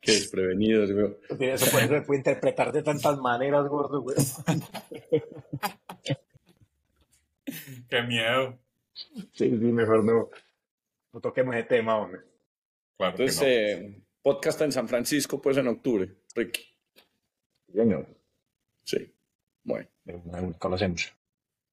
Qué 0.00 0.12
desprevenidos, 0.12 0.90
güey. 0.92 1.16
Eso 1.50 1.70
puede, 1.70 1.88
se 1.88 2.00
puede 2.02 2.18
interpretar 2.18 2.72
de 2.72 2.82
tantas 2.82 3.18
maneras, 3.18 3.66
gordo, 3.68 4.00
güey. 4.02 4.16
Qué 7.88 8.02
miedo. 8.02 8.58
Sí, 9.32 9.48
sí, 9.50 9.50
mejor 9.50 10.04
no, 10.04 10.30
no 11.12 11.20
toquemos 11.20 11.54
ese 11.54 11.64
tema, 11.64 11.96
hombre. 11.98 12.20
Claro 12.96 13.12
Entonces, 13.18 13.40
no. 13.40 13.46
eh, 13.46 14.02
podcast 14.22 14.60
en 14.62 14.72
San 14.72 14.88
Francisco, 14.88 15.40
pues 15.40 15.56
en 15.56 15.68
octubre, 15.68 16.08
Ricky. 16.34 16.62
Señor, 17.74 18.06
Sí. 18.84 19.12
Bueno. 19.64 19.88
conocemos. 20.58 21.12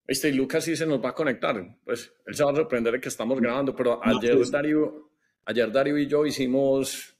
Este, 0.07 0.29
y 0.29 0.33
Lucas 0.33 0.63
sí 0.63 0.75
se 0.75 0.85
nos 0.85 1.03
va 1.03 1.09
a 1.09 1.15
conectar. 1.15 1.77
Pues 1.83 2.11
él 2.25 2.35
se 2.35 2.43
va 2.43 2.51
a 2.51 2.55
sorprender 2.55 2.93
de 2.93 3.01
que 3.01 3.09
estamos 3.09 3.39
grabando, 3.39 3.75
pero 3.75 3.99
No, 4.03 4.17
ayer, 4.17 4.35
pues- 4.37 4.51
Darío, 4.51 5.09
ayer 5.45 5.71
Darío 5.71 5.97
y 5.97 6.07
yo 6.07 6.25
hicimos 6.25 7.15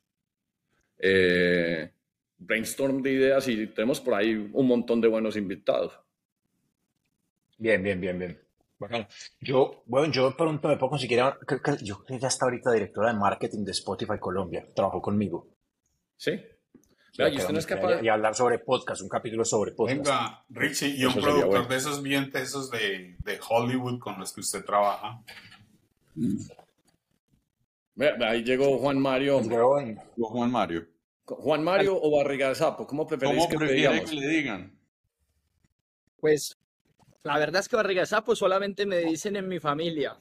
eh, 1.00 1.92
brainstorm 2.38 3.02
de 3.02 3.12
ideas 3.12 3.48
y 3.48 3.68
tenemos 3.68 4.00
por 4.00 4.14
ahí 4.14 4.34
un 4.54 4.68
montón 4.68 5.02
de 5.02 5.08
buenos 5.08 5.36
invitados. 5.36 5.94
Bien, 7.58 7.82
bien, 7.84 8.00
bien, 8.00 8.18
bien. 8.20 8.42
Bacano. 8.78 9.08
Yo, 9.42 9.84
bueno, 9.86 10.12
yo 10.14 10.36
pronto 10.38 10.70
me 10.70 10.78
puedo 10.78 10.92
conseguir, 10.92 11.20
a- 11.20 11.38
creo 11.46 11.62
que- 11.62 11.84
yo 11.84 12.04
creo 12.06 12.18
que 12.18 12.22
ya 12.22 12.30
está 12.30 12.46
ahorita 12.46 12.72
directora 12.72 13.12
de 13.12 13.20
marketing 13.20 13.66
de 13.66 13.72
Spotify 13.72 14.18
Colombia, 14.20 14.66
trabajó 14.74 15.02
conmigo. 15.02 15.48
¿Sí? 16.16 16.40
Vea, 17.18 17.28
y 17.28 17.36
usted 17.38 17.52
no 17.52 17.60
es 17.60 17.66
capaz... 17.66 18.02
Y 18.02 18.08
hablar 18.08 18.34
sobre 18.36 18.60
podcast, 18.60 19.02
un 19.02 19.10
capítulo 19.10 19.44
sobre 19.44 19.74
podcast. 19.74 20.06
Venga, 20.06 20.46
Richie, 20.50 20.96
y 20.96 21.04
un 21.04 21.12
Eso 21.12 21.20
productor 21.22 21.50
bueno. 21.50 21.68
de 21.68 21.76
esos 21.76 22.02
bien 22.02 22.32
tesos 22.32 22.72
de, 22.72 23.18
de 23.20 23.40
Hollywood 23.50 24.00
con 24.00 24.18
los 24.18 24.32
que 24.32 24.40
usted 24.40 24.64
trabaja. 24.64 25.22
Ahí 28.26 28.44
llegó 28.44 28.78
Juan 28.80 29.00
Mario. 29.00 29.42
Juan 30.18 30.52
Mario. 30.52 30.88
Juan 31.26 31.64
Mario 31.64 32.00
o 32.02 32.18
Barriga 32.18 32.50
de 32.50 32.56
Sapo, 32.56 32.88
¿cómo 32.88 33.06
preferís 33.06 33.36
¿Cómo 33.36 33.48
que 33.48 33.54
te 33.54 33.58
prefiere 33.60 33.82
digamos? 33.94 34.10
que 34.10 34.16
le 34.16 34.28
digan? 34.28 34.80
Pues 36.20 36.58
la 37.24 37.38
verdad 37.38 37.62
es 37.62 37.70
que 37.70 37.76
barriga 37.76 38.02
de 38.02 38.08
sapo 38.08 38.36
solamente 38.36 38.86
me 38.86 38.98
dicen 38.98 39.36
en 39.36 39.48
mi 39.48 39.60
familia. 39.60 40.18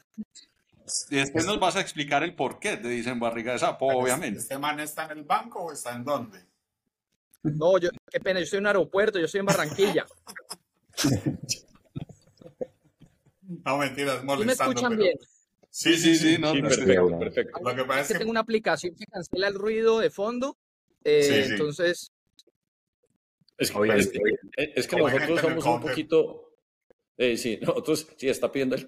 Y 1.10 1.16
después 1.16 1.46
nos 1.46 1.58
vas 1.58 1.76
a 1.76 1.80
explicar 1.80 2.22
el 2.22 2.34
por 2.34 2.58
qué 2.58 2.76
te 2.76 2.88
dicen 2.88 3.18
barriga 3.18 3.52
de 3.52 3.58
sapo, 3.58 3.86
obviamente. 3.86 4.40
¿Este 4.40 4.58
man 4.58 4.80
está 4.80 5.06
en 5.06 5.18
el 5.18 5.24
banco 5.24 5.60
o 5.60 5.72
está 5.72 5.94
en 5.94 6.04
dónde? 6.04 6.44
No, 7.42 7.78
yo, 7.78 7.88
qué 8.10 8.20
pena, 8.20 8.40
yo 8.40 8.44
estoy 8.44 8.58
en 8.58 8.64
un 8.64 8.66
aeropuerto, 8.68 9.18
yo 9.18 9.24
estoy 9.26 9.40
en 9.40 9.46
Barranquilla. 9.46 10.06
No, 13.64 13.78
mentiras, 13.78 14.16
¿Sí 14.16 14.20
me 14.20 14.26
molestando. 14.26 14.72
escuchan 14.72 14.90
pero- 14.90 15.02
bien? 15.02 15.16
Sí, 15.78 15.96
sí, 15.96 16.16
sí. 16.16 16.38
no, 16.40 16.50
Sí, 16.54 16.60
no, 16.60 16.68
perfecto, 16.68 17.18
perfecto. 17.20 17.60
Lo 17.62 17.76
que 17.76 17.84
pasa 17.84 18.00
Es 18.00 18.08
que 18.08 18.14
tengo 18.18 18.32
una 18.32 18.40
aplicación 18.40 18.96
que 18.96 19.06
cancela 19.06 19.46
el 19.46 19.54
ruido 19.54 20.00
de 20.00 20.10
fondo. 20.10 20.58
eh, 21.04 21.22
Sí, 21.22 21.44
sí. 21.44 21.52
Entonces, 21.52 22.12
Es 23.56 23.70
que, 23.70 23.78
Oye, 23.78 23.96
es 23.96 24.08
que- 24.08 24.18
es 24.74 24.88
que 24.88 24.96
Como 24.96 25.08
nosotros 25.08 25.40
somos 25.40 25.64
un 25.66 25.80
poquito, 25.80 26.52
eh, 27.16 27.36
sí, 27.36 27.60
nosotros 27.62 28.08
sí 28.16 28.28
está 28.28 28.50
pidiendo 28.50 28.74
el 28.74 28.84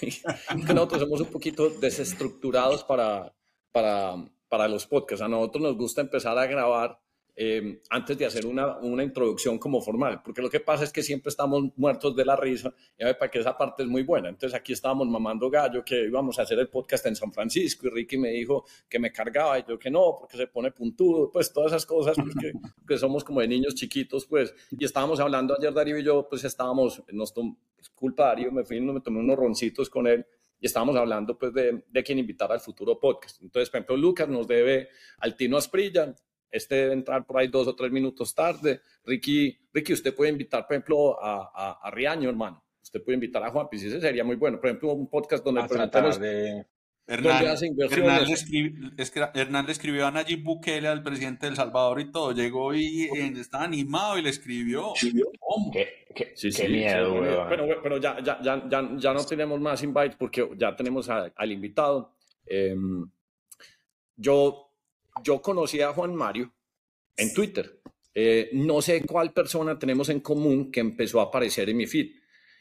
ahí. 0.00 0.12
Que 0.66 0.74
nosotros 0.74 1.02
somos 1.02 1.20
un 1.20 1.28
poquito 1.28 1.70
desestructurados 1.70 2.82
para, 2.82 3.32
para, 3.70 4.16
para 4.48 4.66
los 4.66 4.84
podcasts. 4.88 5.22
A 5.22 5.28
nosotros 5.28 5.62
nos 5.62 5.76
gusta 5.76 6.00
empezar 6.00 6.36
a 6.38 6.46
grabar 6.46 6.98
eh, 7.44 7.80
antes 7.90 8.16
de 8.16 8.24
hacer 8.24 8.46
una, 8.46 8.78
una 8.78 9.02
introducción 9.02 9.58
como 9.58 9.80
formal, 9.80 10.22
porque 10.22 10.40
lo 10.40 10.48
que 10.48 10.60
pasa 10.60 10.84
es 10.84 10.92
que 10.92 11.02
siempre 11.02 11.28
estamos 11.28 11.72
muertos 11.74 12.14
de 12.14 12.24
la 12.24 12.36
risa 12.36 12.72
y 12.96 13.02
a 13.02 13.06
ver, 13.06 13.18
para 13.18 13.32
que 13.32 13.40
esa 13.40 13.58
parte 13.58 13.82
es 13.82 13.88
muy 13.88 14.04
buena. 14.04 14.28
Entonces 14.28 14.56
aquí 14.56 14.72
estábamos 14.72 15.08
mamando 15.08 15.50
gallo 15.50 15.84
que 15.84 16.04
íbamos 16.04 16.38
a 16.38 16.42
hacer 16.42 16.60
el 16.60 16.68
podcast 16.68 17.04
en 17.06 17.16
San 17.16 17.32
Francisco 17.32 17.88
y 17.88 17.90
Ricky 17.90 18.16
me 18.16 18.30
dijo 18.30 18.64
que 18.88 19.00
me 19.00 19.10
cargaba 19.10 19.58
y 19.58 19.64
yo 19.68 19.76
que 19.76 19.90
no, 19.90 20.14
porque 20.20 20.36
se 20.36 20.46
pone 20.46 20.70
puntudo, 20.70 21.32
pues 21.32 21.52
todas 21.52 21.72
esas 21.72 21.84
cosas 21.84 22.16
pues, 22.16 22.32
que, 22.40 22.52
que 22.86 22.96
somos 22.96 23.24
como 23.24 23.40
de 23.40 23.48
niños 23.48 23.74
chiquitos, 23.74 24.24
pues, 24.26 24.54
y 24.70 24.84
estábamos 24.84 25.18
hablando 25.18 25.56
ayer 25.58 25.74
Darío 25.74 25.98
y 25.98 26.04
yo, 26.04 26.28
pues 26.28 26.44
estábamos, 26.44 27.02
nos 27.10 27.34
tom, 27.34 27.56
pues, 27.74 27.90
culpa 27.90 28.26
Darío, 28.26 28.52
me 28.52 28.64
fui, 28.64 28.80
me 28.80 29.00
tomé 29.00 29.18
unos 29.18 29.36
roncitos 29.36 29.90
con 29.90 30.06
él 30.06 30.24
y 30.60 30.66
estábamos 30.66 30.94
hablando 30.94 31.36
pues 31.36 31.52
de, 31.52 31.82
de 31.90 32.02
quién 32.04 32.20
invitar 32.20 32.52
al 32.52 32.60
futuro 32.60 33.00
podcast. 33.00 33.42
Entonces, 33.42 33.68
por 33.68 33.78
ejemplo, 33.78 33.96
Lucas 33.96 34.28
nos 34.28 34.46
debe 34.46 34.90
al 35.18 35.34
Tino 35.34 35.56
Asprilla, 35.56 36.14
este 36.52 36.74
debe 36.76 36.92
entrar 36.92 37.24
por 37.26 37.38
ahí 37.38 37.48
dos 37.48 37.66
o 37.66 37.74
tres 37.74 37.90
minutos 37.90 38.34
tarde. 38.34 38.80
Ricky, 39.04 39.58
Ricky 39.72 39.92
usted 39.94 40.14
puede 40.14 40.30
invitar, 40.30 40.66
por 40.66 40.74
ejemplo, 40.76 41.20
a, 41.24 41.50
a, 41.54 41.78
a 41.82 41.90
Riaño, 41.90 42.28
hermano. 42.28 42.62
Usted 42.80 43.02
puede 43.02 43.14
invitar 43.14 43.42
a 43.42 43.50
Juan 43.50 43.68
Piz, 43.68 43.82
ese 43.84 44.00
sería 44.00 44.22
muy 44.22 44.36
bueno. 44.36 44.60
Por 44.60 44.68
ejemplo, 44.68 44.92
un 44.92 45.08
podcast 45.08 45.42
donde 45.44 45.62
de... 46.20 46.66
Hernán. 47.04 47.42
Hernán 47.90 48.24
le, 48.28 48.34
escri- 48.34 48.94
es 48.96 49.10
que 49.10 49.20
Hernán 49.34 49.66
le 49.66 49.72
escribió 49.72 50.06
a 50.06 50.10
Nayib 50.12 50.44
Bukele, 50.44 50.86
al 50.86 51.02
presidente 51.02 51.46
de 51.46 51.50
El 51.50 51.56
Salvador 51.56 52.00
y 52.00 52.12
todo. 52.12 52.30
Llegó 52.32 52.74
y 52.74 53.04
eh, 53.04 53.32
estaba 53.38 53.64
animado 53.64 54.18
y 54.18 54.22
le 54.22 54.30
escribió. 54.30 54.92
Qué, 55.72 55.88
qué- 56.14 56.32
Sí, 56.36 56.48
qué 56.50 56.66
sí, 56.66 56.68
miedo, 56.68 57.14
sí. 57.24 57.28
Pero, 57.48 57.82
pero 57.82 57.96
ya, 57.98 58.22
ya, 58.22 58.40
ya, 58.40 58.68
ya, 58.68 58.88
ya 58.96 59.12
no 59.14 59.24
tenemos 59.24 59.60
más 59.60 59.82
invites 59.82 60.14
porque 60.16 60.48
ya 60.56 60.76
tenemos 60.76 61.08
a- 61.10 61.32
al 61.34 61.50
invitado. 61.50 62.14
Em, 62.46 63.04
yo, 64.16 64.71
yo 65.22 65.42
conocí 65.42 65.80
a 65.80 65.92
Juan 65.92 66.14
Mario 66.14 66.52
en 67.16 67.32
Twitter. 67.34 67.80
Eh, 68.14 68.50
no 68.52 68.82
sé 68.82 69.02
cuál 69.06 69.32
persona 69.32 69.78
tenemos 69.78 70.08
en 70.08 70.20
común 70.20 70.70
que 70.70 70.80
empezó 70.80 71.20
a 71.20 71.24
aparecer 71.24 71.68
en 71.70 71.76
mi 71.76 71.86
feed. 71.86 72.10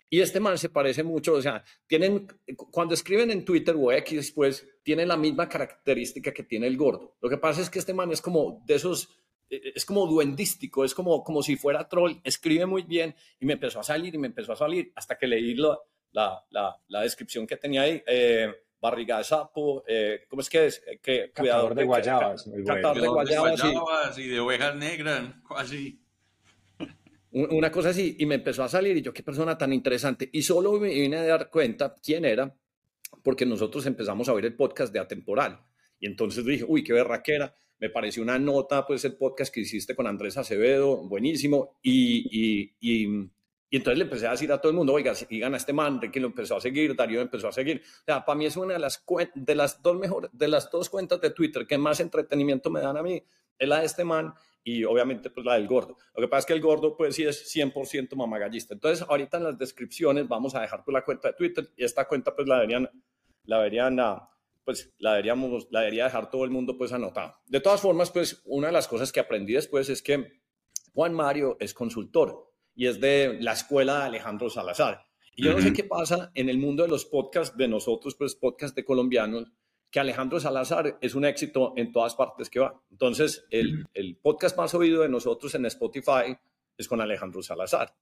Y 0.10 0.20
este 0.20 0.42
man 0.42 0.58
se 0.58 0.68
parece 0.68 1.04
mucho, 1.04 1.36
o 1.36 1.42
sea, 1.42 1.64
tienen, 1.88 2.28
cuando 2.70 2.94
escriben 2.94 3.32
en 3.32 3.46
Twitter 3.46 3.76
o 3.80 3.94
X, 3.94 4.34
pues, 4.34 4.68
tienen 4.84 5.08
la 5.08 5.16
misma 5.16 5.48
característica 5.48 6.34
que 6.34 6.44
tiene 6.44 6.68
el 6.68 6.76
gordo. 6.76 7.16
Lo 7.22 7.30
que 7.30 7.38
pasa 7.38 7.62
es 7.62 7.70
que 7.70 7.80
este 7.80 7.94
man 7.94 8.12
es 8.12 8.22
como 8.22 8.62
de 8.66 8.76
esos, 8.76 9.08
eh, 9.50 9.72
es 9.74 9.86
como 9.86 10.06
duendístico, 10.06 10.84
es 10.84 10.94
como, 10.94 11.24
como 11.24 11.42
si 11.42 11.56
fuera 11.56 11.88
troll, 11.88 12.16
escribe 12.26 12.66
muy 12.66 12.82
bien 12.82 13.16
y 13.40 13.46
me 13.46 13.54
empezó 13.54 13.80
a 13.80 13.84
salir 13.84 14.14
y 14.14 14.18
me 14.18 14.28
empezó 14.28 14.52
a 14.52 14.58
salir 14.58 14.92
hasta 14.96 15.18
que 15.18 15.28
leí 15.28 15.56
la, 15.56 15.80
la, 16.12 16.46
la, 16.50 16.76
la 16.90 17.02
descripción 17.04 17.48
que 17.48 17.56
tenía 17.56 17.84
ahí. 17.84 18.04
eh, 18.06 18.54
barriga 18.82 19.20
de 19.20 19.24
sapo, 19.24 19.84
eh, 19.88 20.22
¿cómo 20.28 20.42
es 20.42 20.50
que 20.50 20.66
es? 20.66 20.84
Eh, 20.88 21.00
que, 21.02 21.32
Catador 21.34 21.76
de 21.76 21.84
guayabas, 21.86 22.44
ca- 22.44 22.50
muy 22.50 22.62
bueno. 22.64 22.76
catador 22.76 22.96
de 22.96 23.02
De 23.04 23.08
guayabas, 23.08 23.60
sí. 23.62 23.68
guayabas 23.68 24.18
y 24.18 24.28
de 24.28 24.40
ovejas 24.40 24.76
negras, 24.76 25.24
así. 25.56 26.02
Un- 27.32 27.48
una 27.54 27.72
cosa 27.72 27.90
así, 27.90 28.16
y 28.20 28.26
me 28.26 28.36
empezó 28.36 28.64
a 28.64 28.68
salir, 28.70 28.98
y 28.98 29.02
yo, 29.02 29.14
qué 29.14 29.24
persona 29.24 29.58
tan 29.58 29.72
interesante. 29.72 30.30
Y 30.34 30.42
solo 30.42 30.74
me 30.80 30.90
vine 30.90 31.18
a 31.18 31.24
dar 31.26 31.50
cuenta 31.50 31.96
quién 32.04 32.26
era, 32.26 32.54
porque 33.24 33.46
nosotros 33.46 33.86
empezamos 33.86 34.28
a 34.28 34.34
oír 34.34 34.46
el 34.46 34.56
podcast 34.56 34.92
de 34.92 35.00
Atemporal. 35.00 35.62
Y 36.00 36.08
entonces 36.08 36.44
dije, 36.46 36.66
uy, 36.68 36.84
qué 36.84 36.92
berraquera. 36.94 37.56
Me 37.80 37.90
pareció 37.90 38.22
una 38.24 38.38
nota, 38.38 38.86
pues, 38.86 39.06
el 39.06 39.16
podcast 39.16 39.54
que 39.54 39.62
hiciste 39.62 39.96
con 39.96 40.08
Andrés 40.08 40.38
Acevedo, 40.38 40.98
buenísimo. 41.08 41.78
Y, 41.82 42.28
y, 42.32 42.76
y, 42.80 43.30
y 43.74 43.78
entonces 43.78 43.98
le 44.00 44.04
empecé 44.04 44.28
a 44.28 44.32
decir 44.32 44.52
a 44.52 44.60
todo 44.60 44.70
el 44.70 44.76
mundo, 44.76 44.92
oiga, 44.92 45.16
sigan 45.16 45.54
a 45.54 45.58
este 45.58 45.72
man, 45.72 46.02
Ricky 46.02 46.20
lo 46.20 46.28
empezó 46.28 46.58
a 46.58 46.62
seguir, 46.62 46.94
Darío 46.94 47.22
empezó 47.22 47.48
a 47.48 47.54
seguir. 47.54 47.82
O 48.02 48.04
sea, 48.04 48.26
para 48.26 48.38
mí 48.38 48.46
es 48.46 48.58
una 48.58 48.74
de 48.74 48.80
las, 48.80 49.02
de 49.34 49.56
las 49.56 49.82
dos 49.82 49.98
mejores, 49.98 50.30
de 50.34 50.50
las 50.50 50.70
dos 50.70 50.90
cuentas 50.90 51.22
de 51.22 51.30
Twitter 51.30 51.66
que 51.66 51.78
más 51.78 52.02
entretenimiento 52.02 52.70
me 52.70 52.82
dan 52.82 52.98
a 52.98 53.02
mí, 53.02 53.24
es 53.58 53.70
la 53.70 53.80
de 53.80 53.86
este 53.86 54.04
man 54.04 54.34
y 54.62 54.84
obviamente 54.84 55.30
pues 55.30 55.46
la 55.46 55.54
del 55.54 55.70
gordo. 55.70 55.96
Lo 56.14 56.22
que 56.22 56.28
pasa 56.28 56.40
es 56.40 56.46
que 56.48 56.54
el 56.54 56.60
gordo 56.60 56.98
pues 56.98 57.16
sí 57.16 57.24
es 57.24 57.56
100% 57.56 58.14
mamagallista. 58.14 58.74
Entonces 58.74 59.08
ahorita 59.08 59.38
en 59.38 59.46
las 59.46 59.58
descripciones 59.58 60.28
vamos 60.28 60.54
a 60.54 60.60
dejar 60.60 60.84
pues 60.84 60.94
la 60.94 61.06
cuenta 61.06 61.30
de 61.30 61.36
Twitter 61.36 61.70
y 61.78 61.86
esta 61.86 62.06
cuenta 62.10 62.36
pues 62.36 62.50
la 62.50 62.56
deberían, 62.56 62.90
la 63.46 63.58
deberían, 63.60 63.98
ah, 64.02 64.30
pues 64.66 64.94
la 64.98 65.12
deberíamos, 65.12 65.70
la 65.72 65.80
debería 65.80 66.04
dejar 66.04 66.30
todo 66.30 66.44
el 66.44 66.52
mundo 66.52 66.78
pues 66.78 66.92
anotado. 66.92 67.36
De 67.46 67.62
todas 67.62 67.80
formas 67.80 68.12
pues 68.12 68.42
una 68.48 68.68
de 68.68 68.74
las 68.74 68.90
cosas 68.90 69.14
que 69.14 69.22
aprendí 69.22 69.54
después 69.54 69.88
es 69.88 70.02
que 70.02 70.42
Juan 70.94 71.14
Mario 71.14 71.56
es 71.62 71.74
consultor 71.74 72.51
y 72.76 72.88
es 72.88 73.00
de 73.00 73.38
la 73.42 73.54
escuela 73.54 74.00
de 74.00 74.04
Alejandro 74.06 74.50
Salazar. 74.50 75.06
Y 75.36 75.44
yo 75.46 75.54
no 75.54 75.62
sé 75.62 75.72
qué 75.74 75.84
pasa 75.84 76.32
en 76.36 76.50
el 76.50 76.58
mundo 76.58 76.84
de 76.84 76.90
los 76.90 77.06
podcasts 77.06 77.56
de 77.58 77.68
nosotros, 77.68 78.16
pues 78.16 78.36
podcast 78.36 78.76
de 78.76 78.84
colombianos, 78.84 79.52
que 79.90 80.00
Alejandro 80.00 80.40
Salazar 80.40 80.98
es 81.02 81.16
un 81.16 81.26
éxito 81.26 81.74
en 81.78 81.92
todas 81.92 82.16
partes 82.16 82.50
que 82.50 82.60
va. 82.60 82.82
Entonces, 82.92 83.46
el, 83.50 83.86
el 83.94 84.18
podcast 84.18 84.58
más 84.58 84.74
oído 84.74 85.02
de 85.02 85.10
nosotros 85.10 85.54
en 85.56 85.66
Spotify 85.66 86.38
es 86.78 86.88
con 86.88 87.02
Alejandro 87.02 87.42
Salazar. 87.42 87.94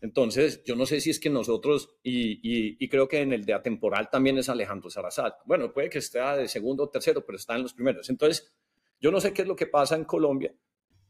Entonces, 0.00 0.62
yo 0.64 0.76
no 0.76 0.86
sé 0.86 1.00
si 1.00 1.10
es 1.10 1.18
que 1.18 1.28
nosotros, 1.30 1.96
y, 2.02 2.32
y- 2.42 2.76
y 2.78 2.88
creo 2.88 3.08
que 3.08 3.20
en 3.20 3.32
el 3.32 3.44
de 3.44 3.54
atemporal 3.54 4.08
también 4.10 4.38
es 4.38 4.48
Alejandro 4.48 4.90
Salazar. 4.90 5.36
Bueno, 5.44 5.72
puede 5.72 5.90
que 5.90 5.98
esté 5.98 6.20
de 6.20 6.48
segundo 6.48 6.84
o 6.84 6.88
tercero, 6.90 7.24
pero 7.26 7.36
está 7.36 7.56
en 7.56 7.62
los 7.62 7.74
primeros. 7.74 8.08
Entonces, 8.10 8.52
yo 9.00 9.10
no 9.10 9.20
sé 9.20 9.32
qué 9.32 9.42
es 9.42 9.48
lo 9.48 9.56
que 9.56 9.66
pasa 9.66 9.96
en 9.96 10.04
Colombia, 10.04 10.54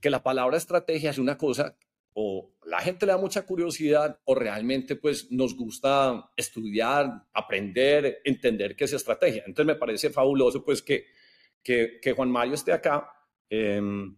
que 0.00 0.08
la 0.10 0.22
palabra 0.22 0.56
estrategia 0.56 1.10
es 1.10 1.18
una 1.18 1.36
cosa 1.36 1.76
o 2.20 2.50
la 2.64 2.80
gente 2.80 3.06
le 3.06 3.12
da 3.12 3.18
mucha 3.18 3.46
curiosidad 3.46 4.18
o 4.24 4.34
realmente 4.34 4.96
pues 4.96 5.30
nos 5.30 5.54
gusta 5.54 6.32
estudiar, 6.36 7.28
aprender, 7.32 8.22
entender 8.24 8.74
qué 8.74 8.86
es 8.86 8.92
estrategia. 8.92 9.44
Entonces 9.46 9.66
me 9.66 9.78
parece 9.78 10.10
fabuloso 10.10 10.64
pues 10.64 10.82
que, 10.82 11.04
que, 11.62 12.12
Juan 12.16 12.28
Mario 12.28 12.54
esté 12.54 12.72
acá, 12.72 13.08
em, 13.48 14.16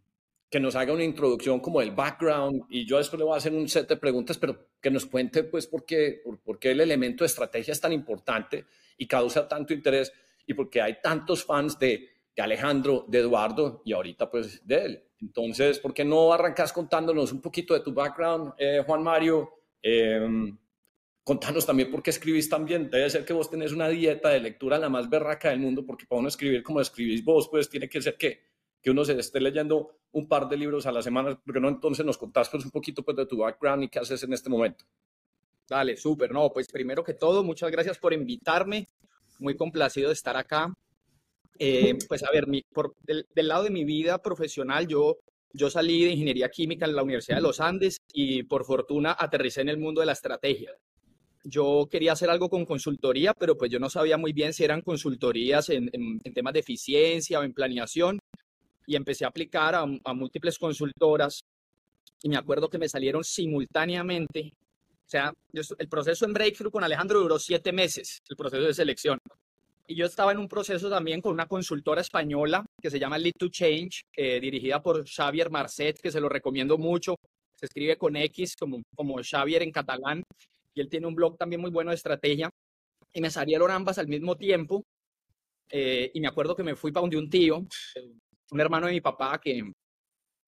que 0.48 0.58
nos 0.58 0.76
haga 0.76 0.94
una 0.94 1.04
introducción 1.04 1.60
como 1.60 1.82
el 1.82 1.90
background 1.90 2.62
y 2.70 2.86
yo 2.86 2.96
después 2.96 3.18
le 3.18 3.26
voy 3.26 3.34
a 3.34 3.36
hacer 3.36 3.52
un 3.52 3.68
set 3.68 3.86
de 3.86 3.98
preguntas, 3.98 4.38
pero 4.38 4.70
que 4.80 4.90
nos 4.90 5.04
cuente 5.04 5.44
pues 5.44 5.66
por 5.66 5.84
qué, 5.84 6.22
por 6.42 6.58
qué 6.58 6.70
el 6.70 6.80
elemento 6.80 7.24
de 7.24 7.26
estrategia 7.26 7.72
es 7.72 7.82
tan 7.82 7.92
importante 7.92 8.64
y 8.96 9.06
causa 9.06 9.46
tanto 9.46 9.74
interés 9.74 10.10
y 10.46 10.54
porque 10.54 10.80
hay 10.80 11.02
tantos 11.02 11.44
fans 11.44 11.78
de 11.78 12.08
de 12.34 12.42
Alejandro, 12.42 13.04
de 13.08 13.18
Eduardo 13.18 13.82
y 13.84 13.92
ahorita 13.92 14.30
pues 14.30 14.66
de 14.66 14.84
él. 14.84 15.04
Entonces, 15.20 15.78
¿por 15.78 15.92
qué 15.92 16.04
no 16.04 16.32
arrancas 16.32 16.72
contándonos 16.72 17.32
un 17.32 17.40
poquito 17.40 17.74
de 17.74 17.80
tu 17.80 17.92
background, 17.92 18.54
eh, 18.58 18.82
Juan 18.86 19.02
Mario? 19.02 19.50
Eh, 19.82 20.54
contanos 21.22 21.66
también 21.66 21.90
por 21.90 22.02
qué 22.02 22.10
escribís 22.10 22.48
también. 22.48 22.90
Debe 22.90 23.10
ser 23.10 23.24
que 23.24 23.32
vos 23.32 23.50
tenés 23.50 23.72
una 23.72 23.88
dieta 23.88 24.30
de 24.30 24.40
lectura 24.40 24.78
la 24.78 24.88
más 24.88 25.08
berraca 25.08 25.50
del 25.50 25.60
mundo, 25.60 25.84
porque 25.84 26.06
para 26.06 26.20
uno 26.20 26.28
escribir 26.28 26.62
como 26.62 26.80
escribís 26.80 27.24
vos, 27.24 27.48
pues 27.48 27.68
tiene 27.68 27.88
que 27.88 28.00
ser 28.00 28.16
que, 28.16 28.40
que 28.80 28.90
uno 28.90 29.04
se 29.04 29.18
esté 29.18 29.40
leyendo 29.40 30.00
un 30.12 30.26
par 30.26 30.48
de 30.48 30.56
libros 30.56 30.86
a 30.86 30.92
la 30.92 31.02
semana. 31.02 31.40
porque 31.44 31.60
no 31.60 31.68
entonces 31.68 32.04
nos 32.04 32.18
contás 32.18 32.48
pues 32.48 32.64
un 32.64 32.70
poquito 32.70 33.02
pues 33.02 33.16
de 33.16 33.26
tu 33.26 33.38
background 33.38 33.84
y 33.84 33.88
qué 33.88 33.98
haces 33.98 34.22
en 34.22 34.32
este 34.32 34.48
momento? 34.48 34.84
Dale, 35.68 35.96
súper. 35.96 36.32
No, 36.32 36.50
pues 36.52 36.66
primero 36.66 37.04
que 37.04 37.14
todo, 37.14 37.44
muchas 37.44 37.70
gracias 37.70 37.98
por 37.98 38.12
invitarme. 38.12 38.88
Muy 39.38 39.56
complacido 39.56 40.08
de 40.08 40.14
estar 40.14 40.36
acá. 40.36 40.74
Eh, 41.58 41.96
pues 42.08 42.22
a 42.22 42.30
ver, 42.30 42.46
mi, 42.46 42.62
por, 42.62 42.94
del, 43.02 43.26
del, 43.34 43.48
lado 43.48 43.64
de 43.64 43.70
mi 43.70 43.84
vida 43.84 44.18
profesional, 44.22 44.86
yo, 44.86 45.18
yo 45.52 45.68
salí 45.68 46.04
de 46.04 46.12
ingeniería 46.12 46.48
química 46.48 46.86
en 46.86 46.96
la 46.96 47.02
Universidad 47.02 47.36
de 47.36 47.42
los 47.42 47.60
Andes 47.60 47.98
y 48.12 48.42
por 48.44 48.64
fortuna 48.64 49.14
aterricé 49.18 49.60
en 49.60 49.68
el 49.68 49.78
mundo 49.78 50.00
de 50.00 50.06
la 50.06 50.12
estrategia. 50.12 50.72
Yo 51.44 51.88
quería 51.90 52.12
hacer 52.12 52.30
algo 52.30 52.48
con 52.48 52.64
consultoría, 52.64 53.34
pero 53.34 53.56
pues 53.56 53.70
yo 53.70 53.78
no 53.78 53.90
sabía 53.90 54.16
muy 54.16 54.32
bien 54.32 54.52
si 54.52 54.64
eran 54.64 54.82
consultorías 54.82 55.68
en, 55.70 55.90
en, 55.92 56.20
en 56.22 56.34
temas 56.34 56.52
de 56.52 56.60
eficiencia 56.60 57.40
o 57.40 57.42
en 57.42 57.52
planeación 57.52 58.18
y 58.86 58.96
empecé 58.96 59.24
a 59.24 59.28
aplicar 59.28 59.74
a, 59.74 59.82
a 59.82 60.14
múltiples 60.14 60.58
consultoras 60.58 61.40
y 62.22 62.28
me 62.28 62.36
acuerdo 62.36 62.68
que 62.68 62.78
me 62.78 62.88
salieron 62.88 63.24
simultáneamente 63.24 64.52
o 65.06 65.10
sea, 65.10 65.34
el 65.52 65.88
proceso 65.88 66.24
en 66.24 66.32
Breakthrough 66.32 66.70
con 66.70 66.84
Alejandro 66.84 67.18
duró 67.18 67.36
siete 67.36 67.72
meses, 67.72 68.22
el 68.28 68.36
proceso 68.36 68.62
de 68.62 68.72
selección. 68.72 69.18
Y 69.90 69.96
yo 69.96 70.06
estaba 70.06 70.30
en 70.30 70.38
un 70.38 70.46
proceso 70.46 70.88
también 70.88 71.20
con 71.20 71.32
una 71.32 71.48
consultora 71.48 72.00
española 72.00 72.64
que 72.80 72.90
se 72.90 73.00
llama 73.00 73.18
Lead 73.18 73.32
to 73.36 73.48
Change, 73.48 74.02
eh, 74.16 74.38
dirigida 74.38 74.80
por 74.80 75.04
Xavier 75.04 75.50
Marcet, 75.50 75.98
que 76.00 76.12
se 76.12 76.20
lo 76.20 76.28
recomiendo 76.28 76.78
mucho. 76.78 77.16
Se 77.56 77.66
escribe 77.66 77.98
con 77.98 78.14
X 78.14 78.54
como, 78.54 78.80
como 78.94 79.16
Xavier 79.20 79.62
en 79.62 79.72
catalán. 79.72 80.22
Y 80.76 80.80
él 80.80 80.88
tiene 80.88 81.08
un 81.08 81.16
blog 81.16 81.36
también 81.36 81.60
muy 81.60 81.72
bueno 81.72 81.90
de 81.90 81.96
estrategia. 81.96 82.48
Y 83.12 83.20
me 83.20 83.30
salieron 83.30 83.68
ambas 83.72 83.98
al 83.98 84.06
mismo 84.06 84.36
tiempo. 84.36 84.84
Eh, 85.68 86.12
y 86.14 86.20
me 86.20 86.28
acuerdo 86.28 86.54
que 86.54 86.62
me 86.62 86.76
fui 86.76 86.92
para 86.92 87.02
donde 87.02 87.18
un 87.18 87.28
tío, 87.28 87.56
un 88.52 88.60
hermano 88.60 88.86
de 88.86 88.92
mi 88.92 89.00
papá, 89.00 89.40
que 89.42 89.58
en 89.58 89.74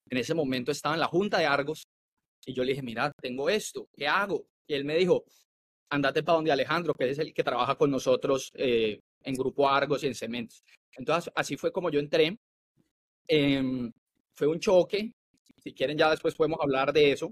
ese 0.08 0.34
momento 0.34 0.70
estaba 0.70 0.94
en 0.94 1.00
la 1.00 1.08
junta 1.08 1.40
de 1.40 1.46
Argos. 1.46 1.82
Y 2.46 2.54
yo 2.54 2.62
le 2.62 2.74
dije, 2.74 2.82
mira, 2.82 3.10
tengo 3.20 3.50
esto, 3.50 3.88
¿qué 3.92 4.06
hago? 4.06 4.46
Y 4.68 4.74
él 4.74 4.84
me 4.84 4.94
dijo, 4.94 5.24
andate 5.90 6.22
para 6.22 6.36
donde 6.36 6.52
Alejandro, 6.52 6.94
que 6.94 7.10
es 7.10 7.18
el 7.18 7.34
que 7.34 7.42
trabaja 7.42 7.74
con 7.74 7.90
nosotros 7.90 8.48
eh, 8.54 9.00
en 9.24 9.34
Grupo 9.34 9.68
Argos 9.68 10.02
y 10.02 10.06
en 10.06 10.14
Cementos. 10.14 10.64
Entonces, 10.96 11.32
así 11.34 11.56
fue 11.56 11.72
como 11.72 11.90
yo 11.90 12.00
entré. 12.00 12.38
Eh, 13.28 13.90
fue 14.34 14.46
un 14.46 14.60
choque. 14.60 15.14
Si 15.62 15.72
quieren, 15.72 15.96
ya 15.96 16.10
después 16.10 16.34
podemos 16.34 16.58
hablar 16.60 16.92
de 16.92 17.12
eso. 17.12 17.30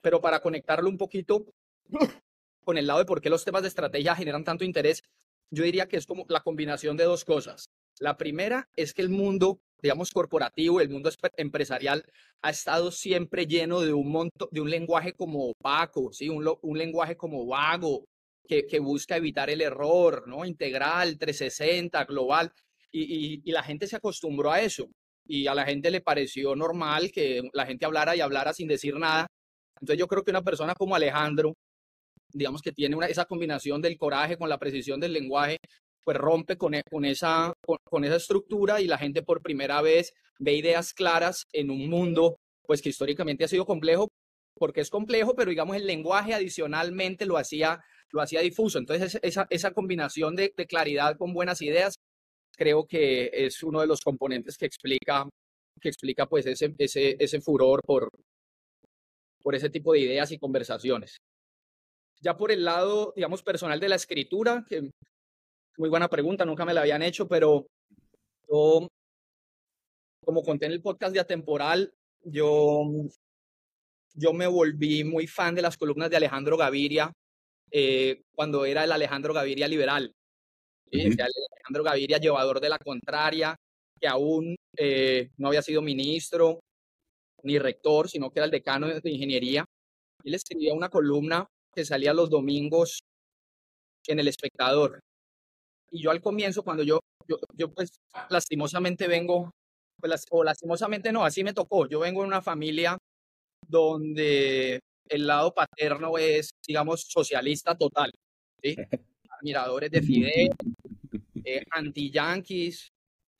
Pero 0.00 0.20
para 0.20 0.40
conectarlo 0.40 0.88
un 0.88 0.98
poquito 0.98 1.46
con 2.64 2.78
el 2.78 2.86
lado 2.86 3.00
de 3.00 3.04
por 3.04 3.20
qué 3.20 3.30
los 3.30 3.44
temas 3.44 3.62
de 3.62 3.68
estrategia 3.68 4.14
generan 4.14 4.44
tanto 4.44 4.64
interés, 4.64 5.02
yo 5.50 5.64
diría 5.64 5.86
que 5.86 5.96
es 5.96 6.06
como 6.06 6.24
la 6.28 6.40
combinación 6.40 6.96
de 6.96 7.04
dos 7.04 7.24
cosas. 7.24 7.68
La 7.98 8.16
primera 8.16 8.68
es 8.76 8.94
que 8.94 9.02
el 9.02 9.10
mundo, 9.10 9.60
digamos, 9.82 10.10
corporativo, 10.10 10.80
el 10.80 10.88
mundo 10.88 11.10
empresarial, 11.36 12.04
ha 12.42 12.50
estado 12.50 12.90
siempre 12.90 13.46
lleno 13.46 13.80
de 13.80 13.92
un 13.92 14.10
monto, 14.10 14.48
de 14.52 14.60
un 14.60 14.70
lenguaje 14.70 15.12
como 15.12 15.50
opaco, 15.50 16.12
¿sí? 16.12 16.28
un, 16.28 16.50
un 16.62 16.78
lenguaje 16.78 17.16
como 17.16 17.46
vago, 17.46 18.04
que, 18.46 18.78
busca 18.80 19.16
evitar 19.16 19.50
el 19.50 19.60
error, 19.60 20.26
¿no? 20.26 20.44
Integral, 20.44 21.18
360, 21.18 22.04
global. 22.04 22.52
Y, 22.90 23.42
y, 23.44 23.52
la 23.52 23.62
gente 23.62 23.86
se 23.86 23.96
acostumbró 23.96 24.50
a 24.50 24.60
eso. 24.60 24.88
Y 25.26 25.46
a 25.46 25.54
la 25.54 25.64
gente 25.64 25.90
le 25.90 26.00
pareció 26.00 26.56
normal 26.56 27.12
que 27.12 27.42
la 27.52 27.66
gente 27.66 27.86
hablara 27.86 28.16
y 28.16 28.20
hablara 28.20 28.52
sin 28.52 28.66
decir 28.66 28.96
nada. 28.96 29.26
Entonces 29.80 29.98
yo 29.98 30.08
creo 30.08 30.24
que 30.24 30.32
una 30.32 30.42
persona 30.42 30.74
como 30.74 30.96
Alejandro, 30.96 31.54
digamos 32.32 32.62
que 32.62 32.72
tiene 32.72 32.96
esa 33.08 33.24
combinación 33.24 33.80
del 33.80 33.96
coraje 33.96 34.36
con 34.36 34.48
la 34.48 34.58
precisión 34.58 34.98
del 35.00 35.12
lenguaje, 35.12 35.58
pues 36.04 36.16
rompe 36.16 36.56
con, 36.56 36.74
con, 36.90 37.04
esa, 37.04 37.52
con, 37.84 38.04
esa 38.04 38.16
estructura 38.16 38.80
y 38.80 38.86
la 38.86 38.98
gente 38.98 39.22
por 39.22 39.42
primera 39.42 39.80
vez 39.82 40.12
ve 40.38 40.54
ideas 40.54 40.92
claras 40.92 41.46
en 41.52 41.70
un 41.70 41.88
mundo 41.88 42.36
pues 42.66 42.82
que 42.82 42.88
históricamente 42.90 43.44
ha 43.44 43.48
sido 43.48 43.66
complejo, 43.66 44.08
porque 44.54 44.80
es 44.80 44.90
complejo, 44.90 45.34
pero 45.34 45.50
digamos 45.50 45.76
el 45.76 45.86
lenguaje 45.86 46.34
adicionalmente 46.34 47.26
lo 47.26 47.36
hacía, 47.36 47.80
lo 48.12 48.20
hacía 48.20 48.40
difuso. 48.40 48.78
Entonces 48.78 49.18
esa, 49.22 49.46
esa 49.50 49.70
combinación 49.72 50.36
de, 50.36 50.52
claridad 50.68 51.16
con 51.16 51.32
buenas 51.32 51.62
ideas 51.62 51.94
creo 52.56 52.86
que 52.86 53.30
es 53.32 53.62
uno 53.62 53.80
de 53.80 53.86
los 53.86 54.00
componentes 54.00 54.58
que 54.58 54.66
explica, 54.66 55.28
que 55.80 55.88
explica 55.88 56.26
pues 56.26 56.46
ese, 56.46 56.74
ese, 56.78 57.16
ese 57.18 57.40
furor 57.40 57.80
por, 57.84 58.10
por 59.42 59.54
ese 59.54 59.70
tipo 59.70 59.92
de 59.92 60.00
ideas 60.00 60.30
y 60.32 60.38
conversaciones. 60.38 61.16
Ya 62.22 62.36
por 62.36 62.52
el 62.52 62.64
lado, 62.64 63.14
digamos, 63.16 63.42
personal 63.42 63.80
de 63.80 63.88
la 63.88 63.96
escritura, 63.96 64.64
que 64.68 64.90
muy 65.78 65.88
buena 65.88 66.08
pregunta, 66.08 66.44
nunca 66.44 66.66
me 66.66 66.74
la 66.74 66.82
habían 66.82 67.02
hecho, 67.02 67.26
pero 67.26 67.66
yo, 68.50 68.88
como 70.22 70.42
conté 70.42 70.66
en 70.66 70.72
el 70.72 70.82
podcast 70.82 71.14
de 71.14 71.20
Atemporal, 71.20 71.94
yo, 72.22 72.82
yo 74.14 74.32
me 74.34 74.46
volví 74.46 75.04
muy 75.04 75.26
fan 75.26 75.54
de 75.54 75.62
las 75.62 75.78
columnas 75.78 76.10
de 76.10 76.18
Alejandro 76.18 76.58
Gaviria 76.58 77.10
eh, 77.70 78.22
cuando 78.34 78.64
era 78.64 78.84
el 78.84 78.92
Alejandro 78.92 79.34
Gaviria 79.34 79.68
liberal. 79.68 80.12
¿sí? 80.90 80.98
Uh 80.98 81.10
-huh. 81.10 81.12
El 81.12 81.32
Alejandro 81.54 81.84
Gaviria, 81.84 82.18
llevador 82.18 82.60
de 82.60 82.68
la 82.68 82.78
contraria, 82.78 83.56
que 84.00 84.08
aún 84.08 84.56
eh, 84.76 85.30
no 85.36 85.48
había 85.48 85.62
sido 85.62 85.82
ministro 85.82 86.60
ni 87.42 87.58
rector, 87.58 88.08
sino 88.08 88.30
que 88.30 88.40
era 88.40 88.46
el 88.46 88.50
decano 88.50 88.86
de 88.88 89.10
ingeniería. 89.10 89.64
Él 90.24 90.34
escribía 90.34 90.74
una 90.74 90.88
columna 90.88 91.46
que 91.74 91.84
salía 91.84 92.12
los 92.12 92.28
domingos 92.28 93.00
en 94.06 94.18
El 94.18 94.28
Espectador. 94.28 95.00
Y 95.90 96.02
yo 96.02 96.10
al 96.10 96.20
comienzo, 96.20 96.62
cuando 96.62 96.82
yo, 96.82 97.00
yo, 97.26 97.38
yo 97.56 97.72
pues 97.72 97.90
lastimosamente 98.28 99.08
vengo, 99.08 99.50
pues, 100.00 100.24
o 100.30 100.44
lastimosamente 100.44 101.12
no, 101.12 101.24
así 101.24 101.44
me 101.44 101.52
tocó. 101.52 101.86
Yo 101.88 102.00
vengo 102.00 102.22
de 102.22 102.28
una 102.28 102.42
familia 102.42 102.96
donde 103.66 104.80
el 105.10 105.26
lado 105.26 105.52
paterno 105.52 106.16
es, 106.16 106.54
digamos, 106.66 107.02
socialista 107.08 107.76
total. 107.76 108.12
¿sí? 108.62 108.76
Admiradores 109.28 109.90
de 109.90 110.02
Fidel, 110.02 110.50
eh, 111.44 111.64
anti-yanquis, 111.70 112.92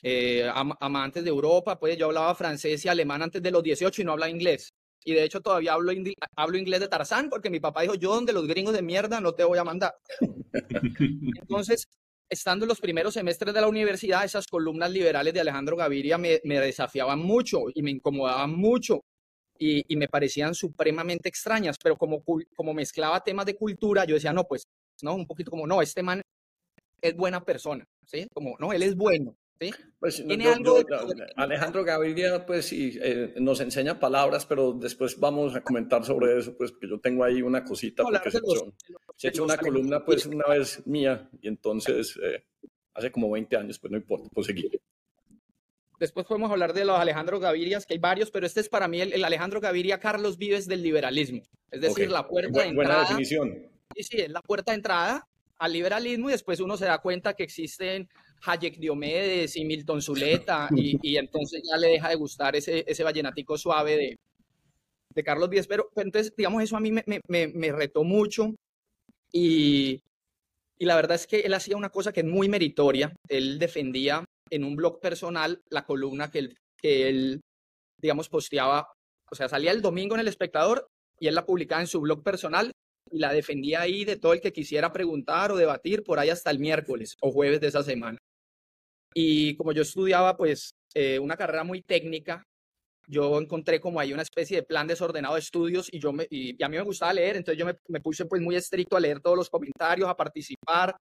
eh, 0.03 0.51
am 0.53 0.73
amantes 0.81 1.23
de 1.25 1.31
Europa. 1.31 1.79
Pues 1.79 1.97
yo 1.97 2.07
hablaba 2.07 2.35
francés 2.35 2.85
y 2.85 2.89
alemán 2.89 3.23
antes 3.23 3.43
de 3.43 3.51
los 3.51 3.63
18 3.63 4.03
y 4.03 4.05
no 4.05 4.13
hablaba 4.13 4.31
inglés. 4.31 4.75
Y 5.05 5.15
de 5.15 5.25
hecho 5.25 5.41
todavía 5.41 5.73
hablo, 5.73 5.93
hablo 6.37 6.59
inglés 6.59 6.81
de 6.81 6.89
Tarzán 6.89 7.31
porque 7.31 7.49
mi 7.49 7.61
papá 7.61 7.83
dijo, 7.83 7.95
yo 7.95 8.15
donde 8.15 8.33
los 8.33 8.47
gringos 8.47 8.75
de 8.75 8.83
mierda 8.83 9.21
no 9.21 9.33
te 9.33 9.45
voy 9.45 9.59
a 9.59 9.65
mandar. 9.65 9.95
Entonces, 11.41 11.89
estando 12.29 12.65
en 12.65 12.69
los 12.69 12.81
primeros 12.81 13.15
semestres 13.15 13.55
de 13.55 13.61
la 13.61 13.69
universidad, 13.69 14.25
esas 14.25 14.47
columnas 14.47 14.91
liberales 14.91 15.33
de 15.33 15.41
Alejandro 15.41 15.77
Gaviria 15.77 16.19
me, 16.19 16.41
me 16.45 16.61
desafiaban 16.61 17.21
mucho 17.21 17.63
y 17.75 17.83
me 17.83 17.93
incomodaban 17.93 18.55
mucho 18.55 19.05
y, 19.61 19.85
y, 19.93 19.97
me 19.97 20.09
parecían 20.09 20.55
supremamente 20.55 21.29
extrañas, 21.29 21.77
pero 21.81 21.99
como, 21.99 22.25
como 22.57 22.73
mezclaba 22.73 23.23
temas 23.23 23.45
de 23.45 23.57
cultura, 23.57 24.07
yo 24.07 24.15
decía, 24.15 24.33
no, 24.33 24.45
pues, 24.45 24.67
no, 25.03 25.15
un 25.15 25.27
poquito 25.27 25.51
como, 25.51 25.67
no, 25.67 25.83
este 25.83 26.03
man 26.03 26.23
es 27.03 27.15
buena 27.15 27.45
persona, 27.45 27.87
¿sí? 28.07 28.27
Como, 28.33 28.57
no, 28.59 28.73
él 28.73 28.83
es 28.83 28.97
bueno. 28.97 29.37
¿Sí? 29.61 29.71
Pues, 29.99 30.25
¿Tiene 30.27 30.45
yo, 30.45 30.55
algo 30.55 30.79
yo, 30.89 31.07
de... 31.09 31.27
Alejandro 31.37 31.85
Gaviria, 31.85 32.47
pues 32.47 32.65
sí, 32.69 32.99
eh, 33.03 33.35
nos 33.39 33.61
enseña 33.61 34.01
palabras, 34.01 34.47
pero 34.47 34.73
después 34.73 35.21
vamos 35.21 35.55
a 35.55 35.61
comentar 35.61 36.03
sobre 36.03 36.39
eso, 36.39 36.57
pues 36.57 36.73
que 36.73 36.89
yo 36.89 36.99
tengo 36.99 37.23
ahí 37.25 37.43
una 37.43 37.63
cosita, 37.63 38.03
no, 38.03 38.09
porque 38.09 38.31
se, 38.31 38.41
los, 38.41 38.65
se 39.17 39.29
hecho 39.29 39.45
una 39.45 39.59
columna 39.59 40.03
pues 40.03 40.25
una 40.25 40.47
vez 40.47 40.87
mía 40.87 41.29
y 41.43 41.49
entonces 41.49 42.19
eh, 42.23 42.47
hace 42.95 43.13
como 43.13 43.31
20 43.31 43.55
años, 43.59 43.79
pues 43.79 43.91
no 43.91 43.99
importa, 43.99 44.31
pues 44.33 44.47
seguir. 44.47 44.81
Después 46.01 46.27
podemos 46.27 46.51
hablar 46.51 46.73
de 46.73 46.87
los 46.87 46.99
Alejandro 46.99 47.39
Gavirias, 47.39 47.85
que 47.85 47.93
hay 47.93 48.01
varios, 48.01 48.31
pero 48.31 48.47
este 48.47 48.61
es 48.61 48.71
para 48.71 48.89
mí 48.89 49.03
el, 49.03 49.13
el 49.13 49.23
Alejandro 49.23 49.61
Gaviria 49.61 50.01
Carlos 50.01 50.39
Vives 50.39 50.67
del 50.67 50.83
liberalismo. 50.83 51.43
Es 51.71 51.83
decir, 51.83 52.05
okay. 52.05 52.09
la 52.09 52.27
puerta 52.27 52.63
de 52.63 52.69
entrada. 52.69 52.95
Buena 52.95 53.01
definición. 53.03 53.71
Sí, 53.95 54.03
sí, 54.05 54.17
es 54.17 54.31
la 54.31 54.41
puerta 54.41 54.73
de 54.73 54.77
entrada 54.77 55.29
al 55.59 55.73
liberalismo 55.75 56.31
y 56.31 56.33
después 56.33 56.59
uno 56.61 56.79
se 56.79 56.87
da 56.87 57.03
cuenta 57.03 57.35
que 57.35 57.43
existen 57.43 58.09
Hayek 58.47 58.79
Diomedes 58.79 59.57
y 59.57 59.65
Milton 59.67 60.01
Zuleta 60.01 60.71
y, 60.75 60.97
y, 61.03 61.19
entonces 61.19 61.63
ya 61.71 61.77
le 61.77 61.89
deja 61.89 62.09
de 62.09 62.15
gustar 62.15 62.57
ese, 62.57 62.83
ese 62.89 63.05
vallenatico 63.05 63.59
suave 63.59 63.97
de, 63.99 64.19
de 65.15 65.23
Carlos 65.23 65.51
Vives. 65.51 65.67
Pero, 65.67 65.91
pero, 65.95 66.07
entonces, 66.07 66.33
digamos, 66.35 66.63
eso 66.63 66.79
a 66.79 66.81
mí 66.81 66.91
me, 66.91 67.05
me, 67.05 67.49
me 67.49 67.73
retó 67.73 68.05
mucho 68.05 68.55
y, 69.31 70.03
y 70.79 70.87
la 70.87 70.97
verdad 70.97 71.17
es 71.17 71.27
que 71.27 71.41
él 71.41 71.53
hacía 71.53 71.77
una 71.77 71.91
cosa 71.91 72.11
que 72.11 72.21
es 72.21 72.27
muy 72.27 72.49
meritoria. 72.49 73.15
Él 73.29 73.59
defendía 73.59 74.25
en 74.51 74.65
un 74.65 74.77
blog 74.77 75.01
personal 75.01 75.63
la 75.71 75.85
columna 75.85 76.31
que 76.31 76.39
él, 76.41 76.59
que 76.77 77.09
él 77.09 77.41
digamos, 78.01 78.29
posteaba, 78.29 78.89
o 79.31 79.35
sea, 79.35 79.49
salía 79.49 79.73
el 79.73 79.83
domingo 79.83 80.15
en 80.15 80.21
El 80.21 80.29
Espectador 80.29 80.89
y 81.19 81.29
él 81.29 81.35
la 81.35 81.47
publicaba 81.47 81.81
en 81.81 81.87
su 81.87 82.01
blog 82.01 82.23
personal 82.23 82.73
y 83.11 83.19
la 83.19 83.33
defendía 83.33 83.81
ahí 83.81 84.05
de 84.05 84.17
todo 84.17 84.33
el 84.33 84.41
que 84.41 84.53
quisiera 84.53 84.93
preguntar 84.93 85.53
o 85.53 85.57
debatir 85.57 86.03
por 86.03 86.19
ahí 86.19 86.31
hasta 86.31 86.51
el 86.51 86.59
miércoles 86.59 87.17
o 87.21 87.31
jueves 87.31 87.61
de 87.61 87.69
esa 87.69 87.83
semana. 87.83 88.19
Y 89.15 89.57
como 89.57 89.73
yo 89.73 89.83
estudiaba, 89.83 90.37
pues, 90.37 90.71
eh, 90.95 91.19
una 91.19 91.37
carrera 91.37 91.65
muy 91.65 91.83
técnica, 91.83 92.45
yo 93.09 93.41
encontré 93.41 93.81
como 93.81 93.99
ahí 93.99 94.13
una 94.13 94.23
especie 94.23 94.59
de 94.59 94.63
plan 94.63 94.87
desordenado 94.87 95.35
de 95.35 95.41
estudios 95.41 95.89
y, 95.93 95.99
yo 95.99 96.13
me, 96.13 96.27
y, 96.31 96.63
a 96.63 96.69
mí 96.69 96.77
me 96.77 96.83
gustaba 96.83 97.13
leer, 97.13 97.37
entonces 97.37 97.59
yo 97.59 97.67
me, 97.67 97.75
me, 97.89 98.01
puse 98.01 98.25
pues 98.27 98.41
muy 98.41 98.55
estricto 98.55 98.97
a 98.97 99.01
leer 99.01 99.21
todos 99.21 99.37
los 99.37 99.51
comentarios, 99.51 100.09
a 100.09 100.17
participar. 100.17 100.97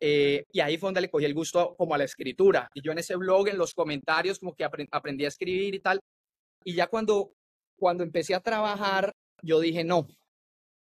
Eh, 0.00 0.44
y 0.52 0.60
ahí 0.60 0.76
fue 0.78 0.88
donde 0.88 1.00
le 1.00 1.10
cogí 1.10 1.24
el 1.24 1.34
gusto 1.34 1.74
como 1.76 1.94
a 1.94 1.98
la 1.98 2.04
escritura. 2.04 2.70
Y 2.74 2.82
yo 2.82 2.92
en 2.92 2.98
ese 2.98 3.16
blog, 3.16 3.48
en 3.48 3.58
los 3.58 3.74
comentarios, 3.74 4.38
como 4.38 4.54
que 4.54 4.64
aprendí 4.64 5.24
a 5.24 5.28
escribir 5.28 5.74
y 5.74 5.80
tal. 5.80 6.00
Y 6.64 6.74
ya 6.74 6.86
cuando, 6.86 7.32
cuando 7.76 8.04
empecé 8.04 8.34
a 8.34 8.40
trabajar, 8.40 9.12
yo 9.42 9.60
dije, 9.60 9.84
no, 9.84 10.06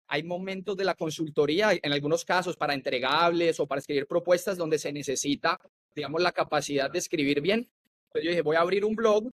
hay 0.09 0.23
momentos 0.23 0.76
de 0.76 0.85
la 0.85 0.95
consultoría, 0.95 1.71
en 1.73 1.93
algunos 1.93 2.25
casos 2.25 2.57
para 2.57 2.75
entregables 2.75 3.61
o 3.61 3.67
para 3.67 3.81
escribir 3.81 4.07
propuestas 4.07 4.57
donde 4.57 4.78
se 4.78 4.93
necesita, 4.93 5.59
digamos, 5.95 6.23
la 6.23 6.33
capacidad 6.33 6.90
de 6.90 6.99
escribir 6.99 7.40
bien. 7.40 7.69
Entonces 8.07 8.25
yo 8.25 8.31
dije, 8.31 8.43
voy 8.43 8.57
a 8.57 8.61
abrir 8.61 8.85
un 8.85 8.97
blog 8.97 9.31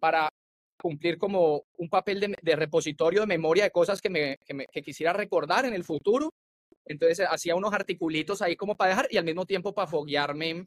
para 0.00 0.30
cumplir 0.80 1.18
como 1.18 1.64
un 1.78 1.88
papel 1.88 2.20
de, 2.20 2.56
repositorio 2.56 3.20
de 3.20 3.26
memoria 3.26 3.64
de 3.64 3.70
cosas 3.70 4.00
que, 4.00 4.10
me, 4.10 4.38
que, 4.72 4.82
quisiera 4.82 5.12
recordar 5.12 5.64
en 5.66 5.74
el 5.74 5.84
futuro. 5.84 6.30
Entonces 6.86 7.26
hacía 7.30 7.56
unos 7.56 7.72
articulitos 7.72 8.42
ahí 8.42 8.56
como 8.56 8.76
para 8.76 8.90
dejar 8.90 9.08
y 9.10 9.16
al 9.16 9.24
mismo 9.24 9.46
tiempo 9.46 9.74
para 9.74 9.86
foguearme, 9.88 10.66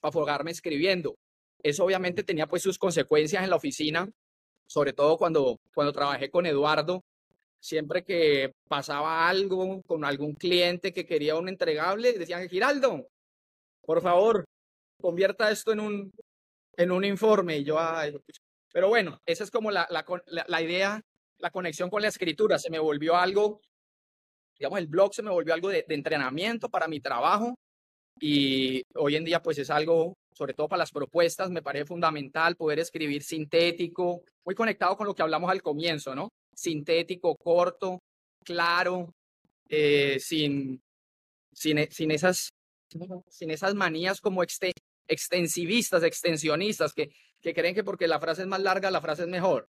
para 0.00 0.12
foguearme 0.12 0.50
escribiendo. 0.50 1.16
Eso 1.62 1.84
obviamente 1.84 2.22
tenía 2.24 2.46
pues 2.46 2.62
sus 2.62 2.78
consecuencias 2.78 3.44
en 3.44 3.50
la 3.50 3.56
oficina, 3.56 4.08
sobre 4.66 4.92
todo 4.92 5.18
cuando, 5.18 5.58
cuando 5.74 5.92
trabajé 5.92 6.30
con 6.30 6.46
Eduardo. 6.46 7.04
Siempre 7.62 8.04
que 8.04 8.54
pasaba 8.68 9.28
algo 9.28 9.82
con 9.82 10.04
algún 10.04 10.34
cliente 10.34 10.94
que 10.94 11.04
quería 11.04 11.36
un 11.36 11.48
entregable, 11.50 12.14
decían, 12.14 12.48
Giraldo, 12.48 13.06
por 13.82 14.00
favor, 14.00 14.46
convierta 14.98 15.50
esto 15.50 15.72
en 15.72 15.80
un, 15.80 16.12
en 16.76 16.90
un 16.90 17.04
informe. 17.04 17.58
Y 17.58 17.64
yo, 17.64 17.78
pero 18.72 18.88
bueno, 18.88 19.20
esa 19.26 19.44
es 19.44 19.50
como 19.50 19.70
la, 19.70 19.86
la, 19.90 20.04
la, 20.46 20.62
idea, 20.62 21.02
la 21.38 21.50
conexión 21.50 21.90
con 21.90 22.02
la 22.02 22.08
escritura. 22.08 22.58
Se 22.58 22.70
me 22.70 22.78
volvió 22.78 23.16
algo, 23.16 23.60
digamos, 24.60 24.78
el 24.78 24.88
blog 24.88 25.14
se 25.14 25.22
me 25.22 25.30
volvió 25.30 25.54
algo 25.54 25.70
de, 25.70 25.86
entrenamiento 25.88 26.68
para 26.68 26.86
mi 26.86 27.00
trabajo 27.00 27.54
y 28.20 28.82
hoy 28.94 29.16
en 29.16 29.24
día 29.24 29.42
pues 29.42 29.56
es 29.58 29.70
algo 29.70 30.14
sobre 30.34 30.52
todo 30.54 30.68
para 30.68 30.80
las 30.80 30.92
propuestas, 30.92 31.50
me 31.50 31.62
parece 31.62 31.86
fundamental 31.86 32.56
poder 32.56 32.78
escribir 32.78 33.22
sintético, 33.22 34.22
muy 34.44 34.54
conectado 34.54 34.96
con 34.96 35.06
lo 35.06 35.14
que 35.14 35.22
hablamos 35.22 35.50
al 35.50 35.62
comienzo, 35.62 36.14
¿no? 36.14 36.28
Sintético, 36.54 37.36
corto, 37.36 38.00
claro, 38.44 39.12
eh, 39.68 40.18
sin, 40.20 40.80
sin, 41.52 41.78
e, 41.78 41.88
sin, 41.90 42.10
esas, 42.10 42.50
sin 43.28 43.50
esas 43.50 43.74
manías 43.74 44.20
como 44.20 44.42
extensivistas, 44.42 46.02
extensionistas, 46.02 46.94
que, 46.94 47.10
que 47.40 47.52
creen 47.54 47.74
que 47.74 47.84
porque 47.84 48.06
la 48.06 48.20
frase 48.20 48.42
es 48.42 48.48
más 48.48 48.60
larga, 48.60 48.90
la 48.90 49.00
frase 49.00 49.22
es 49.22 49.28
mejor. 49.28 49.68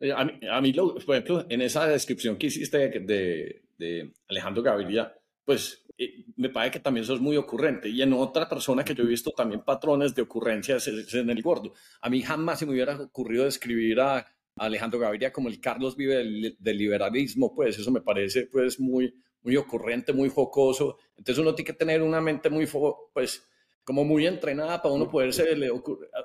Eh, 0.00 0.12
a 0.12 0.24
mí, 0.24 0.32
a 0.50 0.60
mí 0.60 0.72
por 0.72 1.14
ejemplo, 1.14 1.46
en 1.48 1.62
esa 1.62 1.86
descripción 1.86 2.36
que 2.36 2.46
hiciste 2.46 2.78
de, 3.00 3.62
de 3.78 4.12
Alejandro 4.28 4.62
Gaviria, 4.62 5.14
pues 5.44 5.84
eh, 5.98 6.24
me 6.36 6.48
parece 6.48 6.72
que 6.72 6.80
también 6.80 7.06
sos 7.06 7.20
muy 7.20 7.36
ocurrente. 7.36 7.88
Y 7.88 8.02
en 8.02 8.12
otra 8.12 8.48
persona 8.48 8.84
que 8.84 8.94
yo 8.94 9.04
he 9.04 9.06
visto 9.06 9.30
también 9.30 9.62
patrones 9.62 10.14
de 10.14 10.22
ocurrencias 10.22 10.86
es, 10.88 11.14
en 11.14 11.30
el 11.30 11.42
gordo. 11.42 11.72
A 12.00 12.10
mí 12.10 12.22
jamás 12.22 12.58
se 12.58 12.66
me 12.66 12.72
hubiera 12.72 12.96
ocurrido 13.00 13.44
describir 13.44 14.00
a, 14.00 14.26
Alejandro 14.56 15.00
Gaviria 15.00 15.32
como 15.32 15.48
el 15.48 15.60
Carlos 15.60 15.96
vive 15.96 16.14
del, 16.14 16.78
liberalismo, 16.78 17.52
pues 17.52 17.76
eso 17.76 17.90
me 17.90 18.00
parece 18.00 18.46
pues 18.46 18.78
muy, 18.78 19.12
muy 19.42 19.56
ocurrente, 19.56 20.12
muy 20.12 20.28
jocoso. 20.28 20.96
Entonces 21.16 21.42
uno 21.42 21.56
tiene 21.56 21.66
que 21.66 21.72
tener 21.72 22.02
una 22.02 22.20
mente 22.20 22.48
muy, 22.50 22.68
pues, 23.12 23.44
como 23.82 24.04
muy 24.04 24.28
entrenada 24.28 24.80
para 24.80 24.94
uno 24.94 25.10
poderse 25.10 25.44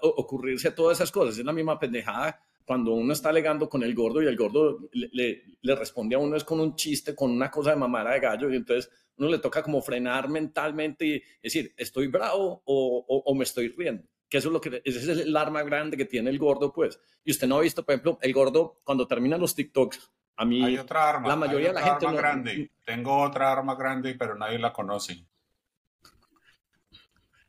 ocurrirse 0.01 0.69
todas 0.69 0.99
esas 0.99 1.11
cosas. 1.11 1.39
Es 1.39 1.45
la 1.45 1.53
misma 1.53 1.79
pendejada 1.79 2.39
cuando 2.69 2.93
uno 2.93 3.13
está 3.13 3.29
alegando 3.29 3.67
con 3.67 3.81
el 3.81 3.95
gordo 3.95 4.21
y 4.21 4.27
el 4.27 4.37
gordo 4.37 4.91
le, 4.91 5.41
le, 5.59 5.75
responde 5.75 6.13
a 6.15 6.19
uno 6.19 6.35
es 6.35 6.43
con 6.43 6.59
un 6.59 6.75
chiste, 6.75 7.15
con 7.15 7.31
una 7.31 7.49
cosa 7.49 7.71
de 7.71 7.77
mamada 7.77 8.11
de 8.11 8.19
gallo 8.19 8.47
y 8.51 8.57
entonces 8.57 8.91
uno 9.17 9.27
le 9.27 9.39
toca 9.39 9.63
como 9.63 9.81
frenar 9.81 10.29
mentalmente 10.29 11.03
y 11.03 11.23
decir, 11.41 11.73
¿estoy 11.75 12.09
bravo 12.09 12.61
o, 12.65 13.23
o, 13.25 13.33
me 13.33 13.43
estoy 13.43 13.69
riendo? 13.69 14.03
Que 14.29 14.37
eso 14.37 14.49
es 14.49 14.53
lo 14.53 14.61
que, 14.61 14.83
ese 14.85 14.99
es 14.99 15.07
el 15.07 15.35
arma 15.35 15.63
grande 15.63 15.97
que 15.97 16.05
tiene 16.05 16.29
el 16.29 16.37
gordo, 16.37 16.71
pues. 16.71 17.01
Y 17.23 17.31
usted 17.31 17.47
no 17.47 17.57
ha 17.57 17.61
visto, 17.61 17.83
por 17.83 17.95
ejemplo, 17.95 18.19
el 18.21 18.33
gordo 18.33 18.81
cuando 18.83 19.07
termina 19.07 19.35
los 19.35 19.55
TikToks, 19.55 20.11
a 20.35 20.45
mí, 20.45 20.63
hay 20.63 20.77
otra 20.77 21.09
arma, 21.09 21.27
la 21.27 21.35
mayoría 21.37 21.69
de 21.69 21.73
la 21.73 21.81
gente. 21.81 22.05
Arma 22.05 22.19
grande. 22.19 22.71
Tengo 22.85 23.19
otra 23.23 23.51
arma 23.51 23.73
grande, 23.73 24.13
pero 24.13 24.35
nadie 24.35 24.59
la 24.59 24.71
conoce. 24.71 25.25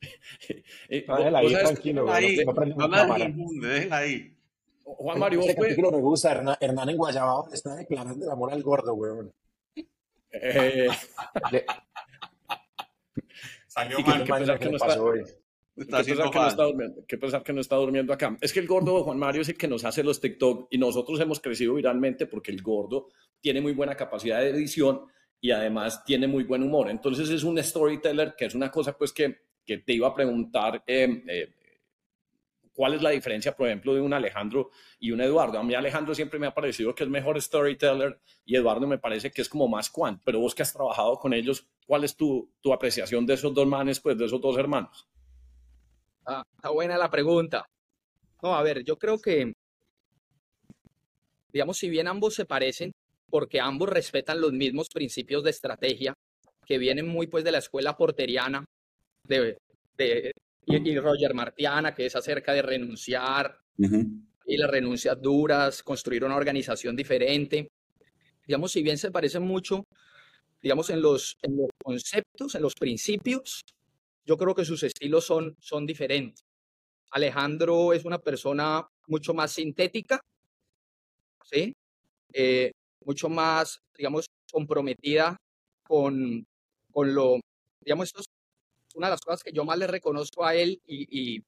eh, 0.88 1.04
ahí, 1.06 1.52
tranquilo, 1.52 2.10
ahí, 2.10 2.38
ahí. 3.90 4.39
Juan 4.96 5.18
Mario, 5.18 5.40
vos 5.40 5.54
fue... 5.54 5.76
me 5.76 6.00
gusta, 6.00 6.32
Hernán, 6.32 6.56
Hernán 6.60 6.90
en 6.90 6.96
Guayabao 6.96 7.52
está 7.52 7.76
declarando 7.76 8.24
el 8.24 8.30
amor 8.30 8.52
al 8.52 8.62
gordo, 8.62 8.94
weón. 8.94 9.32
Eh, 10.32 10.88
Salió 13.66 14.00
mal. 14.00 14.24
Que 14.24 14.32
pensar 14.32 14.58
que 14.58 14.68
no 14.68 14.76
está, 14.76 15.02
hoy. 15.02 15.20
Está 15.76 16.02
que, 16.02 16.14
pensar 16.14 16.30
que, 16.30 16.38
no 16.38 16.48
está 16.48 16.64
durmiendo, 16.64 17.06
que 17.06 17.18
pensar 17.18 17.42
que 17.42 17.52
no 17.52 17.60
está 17.60 17.76
durmiendo 17.76 18.12
acá. 18.12 18.36
Es 18.40 18.52
que 18.52 18.60
el 18.60 18.66
gordo 18.66 19.04
Juan 19.04 19.18
Mario 19.18 19.42
es 19.42 19.48
el 19.48 19.56
que 19.56 19.68
nos 19.68 19.84
hace 19.84 20.02
los 20.02 20.20
TikTok 20.20 20.66
y 20.70 20.78
nosotros 20.78 21.20
hemos 21.20 21.40
crecido 21.40 21.74
viralmente 21.74 22.26
porque 22.26 22.50
el 22.50 22.62
gordo 22.62 23.08
tiene 23.40 23.60
muy 23.60 23.72
buena 23.72 23.94
capacidad 23.94 24.40
de 24.40 24.50
edición 24.50 25.02
y 25.40 25.52
además 25.52 26.04
tiene 26.04 26.26
muy 26.26 26.44
buen 26.44 26.62
humor. 26.62 26.90
Entonces 26.90 27.30
es 27.30 27.44
un 27.44 27.62
storyteller 27.62 28.34
que 28.36 28.46
es 28.46 28.54
una 28.54 28.70
cosa 28.70 28.96
pues 28.96 29.12
que, 29.12 29.36
que 29.64 29.78
te 29.78 29.92
iba 29.94 30.08
a 30.08 30.14
preguntar 30.14 30.82
eh, 30.86 31.22
eh, 31.28 31.54
¿Cuál 32.80 32.94
es 32.94 33.02
la 33.02 33.10
diferencia, 33.10 33.54
por 33.54 33.66
ejemplo, 33.66 33.92
de 33.92 34.00
un 34.00 34.14
Alejandro 34.14 34.70
y 34.98 35.10
un 35.10 35.20
Eduardo? 35.20 35.58
A 35.58 35.62
mí 35.62 35.74
Alejandro 35.74 36.14
siempre 36.14 36.38
me 36.38 36.46
ha 36.46 36.54
parecido 36.54 36.94
que 36.94 37.04
es 37.04 37.10
mejor 37.10 37.38
storyteller 37.38 38.18
y 38.46 38.56
Eduardo 38.56 38.86
me 38.86 38.96
parece 38.96 39.30
que 39.30 39.42
es 39.42 39.50
como 39.50 39.68
más 39.68 39.90
quant. 39.90 40.22
Pero 40.24 40.40
vos 40.40 40.54
que 40.54 40.62
has 40.62 40.72
trabajado 40.72 41.18
con 41.18 41.34
ellos, 41.34 41.68
¿cuál 41.86 42.04
es 42.04 42.16
tu, 42.16 42.50
tu 42.62 42.72
apreciación 42.72 43.26
de 43.26 43.34
esos 43.34 43.52
dos 43.52 43.66
manes, 43.66 44.00
pues 44.00 44.16
de 44.16 44.24
esos 44.24 44.40
dos 44.40 44.56
hermanos? 44.56 45.06
Ah, 46.24 46.42
está 46.56 46.70
buena 46.70 46.96
la 46.96 47.10
pregunta. 47.10 47.66
No, 48.42 48.54
a 48.54 48.62
ver, 48.62 48.82
yo 48.82 48.96
creo 48.96 49.18
que, 49.18 49.52
digamos, 51.52 51.76
si 51.76 51.90
bien 51.90 52.08
ambos 52.08 52.34
se 52.34 52.46
parecen, 52.46 52.92
porque 53.28 53.60
ambos 53.60 53.90
respetan 53.90 54.40
los 54.40 54.54
mismos 54.54 54.88
principios 54.88 55.44
de 55.44 55.50
estrategia, 55.50 56.14
que 56.64 56.78
vienen 56.78 57.06
muy 57.06 57.26
pues 57.26 57.44
de 57.44 57.52
la 57.52 57.58
escuela 57.58 57.94
porteriana, 57.98 58.64
de, 59.24 59.58
de, 59.98 60.32
y, 60.66 60.98
Roger 60.98 61.34
Martiana, 61.34 61.94
que 61.94 62.06
es 62.06 62.16
acerca 62.16 62.52
de 62.52 62.62
renunciar 62.62 63.58
y 64.46 64.56
las 64.56 64.70
renuncias 64.70 65.20
duras, 65.20 65.82
construir 65.82 66.24
una 66.24 66.36
organización 66.36 66.96
diferente. 66.96 67.68
Digamos, 68.46 68.72
si 68.72 68.82
bien 68.82 68.98
se 68.98 69.10
parecen 69.10 69.42
mucho, 69.42 69.84
digamos, 70.62 70.90
en 70.90 71.00
los, 71.00 71.36
en 71.42 71.56
los 71.56 71.68
conceptos, 71.82 72.54
en 72.54 72.62
los 72.62 72.74
principios, 72.74 73.62
yo 74.24 74.36
creo 74.36 74.54
que 74.54 74.64
sus 74.64 74.82
estilos 74.82 75.24
son, 75.24 75.56
son 75.60 75.86
diferentes. 75.86 76.44
Alejandro 77.10 77.92
es 77.92 78.04
una 78.04 78.18
persona 78.18 78.86
mucho 79.06 79.34
más 79.34 79.52
sintética, 79.52 80.20
¿sí? 81.44 81.72
Eh, 82.32 82.70
mucho 83.04 83.28
más, 83.28 83.80
digamos, 83.96 84.26
comprometida 84.52 85.36
con, 85.86 86.44
con 86.92 87.14
lo, 87.14 87.40
digamos, 87.84 88.08
estos 88.08 88.26
una 89.00 89.08
de 89.08 89.12
las 89.12 89.20
cosas 89.22 89.42
que 89.42 89.52
yo 89.52 89.64
más 89.64 89.78
le 89.78 89.86
reconozco 89.86 90.44
a 90.44 90.54
él 90.54 90.80
y, 90.86 91.36
y, 91.36 91.44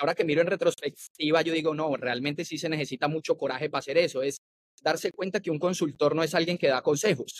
ahora 0.00 0.14
que 0.14 0.24
miro 0.24 0.40
en 0.40 0.48
retrospectiva, 0.48 1.42
yo 1.42 1.52
digo, 1.52 1.74
no, 1.74 1.94
realmente 1.96 2.44
sí 2.44 2.58
se 2.58 2.68
necesita 2.68 3.06
mucho 3.06 3.36
coraje 3.36 3.68
para 3.68 3.80
hacer 3.80 3.98
eso, 3.98 4.22
es 4.22 4.38
darse 4.82 5.12
cuenta 5.12 5.40
que 5.40 5.50
un 5.50 5.58
consultor 5.58 6.16
no 6.16 6.22
es 6.22 6.34
alguien 6.34 6.58
que 6.58 6.68
da 6.68 6.82
consejos. 6.82 7.38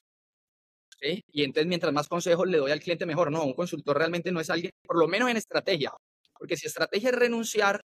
¿sí? 1.00 1.24
Y 1.32 1.42
entonces 1.42 1.66
mientras 1.66 1.92
más 1.92 2.06
consejos 2.06 2.46
le 2.46 2.58
doy 2.58 2.70
al 2.70 2.80
cliente, 2.80 3.06
mejor. 3.06 3.32
No, 3.32 3.44
un 3.44 3.54
consultor 3.54 3.96
realmente 3.96 4.30
no 4.30 4.40
es 4.40 4.50
alguien, 4.50 4.72
por 4.84 4.98
lo 4.98 5.08
menos 5.08 5.30
en 5.30 5.38
estrategia, 5.38 5.92
porque 6.38 6.56
si 6.56 6.66
estrategia 6.66 7.08
es 7.08 7.16
renunciar, 7.16 7.80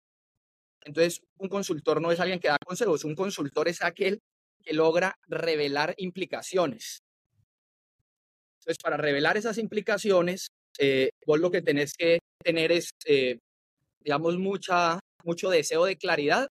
entonces 0.81 1.21
un 1.37 1.49
consultor 1.49 2.01
no 2.01 2.11
es 2.11 2.19
alguien 2.19 2.39
que 2.39 2.47
da 2.49 2.57
consejos, 2.65 3.05
un 3.05 3.15
consultor 3.15 3.67
es 3.67 3.83
aquel 3.83 4.19
que 4.63 4.73
logra 4.73 5.15
revelar 5.27 5.93
implicaciones. 5.97 7.03
Entonces, 8.59 8.83
para 8.83 8.97
revelar 8.97 9.37
esas 9.37 9.57
implicaciones, 9.59 10.49
eh, 10.79 11.09
vos 11.25 11.39
lo 11.39 11.51
que 11.51 11.61
tenés 11.61 11.93
que 11.93 12.19
tener 12.43 12.71
es, 12.71 12.91
eh, 13.05 13.39
digamos, 13.99 14.37
mucha, 14.37 14.99
mucho 15.23 15.49
deseo 15.49 15.85
de 15.85 15.97
claridad 15.97 16.47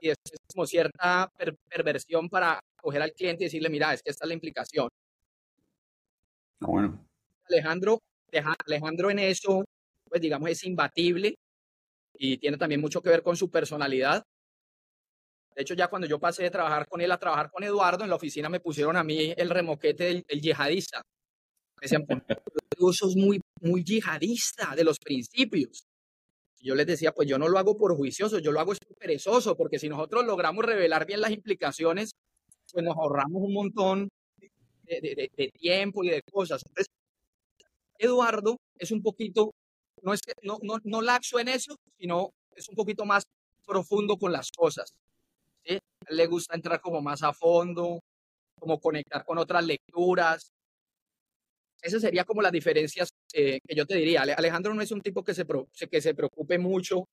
y 0.00 0.10
es, 0.10 0.16
como 0.52 0.66
cierta 0.66 1.30
perversión 1.68 2.28
para 2.28 2.60
coger 2.80 3.02
al 3.02 3.12
cliente 3.12 3.44
y 3.44 3.46
decirle, 3.46 3.70
mira, 3.70 3.94
es 3.94 4.02
que 4.02 4.10
esta 4.10 4.24
es 4.24 4.28
la 4.28 4.34
implicación. 4.34 4.88
Ah, 6.60 6.66
bueno. 6.66 7.06
Alejandro, 7.48 7.98
Alejandro 8.66 9.10
en 9.10 9.18
eso, 9.18 9.64
pues 10.08 10.20
digamos, 10.20 10.50
es 10.50 10.64
imbatible 10.64 11.34
y 12.16 12.38
tiene 12.38 12.56
también 12.56 12.80
mucho 12.80 13.02
que 13.02 13.10
ver 13.10 13.22
con 13.22 13.36
su 13.36 13.50
personalidad. 13.50 14.22
De 15.54 15.62
hecho, 15.62 15.74
ya 15.74 15.88
cuando 15.88 16.08
yo 16.08 16.18
pasé 16.18 16.42
de 16.42 16.50
trabajar 16.50 16.86
con 16.88 17.00
él 17.00 17.12
a 17.12 17.18
trabajar 17.18 17.50
con 17.50 17.62
Eduardo, 17.62 18.04
en 18.04 18.10
la 18.10 18.16
oficina 18.16 18.48
me 18.48 18.60
pusieron 18.60 18.96
a 18.96 19.04
mí 19.04 19.32
el 19.36 19.50
remoquete 19.50 20.04
del, 20.04 20.24
yihadista. 20.40 21.02
Me 21.80 21.82
decían, 21.82 22.06
tú 22.70 22.92
sos 22.92 23.14
muy 23.16 23.40
muy 23.60 23.84
yihadista 23.84 24.74
de 24.76 24.84
los 24.84 24.98
principios. 24.98 25.86
Yo 26.60 26.74
les 26.74 26.86
decía, 26.86 27.12
pues 27.12 27.28
yo 27.28 27.38
no 27.38 27.48
lo 27.48 27.58
hago 27.58 27.76
por 27.76 27.94
juicioso, 27.94 28.38
yo 28.38 28.50
lo 28.50 28.58
hago 28.58 28.72
perezoso, 28.98 29.54
porque 29.54 29.78
si 29.78 29.88
nosotros 29.88 30.24
logramos 30.24 30.64
revelar 30.64 31.06
bien 31.06 31.20
las 31.20 31.30
implicaciones, 31.30 32.12
pues 32.72 32.82
nos 32.82 32.96
ahorramos 32.96 33.42
un 33.42 33.52
montón 33.52 34.08
de, 34.84 35.50
tiempo 35.58 36.04
y 36.04 36.08
de 36.08 36.22
cosas. 36.22 36.62
Eduardo 37.98 38.56
es 38.78 38.90
un 38.90 39.02
poquito, 39.02 39.50
no 40.02 40.14
es 40.14 40.20
no, 40.42 40.58
no, 40.62 40.78
no 40.84 41.02
laxo 41.02 41.38
en 41.38 41.48
eso, 41.48 41.76
sino 41.98 42.30
es 42.56 42.68
un 42.68 42.74
poquito 42.74 43.04
más 43.04 43.24
profundo 43.66 44.16
con 44.16 44.32
las 44.32 44.50
cosas. 44.50 44.94
Le 46.08 46.26
gusta 46.26 46.54
entrar 46.54 46.80
como 46.80 47.00
más 47.00 47.22
a 47.22 47.32
fondo, 47.32 48.00
como 48.58 48.78
conectar 48.78 49.24
con 49.24 49.38
otras 49.38 49.64
lecturas. 49.64 50.52
Esas 51.84 52.00
serían 52.00 52.24
como 52.24 52.40
las 52.40 52.50
diferencias 52.50 53.10
eh, 53.34 53.60
que 53.62 53.74
yo 53.74 53.84
te 53.84 53.96
diría. 53.96 54.22
Alejandro 54.22 54.72
no 54.72 54.80
es 54.80 54.90
un 54.90 55.02
tipo 55.02 55.22
que 55.22 55.34
se, 55.34 55.44
que 55.90 56.00
se 56.00 56.14
preocupe 56.14 56.58
mucho 56.58 57.04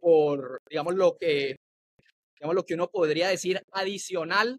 por, 0.00 0.62
digamos, 0.70 0.94
lo 0.94 1.18
que, 1.18 1.56
digamos, 2.38 2.54
lo 2.54 2.64
que 2.64 2.72
uno 2.72 2.88
podría 2.88 3.28
decir 3.28 3.60
adicional 3.72 4.58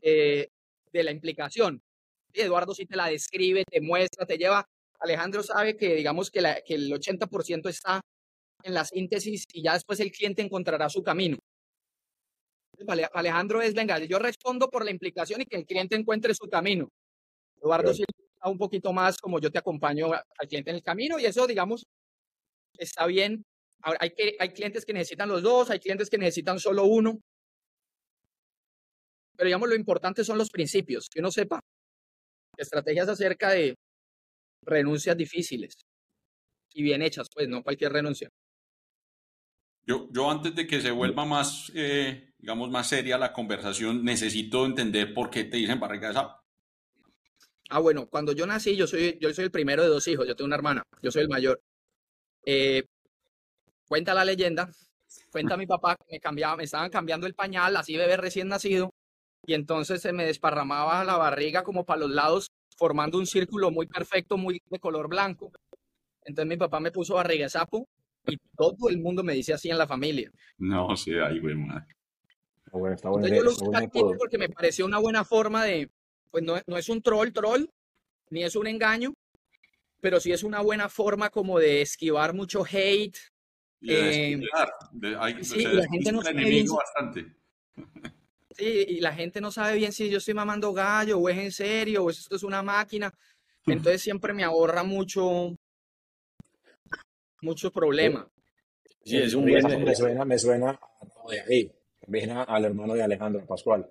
eh, 0.00 0.46
de 0.92 1.02
la 1.02 1.10
implicación. 1.10 1.82
Eduardo 2.32 2.72
sí 2.72 2.86
te 2.86 2.94
la 2.94 3.08
describe, 3.08 3.64
te 3.68 3.80
muestra, 3.80 4.26
te 4.26 4.38
lleva. 4.38 4.64
Alejandro 5.00 5.42
sabe 5.42 5.76
que, 5.76 5.96
digamos, 5.96 6.30
que, 6.30 6.40
que 6.64 6.74
el 6.74 6.92
80% 6.92 7.68
está 7.68 8.00
en 8.62 8.74
la 8.74 8.84
síntesis 8.84 9.44
y 9.52 9.64
ya 9.64 9.72
después 9.72 9.98
el 9.98 10.12
cliente 10.12 10.40
encontrará 10.40 10.88
su 10.88 11.02
camino. 11.02 11.36
Alejandro 13.12 13.60
es, 13.60 13.74
venga, 13.74 13.98
yo 13.98 14.20
respondo 14.20 14.70
por 14.70 14.84
la 14.84 14.92
implicación 14.92 15.40
y 15.40 15.46
que 15.46 15.56
el 15.56 15.66
cliente 15.66 15.96
encuentre 15.96 16.32
su 16.32 16.48
camino. 16.48 16.88
Eduardo 17.60 17.92
sí 17.92 18.04
está 18.42 18.50
un 18.50 18.58
poquito 18.58 18.92
más 18.92 19.18
como 19.18 19.38
yo 19.38 19.52
te 19.52 19.58
acompaño 19.58 20.12
al 20.12 20.48
cliente 20.48 20.70
en 20.70 20.76
el 20.76 20.82
camino 20.82 21.18
y 21.18 21.26
eso, 21.26 21.46
digamos, 21.46 21.86
está 22.76 23.06
bien. 23.06 23.44
Hay, 24.00 24.10
que, 24.10 24.36
hay 24.38 24.48
clientes 24.50 24.84
que 24.84 24.92
necesitan 24.92 25.28
los 25.28 25.42
dos, 25.42 25.70
hay 25.70 25.78
clientes 25.78 26.10
que 26.10 26.18
necesitan 26.18 26.58
solo 26.58 26.84
uno. 26.84 27.20
Pero 29.36 29.46
digamos, 29.46 29.68
lo 29.68 29.74
importante 29.74 30.24
son 30.24 30.38
los 30.38 30.50
principios, 30.50 31.08
que 31.08 31.20
uno 31.20 31.30
sepa 31.30 31.60
estrategias 32.56 33.08
acerca 33.08 33.50
de 33.50 33.74
renuncias 34.64 35.16
difíciles 35.16 35.74
y 36.74 36.82
bien 36.82 37.02
hechas, 37.02 37.28
pues 37.32 37.48
no 37.48 37.62
cualquier 37.62 37.92
renuncia. 37.92 38.28
Yo, 39.84 40.08
yo 40.12 40.30
antes 40.30 40.54
de 40.54 40.66
que 40.66 40.80
se 40.80 40.92
vuelva 40.92 41.24
más, 41.24 41.72
eh, 41.74 42.30
digamos, 42.38 42.70
más 42.70 42.88
seria 42.88 43.18
la 43.18 43.32
conversación, 43.32 44.04
necesito 44.04 44.64
entender 44.64 45.12
por 45.12 45.28
qué 45.28 45.44
te 45.44 45.56
dicen 45.56 45.80
barriga 45.80 46.08
de 46.08 46.14
sapo. 46.14 46.41
Ah, 47.70 47.78
bueno, 47.78 48.06
cuando 48.06 48.32
yo 48.32 48.46
nací, 48.46 48.76
yo 48.76 48.86
soy, 48.86 49.18
yo 49.20 49.32
soy 49.32 49.44
el 49.44 49.50
primero 49.50 49.82
de 49.82 49.88
dos 49.88 50.06
hijos, 50.08 50.26
yo 50.26 50.36
tengo 50.36 50.46
una 50.46 50.56
hermana, 50.56 50.82
yo 51.02 51.10
soy 51.10 51.22
el 51.22 51.28
mayor. 51.28 51.60
Eh, 52.44 52.84
cuenta 53.88 54.14
la 54.14 54.24
leyenda, 54.24 54.70
cuenta 55.30 55.56
mi 55.56 55.66
papá 55.66 55.96
que 55.96 56.16
me 56.16 56.20
cambiaba, 56.20 56.56
me 56.56 56.64
estaban 56.64 56.90
cambiando 56.90 57.26
el 57.26 57.34
pañal, 57.34 57.76
así 57.76 57.96
bebé 57.96 58.16
recién 58.16 58.48
nacido, 58.48 58.90
y 59.46 59.54
entonces 59.54 60.02
se 60.02 60.12
me 60.12 60.24
desparramaba 60.24 61.04
la 61.04 61.16
barriga 61.16 61.62
como 61.62 61.84
para 61.84 62.00
los 62.00 62.10
lados, 62.10 62.50
formando 62.76 63.18
un 63.18 63.26
círculo 63.26 63.70
muy 63.70 63.86
perfecto, 63.86 64.36
muy 64.36 64.60
de 64.68 64.78
color 64.78 65.08
blanco. 65.08 65.52
Entonces 66.24 66.48
mi 66.48 66.56
papá 66.56 66.80
me 66.80 66.90
puso 66.90 67.14
barriga 67.14 67.44
de 67.44 67.50
sapo 67.50 67.88
y 68.26 68.36
todo 68.56 68.88
el 68.88 69.00
mundo 69.00 69.22
me 69.24 69.34
dice 69.34 69.52
así 69.52 69.70
en 69.70 69.78
la 69.78 69.86
familia. 69.86 70.30
No, 70.58 70.94
sí, 70.96 71.12
ahí, 71.14 71.40
güey, 71.40 71.54
madre. 71.54 71.86
Bueno, 72.70 72.94
está 72.94 73.10
bueno, 73.10 73.28
yo 73.28 73.42
lo 73.42 73.50
usé 73.50 73.66
porque 74.18 74.38
me 74.38 74.48
pareció 74.48 74.86
una 74.86 74.98
buena 74.98 75.24
forma 75.24 75.64
de, 75.64 75.90
pues 76.32 76.42
no, 76.42 76.54
no 76.66 76.78
es 76.78 76.88
un 76.88 77.02
troll, 77.02 77.32
troll, 77.32 77.66
ni 78.30 78.42
es 78.42 78.56
un 78.56 78.66
engaño, 78.66 79.12
pero 80.00 80.18
sí 80.18 80.32
es 80.32 80.42
una 80.42 80.60
buena 80.62 80.88
forma 80.88 81.30
como 81.30 81.58
de 81.58 81.82
esquivar 81.82 82.34
mucho 82.34 82.64
hate. 82.64 83.16
Eh, 83.82 84.40
sí, 85.42 85.64
la 85.64 85.86
gente 85.88 86.10
no 86.10 86.22
sabe 86.22 86.44
bien, 86.44 86.66
bastante. 86.66 87.36
Sí, 88.50 88.84
y 88.88 89.00
la 89.00 89.12
gente 89.12 89.40
no 89.40 89.52
sabe 89.52 89.76
bien 89.76 89.92
si 89.92 90.08
yo 90.08 90.18
estoy 90.18 90.34
mamando 90.34 90.72
gallo 90.72 91.18
o 91.18 91.28
es 91.28 91.38
en 91.38 91.52
serio 91.52 92.04
o 92.04 92.10
esto 92.10 92.34
es 92.34 92.42
una 92.42 92.62
máquina. 92.62 93.12
Entonces 93.66 94.02
siempre 94.02 94.32
me 94.32 94.42
ahorra 94.42 94.82
mucho, 94.82 95.54
mucho 97.42 97.70
problema. 97.70 98.28
Sí, 99.04 99.18
es 99.18 99.34
un 99.34 99.48
buen... 99.48 99.84
Me 99.84 99.94
suena, 99.94 100.24
me 100.24 100.38
suena 100.38 100.80
de 101.28 101.40
ahí, 101.40 101.72
me 102.06 102.22
al 102.22 102.64
hermano 102.64 102.94
de 102.94 103.02
Alejandro 103.02 103.44
Pascual. 103.46 103.88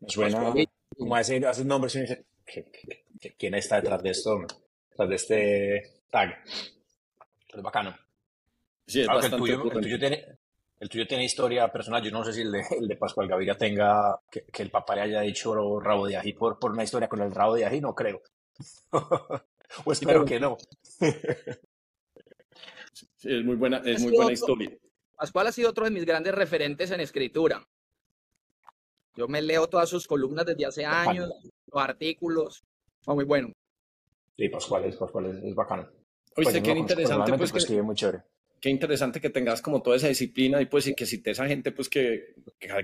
Me 0.00 0.08
suena 0.08 0.54
como 1.00 1.16
ese, 1.18 1.44
a 1.44 1.52
nombres 1.64 1.96
y 1.96 2.00
dice, 2.02 2.26
¿quién 3.38 3.54
está 3.54 3.76
detrás 3.76 4.02
de 4.02 4.10
esto? 4.10 4.40
Detrás 4.90 5.08
de 5.08 5.14
este 5.14 5.82
tag. 6.10 6.44
Es 7.48 7.62
bacano. 7.62 7.96
Sí, 8.86 9.00
es 9.00 9.06
bastante 9.06 9.36
el, 9.36 9.42
tuyo, 9.42 9.62
el, 9.72 9.80
tuyo 9.80 9.98
tiene, 9.98 10.26
el, 10.78 10.88
tuyo, 10.88 11.06
tiene, 11.06 11.24
historia 11.24 11.72
personal. 11.72 12.02
Yo 12.02 12.10
no 12.10 12.24
sé 12.24 12.32
si 12.32 12.42
el 12.42 12.52
de, 12.52 12.64
el 12.78 12.86
de 12.86 12.96
Pascual 12.96 13.28
Gaviria 13.28 13.56
tenga 13.56 14.20
que, 14.30 14.44
que, 14.44 14.62
el 14.62 14.70
papá 14.70 14.96
le 14.96 15.02
haya 15.02 15.20
dicho 15.22 15.80
rabo 15.80 16.06
de 16.06 16.16
ají 16.16 16.32
por, 16.32 16.58
por 16.58 16.72
una 16.72 16.84
historia 16.84 17.08
con 17.08 17.22
el 17.22 17.32
rabo 17.32 17.54
de 17.54 17.64
ají, 17.64 17.80
no 17.80 17.94
creo. 17.94 18.20
o 19.84 19.92
espero 19.92 20.24
que 20.24 20.38
no. 20.40 20.56
es 23.22 23.44
muy 23.44 23.56
buena, 23.56 23.80
es 23.84 24.02
muy 24.02 24.12
buena 24.12 24.32
historia. 24.32 24.70
Pascual 25.16 25.46
ha 25.46 25.52
sido 25.52 25.70
otro 25.70 25.84
de 25.84 25.90
mis 25.90 26.04
grandes 26.04 26.34
referentes 26.34 26.90
en 26.90 27.00
escritura. 27.00 27.66
Yo 29.16 29.28
me 29.28 29.42
leo 29.42 29.68
todas 29.68 29.88
sus 29.88 30.06
columnas 30.06 30.46
desde 30.46 30.66
hace 30.66 30.84
años, 30.84 31.30
los 31.72 31.82
artículos. 31.82 32.64
Fue 33.02 33.14
muy 33.14 33.24
bueno. 33.24 33.52
Sí, 34.36 34.48
Pascual 34.48 34.84
es, 34.84 34.96
Pascual 34.96 35.26
es, 35.26 35.54
bacano. 35.54 35.88
Oíste, 36.36 36.60
pues 36.60 36.62
qué 36.62 36.78
interesante. 36.78 37.32
Pues, 37.36 37.66
que, 37.66 37.82
muy 37.82 37.94
chévere. 37.94 38.22
Qué 38.60 38.70
interesante 38.70 39.20
que 39.20 39.30
tengas 39.30 39.62
como 39.62 39.82
toda 39.82 39.96
esa 39.96 40.08
disciplina 40.08 40.60
y 40.60 40.66
pues 40.66 40.86
y 40.86 40.94
que 40.94 41.06
si 41.06 41.18
te 41.18 41.30
esa 41.30 41.46
gente 41.46 41.72
pues 41.72 41.88
que, 41.88 42.34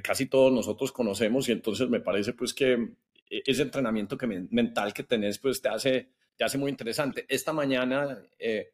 casi 0.03 0.27
todos 0.27 0.53
nosotros 0.53 0.91
conocemos 0.91 1.49
y 1.49 1.53
entonces 1.53 1.89
me 1.89 2.01
parece 2.01 2.33
pues 2.33 2.55
que 2.55 2.95
ese 3.29 3.63
entrenamiento 3.63 4.17
que 4.17 4.27
mental 4.27 4.95
que 4.95 5.03
tenés 5.03 5.39
pues 5.39 5.61
te 5.61 5.69
hace, 5.69 6.09
te 6.37 6.45
hace 6.45 6.57
muy 6.57 6.71
interesante. 6.71 7.27
Esta 7.29 7.53
mañana 7.53 8.19
eh, 8.39 8.73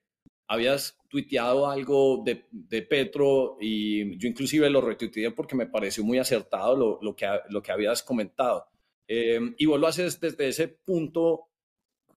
habías 0.52 0.98
tuiteado 1.08 1.68
algo 1.68 2.22
de, 2.24 2.44
de, 2.50 2.82
Petro 2.82 3.56
y 3.58 4.18
yo 4.18 4.28
inclusive 4.28 4.68
lo 4.68 4.82
retuiteé 4.82 5.30
porque 5.30 5.56
me 5.56 5.66
pareció 5.66 6.04
muy 6.04 6.18
acertado 6.18 6.76
lo, 6.76 6.98
lo 7.00 7.16
que, 7.16 7.26
lo 7.48 7.62
que 7.62 7.72
habías 7.72 8.02
comentado. 8.02 8.66
Eh, 9.08 9.40
y 9.56 9.66
vos 9.66 9.80
lo 9.80 9.86
haces 9.86 10.20
desde 10.20 10.48
ese 10.48 10.68
punto 10.68 11.48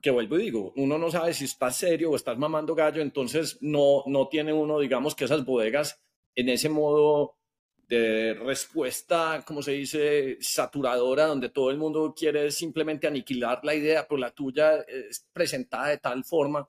que 0.02 0.10
vuelvo 0.10 0.38
y 0.38 0.44
digo, 0.44 0.74
uno 0.76 0.98
no 0.98 1.12
sabe 1.12 1.34
si 1.34 1.46
estás 1.46 1.78
serio 1.78 2.12
o 2.12 2.16
estás 2.16 2.38
mamando 2.38 2.74
gallo, 2.74 3.02
entonces 3.02 3.60
no, 3.62 4.04
no 4.08 4.28
tiene 4.28 4.52
uno, 4.52 4.80
digamos, 4.80 5.16
que 5.16 5.26
esas 5.26 5.46
bodegas 5.46 6.02
en 6.36 6.50
ese 6.50 6.70
modo 6.70 7.38
de 7.88 8.34
respuesta, 8.34 9.44
como 9.46 9.62
se 9.62 9.74
dice, 9.74 10.38
saturadora, 10.42 11.28
donde 11.28 11.50
todo 11.50 11.70
el 11.70 11.78
mundo 11.78 12.16
quiere 12.18 12.50
simplemente 12.50 13.06
aniquilar 13.06 13.64
la 13.64 13.76
idea, 13.76 14.08
pero 14.08 14.20
la 14.20 14.32
tuya 14.32 14.82
es 14.82 15.28
presentada 15.32 15.90
de 15.90 16.00
tal 16.00 16.24
forma 16.24 16.68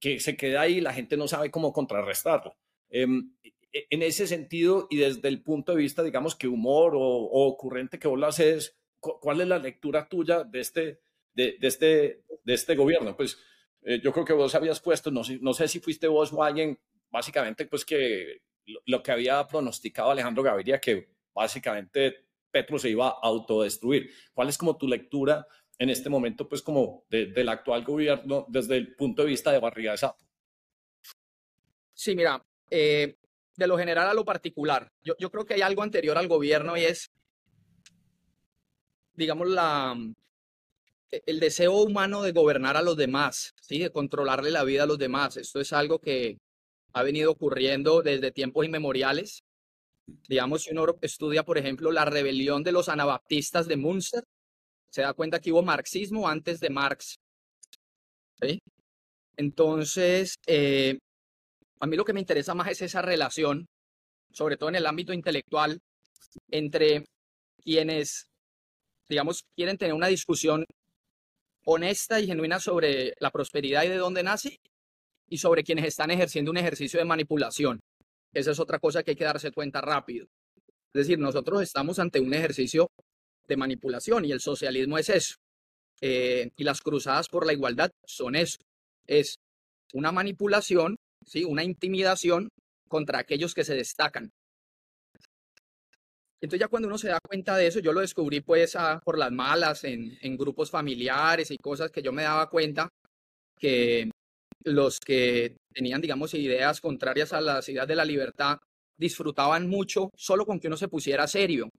que 0.00 0.20
se 0.20 0.36
queda 0.36 0.62
ahí 0.62 0.78
y 0.78 0.80
la 0.80 0.92
gente 0.92 1.16
no 1.16 1.28
sabe 1.28 1.50
cómo 1.50 1.72
contrarrestarlo. 1.72 2.56
Em, 2.88 3.32
e, 3.72 3.86
en 3.90 4.02
ese 4.02 4.26
sentido, 4.26 4.86
y 4.90 4.96
desde 4.96 5.28
el 5.28 5.42
punto 5.42 5.72
de 5.72 5.78
vista, 5.78 6.02
digamos, 6.02 6.34
que 6.34 6.48
humor 6.48 6.94
o, 6.94 7.00
ocurrente 7.02 7.98
que 7.98 8.08
vos 8.08 8.18
lo 8.18 8.26
haces, 8.26 8.78
¿cuál 9.00 9.40
es 9.40 9.48
la 9.48 9.58
lectura 9.58 10.08
tuya 10.08 10.44
de 10.44 10.60
este, 10.60 11.00
de, 11.34 11.56
este, 11.60 12.24
de 12.44 12.54
este 12.54 12.74
gobierno? 12.74 13.16
Pues 13.16 13.38
eh, 13.82 14.00
yo 14.02 14.12
creo 14.12 14.24
que 14.24 14.32
vos 14.32 14.54
habías 14.54 14.80
puesto, 14.80 15.10
no, 15.10 15.22
no 15.40 15.54
sé 15.54 15.68
si 15.68 15.80
fuiste 15.80 16.08
vos 16.08 16.32
o 16.32 16.42
alguien, 16.42 16.78
básicamente, 17.10 17.66
pues 17.66 17.84
que 17.84 18.42
lo, 18.86 19.02
que 19.02 19.12
había 19.12 19.46
pronosticado 19.46 20.10
Alejandro 20.10 20.42
Gaviria, 20.42 20.80
que 20.80 21.08
básicamente 21.34 22.26
Petro 22.50 22.78
se 22.78 22.90
iba 22.90 23.08
a 23.08 23.18
autodestruir. 23.22 24.10
¿Cuál 24.32 24.48
es 24.48 24.58
como 24.58 24.76
tu 24.76 24.88
lectura 24.88 25.46
en 25.78 25.90
este 25.90 26.10
momento, 26.10 26.48
pues 26.48 26.62
como 26.62 27.04
del 27.08 27.48
actual 27.48 27.84
gobierno 27.84 28.46
desde 28.48 28.76
el 28.76 28.94
punto 28.94 29.22
de 29.22 29.28
vista 29.28 29.52
de 29.52 29.60
barriga 29.60 29.92
de 29.92 29.98
sapo? 29.98 30.24
Sí, 31.94 32.14
mira, 32.14 32.44
eh, 32.70 33.16
de 33.56 33.66
lo 33.66 33.78
general 33.78 34.08
a 34.08 34.14
lo 34.14 34.24
particular, 34.24 34.92
yo, 35.02 35.14
yo, 35.18 35.30
creo 35.30 35.44
que 35.44 35.54
hay 35.54 35.62
algo 35.62 35.82
anterior 35.82 36.18
al 36.18 36.28
gobierno 36.28 36.76
y 36.76 36.84
es, 36.84 37.10
digamos, 39.14 39.48
la, 39.48 39.96
el 41.10 41.40
deseo 41.40 41.72
humano 41.72 42.22
de 42.22 42.32
gobernar 42.32 42.76
a 42.76 42.82
los 42.82 42.96
demás, 42.96 43.54
¿sí? 43.60 43.78
de 43.78 43.90
controlarle 43.90 44.50
la 44.50 44.64
vida 44.64 44.82
a 44.82 44.86
los 44.86 44.98
demás. 44.98 45.36
Esto 45.36 45.60
es 45.60 45.72
algo 45.72 45.98
que 46.00 46.38
ha 46.92 47.02
venido 47.02 47.30
ocurriendo 47.30 48.02
desde 48.02 48.32
tiempos 48.32 48.64
inmemoriales. 48.64 49.44
Digamos, 50.28 50.62
si 50.62 50.72
uno 50.72 50.86
estudia, 51.02 51.44
por 51.44 51.58
ejemplo, 51.58 51.92
la 51.92 52.04
rebelión 52.04 52.62
de 52.62 52.72
los 52.72 52.88
anabaptistas 52.88 53.68
de 53.68 53.76
Munster, 53.76 54.24
se 54.90 55.02
da 55.02 55.12
cuenta 55.12 55.40
que 55.40 55.52
hubo 55.52 55.62
marxismo 55.62 56.28
antes 56.28 56.60
de 56.60 56.70
Marx. 56.70 57.16
Entonces, 59.36 60.36
eh, 60.46 60.98
a 61.80 61.86
mí 61.86 61.96
lo 61.96 62.04
que 62.04 62.12
me 62.12 62.20
interesa 62.20 62.54
más 62.54 62.68
es 62.68 62.82
esa 62.82 63.02
relación, 63.02 63.66
sobre 64.32 64.56
todo 64.56 64.68
en 64.68 64.76
el 64.76 64.86
ámbito 64.86 65.12
intelectual, 65.12 65.78
entre 66.50 67.04
quienes, 67.62 68.28
digamos, 69.08 69.44
quieren 69.56 69.78
tener 69.78 69.94
una 69.94 70.08
discusión 70.08 70.64
honesta 71.64 72.20
y 72.20 72.26
genuina 72.26 72.58
sobre 72.60 73.14
la 73.20 73.30
prosperidad 73.30 73.84
y 73.84 73.88
de 73.88 73.96
dónde 73.96 74.22
nace 74.22 74.58
y 75.28 75.38
sobre 75.38 75.62
quienes 75.62 75.84
están 75.84 76.10
ejerciendo 76.10 76.50
un 76.50 76.56
ejercicio 76.56 76.98
de 76.98 77.04
manipulación. 77.04 77.80
Esa 78.32 78.52
es 78.52 78.60
otra 78.60 78.78
cosa 78.78 79.02
que 79.02 79.12
hay 79.12 79.16
que 79.16 79.24
darse 79.24 79.52
cuenta 79.52 79.80
rápido. 79.80 80.26
Es 80.94 81.06
decir, 81.06 81.18
nosotros 81.18 81.62
estamos 81.62 81.98
ante 81.98 82.20
un 82.20 82.32
ejercicio 82.32 82.88
de 83.48 83.56
manipulación 83.56 84.24
y 84.24 84.32
el 84.32 84.40
socialismo 84.40 84.98
es 84.98 85.08
eso. 85.08 85.34
Eh, 86.00 86.50
y 86.56 86.64
las 86.64 86.80
cruzadas 86.80 87.28
por 87.28 87.46
la 87.46 87.52
igualdad 87.52 87.90
son 88.06 88.36
eso. 88.36 88.58
Es 89.06 89.36
una 89.94 90.12
manipulación, 90.12 90.96
¿sí? 91.26 91.44
una 91.44 91.64
intimidación 91.64 92.48
contra 92.88 93.18
aquellos 93.18 93.54
que 93.54 93.64
se 93.64 93.74
destacan. 93.74 94.30
Entonces 96.40 96.60
ya 96.60 96.68
cuando 96.68 96.86
uno 96.86 96.98
se 96.98 97.08
da 97.08 97.18
cuenta 97.20 97.56
de 97.56 97.66
eso, 97.66 97.80
yo 97.80 97.92
lo 97.92 98.00
descubrí 98.00 98.40
pues 98.40 98.76
por 99.04 99.18
las 99.18 99.32
malas 99.32 99.82
en, 99.82 100.16
en 100.20 100.36
grupos 100.36 100.70
familiares 100.70 101.50
y 101.50 101.56
cosas 101.56 101.90
que 101.90 102.02
yo 102.02 102.12
me 102.12 102.22
daba 102.22 102.48
cuenta 102.48 102.88
que 103.58 104.08
los 104.62 105.00
que 105.00 105.56
tenían, 105.72 106.00
digamos, 106.00 106.34
ideas 106.34 106.80
contrarias 106.80 107.32
a 107.32 107.40
las 107.40 107.68
ideas 107.68 107.88
de 107.88 107.96
la 107.96 108.04
libertad 108.04 108.58
disfrutaban 108.96 109.68
mucho 109.68 110.10
solo 110.16 110.44
con 110.44 110.60
que 110.60 110.68
uno 110.68 110.76
se 110.76 110.88
pusiera 110.88 111.26
serio. 111.26 111.70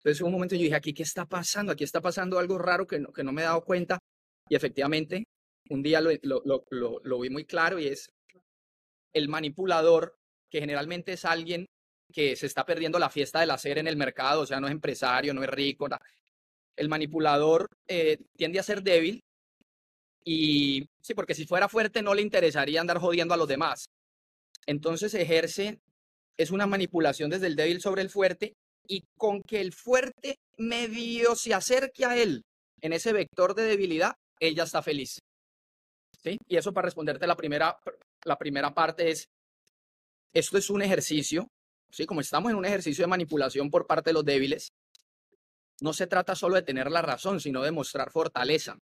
Entonces, 0.00 0.20
en 0.20 0.26
un 0.26 0.32
momento 0.32 0.54
yo 0.54 0.62
dije, 0.62 0.74
aquí, 0.74 0.94
¿qué 0.94 1.02
está 1.02 1.26
pasando? 1.26 1.72
Aquí 1.72 1.84
está 1.84 2.00
pasando 2.00 2.38
algo 2.38 2.58
raro 2.58 2.86
que 2.86 2.98
no, 2.98 3.12
que 3.12 3.22
no 3.22 3.32
me 3.32 3.42
he 3.42 3.44
dado 3.44 3.62
cuenta. 3.64 3.98
Y 4.48 4.56
efectivamente, 4.56 5.24
un 5.68 5.82
día 5.82 6.00
lo, 6.00 6.10
lo, 6.22 6.64
lo, 6.70 7.00
lo 7.02 7.20
vi 7.20 7.30
muy 7.30 7.44
claro 7.44 7.78
y 7.78 7.86
es 7.86 8.10
el 9.12 9.28
manipulador, 9.28 10.16
que 10.50 10.60
generalmente 10.60 11.12
es 11.12 11.24
alguien 11.24 11.66
que 12.12 12.34
se 12.34 12.46
está 12.46 12.64
perdiendo 12.64 12.98
la 12.98 13.10
fiesta 13.10 13.40
del 13.40 13.50
hacer 13.50 13.78
en 13.78 13.86
el 13.86 13.96
mercado, 13.96 14.42
o 14.42 14.46
sea, 14.46 14.60
no 14.60 14.66
es 14.66 14.72
empresario, 14.72 15.34
no 15.34 15.42
es 15.42 15.50
rico. 15.50 15.86
El 16.76 16.88
manipulador 16.88 17.68
eh, 17.86 18.18
tiende 18.36 18.58
a 18.58 18.64
ser 18.64 18.82
débil 18.82 19.20
y 20.24 20.88
sí, 21.00 21.14
porque 21.14 21.34
si 21.34 21.46
fuera 21.46 21.68
fuerte 21.68 22.02
no 22.02 22.14
le 22.14 22.22
interesaría 22.22 22.80
andar 22.80 22.98
jodiendo 22.98 23.34
a 23.34 23.36
los 23.36 23.48
demás. 23.48 23.90
Entonces 24.66 25.14
ejerce, 25.14 25.80
es 26.36 26.50
una 26.50 26.66
manipulación 26.66 27.30
desde 27.30 27.46
el 27.46 27.56
débil 27.56 27.80
sobre 27.80 28.02
el 28.02 28.10
fuerte 28.10 28.54
y 28.90 29.04
con 29.16 29.40
que 29.42 29.60
el 29.60 29.72
fuerte 29.72 30.40
medio 30.58 31.36
se 31.36 31.54
acerque 31.54 32.04
a 32.04 32.16
él 32.16 32.42
en 32.80 32.92
ese 32.92 33.12
vector 33.12 33.54
de 33.54 33.62
debilidad, 33.62 34.16
ella 34.40 34.64
está 34.64 34.82
feliz. 34.82 35.20
¿Sí? 36.22 36.36
Y 36.48 36.56
eso 36.56 36.72
para 36.74 36.86
responderte 36.86 37.26
la 37.26 37.36
primera, 37.36 37.78
la 38.24 38.36
primera 38.36 38.74
parte 38.74 39.10
es, 39.10 39.28
esto 40.34 40.58
es 40.58 40.70
un 40.70 40.82
ejercicio, 40.82 41.46
¿sí? 41.88 42.04
Como 42.04 42.20
estamos 42.20 42.50
en 42.50 42.58
un 42.58 42.64
ejercicio 42.64 43.04
de 43.04 43.08
manipulación 43.08 43.70
por 43.70 43.86
parte 43.86 44.10
de 44.10 44.14
los 44.14 44.24
débiles, 44.24 44.70
no 45.80 45.92
se 45.92 46.08
trata 46.08 46.34
solo 46.34 46.56
de 46.56 46.62
tener 46.62 46.90
la 46.90 47.00
razón, 47.00 47.38
sino 47.38 47.62
de 47.62 47.70
mostrar 47.70 48.10
fortaleza. 48.10 48.76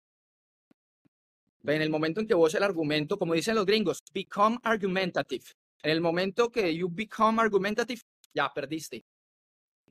En 1.64 1.80
el 1.80 1.88
momento 1.88 2.20
en 2.20 2.26
que 2.26 2.34
vos 2.34 2.54
el 2.54 2.62
argumento, 2.62 3.18
como 3.18 3.32
dicen 3.32 3.54
los 3.54 3.64
gringos, 3.64 4.00
become 4.12 4.58
argumentative. 4.62 5.44
En 5.82 5.90
el 5.90 6.02
momento 6.02 6.50
que 6.50 6.76
you 6.76 6.90
become 6.90 7.40
argumentative, 7.40 8.02
ya 8.34 8.52
perdiste. 8.52 9.02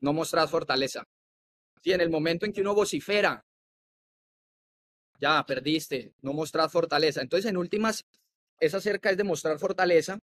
No 0.04 0.12
mostras 0.12 0.50
fortaleza. 0.50 1.02
Y 1.82 1.92
en 1.92 2.02
el 2.02 2.10
momento 2.10 2.44
en 2.44 2.52
que 2.52 2.60
uno 2.60 2.74
vocifera, 2.74 3.42
ya 5.18 5.42
perdiste. 5.46 6.12
No 6.20 6.34
mostras 6.34 6.70
fortaleza. 6.70 7.22
Entonces, 7.22 7.50
en 7.50 7.56
últimas, 7.56 8.04
esa 8.60 8.82
cerca 8.82 9.08
es 9.10 9.16
de 9.16 9.24
mostrar 9.24 9.58
fortaleza, 9.58 10.18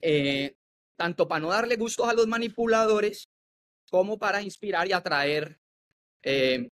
eh, 0.00 0.56
tanto 0.96 1.28
para 1.28 1.40
no 1.40 1.50
darle 1.50 1.76
gustos 1.76 2.08
a 2.08 2.12
los 2.12 2.26
manipuladores, 2.26 3.28
como 3.88 4.18
para 4.18 4.42
inspirar 4.42 4.88
y 4.88 4.92
atraer 4.92 5.60
eh, 6.24 6.68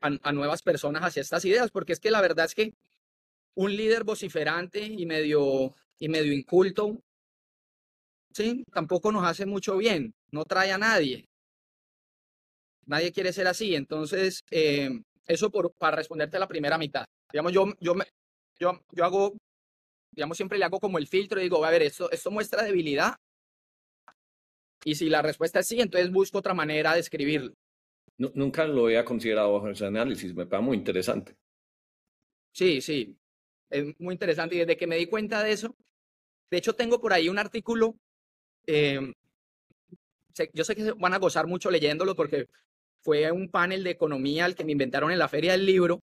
a 0.00 0.32
nuevas 0.32 0.62
personas 0.62 1.02
hacia 1.02 1.22
estas 1.22 1.44
ideas, 1.46 1.72
porque 1.72 1.94
es 1.94 1.98
que 1.98 2.12
la 2.12 2.20
verdad 2.20 2.46
es 2.46 2.54
que 2.54 2.74
un 3.56 3.74
líder 3.76 4.04
vociferante 4.04 4.84
y 4.84 5.04
medio, 5.04 5.74
y 5.98 6.08
medio 6.08 6.32
inculto, 6.32 7.00
¿sí? 8.30 8.62
Tampoco 8.72 9.10
nos 9.10 9.24
hace 9.24 9.46
mucho 9.46 9.76
bien, 9.76 10.14
no 10.30 10.44
trae 10.44 10.70
a 10.70 10.78
nadie. 10.78 11.28
Nadie 12.86 13.12
quiere 13.12 13.32
ser 13.32 13.46
así. 13.46 13.74
Entonces, 13.74 14.44
eh, 14.50 14.90
eso 15.26 15.50
por, 15.50 15.72
para 15.74 15.96
responderte 15.96 16.36
a 16.36 16.40
la 16.40 16.48
primera 16.48 16.78
mitad. 16.78 17.04
Digamos, 17.32 17.52
yo, 17.52 17.66
yo, 17.80 17.94
me, 17.94 18.04
yo, 18.58 18.80
yo 18.92 19.04
hago, 19.04 19.36
digamos, 20.12 20.36
siempre 20.36 20.58
le 20.58 20.64
hago 20.64 20.80
como 20.80 20.98
el 20.98 21.08
filtro 21.08 21.40
y 21.40 21.44
digo, 21.44 21.64
a 21.64 21.70
ver, 21.70 21.82
esto, 21.82 22.10
esto 22.10 22.30
muestra 22.30 22.62
debilidad. 22.62 23.16
Y 24.84 24.94
si 24.94 25.08
la 25.08 25.20
respuesta 25.20 25.60
es 25.60 25.66
sí, 25.66 25.80
entonces 25.80 26.12
busco 26.12 26.38
otra 26.38 26.54
manera 26.54 26.94
de 26.94 27.00
escribirlo. 27.00 27.52
nunca 28.18 28.66
lo 28.66 28.86
había 28.86 29.04
considerado 29.04 29.52
bajo 29.52 29.68
ese 29.68 29.86
análisis, 29.86 30.32
me 30.34 30.46
parece 30.46 30.64
muy 30.64 30.76
interesante. 30.76 31.36
Sí, 32.52 32.80
sí. 32.80 33.16
Es 33.68 33.98
muy 33.98 34.14
interesante 34.14 34.54
y 34.54 34.58
desde 34.58 34.76
que 34.76 34.86
me 34.86 34.96
di 34.96 35.06
cuenta 35.06 35.42
de 35.42 35.52
eso, 35.52 35.74
de 36.50 36.58
hecho 36.58 36.74
tengo 36.74 37.00
por 37.00 37.12
ahí 37.12 37.28
un 37.28 37.38
artículo, 37.38 37.96
em, 38.64 39.12
yo 40.52 40.64
sé 40.64 40.76
que 40.76 40.92
van 40.92 41.14
a 41.14 41.18
gozar 41.18 41.46
mucho 41.46 41.70
leyéndolo 41.70 42.14
porque 42.14 42.46
fue 43.06 43.30
un 43.30 43.48
panel 43.48 43.84
de 43.84 43.90
economía 43.90 44.46
el 44.46 44.56
que 44.56 44.64
me 44.64 44.72
inventaron 44.72 45.12
en 45.12 45.20
la 45.20 45.28
feria 45.28 45.52
del 45.52 45.64
libro 45.64 46.00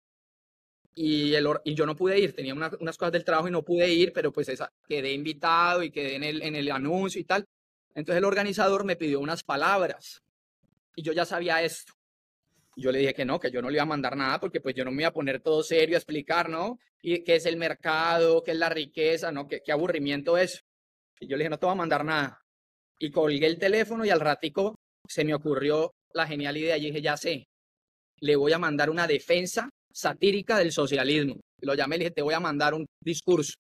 y, 0.95 1.35
el, 1.35 1.49
y 1.65 1.75
yo 1.75 1.85
no 1.85 1.97
pude 1.97 2.17
ir, 2.17 2.33
tenía 2.33 2.55
unas 2.55 2.97
cosas 2.97 3.11
del 3.11 3.25
trabajo 3.25 3.49
y 3.49 3.51
no 3.51 3.65
pude 3.65 3.93
ir, 3.93 4.13
pero 4.13 4.31
pues 4.31 4.49
esa, 4.49 4.71
quedé 4.87 5.13
invitado 5.13 5.83
y 5.83 5.91
quedé 5.91 6.15
en 6.15 6.23
el, 6.23 6.43
en 6.43 6.55
el 6.55 6.71
anuncio 6.71 7.21
y 7.21 7.25
tal. 7.25 7.45
Entonces 7.97 8.19
el 8.19 8.25
organizador 8.25 8.85
me 8.85 8.95
pidió 8.95 9.19
unas 9.19 9.43
palabras 9.43 10.23
y 10.95 11.03
yo 11.03 11.13
ya 11.13 11.25
sabía 11.25 11.61
esto. 11.61 11.93
Yo 12.77 12.93
le 12.93 13.01
dije 13.01 13.15
que 13.15 13.25
no, 13.25 13.41
que 13.41 13.51
yo 13.51 13.61
no 13.61 13.69
le 13.69 13.79
iba 13.79 13.83
a 13.83 13.87
mandar 13.87 14.17
nada 14.17 14.39
porque 14.39 14.61
pues 14.61 14.77
yo 14.77 14.85
no 14.85 14.93
me 14.93 15.03
iba 15.03 15.09
a 15.09 15.13
poner 15.13 15.41
todo 15.41 15.65
serio 15.65 15.97
a 15.97 15.99
explicar, 15.99 16.49
¿no? 16.49 16.79
Y 17.03 17.25
qué 17.25 17.35
es 17.35 17.47
el 17.47 17.57
mercado, 17.57 18.45
qué 18.45 18.53
es 18.53 18.59
la 18.59 18.69
riqueza, 18.69 19.33
¿no? 19.33 19.49
Qué, 19.49 19.61
qué 19.61 19.73
aburrimiento 19.73 20.39
es. 20.39 20.63
Y 21.19 21.27
yo 21.27 21.37
le 21.37 21.43
dije, 21.43 21.51
no 21.51 21.59
te 21.59 21.67
voy 21.67 21.73
a 21.73 21.83
mandar 21.83 22.05
nada. 22.05 22.41
Y 23.01 23.11
colgué 23.11 23.47
el 23.49 23.59
teléfono 23.59 24.05
y 24.05 24.11
al 24.11 24.21
ratico 24.21 24.77
se 25.09 25.25
me 25.25 25.35
ocurrió 25.35 25.93
la 26.15 26.27
genial 26.27 26.57
idea. 26.57 26.77
Y 26.77 26.87
dije, 26.87 27.03
ya 27.03 27.17
sé, 27.17 27.45
le 28.21 28.37
voy 28.37 28.53
a 28.53 28.59
mandar 28.59 28.91
una 28.91 29.07
defensa 29.07 29.69
satírica 29.93 30.59
del 30.59 30.73
socialismo. 30.73 31.41
Lo 31.61 31.75
llamé 31.75 31.97
y 31.97 31.99
le 31.99 32.05
dije, 32.05 32.15
te 32.15 32.23
voy 32.23 32.35
a 32.35 32.41
mandar 32.41 32.75
un 32.75 32.87
discurso. 33.01 33.55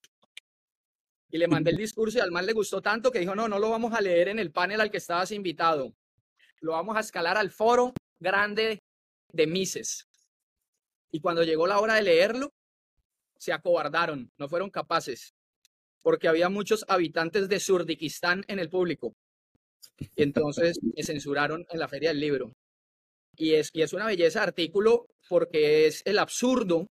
Y 1.31 1.39
le 1.39 1.49
mandé 1.49 1.71
el 1.71 1.79
discurso 1.79 2.19
y 2.19 2.21
al 2.21 2.31
mal 2.31 2.45
le 2.45 2.53
gustó 2.53 2.83
tanto 2.83 3.11
que 3.11 3.19
dijo, 3.19 3.35
no, 3.35 3.49
no 3.49 3.59
lo 3.59 3.71
vamos 3.71 3.95
a 3.95 4.01
leer 4.01 4.29
en 4.29 4.39
el 4.39 4.53
panel 4.53 4.81
al 4.81 4.91
que 4.91 4.99
estabas 4.99 5.31
invitado. 5.31 5.95
Lo 6.61 6.73
vamos 6.73 6.97
a 6.97 7.01
escalar 7.01 7.39
al 7.39 7.51
foro 7.51 7.95
grande 8.21 8.81
de 9.33 9.47
Mises. 9.47 10.07
Y 11.11 11.21
cuando 11.21 11.43
llegó 11.43 11.67
la 11.67 11.81
hora 11.81 11.95
de 11.95 12.03
leerlo, 12.03 12.51
se 13.39 13.53
acobardaron, 13.53 14.31
no 14.39 14.49
fueron 14.49 14.71
capaces, 14.71 15.35
porque 16.03 16.29
había 16.29 16.49
muchos 16.49 16.85
habitantes 16.87 17.49
de 17.49 17.59
Surdikistán 17.59 18.45
en 18.47 18.59
el 18.59 18.69
público. 18.69 19.15
Y 19.99 20.23
entonces 20.23 20.79
me 20.83 21.03
censuraron 21.03 21.67
en 21.71 21.79
la 21.79 21.89
feria 21.89 22.11
del 22.11 22.21
libro. 22.21 22.53
Y 23.37 23.55
es, 23.55 23.71
y 23.73 23.83
es 23.83 23.93
una 23.93 24.07
belleza 24.07 24.41
de 24.41 24.47
artículo 24.47 25.07
porque 25.29 25.87
es 25.87 26.03
el 26.05 26.19
absurdo 26.19 26.87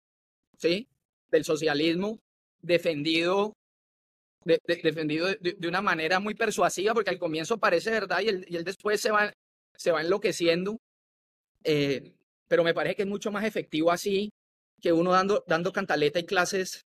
¿sí? 0.57 0.87
del 1.29 1.45
socialismo 1.45 2.19
defendido, 2.61 3.53
defendido 4.43 5.27
de, 5.27 5.67
una 5.67 5.81
manera 5.81 6.19
muy 6.19 6.35
persuasiva, 6.35 6.93
porque 6.93 7.09
al 7.09 7.19
comienzo 7.19 7.57
parece 7.57 7.91
verdad 7.91 8.21
y 8.21 8.29
él, 8.29 8.45
y 8.47 8.57
después 8.63 9.01
se 9.01 9.11
va, 9.11 9.31
se 9.75 9.91
va 9.91 10.01
enloqueciendo. 10.01 10.77
Eh, 11.63 12.13
pero 12.47 12.63
me 12.63 12.73
parece 12.73 12.95
que 12.95 13.01
es 13.03 13.07
mucho 13.07 13.31
más 13.31 13.45
efectivo 13.45 13.91
así 13.91 14.31
que 14.81 14.91
uno 14.91 15.11
dando, 15.11 15.43
dando 15.47 15.71
cantaleta 15.71 16.19
y 16.19 16.25
clases. 16.25 16.85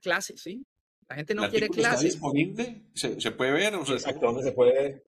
Clases, 0.00 0.40
¿sí? 0.40 0.64
La 1.12 1.16
gente 1.16 1.34
no 1.34 1.50
quiere 1.50 1.68
clases. 1.68 2.04
¿Está 2.04 2.04
disponible? 2.04 2.84
¿Se, 2.94 3.32
puede 3.32 3.52
ver? 3.52 3.74
O 3.74 3.82
Exacto, 3.82 4.24
¿dónde 4.24 4.42
se 4.42 4.52
puede 4.52 5.02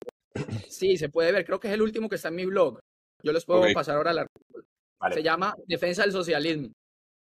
Sí, 0.69 0.99
se 0.99 1.09
puede 1.09 1.33
ver. 1.33 1.47
Creo 1.47 1.59
que 1.59 1.69
es 1.69 1.73
el 1.73 1.81
último 1.81 2.11
que 2.11 2.17
está 2.17 2.29
en 2.29 2.35
mi 2.35 2.45
blog. 2.45 2.79
Yo 3.23 3.33
les 3.33 3.47
puedo 3.47 3.63
pasar 3.73 3.97
ahora 3.97 4.13
la 4.13 4.27
Se 5.15 5.23
llama 5.23 5.57
Defensa 5.67 6.03
del 6.03 6.13
Socialismo. 6.13 6.73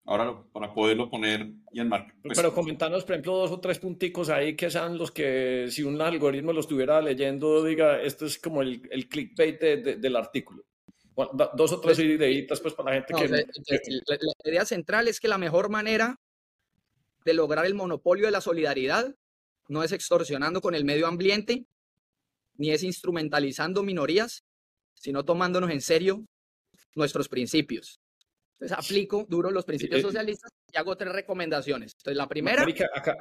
Ahora, 0.05 0.43
para 0.51 0.73
poderlo 0.73 1.07
poner 1.07 1.51
y 1.71 1.81
enmarcar. 1.81 2.15
Pues, 2.23 2.35
Pero 2.35 2.51
comentanos, 2.51 3.03
por 3.03 3.11
ejemplo, 3.13 3.37
dos 3.37 3.51
o 3.51 3.59
tres 3.59 3.77
punticos 3.77 4.29
ahí 4.29 4.55
que 4.55 4.71
sean 4.71 4.97
los 4.97 5.11
que, 5.11 5.67
si 5.69 5.83
un 5.83 6.01
algoritmo 6.01 6.51
lo 6.51 6.61
estuviera 6.61 6.99
leyendo, 6.99 7.63
diga, 7.63 8.01
esto 8.01 8.25
es 8.25 8.39
como 8.39 8.63
el, 8.63 8.81
el 8.89 9.07
clickbait 9.07 9.61
del 9.61 10.15
artículo 10.15 10.63
dos 11.55 11.71
o 11.71 11.79
tres 11.79 11.99
ideitas 11.99 12.59
pues 12.59 12.73
para 12.73 12.89
la 12.89 12.95
gente 12.95 13.13
que... 13.13 13.27
La, 13.27 14.51
idea 14.51 14.65
central 14.65 15.07
es 15.07 15.19
que 15.19 15.27
la 15.27 15.37
mejor 15.37 15.69
manera 15.69 16.19
de 17.25 17.33
lograr 17.33 17.65
el 17.65 17.73
monopolio 17.73 18.25
de 18.25 18.31
la 18.31 18.41
solidaridad 18.41 19.15
no 19.67 19.83
es 19.83 19.91
extorsionando 19.91 20.61
con 20.61 20.75
el 20.75 20.85
medio 20.85 21.07
ambiente, 21.07 21.65
ni 22.55 22.71
es 22.71 22.83
instrumentalizando 22.83 23.83
minorías, 23.83 24.43
sino 24.93 25.23
tomándonos 25.23 25.71
en 25.71 25.81
serio 25.81 26.25
nuestros 26.95 27.29
principios. 27.29 27.99
Entonces 28.53 28.77
aplico 28.77 29.25
duro 29.29 29.51
los 29.51 29.65
principios 29.65 30.01
socialistas 30.01 30.51
y 30.71 30.77
hago 30.77 30.95
tres 30.95 31.11
recomendaciones. 31.11 31.93
Entonces 31.97 32.17
la 32.17 32.27
primera... 32.27 32.65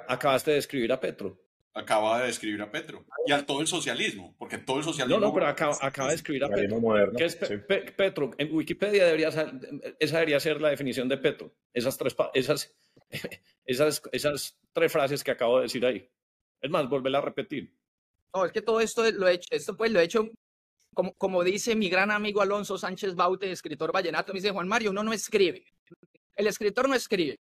acabaste 0.09 0.53
de 0.53 0.59
escribir 0.59 0.93
a 0.93 1.01
Petro 1.01 1.41
acaba 1.75 2.21
de 2.21 2.27
describir 2.27 2.61
a 2.63 2.71
Petro 2.71 3.05
y 3.27 3.33
a 3.33 3.45
todo 3.45 3.61
el 3.61 3.67
socialismo, 3.67 4.35
porque 4.39 4.59
todo 4.59 4.79
el 4.79 4.85
socialismo... 4.85 5.21
No, 5.21 5.29
no, 5.29 5.35
pero 5.35 5.47
acaba, 5.47 6.09
de 6.09 6.15
escribir 6.15 6.45
a 6.45 6.49
Petro. 6.49 6.81
¿Qué 7.17 7.25
es 7.25 7.37
Petro? 7.37 8.31
En 8.39 8.55
Wikipedia 8.55 9.07
debería 9.07 9.31
ser, 9.31 9.53
esa 9.99 10.17
debería 10.17 10.41
ser 10.41 10.61
la 10.61 10.71
definición 10.71 11.09
de 11.09 11.19
Petro. 11.19 11.55
Esas 11.73 11.97
tres, 11.97 12.15
esas, 12.35 12.75
esas, 13.65 14.03
esas 14.13 14.59
tres 14.73 14.93
frases 14.93 15.23
que 15.23 15.31
acabo 15.31 15.59
de 15.59 15.65
decir 15.65 15.85
ahí. 15.85 16.09
Es 16.61 16.71
más, 16.71 16.89
volver 16.89 17.15
a 17.17 17.21
repetir. 17.21 17.73
No, 18.35 18.45
es 18.45 18.53
que 18.53 18.63
todo 18.63 18.81
esto 18.81 19.11
lo 19.13 19.29
he 19.29 19.35
hecho, 19.35 19.49
esto 19.51 19.77
pues 19.77 19.91
lo 19.91 20.01
he 20.01 20.05
hecho, 20.05 20.29
como, 20.95 21.13
como 21.15 21.45
dice 21.45 21.75
mi 21.75 21.89
gran 21.89 22.11
amigo 22.11 22.41
Alonso 22.41 22.79
Sánchez 22.79 23.15
Baute, 23.15 23.51
escritor 23.51 23.93
vallenato, 23.93 24.33
me 24.33 24.39
dice 24.39 24.53
Juan 24.53 24.69
Mario, 24.69 24.91
uno 24.91 25.03
no 25.03 25.13
escribe. 25.13 25.65
El 26.37 26.47
escritor 26.47 26.89
no 26.89 26.95
escribe. 26.95 27.39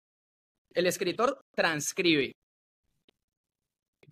El 0.74 0.86
escritor 0.86 1.40
transcribe. 1.54 2.34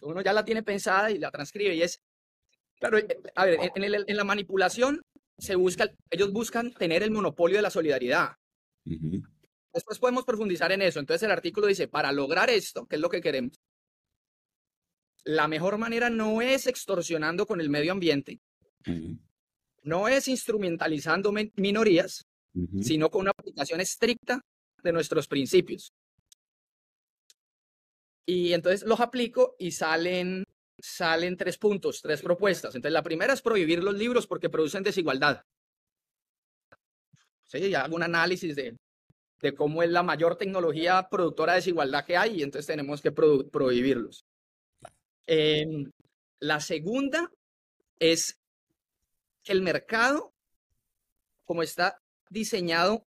Uno 0.03 0.23
ya 0.23 0.33
la 0.33 0.45
tiene 0.45 0.63
pensada 0.63 1.11
y 1.11 1.19
la 1.19 1.31
transcribe 1.31 1.75
y 1.75 1.83
es, 1.83 2.01
claro, 2.79 2.99
eh, 2.99 3.21
a 3.35 3.45
ver, 3.45 3.73
en, 3.75 4.17
la 4.17 4.25
manipulación 4.25 5.03
se 5.39 5.55
busca, 5.57 5.91
ellos 6.11 6.33
buscan 6.33 6.73
tener 6.73 7.03
el 7.03 7.11
monopolio 7.11 7.57
de 7.57 7.63
la 7.63 7.71
solidaridad. 7.71 8.35
Después 9.73 9.99
podemos 9.99 10.25
profundizar 10.25 10.73
en 10.73 10.83
eso. 10.83 10.99
Entonces 10.99 11.25
el 11.25 11.31
artículo 11.31 11.67
dice, 11.67 11.89
para 11.89 12.13
lograr 12.13 12.51
esto, 12.51 12.87
que 12.87 12.97
es 12.97 13.01
lo 13.01 13.09
que 13.09 13.21
queremos, 13.21 13.61
la 15.25 15.49
mejor 15.49 15.79
manera 15.79 16.11
no 16.11 16.43
es 16.43 16.67
extorsionando 16.67 17.47
con 17.47 17.61
el 17.61 17.71
medio 17.71 17.93
ambiente, 17.93 18.41
no 19.83 20.09
es 20.09 20.29
instrumentalizando 20.29 21.33
minorías, 21.57 22.27
sino 22.81 23.11
con 23.11 23.23
una 23.23 23.31
aplicación 23.31 23.81
estricta 23.81 24.41
de 24.83 24.93
nuestros 24.93 25.29
principios. 25.29 25.93
Y 28.27 28.53
entonces 28.53 28.87
los 28.87 29.01
aplico 29.01 29.57
y 29.59 29.73
salen, 29.73 30.45
salen 30.79 31.37
tres 31.37 31.59
puntos, 31.59 32.01
tres 32.01 32.23
propuestas. 32.23 32.75
Entonces 32.75 32.93
la 32.93 33.03
primera 33.03 33.35
es 33.35 33.43
prohibir 33.43 33.83
los 33.83 33.95
libros 33.95 34.27
porque 34.27 34.49
producen 34.49 34.83
desigualdad. 34.83 35.43
Sí, 37.45 37.69
ya 37.69 37.85
hago 37.85 37.97
un 37.97 38.05
análisis 38.05 38.55
de, 38.55 38.77
de 39.41 39.55
cómo 39.55 39.83
es 39.83 39.91
la 39.91 40.03
mayor 40.03 40.37
tecnología 40.37 41.09
productora 41.11 41.53
de 41.53 41.59
desigualdad 41.59 42.05
que 42.05 42.17
hay 42.17 42.41
y 42.41 42.43
entonces 42.43 42.67
tenemos 42.67 43.01
que 43.01 43.13
prohibirlos. 43.13 44.25
Em, 45.27 45.91
la 46.41 46.61
segunda 46.61 47.31
es 47.99 48.39
que 49.43 49.53
el 49.53 49.63
mercado, 49.63 50.33
como 51.45 51.63
está 51.63 51.99
diseñado 52.29 53.07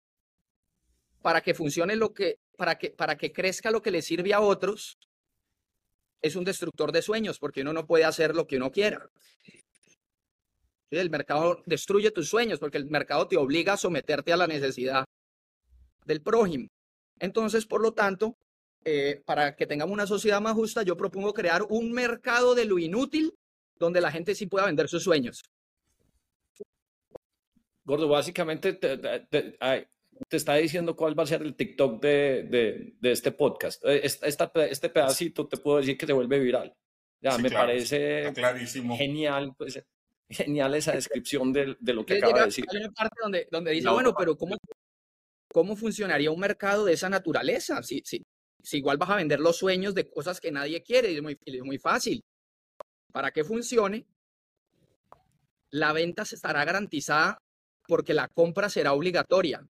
para 1.21 1.41
que 1.41 1.53
funcione 1.53 1.95
lo 1.95 2.13
que, 2.13 2.35
para 2.57 2.77
que, 2.77 2.91
para 2.91 3.17
que 3.17 3.31
crezca 3.31 3.71
lo 3.71 3.81
que 3.81 3.91
le 3.91 4.01
sirve 4.01 4.33
a 4.33 4.41
otros, 4.41 4.97
es 6.21 6.35
un 6.35 6.43
destructor 6.43 6.91
de 6.91 7.01
sueños, 7.01 7.39
porque 7.39 7.61
uno 7.61 7.73
no 7.73 7.85
puede 7.85 8.05
hacer 8.05 8.35
lo 8.35 8.45
que 8.47 8.57
uno 8.57 8.71
quiera. 8.71 9.09
El 10.91 11.09
mercado 11.09 11.63
destruye 11.65 12.11
tus 12.11 12.29
sueños 12.29 12.59
porque 12.59 12.77
el 12.77 12.85
mercado 12.85 13.27
te 13.27 13.37
obliga 13.37 13.73
a 13.73 13.77
someterte 13.77 14.33
a 14.33 14.37
la 14.37 14.47
necesidad 14.47 15.05
del 16.05 16.21
prójimo. 16.21 16.67
Entonces, 17.19 17.65
por 17.65 17.81
lo 17.81 17.93
tanto, 17.93 18.35
eh, 18.83 19.21
para 19.25 19.55
que 19.55 19.67
tengamos 19.67 19.93
una 19.93 20.07
sociedad 20.07 20.41
más 20.41 20.53
justa, 20.53 20.83
yo 20.83 20.97
propongo 20.97 21.33
crear 21.33 21.63
un 21.69 21.91
mercado 21.91 22.55
de 22.55 22.65
lo 22.65 22.79
inútil 22.79 23.33
donde 23.77 24.01
la 24.01 24.11
gente 24.11 24.35
sí 24.35 24.47
pueda 24.47 24.65
vender 24.65 24.87
sus 24.87 25.03
sueños. 25.03 25.43
Gordo, 27.83 28.07
básicamente 28.07 28.73
te, 28.73 29.57
está 30.29 30.55
diciendo 30.55 30.95
cuál 30.95 31.17
va 31.17 31.23
a 31.23 31.27
ser 31.27 31.41
el 31.41 31.55
TikTok 31.55 32.01
de, 32.01 32.95
este 33.01 33.31
podcast. 33.31 33.83
Eh, 33.85 34.01
este 34.03 34.89
pedacito 34.89 35.47
te 35.47 35.57
puedo 35.57 35.77
decir 35.77 35.97
que 35.97 36.05
se 36.05 36.13
vuelve 36.13 36.39
viral. 36.39 36.75
Ya, 37.21 37.37
me 37.37 37.51
parece 37.51 38.33
genial, 38.97 39.53
pues, 39.55 39.83
genial 40.27 40.73
esa 40.73 40.93
descripción 40.93 41.53
de, 41.53 41.75
lo 41.81 42.05
que 42.05 42.17
acaba 42.17 42.39
de 42.39 42.45
decir. 42.45 42.65
Hay 42.71 42.77
una 42.77 42.91
parte 42.91 43.15
donde, 43.21 43.47
donde 43.51 43.71
dice, 43.71 43.89
bueno, 43.89 44.15
pero 44.17 44.35
¿cómo, 44.35 44.57
¿cómo 45.51 45.75
funcionaría 45.75 46.31
un 46.31 46.39
mercado 46.39 46.85
de 46.85 46.93
esa 46.93 47.09
naturaleza? 47.09 47.83
Si, 47.83 48.01
si, 48.05 48.23
si 48.61 48.77
igual 48.77 48.97
vas 48.97 49.09
a 49.09 49.15
vender 49.15 49.39
los 49.39 49.57
sueños 49.57 49.93
de 49.93 50.09
cosas 50.09 50.39
que 50.39 50.51
nadie 50.51 50.81
quiere, 50.83 51.13
es 51.15 51.21
muy, 51.21 51.37
es 51.45 51.63
muy 51.63 51.77
fácil. 51.77 52.23
Para 53.11 53.31
que 53.31 53.43
funcione, 53.43 54.05
la 55.69 55.93
venta 55.93 56.25
se 56.25 56.35
estará 56.35 56.63
garantizada 56.65 57.37
porque 57.87 58.13
la 58.13 58.27
compra 58.27 58.69
será 58.69 58.93
obligatoria. 58.93 59.67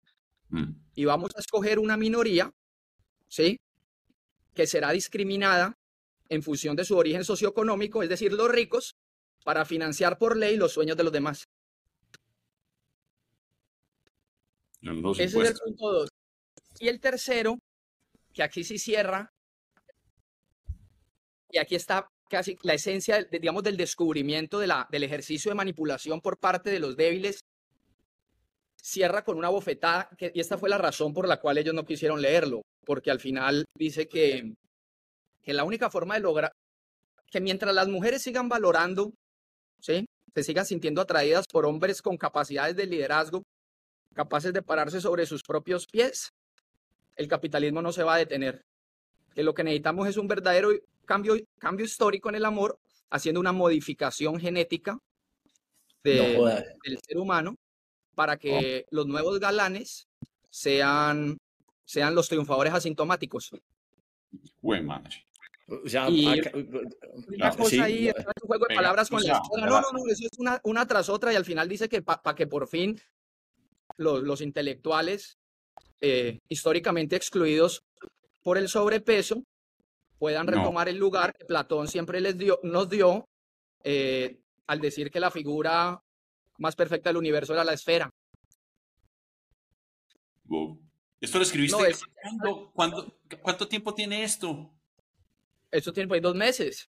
Mm. 0.50 0.74
Y 0.96 1.06
vamos 1.06 1.32
a 1.36 1.40
escoger 1.40 1.80
una 1.80 1.98
minoría, 1.98 2.52
¿sí? 3.28 3.60
Que 4.54 4.66
será 4.66 4.92
discriminada 4.92 5.76
en 6.30 6.42
función 6.42 6.76
de 6.76 6.86
su 6.86 6.98
origen 6.98 7.24
socioeconómico, 7.24 8.04
es 8.04 8.10
decir, 8.10 8.34
los 8.34 8.50
ricos, 8.50 8.96
para 9.44 9.66
financiar 9.66 10.18
por 10.18 10.36
ley 10.36 10.58
los 10.58 10.74
sueños 10.74 10.98
de 10.98 11.04
los 11.04 11.14
demás. 11.14 11.48
Ese 15.18 15.24
es 15.24 15.50
el 15.50 15.56
punto 15.56 15.92
dos. 15.92 16.10
Y 16.80 16.88
el 16.88 17.00
tercero 17.00 17.58
que 18.34 18.44
aquí 18.44 18.64
sí 18.64 18.78
cierra, 18.78 19.32
y 21.50 21.58
aquí 21.58 21.76
está 21.76 22.08
casi 22.30 22.58
la 22.62 22.74
esencia, 22.74 23.24
digamos, 23.24 23.64
del 23.64 23.78
descubrimiento 23.78 24.60
de 24.60 24.68
la, 24.68 24.88
del 24.92 25.04
ejercicio 25.04 25.50
de 25.50 25.56
manipulación 25.56 26.22
por 26.22 26.38
parte 26.38 26.70
de 26.70 26.80
los 26.80 26.96
débiles, 26.96 27.40
cierra 28.76 29.24
con 29.24 29.38
una 29.38 29.50
bofetada, 29.50 30.10
que, 30.18 30.32
y 30.34 30.40
esta 30.40 30.58
fue 30.58 30.70
la 30.70 30.78
razón 30.78 31.14
por 31.14 31.28
la 31.28 31.40
cual 31.40 31.58
ellos 31.58 31.74
no 31.74 31.86
quisieron 31.86 32.22
leerlo, 32.22 32.62
porque 32.86 33.12
al 33.12 33.20
final 33.20 33.66
dice 33.76 34.08
que, 34.08 34.54
que 35.42 35.54
la 35.54 35.64
única 35.64 35.90
forma 35.90 36.16
de 36.16 36.22
lograr, 36.22 36.52
que 37.32 37.42
mientras 37.42 37.74
las 37.74 37.88
mujeres 37.88 38.22
sigan 38.22 38.50
valorando, 38.50 39.14
¿sí? 39.82 40.06
se 40.36 40.44
sigan 40.44 40.66
sintiendo 40.66 41.02
atraídas 41.02 41.46
por 41.52 41.66
hombres 41.66 42.02
con 42.02 42.18
capacidades 42.18 42.76
de 42.76 42.86
liderazgo, 42.86 43.44
capaces 44.18 44.52
de 44.52 44.64
pararse 44.64 45.00
sobre 45.00 45.28
sus 45.28 45.44
propios 45.44 45.86
pies, 45.86 46.34
el 47.16 47.28
capitalismo 47.28 47.84
no 47.84 47.92
se 47.92 48.02
va 48.02 48.16
a 48.16 48.18
detener. 48.18 48.66
Que 49.36 49.44
lo 49.44 49.54
que 49.54 49.64
necesitamos 49.64 50.08
es 50.08 50.18
un 50.18 50.28
verdadero 50.28 50.72
cambio, 51.06 51.36
cambio 51.60 51.86
histórico 51.86 52.28
en 52.30 52.36
el 52.36 52.46
amor, 52.46 52.80
haciendo 53.12 53.40
una 53.40 53.52
modificación 53.52 54.40
genética 54.40 55.00
del 56.04 57.00
ser 57.08 57.18
humano 57.18 57.56
para 58.16 58.38
que 58.38 58.88
los 58.90 59.06
nuevos 59.06 59.40
galanes 59.40 60.08
sean, 60.50 61.38
sean 61.86 62.16
los 62.16 62.28
triunfadores 62.28 62.74
asintomáticos. 62.74 63.52
Buen 64.62 64.84
madre. 64.84 65.28
una 65.68 67.52
cosa 67.56 67.84
ahí, 67.84 68.08
un 68.08 68.48
juego 68.48 68.66
de 68.68 68.76
palabras 68.76 69.10
con 69.10 69.22
la 69.22 69.40
No, 69.58 69.68
no, 69.68 69.82
no, 69.82 70.08
eso 70.10 70.26
es 70.26 70.40
una, 70.40 70.60
una 70.64 70.88
tras 70.88 71.08
otra 71.08 71.32
y 71.32 71.36
al 71.36 71.46
final 71.46 71.70
dice 71.70 71.88
que 71.88 72.02
para 72.02 72.34
que 72.34 72.48
por 72.48 72.68
fin 72.68 73.00
los, 73.96 74.24
los 74.24 74.42
intelectuales 74.42 75.38
eh, 76.02 76.40
históricamente 76.50 77.16
excluidos 77.16 77.84
por 78.44 78.58
el 78.58 78.70
sobrepeso 78.70 79.44
puedan 80.20 80.48
retomar 80.48 80.90
el 80.90 80.98
lugar 80.98 81.34
que 81.36 81.46
Platón 81.46 81.88
siempre 81.88 82.22
les 82.22 82.38
dio, 82.38 82.60
nos 82.64 82.90
dio 82.90 83.28
eh, 83.84 84.40
al 84.68 84.80
decir 84.80 85.12
que 85.12 85.20
la 85.20 85.32
figura 85.32 86.02
más 86.58 86.76
perfecta 86.76 87.10
del 87.10 87.18
universo 87.18 87.54
era 87.54 87.64
la 87.64 87.74
esfera. 87.74 88.10
¿Esto 91.20 91.38
lo 91.38 91.44
escribiste? 91.44 91.78
¿Cuánto, 92.74 93.68
tiempo 93.68 93.94
tiene 93.94 94.24
esto? 94.24 94.72
Esto 95.72 95.92
tiene 95.92 96.08
pues, 96.08 96.22
dos 96.22 96.36
meses. 96.36 96.90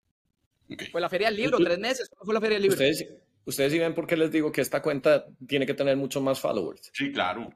Fue 0.90 1.00
la 1.00 1.08
feria 1.08 1.28
del 1.28 1.36
libro, 1.36 1.58
tres 1.58 1.78
meses. 1.78 2.10
fue 2.18 2.34
la 2.34 2.40
feria 2.40 2.54
del 2.54 2.62
libro? 2.62 2.74
Ustedes, 2.74 3.06
ustedes 3.44 3.72
sí 3.72 3.78
ven 3.78 3.94
por 3.94 4.06
qué 4.06 4.16
les 4.16 4.30
digo 4.30 4.52
que 4.52 4.60
esta 4.60 4.82
cuenta 4.82 5.26
tiene 5.46 5.66
que 5.66 5.74
tener 5.74 5.96
mucho 5.96 6.20
más 6.20 6.40
followers. 6.40 6.90
Sí, 6.92 7.12
claro. 7.12 7.50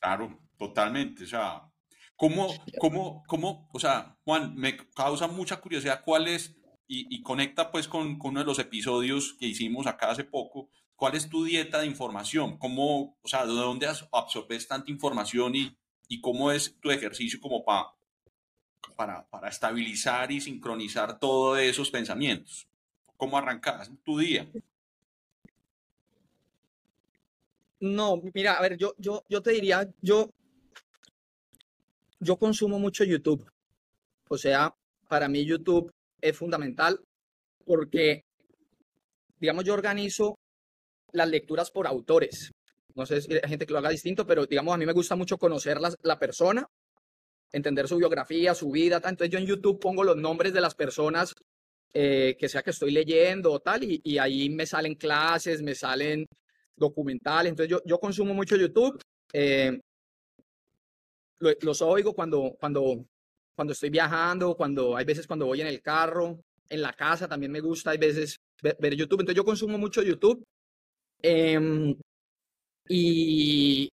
Claro. 0.00 0.38
Totalmente, 0.58 1.24
o 1.24 1.26
sea, 1.26 1.62
¿cómo, 2.16 2.48
cómo, 2.78 3.24
cómo, 3.26 3.68
o 3.72 3.80
sea, 3.80 4.16
Juan, 4.24 4.54
me 4.54 4.76
causa 4.94 5.26
mucha 5.26 5.60
curiosidad 5.60 6.02
cuál 6.04 6.28
es, 6.28 6.56
y, 6.86 7.22
conecta 7.22 7.72
pues 7.72 7.88
con, 7.88 8.18
con, 8.18 8.30
uno 8.30 8.40
de 8.40 8.46
los 8.46 8.58
episodios 8.60 9.34
que 9.34 9.46
hicimos 9.46 9.86
acá 9.86 10.10
hace 10.10 10.22
poco, 10.22 10.70
cuál 10.94 11.16
es 11.16 11.28
tu 11.28 11.44
dieta 11.44 11.80
de 11.80 11.86
información, 11.86 12.56
cómo, 12.58 13.18
o 13.20 13.28
sea, 13.28 13.44
de 13.44 13.52
dónde 13.52 13.88
absorbes 14.12 14.68
tanta 14.68 14.90
información 14.90 15.56
y, 15.56 15.76
y 16.08 16.20
cómo 16.20 16.52
es 16.52 16.78
tu 16.80 16.90
ejercicio 16.90 17.40
como 17.40 17.64
para, 18.96 19.26
para 19.28 19.48
estabilizar 19.48 20.30
y 20.30 20.40
sincronizar 20.40 21.18
todos 21.18 21.58
esos 21.58 21.90
pensamientos. 21.90 22.68
¿Cómo 23.16 23.36
arrancas 23.38 23.90
tu 24.04 24.18
día? 24.18 24.48
No, 27.80 28.22
mira, 28.32 28.54
a 28.54 28.62
ver, 28.62 28.76
yo, 28.76 28.94
yo, 28.98 29.24
yo 29.28 29.42
te 29.42 29.50
diría, 29.52 29.88
yo 30.00 30.30
yo 32.24 32.36
consumo 32.36 32.78
mucho 32.78 33.04
YouTube. 33.04 33.46
O 34.28 34.38
sea, 34.38 34.74
para 35.08 35.28
mí 35.28 35.44
YouTube 35.44 35.92
es 36.20 36.36
fundamental 36.36 36.98
porque, 37.64 38.24
digamos, 39.38 39.64
yo 39.64 39.74
organizo 39.74 40.38
las 41.12 41.28
lecturas 41.28 41.70
por 41.70 41.86
autores. 41.86 42.50
No 42.94 43.06
sé 43.06 43.20
si 43.20 43.34
hay 43.34 43.40
gente 43.48 43.66
que 43.66 43.72
lo 43.72 43.78
haga 43.78 43.90
distinto, 43.90 44.26
pero 44.26 44.46
digamos, 44.46 44.74
a 44.74 44.78
mí 44.78 44.86
me 44.86 44.92
gusta 44.92 45.16
mucho 45.16 45.36
conocer 45.36 45.78
la, 45.80 46.18
persona, 46.18 46.66
entender 47.52 47.86
su 47.88 47.96
biografía, 47.96 48.54
su 48.54 48.70
vida. 48.70 48.96
Entonces 48.96 49.30
yo 49.30 49.38
en 49.38 49.46
YouTube 49.46 49.80
pongo 49.80 50.02
los 50.02 50.16
nombres 50.16 50.52
de 50.52 50.60
las 50.60 50.74
personas 50.74 51.34
eh, 51.92 52.36
que 52.38 52.48
sea 52.48 52.62
que 52.62 52.70
estoy 52.70 52.90
leyendo 52.90 53.52
o 53.52 53.60
tal, 53.60 53.84
y, 53.84 54.18
ahí 54.18 54.48
me 54.50 54.66
salen 54.66 54.94
clases, 54.96 55.62
me 55.62 55.74
salen 55.74 56.26
documentales. 56.76 57.50
Entonces 57.50 57.70
yo, 57.70 57.80
yo 57.84 57.98
consumo 57.98 58.34
mucho 58.34 58.56
YouTube. 58.56 59.00
Eh, 59.32 59.80
los 61.60 61.82
oigo 61.82 62.14
cuando, 62.14 62.56
cuando, 62.58 63.04
cuando 63.54 63.72
estoy 63.72 63.90
viajando, 63.90 64.56
cuando 64.56 64.96
hay 64.96 65.04
veces 65.04 65.26
cuando 65.26 65.46
voy 65.46 65.60
en 65.60 65.66
el 65.66 65.82
carro, 65.82 66.40
en 66.68 66.82
la 66.82 66.92
casa 66.92 67.28
también 67.28 67.52
me 67.52 67.60
gusta, 67.60 67.90
hay 67.90 67.98
veces 67.98 68.38
ver, 68.62 68.94
YouTube. 68.94 69.20
Entonces 69.20 69.36
yo 69.36 69.44
consumo 69.44 69.78
mucho 69.78 70.02
YouTube. 70.02 70.42
Em, 71.22 71.96
y, 72.88 73.88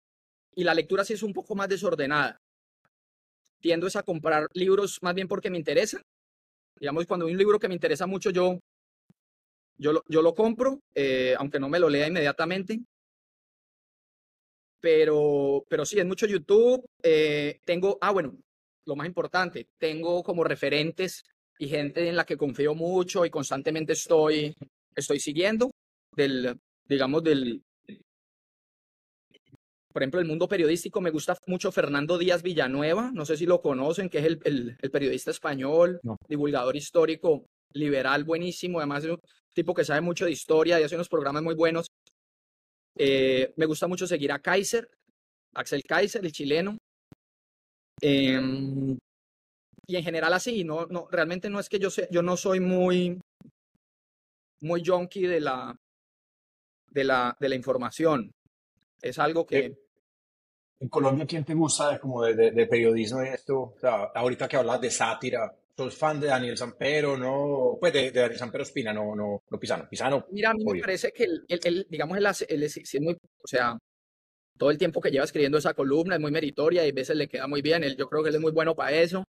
y 0.54 0.64
la 0.64 0.74
lectura 0.74 1.04
sí 1.04 1.12
es 1.14 1.22
un 1.22 1.32
poco 1.32 1.54
más 1.54 1.68
desordenada. 1.68 2.38
Tiendo 3.60 3.86
es 3.86 3.96
a 3.96 4.02
comprar 4.02 4.46
libros 4.54 4.98
más 5.02 5.14
bien 5.14 5.28
porque 5.28 5.50
me 5.50 5.58
interesan. 5.58 6.02
Digamos, 6.78 7.06
cuando 7.06 7.26
hay 7.26 7.32
un 7.32 7.38
libro 7.38 7.58
que 7.58 7.68
me 7.68 7.74
interesa 7.74 8.06
mucho, 8.06 8.30
yo, 8.30 8.58
yo, 9.78 9.92
lo, 9.92 10.02
yo 10.08 10.22
lo 10.22 10.34
compro, 10.34 10.80
eh, 10.94 11.34
aunque 11.38 11.60
no 11.60 11.68
me 11.68 11.78
lo 11.78 11.88
lea 11.88 12.08
inmediatamente. 12.08 12.80
Pero, 14.80 15.64
pero 15.68 15.84
sí, 15.84 15.98
es 15.98 16.06
mucho 16.06 16.26
YouTube. 16.26 16.84
Eh, 17.02 17.60
tengo, 17.64 17.98
ah, 18.00 18.12
bueno, 18.12 18.36
lo 18.86 18.96
más 18.96 19.06
importante, 19.06 19.68
tengo 19.78 20.22
como 20.22 20.44
referentes 20.44 21.24
y 21.58 21.68
gente 21.68 22.08
en 22.08 22.16
la 22.16 22.24
que 22.24 22.36
confío 22.36 22.74
mucho 22.74 23.24
y 23.24 23.30
constantemente 23.30 23.94
estoy, 23.94 24.54
estoy 24.94 25.18
siguiendo 25.18 25.70
del, 26.12 26.58
digamos, 26.84 27.22
del, 27.24 27.62
por 29.96 30.02
ejemplo, 30.02 30.20
el 30.20 30.26
mundo 30.26 30.46
periodístico 30.46 31.00
me 31.00 31.08
gusta 31.08 31.34
mucho 31.46 31.72
Fernando 31.72 32.18
Díaz 32.18 32.42
Villanueva, 32.42 33.10
no 33.14 33.24
sé 33.24 33.34
si 33.38 33.46
lo 33.46 33.62
conocen, 33.62 34.10
que 34.10 34.18
es 34.18 34.26
el, 34.44 34.76
periodista 34.92 35.30
español, 35.30 36.00
divulgador 36.28 36.76
histórico, 36.76 37.46
liberal, 37.72 38.24
buenísimo, 38.24 38.78
además 38.78 39.04
tipo 39.57 39.75
que 39.75 39.85
sabe 39.85 40.03
mucho 40.03 40.27
de 40.27 40.33
historia 40.33 40.79
y 40.79 40.85
hace 40.85 40.95
unos 40.95 41.09
programas 41.09 41.42
muy 41.42 41.55
buenos. 41.55 41.90
Eh, 42.95 43.55
me 43.57 43.66
gusta 43.66 43.88
mucho 43.88 44.07
seguir 44.07 44.31
a 44.31 44.38
Kaiser, 44.38 44.88
Axel 45.55 45.83
Kaiser, 45.83 46.25
el 46.25 46.31
chileno. 46.31 46.77
Em, 48.01 48.99
y 49.87 49.97
en 49.97 50.05
general 50.05 50.35
así, 50.35 50.62
no, 50.62 50.87
no, 50.87 51.09
realmente 51.11 51.49
no 51.49 51.59
es 51.59 51.69
que 51.69 51.79
yo 51.79 51.90
sé, 51.90 52.07
yo 52.11 52.23
no 52.23 52.37
soy 52.37 52.61
muy, 52.61 53.19
muy 54.61 54.85
junkie 54.85 55.27
de 55.27 55.40
la, 55.40 55.75
de 56.90 57.05
la, 57.05 57.35
de 57.40 57.49
la 57.49 57.55
información. 57.55 58.31
Es 59.01 59.19
algo 59.19 59.47
que, 59.47 59.59
eh, 59.59 59.79
en 60.81 60.88
Colombia, 60.90 61.27
¿quién 61.27 61.45
te 61.45 61.55
gusta 61.55 61.99
como 61.99 62.23
de, 62.23 62.51
de, 62.51 62.66
periodismo 62.66 63.25
y 63.25 63.29
esto? 63.29 63.73
O 63.75 63.79
sea, 63.81 64.11
ahorita 64.14 64.47
que 64.47 64.59
hablas 64.59 64.83
de 64.83 64.90
sátira, 64.90 65.57
¿sos 65.76 65.96
fan 65.96 66.20
de 66.20 66.28
Daniel 66.28 66.56
Sampero, 66.56 67.16
no? 67.16 67.76
Pues 67.78 67.92
de, 67.92 68.10
Daniel 68.10 68.38
Sampero 68.38 68.64
Espina, 68.64 68.92
no, 68.92 69.14
no, 69.14 69.42
no 69.48 69.58
Pisano. 69.58 69.88
Pisano. 69.88 70.26
Mira, 70.30 70.50
a 70.50 70.54
mí 70.54 70.64
me 70.64 70.80
parece 70.80 71.12
que 71.12 71.24
él, 71.24 71.86
digamos, 71.90 72.16
él, 72.16 72.26
él, 72.48 72.62
es, 72.62 72.76
es 72.76 73.00
muy, 73.00 73.14
o 73.14 73.46
sea, 73.46 73.76
todo 74.56 74.70
el 74.70 74.78
tiempo 74.78 75.00
que 75.00 75.10
lleva 75.10 75.24
escribiendo 75.24 75.58
esa 75.58 75.74
columna 75.74 76.14
es 76.14 76.20
muy 76.20 76.30
meritoria 76.30 76.86
y 76.86 76.90
a 76.90 76.92
veces 76.92 77.16
le 77.16 77.28
queda 77.28 77.46
muy 77.46 77.60
bien. 77.60 77.84
Él, 77.84 77.96
yo 77.96 78.08
creo 78.08 78.22
que 78.22 78.30
él 78.30 78.36
es 78.36 78.40
muy 78.40 78.52
bueno 78.52 78.74
para 78.74 78.92
eso. 78.92 79.24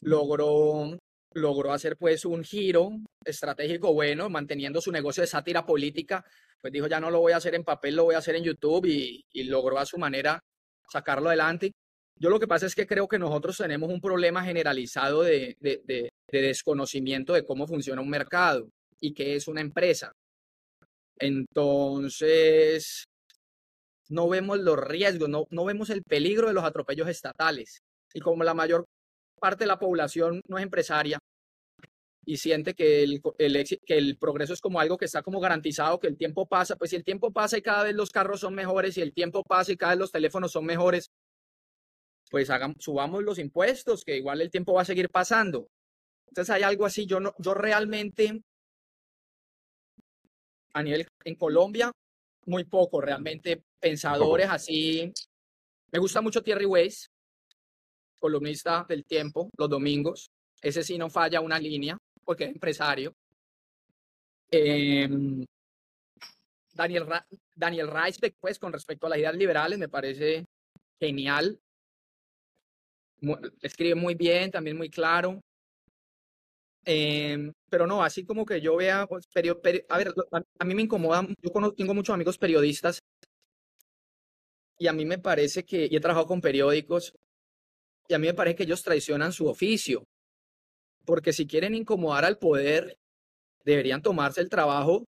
Logró, 0.00 0.96
logró 1.34 1.72
hacer 1.72 1.96
pues 1.96 2.24
un 2.24 2.42
giro 2.44 2.90
estratégico 3.24 3.92
bueno, 3.92 4.30
manteniendo 4.30 4.80
su 4.80 4.90
negocio 4.90 5.20
de 5.20 5.26
sátira 5.26 5.66
política. 5.66 6.24
Pues 6.60 6.72
dijo, 6.72 6.86
ya 6.86 6.98
no 6.98 7.10
lo 7.10 7.20
voy 7.20 7.32
a 7.32 7.36
hacer 7.36 7.54
en 7.54 7.64
papel, 7.64 7.96
lo 7.96 8.04
voy 8.04 8.14
a 8.14 8.18
hacer 8.18 8.36
en 8.36 8.44
YouTube 8.44 8.86
y, 8.86 9.24
y 9.32 9.44
logró 9.44 9.78
a 9.78 9.86
su 9.86 9.98
manera 9.98 10.40
sacarlo 10.90 11.28
adelante. 11.28 11.72
Yo 12.20 12.30
lo 12.30 12.40
que 12.40 12.48
pasa 12.48 12.66
es 12.66 12.74
que 12.74 12.86
creo 12.86 13.06
que 13.06 13.18
nosotros 13.18 13.56
tenemos 13.56 13.90
un 13.90 14.00
problema 14.00 14.42
generalizado 14.44 15.22
de, 15.22 15.56
desconocimiento 16.30 17.32
de 17.32 17.44
cómo 17.44 17.66
funciona 17.66 18.02
un 18.02 18.10
mercado 18.10 18.68
y 19.00 19.14
qué 19.14 19.36
es 19.36 19.46
una 19.46 19.60
empresa. 19.60 20.12
Entonces, 21.18 23.04
no 24.08 24.28
vemos 24.28 24.58
los 24.58 24.78
riesgos, 24.78 25.28
no, 25.28 25.46
no 25.50 25.64
vemos 25.64 25.90
el 25.90 26.02
peligro 26.02 26.48
de 26.48 26.54
los 26.54 26.64
atropellos 26.64 27.08
estatales. 27.08 27.82
Y 28.12 28.20
como 28.20 28.42
la 28.42 28.54
mayor 28.54 28.84
parte 29.40 29.64
de 29.64 29.68
la 29.68 29.78
población 29.78 30.42
no 30.48 30.58
es 30.58 30.64
empresaria, 30.64 31.18
y 32.28 32.36
siente 32.36 32.74
que 32.74 33.04
el, 33.04 33.22
que 33.22 33.96
el 33.96 34.18
progreso 34.18 34.52
es 34.52 34.60
como 34.60 34.80
algo 34.80 34.98
que 34.98 35.06
está 35.06 35.22
como 35.22 35.40
garantizado, 35.40 35.98
que 35.98 36.08
el 36.08 36.18
tiempo 36.18 36.46
pasa, 36.46 36.76
pues 36.76 36.90
si 36.90 36.96
el 36.96 37.02
tiempo 37.02 37.32
pasa 37.32 37.56
y 37.56 37.62
cada 37.62 37.84
vez 37.84 37.94
los 37.94 38.10
carros 38.10 38.40
son 38.40 38.54
mejores, 38.54 38.98
y 38.98 39.00
el 39.00 39.14
tiempo 39.14 39.42
pasa 39.44 39.72
y 39.72 39.78
cada 39.78 39.92
vez 39.92 40.00
los 40.00 40.12
teléfonos 40.12 40.52
son 40.52 40.66
mejores, 40.66 41.10
pues 42.30 42.50
hagamos, 42.50 42.76
subamos 42.80 43.22
los 43.22 43.38
impuestos, 43.38 44.04
que 44.04 44.16
igual 44.16 44.40
el 44.40 44.50
tiempo 44.50 44.74
va 44.74 44.82
a 44.82 44.86
seguir 44.86 45.10
pasando. 45.10 45.68
Entonces 46.28 46.54
hay 46.54 46.62
algo 46.62 46.84
así, 46.84 47.06
yo, 47.06 47.20
no, 47.20 47.34
yo 47.38 47.54
realmente, 47.54 48.42
a 50.74 50.82
nivel 50.82 51.06
en 51.24 51.34
Colombia, 51.36 51.90
muy 52.46 52.64
poco, 52.64 53.00
realmente 53.00 53.62
pensadores 53.78 54.48
así. 54.48 55.12
Me 55.90 55.98
gusta 55.98 56.20
mucho 56.20 56.42
Thierry 56.42 56.66
Weiss, 56.66 57.10
columnista 58.18 58.84
del 58.88 59.04
tiempo, 59.04 59.50
los 59.56 59.68
domingos. 59.68 60.30
Ese 60.60 60.82
sí 60.82 60.98
no 60.98 61.08
falla 61.08 61.40
una 61.40 61.58
línea 61.58 61.96
porque 62.24 62.44
es 62.44 62.50
empresario. 62.50 63.14
Em, 64.50 65.44
Daniel, 66.72 67.06
Daniel 67.54 67.88
Reisbeck, 67.88 68.36
pues, 68.40 68.58
con 68.58 68.72
respecto 68.72 69.06
a 69.06 69.10
las 69.10 69.18
ideas 69.18 69.36
liberales, 69.36 69.78
me 69.78 69.88
parece 69.88 70.44
genial. 70.98 71.58
Escribe 73.62 73.94
muy 73.94 74.14
bien, 74.14 74.50
también 74.50 74.76
muy 74.76 74.90
claro. 74.90 75.40
Em, 76.84 77.52
pero 77.68 77.86
no, 77.86 78.02
así 78.02 78.24
como 78.24 78.46
que 78.46 78.60
yo 78.60 78.76
vea, 78.76 79.02
a 79.02 79.98
ver, 79.98 80.14
a, 80.58 80.64
mí 80.64 80.74
me 80.74 80.82
incomoda, 80.82 81.26
yo 81.42 81.74
tengo 81.76 81.94
muchos 81.94 82.14
amigos 82.14 82.38
periodistas 82.38 83.00
y 84.78 84.86
a 84.86 84.92
mí 84.92 85.04
me 85.04 85.18
parece 85.18 85.64
que, 85.64 85.88
y 85.90 85.96
he 85.96 86.00
trabajado 86.00 86.26
con 86.26 86.40
periódicos, 86.40 87.12
y 88.08 88.14
a 88.14 88.18
mí 88.18 88.26
me 88.26 88.34
parece 88.34 88.56
que 88.56 88.62
ellos 88.62 88.82
traicionan 88.82 89.32
su 89.32 89.48
oficio 89.48 90.04
porque 91.08 91.32
si 91.32 91.46
quieren 91.46 91.74
incomodar 91.74 92.26
al 92.26 92.36
poder, 92.36 92.98
deberían 93.64 94.02
tomarse 94.02 94.42
el 94.42 94.50
trabajo 94.50 95.06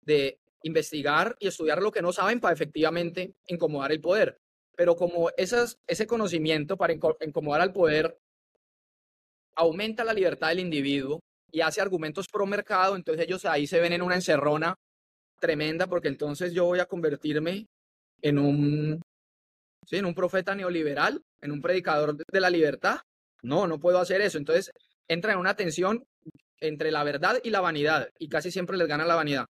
de 0.00 0.38
investigar 0.62 1.34
y 1.40 1.48
estudiar 1.48 1.82
lo 1.82 1.90
que 1.90 2.02
no 2.02 2.12
saben 2.12 2.38
para 2.38 2.54
efectivamente 2.54 3.34
incomodar 3.48 3.90
el 3.90 4.00
poder. 4.00 4.38
Pero 4.80 4.96
como 4.96 5.28
ese 5.36 6.06
conocimiento 6.06 6.78
para 6.78 6.94
incomodar 6.94 7.60
al 7.60 7.70
poder 7.70 8.16
aumenta 9.54 10.04
la 10.04 10.14
libertad 10.14 10.48
del 10.48 10.60
individuo 10.60 11.20
y 11.52 11.60
hace 11.60 11.82
argumentos 11.82 12.28
pro 12.28 12.46
mercado, 12.46 12.96
entonces 12.96 13.26
ellos 13.26 13.44
ahí 13.44 13.66
se 13.66 13.78
ven 13.78 13.92
en 13.92 14.00
una 14.00 14.14
encerrona 14.14 14.74
tremenda 15.38 15.86
porque 15.86 16.08
entonces 16.08 16.54
yo 16.54 16.64
voy 16.64 16.78
a 16.78 16.86
convertirme 16.86 17.66
en 18.22 18.38
un, 18.38 19.02
¿sí? 19.86 19.98
en 19.98 20.06
un 20.06 20.14
profeta 20.14 20.54
neoliberal, 20.54 21.20
en 21.42 21.52
un 21.52 21.60
predicador 21.60 22.16
de 22.16 22.40
la 22.40 22.48
libertad. 22.48 23.00
No, 23.42 23.66
no 23.66 23.78
puedo 23.78 23.98
hacer 23.98 24.22
eso. 24.22 24.38
Entonces, 24.38 24.70
entra 25.08 25.34
en 25.34 25.40
una 25.40 25.56
tensión 25.56 26.06
entre 26.58 26.90
la 26.90 27.04
verdad 27.04 27.38
y 27.44 27.50
la 27.50 27.60
vanidad, 27.60 28.08
y 28.18 28.30
casi 28.30 28.50
siempre 28.50 28.78
les 28.78 28.88
gana 28.88 29.04
la 29.04 29.16
vanidad. 29.16 29.44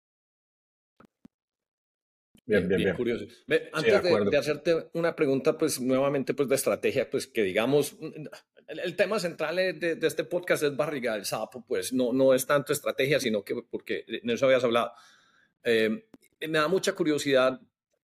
Bien, 2.51 2.69
bien, 2.69 2.83
bien. 2.83 2.97
curioso. 2.97 3.27
antes 3.73 4.03
de, 4.03 4.37
hacerte 4.37 4.91
una 4.95 5.15
pregunta, 5.15 5.57
pues 5.57 5.81
nuevamente, 5.81 6.35
pues 6.35 6.49
de 6.49 6.57
estrategia, 6.57 7.09
pues 7.09 7.29
que 7.29 7.45
digamos, 7.45 7.97
el, 8.67 8.97
tema 8.97 9.21
central 9.21 9.57
de, 9.57 9.99
este 10.03 10.25
podcast 10.25 10.65
es 10.65 10.77
barriga 10.77 11.15
del 11.15 11.25
sapo, 11.25 11.65
pues 11.65 11.93
no, 11.93 12.13
no 12.13 12.35
es 12.35 12.47
tanto 12.47 12.73
estrategia, 12.73 13.21
sino 13.21 13.45
que, 13.45 13.55
porque 13.71 14.05
en 14.09 14.29
eso 14.31 14.47
habías 14.47 14.65
hablado, 14.65 14.91
eh, 15.63 16.09
me 16.41 16.59
da 16.59 16.67
mucha 16.67 16.93
curiosidad 16.93 17.61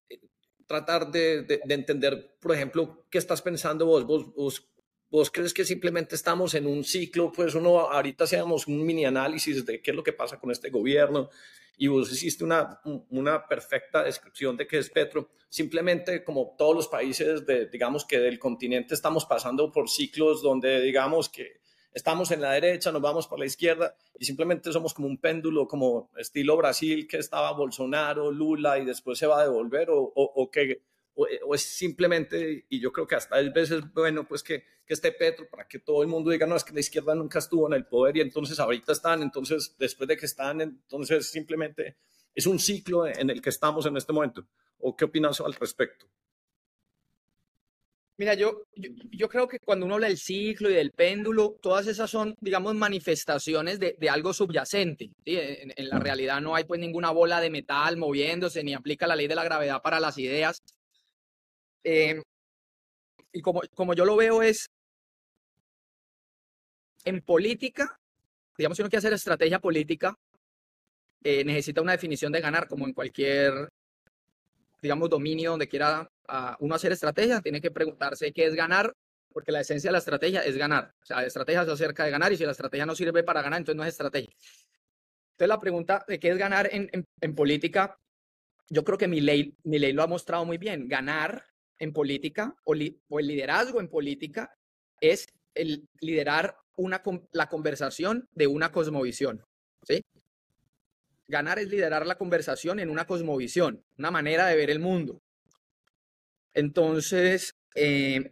eh, 0.09 0.19
tratar 0.65 1.11
de, 1.11 1.59
entender, 1.67 2.37
por 2.39 2.55
ejemplo, 2.55 3.05
qué 3.09 3.17
estás 3.17 3.41
pensando 3.41 3.85
vos, 3.85 4.05
vos, 4.05 4.33
vos 4.33 4.69
¿Vos 5.09 5.31
crees 5.31 5.53
que 5.53 5.63
simplemente 5.63 6.15
estamos 6.15 6.53
en 6.53 6.67
un 6.67 6.83
ciclo? 6.83 7.31
Pues 7.31 7.55
uno, 7.55 7.79
ahorita 7.79 8.25
hacíamos 8.25 8.67
un 8.67 8.85
mini 8.85 9.05
análisis 9.05 9.65
de 9.65 9.81
qué 9.81 9.91
es 9.91 9.95
lo 9.95 10.03
que 10.03 10.11
pasa 10.11 10.37
con 10.37 10.51
este 10.51 10.69
gobierno 10.69 11.29
y 11.77 11.87
vos 11.87 12.11
hiciste 12.11 12.43
una, 12.43 12.81
una 13.09 13.47
perfecta 13.47 14.03
descripción 14.03 14.57
de 14.57 14.67
qué 14.67 14.79
es 14.79 14.89
Petro. 14.89 15.29
Simplemente 15.47 16.23
como 16.23 16.55
todos 16.57 16.75
los 16.75 16.87
países, 16.87 17.45
de, 17.45 17.67
digamos 17.67 18.03
que 18.03 18.19
del 18.19 18.39
continente 18.39 18.95
estamos 18.95 19.25
pasando 19.25 19.71
por 19.71 19.89
ciclos 19.89 20.41
donde 20.41 20.81
digamos 20.81 21.29
que 21.29 21.61
estamos 21.93 22.31
en 22.31 22.41
la 22.41 22.51
derecha, 22.51 22.91
nos 22.91 23.01
vamos 23.01 23.27
por 23.27 23.39
la 23.39 23.45
izquierda 23.45 23.95
y 24.19 24.25
simplemente 24.25 24.71
somos 24.71 24.93
como 24.93 25.07
un 25.07 25.19
péndulo, 25.19 25.67
como 25.67 26.09
estilo 26.17 26.57
Brasil, 26.57 27.07
que 27.07 27.17
estaba 27.17 27.53
Bolsonaro, 27.53 28.31
Lula 28.31 28.79
y 28.79 28.85
después 28.85 29.19
se 29.19 29.27
va 29.27 29.39
a 29.39 29.43
devolver 29.43 29.91
o, 29.91 29.99
o, 30.01 30.13
o 30.15 30.51
que 30.51 30.81
eh, 31.25 31.39
o, 31.45 31.55
es 31.55 31.61
simplemente, 31.61 32.65
y 32.69 32.79
yo 32.79 32.91
creo 32.91 33.07
que 33.07 33.15
hasta 33.15 33.37
a 33.37 33.41
veces 33.41 33.81
bueno, 33.93 34.27
pues 34.27 34.43
que, 34.43 34.63
que 34.85 34.93
esté 34.93 35.11
Petro 35.11 35.47
para 35.49 35.67
que 35.67 35.79
todo 35.79 36.01
el 36.01 36.07
mundo 36.07 36.29
diga, 36.29 36.45
no, 36.45 36.55
es 36.55 36.63
que 36.63 36.73
la 36.73 36.79
izquierda 36.79 37.15
nunca 37.15 37.39
estuvo 37.39 37.67
en 37.67 37.73
el 37.73 37.85
poder 37.85 38.17
y 38.17 38.21
entonces 38.21 38.59
ahorita 38.59 38.91
están, 38.91 39.21
entonces 39.21 39.75
después 39.79 40.07
de 40.07 40.17
que 40.17 40.25
están, 40.25 40.61
entonces 40.61 41.29
simplemente 41.29 41.97
es 42.35 42.45
un 42.45 42.59
ciclo 42.59 43.07
en 43.07 43.29
el 43.29 43.41
que 43.41 43.49
estamos 43.49 43.85
en 43.87 43.97
este 43.97 44.13
momento. 44.13 44.47
¿O 44.79 44.95
qué 44.95 45.05
opinas 45.05 45.41
al 45.41 45.53
respecto? 45.53 46.05
Mira, 48.19 48.33
yo, 48.33 48.63
yo, 49.11 49.29
creo 49.29 49.47
que 49.47 49.59
cuando 49.59 49.85
uno 49.85 49.95
habla 49.95 50.07
del 50.07 50.17
ciclo 50.17 50.71
y 50.71 50.73
del 50.73 50.91
péndulo, 50.91 51.59
todas 51.61 51.85
esas 51.85 52.09
son, 52.09 52.35
digamos, 52.41 52.73
manifestaciones 52.73 53.79
de, 53.79 53.95
de 53.99 54.09
algo 54.09 54.33
subyacente. 54.33 55.11
En, 55.25 55.87
la 55.87 55.99
realidad 55.99 56.41
no 56.41 56.55
hay 56.55 56.63
pues 56.63 56.79
ninguna 56.79 57.11
bola 57.11 57.39
de 57.39 57.51
metal 57.51 57.95
moviéndose, 57.97 58.63
ni 58.63 58.73
aplica 58.73 59.05
la 59.05 59.15
ley 59.15 59.27
de 59.27 59.35
la 59.35 59.43
gravedad 59.43 59.83
para 59.83 59.99
las 59.99 60.17
ideas. 60.17 60.63
Eh, 61.83 62.21
y 63.31 63.41
como, 63.41 63.61
como 63.75 63.93
yo 63.93 64.05
lo 64.05 64.15
veo 64.15 64.41
es, 64.41 64.67
en 67.05 67.21
política, 67.21 67.99
digamos, 68.57 68.75
si 68.75 68.81
uno 68.81 68.89
quiere 68.89 68.99
hacer 68.99 69.13
estrategia 69.13 69.59
política, 69.59 70.15
eh, 71.23 71.43
necesita 71.43 71.81
una 71.81 71.93
definición 71.93 72.31
de 72.31 72.41
ganar, 72.41 72.67
como 72.67 72.85
en 72.85 72.93
cualquier, 72.93 73.69
digamos, 74.81 75.09
dominio 75.09 75.51
donde 75.51 75.67
quiera 75.67 76.09
uno 76.59 76.75
hacer 76.75 76.91
estrategia, 76.91 77.41
tiene 77.41 77.61
que 77.61 77.71
preguntarse 77.71 78.33
qué 78.33 78.45
es 78.45 78.55
ganar, 78.55 78.93
porque 79.31 79.51
la 79.51 79.61
esencia 79.61 79.89
de 79.89 79.93
la 79.93 79.99
estrategia 79.99 80.41
es 80.41 80.57
ganar. 80.57 80.93
O 81.01 81.05
sea, 81.05 81.21
la 81.21 81.27
estrategia 81.27 81.61
es 81.61 81.69
acerca 81.69 82.03
de 82.03 82.11
ganar 82.11 82.33
y 82.33 82.37
si 82.37 82.45
la 82.45 82.51
estrategia 82.51 82.85
no 82.85 82.95
sirve 82.95 83.23
para 83.23 83.41
ganar, 83.41 83.59
entonces 83.59 83.77
no 83.77 83.83
es 83.83 83.89
estrategia. 83.89 84.29
Entonces 85.31 85.47
la 85.47 85.59
pregunta 85.59 86.03
de 86.07 86.19
qué 86.19 86.29
es 86.29 86.37
ganar 86.37 86.67
en, 86.71 86.89
en, 87.21 87.35
política, 87.35 87.97
yo 88.69 88.83
creo 88.83 88.97
que 88.97 89.07
mi 89.07 89.21
ley, 89.21 89.55
mi 89.63 89.79
ley 89.79 89.93
lo 89.93 90.03
ha 90.03 90.07
mostrado 90.07 90.43
muy 90.43 90.57
bien. 90.57 90.87
Ganar 90.87 91.45
en 91.79 91.93
política 91.93 92.55
o, 92.63 92.73
el 92.73 92.97
liderazgo 93.27 93.79
en 93.79 93.89
política 93.89 94.53
es 95.01 95.27
el 95.53 95.87
liderar 95.99 96.55
una, 96.75 97.01
la 97.31 97.49
conversación 97.49 98.27
de 98.31 98.47
una 98.47 98.71
cosmovisión. 98.71 99.43
¿sí? 99.83 100.01
Ganar 101.27 101.59
es 101.59 101.69
liderar 101.69 102.05
la 102.05 102.17
conversación 102.17 102.79
en 102.79 102.89
una 102.89 103.05
cosmovisión, 103.05 103.83
una 103.97 104.11
manera 104.11 104.47
de 104.47 104.55
ver 104.55 104.69
el 104.69 104.79
mundo. 104.79 105.19
Entonces, 106.53 107.53
eh, 107.75 108.31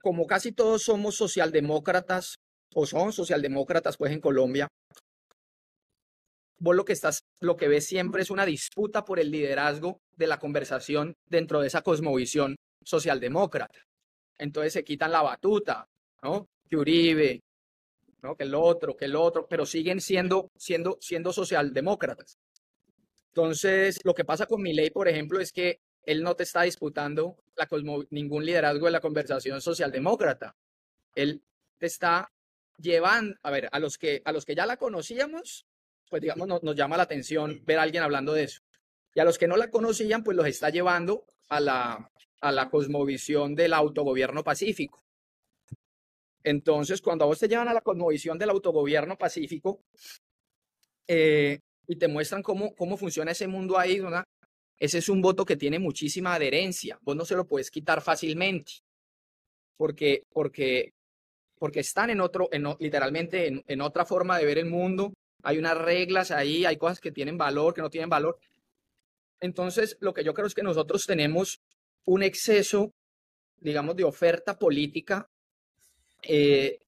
como 0.00 0.26
casi 0.26 0.52
todos 0.52 0.82
somos 0.82 1.16
socialdemócratas 1.16 2.38
o 2.74 2.86
son 2.86 3.12
socialdemócratas, 3.12 3.96
pues 3.96 4.12
en 4.12 4.20
Colombia, 4.20 4.68
vos 6.62 6.76
lo 6.76 6.84
que 6.84 6.92
estás, 6.92 7.24
lo 7.40 7.56
que 7.56 7.66
ves 7.66 7.86
siempre 7.86 8.22
es 8.22 8.30
una 8.30 8.46
disputa 8.46 9.04
por 9.04 9.18
el 9.18 9.32
liderazgo 9.32 10.00
de 10.16 10.28
la 10.28 10.38
conversación 10.38 11.14
dentro 11.26 11.60
de 11.60 11.66
esa 11.66 11.82
cosmovisión 11.82 12.54
socialdemócrata. 12.84 13.80
Entonces 14.38 14.72
se 14.72 14.84
quitan 14.84 15.10
la 15.10 15.22
batuta, 15.22 15.88
¿no? 16.22 16.46
Que 16.70 16.76
Uribe, 16.76 17.40
¿no? 18.22 18.36
Que 18.36 18.44
el 18.44 18.54
otro, 18.54 18.96
que 18.96 19.06
el 19.06 19.16
otro, 19.16 19.48
pero 19.48 19.66
siguen 19.66 20.00
siendo, 20.00 20.50
siendo, 20.56 20.98
siendo 21.00 21.32
socialdemócratas. 21.32 22.38
Entonces, 23.30 23.98
lo 24.04 24.14
que 24.14 24.24
pasa 24.24 24.46
con 24.46 24.62
mi 24.62 24.72
ley, 24.72 24.90
por 24.90 25.08
ejemplo, 25.08 25.40
es 25.40 25.50
que 25.50 25.80
él 26.04 26.22
no 26.22 26.36
te 26.36 26.44
está 26.44 26.62
disputando 26.62 27.42
la 27.56 27.66
ningún 28.10 28.44
liderazgo 28.44 28.86
de 28.86 28.92
la 28.92 29.00
conversación 29.00 29.60
socialdemócrata. 29.60 30.54
Él 31.16 31.42
te 31.78 31.86
está 31.86 32.28
llevando, 32.78 33.34
a 33.42 33.50
ver, 33.50 33.68
a 33.72 33.80
los 33.80 33.98
que, 33.98 34.22
a 34.24 34.30
los 34.30 34.44
que 34.44 34.54
ya 34.54 34.66
la 34.66 34.76
conocíamos, 34.76 35.64
pues 36.12 36.20
digamos, 36.20 36.62
nos 36.62 36.76
llama 36.76 36.98
la 36.98 37.04
atención 37.04 37.62
ver 37.64 37.78
a 37.78 37.82
alguien 37.84 38.02
hablando 38.02 38.34
de 38.34 38.44
eso. 38.44 38.60
Y 39.14 39.20
a 39.20 39.24
los 39.24 39.38
que 39.38 39.48
no 39.48 39.56
la 39.56 39.70
conocían, 39.70 40.22
pues 40.22 40.36
los 40.36 40.46
está 40.46 40.68
llevando 40.68 41.24
a 41.48 41.58
la, 41.58 42.12
a 42.42 42.52
la 42.52 42.68
cosmovisión 42.68 43.54
del 43.54 43.72
autogobierno 43.72 44.44
pacífico. 44.44 45.02
Entonces, 46.44 47.00
cuando 47.00 47.24
a 47.24 47.28
vos 47.28 47.38
te 47.38 47.48
llevan 47.48 47.68
a 47.68 47.72
la 47.72 47.80
cosmovisión 47.80 48.36
del 48.36 48.50
autogobierno 48.50 49.16
pacífico 49.16 49.80
eh, 51.08 51.60
y 51.86 51.96
te 51.96 52.08
muestran 52.08 52.42
cómo, 52.42 52.74
cómo 52.74 52.98
funciona 52.98 53.30
ese 53.30 53.46
mundo 53.46 53.78
ahí, 53.78 54.00
¿verdad? 54.00 54.24
ese 54.78 54.98
es 54.98 55.08
un 55.08 55.22
voto 55.22 55.46
que 55.46 55.56
tiene 55.56 55.78
muchísima 55.78 56.34
adherencia. 56.34 56.98
Vos 57.00 57.16
no 57.16 57.24
se 57.24 57.36
lo 57.36 57.46
puedes 57.46 57.70
quitar 57.70 58.02
fácilmente 58.02 58.72
porque, 59.78 60.24
porque, 60.28 60.92
porque 61.56 61.80
están 61.80 62.10
en 62.10 62.20
otro, 62.20 62.50
en, 62.52 62.66
literalmente 62.80 63.46
en, 63.46 63.62
en 63.66 63.80
otra 63.80 64.04
forma 64.04 64.36
de 64.36 64.44
ver 64.44 64.58
el 64.58 64.66
mundo. 64.66 65.14
Hay 65.42 65.58
unas 65.58 65.76
reglas 65.76 66.30
ahí, 66.30 66.64
hay 66.64 66.76
cosas 66.76 67.00
que 67.00 67.12
tienen 67.12 67.36
valor, 67.36 67.74
que 67.74 67.82
no 67.82 67.90
tienen 67.90 68.10
valor. 68.10 68.38
Entonces, 69.40 69.96
lo 70.00 70.14
que 70.14 70.24
yo 70.24 70.34
creo 70.34 70.46
es 70.46 70.54
que 70.54 70.62
nosotros 70.62 71.04
tenemos 71.04 71.60
un 72.04 72.22
exceso, 72.22 72.94
digamos, 73.56 73.96
de 73.96 74.04
oferta 74.04 74.58
política 74.58 75.28
eh, 76.22 76.78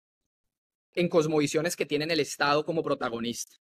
en 0.94 1.08
cosmovisiones 1.08 1.74
que 1.74 1.86
tienen 1.86 2.10
el 2.10 2.20
Estado 2.20 2.64
como 2.64 2.82
protagonista. 2.82 3.56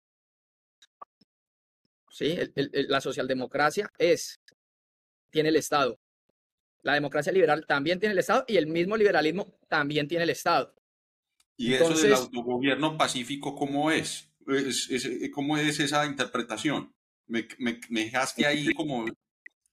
¿sí? 2.10 2.36
la 2.54 3.00
socialdemocracia 3.00 3.90
es, 3.98 4.40
tiene 5.30 5.48
el 5.48 5.56
Estado. 5.56 5.98
La 6.82 6.94
democracia 6.94 7.32
liberal 7.32 7.64
también 7.66 7.98
tiene 7.98 8.12
el 8.12 8.18
Estado 8.18 8.44
y 8.46 8.56
el 8.56 8.66
mismo 8.66 8.96
liberalismo 8.96 9.54
también 9.68 10.06
tiene 10.08 10.24
el 10.24 10.30
Estado. 10.30 10.74
¿Y 11.56 11.74
eso 11.74 11.94
del 11.94 12.14
autogobierno 12.14 12.98
pacífico 12.98 13.54
cómo 13.54 13.90
es? 13.90 14.31
¿Cómo 15.32 15.56
es 15.56 15.80
esa 15.80 16.06
interpretación? 16.06 16.94
Me, 17.26 17.48
me, 17.58 17.78
dejaste 17.88 18.46
ahí 18.46 18.72
como... 18.74 19.06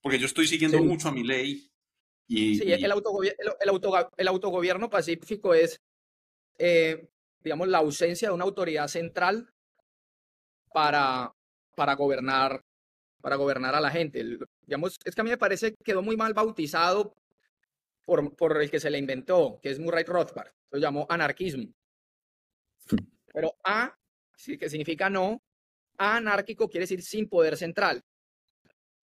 Porque 0.02 0.18
yo 0.18 0.26
estoy 0.26 0.46
siguiendo 0.46 0.82
mucho 0.82 1.08
a 1.08 1.12
mi 1.12 1.24
ley. 1.24 1.70
Y, 2.26 2.56
sí, 2.56 2.72
El, 2.72 2.92
autogobierno, 2.92 3.54
el, 4.16 4.28
autogobierno 4.28 4.88
pacífico 4.88 5.52
es, 5.52 5.80
eh, 6.58 7.08
digamos, 7.42 7.68
la 7.68 7.78
ausencia 7.78 8.28
de 8.28 8.34
una 8.34 8.44
autoridad 8.44 8.88
central 8.88 9.52
para, 10.72 11.34
para 11.74 11.94
gobernar, 11.94 12.62
para 13.20 13.36
gobernar 13.36 13.74
a 13.74 13.80
la 13.80 13.90
gente. 13.90 14.24
Digamos, 14.64 14.96
es 15.04 15.14
que 15.14 15.20
a 15.20 15.24
mí 15.24 15.30
me 15.30 15.38
parece 15.38 15.72
que 15.72 15.84
quedó 15.84 16.02
muy 16.02 16.16
mal 16.16 16.32
bautizado 16.32 17.14
por, 18.06 18.34
por 18.36 18.62
el 18.62 18.70
que 18.70 18.80
se 18.80 18.90
le 18.90 18.98
inventó, 18.98 19.58
que 19.62 19.70
es 19.70 19.78
Murray 19.78 20.04
Rothbard. 20.04 20.52
Lo 20.70 20.78
llamó 20.78 21.06
anarquismo. 21.10 21.74
Pero 23.32 23.54
A, 23.64 23.96
sí, 24.40 24.58
que 24.58 24.68
significa 24.68 25.10
no, 25.10 25.42
anárquico 25.98 26.68
quiere 26.68 26.84
decir 26.84 27.02
sin 27.02 27.28
poder 27.28 27.56
central, 27.56 28.02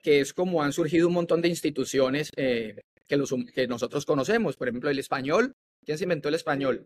que 0.02 0.20
es 0.22 0.34
como 0.34 0.64
han 0.64 0.74
surgido 0.74 1.08
un 1.08 1.14
montón 1.14 1.42
de 1.42 1.50
instituciones 1.50 2.32
eh, 2.36 2.82
que, 3.08 3.18
los, 3.18 3.34
que 3.54 3.68
nosotros 3.68 4.06
conocemos. 4.06 4.58
Por 4.58 4.68
ejemplo, 4.68 4.90
el 4.90 5.00
español. 5.00 5.54
¿Quién 5.86 5.98
se 5.98 6.06
inventó 6.06 6.30
el 6.30 6.36
español? 6.36 6.86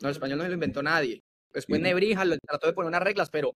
No, 0.00 0.08
el 0.08 0.12
español 0.12 0.38
no 0.38 0.44
se 0.44 0.50
lo 0.50 0.54
inventó 0.54 0.82
nadie. 0.82 1.22
Después 1.52 1.80
Nebrija 1.80 2.24
lo 2.24 2.36
trató 2.38 2.66
de 2.66 2.72
poner 2.72 2.88
unas 2.88 3.02
reglas, 3.02 3.30
pero 3.30 3.54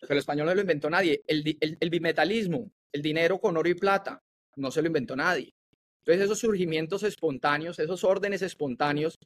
pero 0.00 0.14
el 0.14 0.18
español 0.18 0.46
no 0.46 0.54
lo 0.54 0.60
inventó 0.60 0.90
nadie. 0.90 1.22
El, 1.26 1.56
el, 1.80 1.90
bimetalismo, 1.90 2.70
el 2.92 3.02
dinero 3.02 3.38
con 3.38 3.56
oro 3.56 3.68
y 3.68 3.74
plata, 3.74 4.22
no 4.56 4.70
se 4.70 4.82
lo 4.82 4.88
inventó 4.88 5.16
nadie. 5.16 5.54
Entonces 6.00 6.24
esos 6.24 6.38
surgimientos 6.38 7.02
espontáneos, 7.02 7.78
esos 7.78 8.04
órdenes 8.04 8.42
espontáneos, 8.42 9.18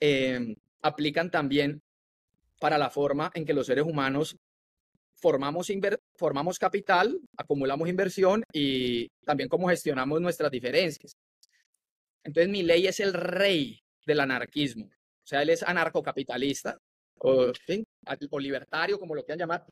em, 0.00 0.56
aplican 0.80 1.30
también 1.30 1.82
para 2.60 2.78
la 2.78 2.90
forma 2.90 3.30
en 3.34 3.44
que 3.44 3.54
los 3.54 3.66
seres 3.66 3.84
humanos 3.84 4.36
formamos, 5.20 5.70
formamos 6.16 6.58
capital, 6.58 7.18
acumulamos 7.36 7.88
inversión 7.88 8.42
y 8.52 9.08
también 9.24 9.48
cómo 9.48 9.68
gestionamos 9.68 10.20
nuestras 10.20 10.50
diferencias. 10.50 11.12
Entonces 12.24 12.50
mi 12.50 12.62
ley 12.62 12.86
es 12.86 13.00
el 13.00 13.12
rey 13.12 13.78
del 14.06 14.20
anarquismo. 14.20 14.86
O 14.86 15.26
sea, 15.26 15.42
él 15.42 15.50
es 15.50 15.62
anarcocapitalista 15.62 16.78
o, 17.18 17.52
o 18.30 18.38
libertario, 18.38 18.98
como 18.98 19.14
lo 19.14 19.24
quieran 19.24 19.40
llamar, 19.40 19.66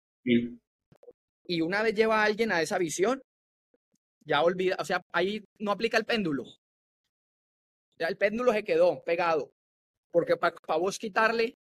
y 1.46 1.60
una 1.60 1.82
vez 1.82 1.94
lleva 1.94 2.22
a 2.22 2.24
alguien 2.24 2.50
a 2.52 2.62
esa 2.62 2.78
visión, 2.78 3.22
ya 4.24 4.42
olvida, 4.42 4.76
o 4.78 4.84
sea, 4.84 5.02
ahí 5.12 5.44
no 5.58 5.70
aplica 5.70 5.98
el 5.98 6.06
péndulo. 6.06 6.44
Ya 7.98 8.08
el 8.08 8.16
péndulo 8.16 8.52
se 8.52 8.64
quedó 8.64 9.04
pegado, 9.04 9.52
porque 10.10 10.36
para 10.36 10.78
vos 10.78 10.98
quitarle, 10.98 11.56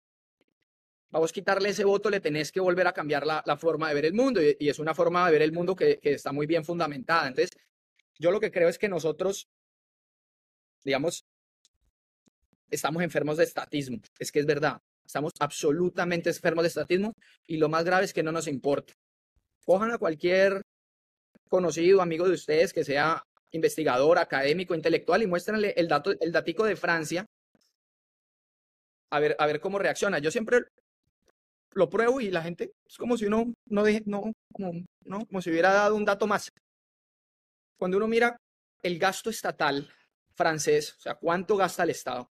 para 1.13 1.21
vos 1.21 1.33
quitarle 1.33 1.69
ese 1.69 1.85
voto 1.85 2.09
le 2.09 2.21
tenés 2.21 2.51
que 2.51 2.59
volver 2.59 2.87
a 2.87 2.95
cambiar 2.95 3.27
la, 3.27 3.57
forma 3.59 3.87
de 3.91 3.95
ver 3.95 4.07
el 4.07 4.15
mundo 4.15 4.41
y, 4.41 4.57
es 4.67 4.79
una 4.79 4.95
forma 4.95 5.27
de 5.27 5.33
ver 5.33 5.43
el 5.43 5.53
mundo 5.53 5.77
que, 5.77 6.01
está 6.03 6.33
muy 6.33 6.47
bien 6.47 6.65
fundamentada. 6.65 7.29
Entonces, 7.29 7.51
yo 8.19 8.31
lo 8.31 8.41
que 8.41 8.51
creo 8.51 8.71
es 8.71 8.79
que 8.79 8.89
nosotros, 8.89 9.47
digamos, 10.83 11.27
estamos 12.71 13.03
enfermos 13.03 13.37
de 13.37 13.45
estatismo. 13.45 13.99
Es 14.19 14.33
que 14.33 14.41
es 14.41 14.47
verdad. 14.47 14.81
Estamos 15.05 15.33
absolutamente 15.39 16.31
enfermos 16.31 16.63
de 16.63 16.69
estatismo 16.69 17.13
y 17.47 17.59
lo 17.59 17.69
más 17.69 17.85
grave 17.85 18.07
es 18.07 18.15
que 18.15 18.23
no 18.23 18.33
nos 18.33 18.49
importa. 18.49 18.95
Cojan 19.67 19.91
a 19.91 19.99
cualquier 19.99 20.63
conocido, 21.51 22.01
amigo 22.01 22.27
de 22.27 22.33
ustedes 22.33 22.73
que 22.73 22.85
sea 22.85 23.23
investigador, 23.51 24.17
académico, 24.17 24.75
intelectual 24.75 25.23
y 25.23 25.27
muéstrenle 25.27 25.75
el 25.77 25.89
dato, 25.89 26.15
el 26.19 26.33
datico 26.33 26.65
de 26.65 26.75
Francia 26.75 27.27
a 29.11 29.21
ver, 29.21 29.37
a 29.39 29.45
ver 29.45 29.61
cómo 29.61 29.79
reacciona. 29.79 30.19
Yo 30.19 30.31
siempre 30.31 30.63
lo 31.75 31.89
pruebo 31.89 32.21
y 32.21 32.31
la 32.31 32.43
gente 32.43 32.73
es 32.87 32.97
como 32.97 33.17
si 33.17 33.27
uno 33.27 33.53
no 33.67 33.83
deje, 33.85 34.03
no, 34.07 34.33
como, 34.53 34.73
no, 35.05 35.27
como 35.27 35.43
si 35.43 35.51
hubiera 35.51 35.73
dado 35.73 35.97
un 35.97 36.05
dato 36.05 36.27
más. 36.27 36.51
Cuando 37.79 37.97
uno 37.97 38.09
mira 38.09 38.37
el 38.83 38.99
gasto 38.99 39.31
estatal 39.31 39.89
francés, 40.35 40.95
o 40.99 41.01
sea, 41.01 41.15
cuánto 41.15 41.57
gasta 41.57 41.83
el 41.83 41.91
Estado, 41.91 42.31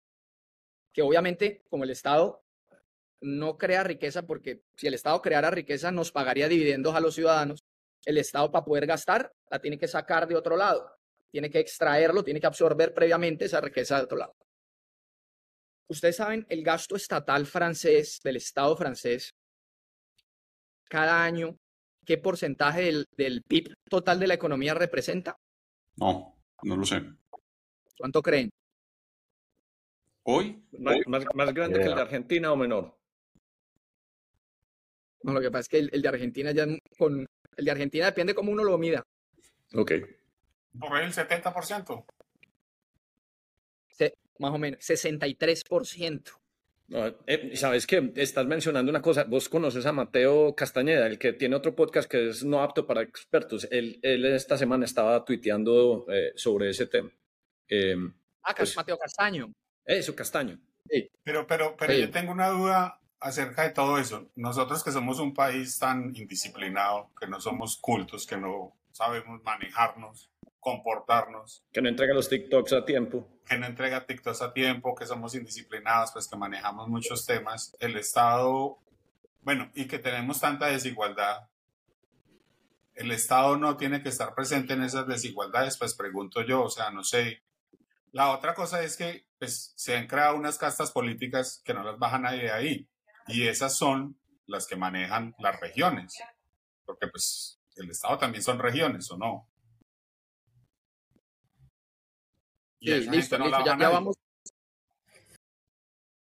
que 0.93 1.03
obviamente 1.03 1.65
como 1.69 1.85
el 1.85 1.91
Estado 1.91 2.45
no 3.21 3.57
crea 3.57 3.83
riqueza 3.83 4.23
porque 4.23 4.63
si 4.77 4.87
el 4.87 4.95
Estado 4.95 5.21
creara 5.23 5.51
riqueza 5.51 5.91
nos 5.91 6.13
pagaría 6.13 6.49
dividendos 6.49 6.95
a 6.95 7.01
los 7.01 7.15
ciudadanos. 7.15 7.65
El 8.05 8.19
Estado 8.19 8.53
para 8.53 8.65
poder 8.65 8.87
gastar 8.87 9.33
la 9.51 9.61
tiene 9.61 9.79
que 9.79 9.89
sacar 9.89 10.29
de 10.29 10.37
otro 10.37 10.57
lado. 10.57 10.91
tiene 11.31 11.51
que 11.51 11.59
extraerlo, 11.59 12.23
tiene 12.23 12.41
que 12.41 12.47
absorber 12.47 12.95
previamente 12.95 13.47
esa 13.47 13.61
riqueza 13.61 13.97
de 13.97 14.05
otro 14.05 14.19
lado. 14.19 14.37
Ustedes 15.89 16.17
saben, 16.17 16.47
el 16.49 16.63
gasto 16.63 16.97
estatal 16.97 17.47
francés, 17.47 18.21
del 18.23 18.37
Estado 18.37 18.77
francés, 18.77 19.31
cada 20.89 21.25
año, 21.25 21.57
¿qué 22.05 22.19
porcentaje 22.19 22.83
del, 22.83 23.07
del 23.17 23.43
PIB 23.43 23.75
total 23.89 24.19
de 24.21 24.27
la 24.29 24.35
economía 24.35 24.75
representa? 24.75 25.37
No, 25.97 26.37
no 26.63 26.77
lo 26.77 26.85
sé. 26.85 27.03
¿Cuánto 27.97 28.23
creen? 28.23 28.51
¿Hoy? 30.25 30.65
¿Más, 30.79 31.25
grande 31.53 31.79
que 31.79 31.87
el 31.87 31.95
de 31.95 32.01
Argentina 32.01 32.53
o 32.53 32.57
menor? 32.57 32.97
No, 35.23 35.33
lo 35.33 35.41
que 35.41 35.51
pasa 35.51 35.61
es 35.61 35.69
que 35.69 35.79
el, 35.79 36.03
de 36.03 36.09
Argentina 36.09 36.51
ya 36.53 36.67
con 36.99 37.27
el 37.57 37.65
de 37.65 37.71
Argentina 37.71 38.07
depende 38.07 38.35
cómo 38.35 38.51
uno 38.51 38.65
lo 38.65 38.79
mida. 38.79 39.03
Ok. 39.75 39.93
Por 40.79 40.99
el 40.99 41.13
70%. 41.13 42.05
Más 44.39 44.53
o 44.53 44.59
menos, 44.59 44.81
63%. 44.81 46.33
No, 46.87 47.07
eh, 47.27 47.57
Sabes 47.57 47.87
que 47.87 48.13
estás 48.17 48.47
mencionando 48.47 48.91
una 48.91 49.01
cosa, 49.01 49.25
vos 49.25 49.49
conoces 49.49 49.87
a 49.87 49.93
Mateo 49.93 50.55
Castañeda, 50.55 51.07
el 51.07 51.19
que 51.19 51.33
tiene 51.33 51.57
otro 51.57 51.75
podcast 51.75 52.11
que 52.11 52.29
es 52.29 52.45
no 52.45 52.63
apto 52.63 52.87
para 52.87 53.01
expertos. 53.01 53.67
Él, 53.71 53.99
él 54.03 54.25
esta 54.27 54.59
semana 54.59 54.85
estaba 54.85 55.25
tuiteando 55.25 56.07
eh, 56.11 56.33
sobre 56.37 56.71
ese 56.71 56.87
tema. 56.87 57.11
Eh, 57.69 57.97
ah, 58.43 58.55
pues 58.55 58.77
Mateo 58.77 58.99
Castaño. 58.99 59.53
Eso, 59.85 60.15
Castaño. 60.15 60.61
Sí. 60.89 61.09
Pero, 61.23 61.47
pero, 61.47 61.75
pero 61.77 61.95
yo 61.95 62.11
tengo 62.11 62.33
una 62.33 62.49
duda 62.49 63.01
acerca 63.21 63.63
de 63.63 63.71
todo 63.71 63.99
eso. 63.99 64.31
Nosotros 64.37 64.85
que 64.85 64.93
somos 64.93 65.19
un 65.19 65.33
país 65.33 65.79
tan 65.79 66.15
indisciplinado, 66.15 67.11
que 67.19 67.27
no 67.27 67.41
somos 67.41 67.79
cultos, 67.79 68.27
que 68.27 68.37
no 68.37 68.77
sabemos 68.93 69.43
manejarnos, 69.43 70.31
comportarnos. 70.65 71.63
Que 71.73 71.83
no 71.83 71.89
entrega 71.91 72.15
los 72.15 72.29
TikToks 72.29 72.73
a 72.73 72.85
tiempo. 72.85 73.29
Que 73.47 73.59
no 73.59 73.67
entrega 73.67 74.07
TikToks 74.07 74.41
a 74.43 74.53
tiempo, 74.53 74.95
que 74.95 75.07
somos 75.07 75.35
indisciplinados, 75.35 76.11
pues 76.13 76.27
que 76.27 76.37
manejamos 76.37 76.89
muchos 76.89 77.27
temas. 77.27 77.77
El 77.79 77.97
Estado, 77.97 78.79
bueno, 79.43 79.71
y 79.75 79.85
que 79.85 79.99
tenemos 79.99 80.41
tanta 80.41 80.67
desigualdad. 80.67 81.49
El 82.95 83.11
Estado 83.11 83.59
no 83.59 83.77
tiene 83.77 84.03
que 84.03 84.09
estar 84.09 84.35
presente 84.35 84.73
en 84.73 84.83
esas 84.83 85.07
desigualdades, 85.07 85.77
pues 85.77 85.95
pregunto 85.95 86.41
yo, 86.43 86.63
o 86.63 86.71
sea, 86.71 86.91
no 86.91 87.05
sé. 87.05 87.43
La 88.13 88.31
otra 88.31 88.55
cosa 88.55 88.83
es 88.83 88.97
que 88.97 89.27
pues, 89.39 89.75
se 89.77 89.97
han 89.97 90.07
creado 90.07 90.37
unas 90.37 90.57
castas 90.57 90.93
políticas 90.93 91.61
que 91.65 91.75
no 91.75 91.85
las 91.85 91.99
baja 91.99 92.19
nadie 92.19 92.45
de 92.45 92.53
ahí 92.53 92.89
y 93.27 93.47
esas 93.49 93.77
son 93.77 94.17
las 94.47 94.67
que 94.67 94.77
manejan 94.77 95.35
las 95.39 95.61
regiones, 95.61 96.15
porque 96.87 97.09
pues 97.09 97.61
el 97.77 97.91
Estado 97.91 98.17
también 98.19 98.43
son 98.43 98.59
regiones, 98.59 99.11
¿o 99.11 99.19
no? 99.19 99.47
Sí, 102.85 103.11
listo, 103.11 103.37
ya, 103.65 103.89
vamos. 103.89 104.17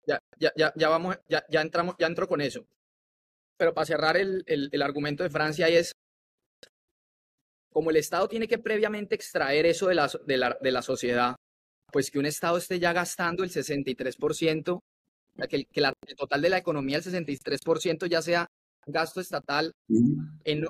Ya, 0.07 0.21
ya, 0.39 0.73
ya, 0.77 0.89
vamos, 0.89 1.17
ya, 1.29 1.45
ya 1.49 1.61
entramos, 1.63 1.97
ya 1.99 2.07
entro 2.07 2.29
con 2.29 2.41
eso. 2.41 2.67
Pero 3.57 3.73
para 3.73 3.87
cerrar 3.87 4.17
el, 4.17 4.45
el, 4.47 4.83
argumento 4.83 5.23
de 5.23 5.31
Francia 5.31 5.69
es 5.69 5.93
como 7.73 7.91
el 7.91 7.97
Estado 7.97 8.29
tiene 8.29 8.47
que 8.47 8.59
previamente 8.59 9.15
extraer 9.15 9.67
eso 9.67 9.89
de 9.89 9.95
la, 9.95 10.11
de 10.27 10.37
la, 10.37 10.59
de 10.61 10.71
la 10.71 10.83
sociedad, 10.83 11.37
pues 11.91 12.11
que 12.11 12.19
un 12.19 12.27
Estado 12.27 12.59
esté 12.59 12.79
ya 12.79 12.93
gastando 12.93 13.45
el 13.45 13.51
63% 13.51 14.81
que, 15.49 15.65
que 15.65 15.81
la, 15.81 15.93
el 16.07 16.17
total 16.17 16.43
de 16.43 16.51
la 16.51 16.59
economía, 16.59 16.99
el 16.99 17.03
63% 17.03 18.07
ya 18.07 18.23
sea 18.23 18.47
gasto 18.87 19.21
estatal, 19.21 19.73
en 20.45 20.67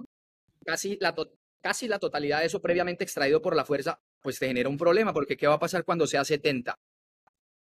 casi 0.64 0.96
la, 1.00 1.14
casi 1.62 1.88
la 1.88 1.98
totalidad 1.98 2.40
de 2.40 2.46
eso 2.46 2.62
previamente 2.62 3.04
extraído 3.04 3.42
por 3.42 3.56
la 3.56 3.64
fuerza, 3.64 3.98
pues 4.24 4.38
te 4.38 4.46
genera 4.46 4.70
un 4.70 4.78
problema, 4.78 5.12
porque 5.12 5.36
¿qué 5.36 5.46
va 5.46 5.54
a 5.54 5.58
pasar 5.58 5.84
cuando 5.84 6.06
sea 6.06 6.24
70? 6.24 6.78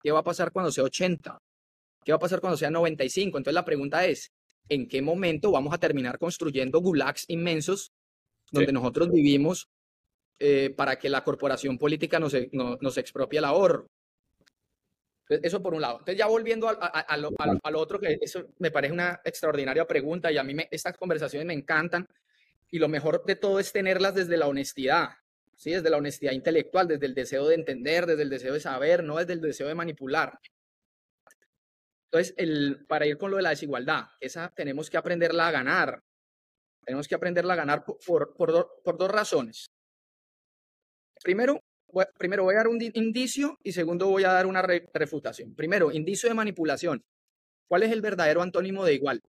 ¿Qué 0.02 0.10
va 0.10 0.20
a 0.20 0.24
pasar 0.24 0.52
cuando 0.52 0.72
sea 0.72 0.84
80? 0.84 1.38
¿Qué 2.02 2.12
va 2.12 2.16
a 2.16 2.18
pasar 2.18 2.40
cuando 2.40 2.56
sea 2.56 2.70
95? 2.70 3.36
Entonces 3.36 3.54
la 3.54 3.64
pregunta 3.66 4.06
es, 4.06 4.32
¿en 4.70 4.88
qué 4.88 5.02
momento 5.02 5.52
vamos 5.52 5.74
a 5.74 5.78
terminar 5.78 6.18
construyendo 6.18 6.80
gulags 6.80 7.26
inmensos 7.28 7.92
donde 8.50 8.72
nosotros 8.72 9.12
vivimos 9.12 9.68
eh, 10.38 10.72
para 10.74 10.98
que 10.98 11.10
la 11.10 11.22
corporación 11.22 11.76
política 11.76 12.18
nos, 12.18 12.34
nos 12.52 12.96
expropie 12.96 13.38
el 13.38 13.44
ahorro? 13.44 13.90
Eso 15.28 15.62
por 15.62 15.74
un 15.74 15.82
lado. 15.82 15.98
Entonces, 15.98 16.16
ya 16.18 16.26
volviendo 16.26 16.68
a, 16.68 17.16
lo, 17.18 17.80
otro, 17.80 18.00
que 18.00 18.16
eso 18.18 18.46
me 18.60 18.70
parece 18.70 18.94
una 18.94 19.20
extraordinaria 19.24 19.86
pregunta 19.86 20.32
y 20.32 20.38
a 20.38 20.42
mí 20.42 20.54
me, 20.54 20.68
estas 20.70 20.96
conversaciones 20.96 21.46
me 21.46 21.52
encantan 21.52 22.06
y 22.70 22.78
lo 22.78 22.88
mejor 22.88 23.26
de 23.26 23.36
todo 23.36 23.60
es 23.60 23.72
tenerlas 23.72 24.14
desde 24.14 24.38
la 24.38 24.46
honestidad, 24.46 25.10
¿sí? 25.56 25.72
desde 25.72 25.90
la 25.90 25.96
honestidad 25.96 26.32
intelectual, 26.32 26.86
desde 26.86 27.06
el 27.06 27.14
deseo 27.14 27.48
de 27.48 27.56
entender, 27.56 28.06
desde 28.06 28.22
el 28.22 28.30
deseo 28.30 28.54
de 28.54 28.60
saber, 28.60 29.02
no 29.02 29.16
desde 29.16 29.32
el 29.32 29.40
deseo 29.40 29.68
de 29.68 29.74
manipular. 29.74 30.38
Entonces, 32.10 32.34
para 32.86 33.06
ir 33.06 33.18
con 33.18 33.30
lo 33.30 33.36
de 33.36 33.42
la 33.42 33.50
desigualdad, 33.50 34.04
esa 34.20 34.52
tenemos 34.54 34.88
que 34.88 34.96
aprenderla 34.96 35.48
a 35.48 35.50
ganar. 35.50 36.02
Tenemos 36.84 37.08
que 37.08 37.16
aprenderla 37.16 37.54
a 37.54 37.56
ganar 37.56 37.84
por, 37.84 38.34
por, 38.34 38.98
dos 38.98 39.10
razones. 39.10 39.66
Primero, 41.22 41.60
primero 42.16 42.44
voy 42.44 42.54
a 42.54 42.58
dar 42.58 42.68
un 42.68 42.80
indicio 42.80 43.58
y 43.64 43.72
segundo 43.72 44.06
voy 44.06 44.22
a 44.22 44.32
dar 44.32 44.46
una 44.46 44.62
refutación. 44.62 45.54
Primero, 45.56 45.90
indicio 45.90 46.28
de 46.28 46.36
manipulación. 46.36 47.04
¿Cuál 47.68 47.82
es 47.82 47.90
el 47.90 48.00
verdadero 48.00 48.42
antónimo 48.42 48.84
de 48.84 48.94
igual? 48.94 49.20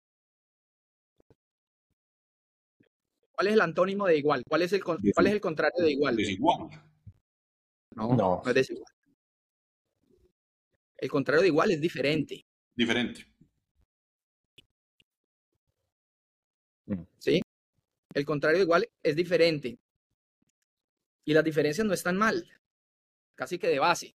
¿Cuál 3.36 3.48
es 3.48 3.52
el 3.52 3.60
antónimo 3.60 4.06
de 4.06 4.16
igual? 4.16 4.42
¿Cuál 4.48 4.62
es 4.62 4.72
el, 4.72 4.82
cuál 4.82 4.98
es 5.26 5.32
el 5.32 5.40
contrario 5.42 5.84
de 5.84 5.90
igual? 5.90 6.16
Desigual. 6.16 6.70
No, 7.94 8.08
no, 8.14 8.42
no 8.42 8.48
es 8.48 8.54
desigual. 8.54 8.92
El 10.96 11.10
contrario 11.10 11.42
de 11.42 11.48
igual 11.48 11.70
es 11.70 11.80
diferente. 11.80 12.46
Diferente. 12.74 13.26
¿Sí? 17.18 17.42
El 18.14 18.24
contrario 18.24 18.58
de 18.58 18.64
igual 18.64 18.88
es 19.02 19.14
diferente. 19.14 19.78
Y 21.26 21.34
las 21.34 21.44
diferencias 21.44 21.86
no 21.86 21.92
están 21.92 22.16
mal, 22.16 22.48
casi 23.34 23.58
que 23.58 23.66
de 23.66 23.80
base, 23.80 24.14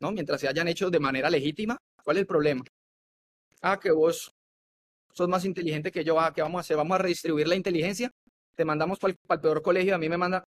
¿no? 0.00 0.10
Mientras 0.10 0.40
se 0.40 0.48
hayan 0.48 0.66
hecho 0.66 0.90
de 0.90 0.98
manera 0.98 1.30
legítima, 1.30 1.76
¿cuál 2.02 2.16
es 2.16 2.22
el 2.22 2.26
problema? 2.26 2.64
Ah, 3.60 3.78
que 3.78 3.92
vos 3.92 4.34
sos 5.12 5.28
más 5.28 5.44
inteligente 5.44 5.92
que 5.92 6.02
yo, 6.02 6.18
ah, 6.18 6.32
¿qué 6.34 6.42
vamos 6.42 6.58
a 6.58 6.60
hacer? 6.62 6.76
¿Vamos 6.76 6.94
a 6.96 7.02
redistribuir 7.02 7.46
la 7.46 7.54
inteligencia? 7.54 8.10
Te 8.54 8.64
mandamos 8.64 8.98
para 8.98 9.12
el, 9.12 9.40
peor 9.40 9.62
colegio, 9.62 9.94
a 9.94 9.98
mí 9.98 10.08
me 10.08 10.18
manda... 10.18 10.44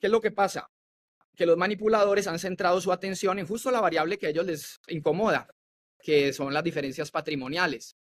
¿Qué 0.00 0.06
es 0.06 0.10
lo 0.10 0.20
que 0.20 0.30
pasa? 0.30 0.66
Que 1.36 1.46
los 1.46 1.56
manipuladores 1.56 2.26
han 2.26 2.38
centrado 2.38 2.80
su 2.80 2.92
atención 2.92 3.38
en 3.38 3.46
justo 3.46 3.70
la 3.70 3.80
variable 3.80 4.18
que 4.18 4.26
a 4.26 4.30
ellos 4.30 4.46
les 4.46 4.76
incomoda, 4.88 5.48
que 6.00 6.32
son 6.32 6.52
las 6.52 6.64
diferencias 6.64 7.10
patrimoniales. 7.10 7.92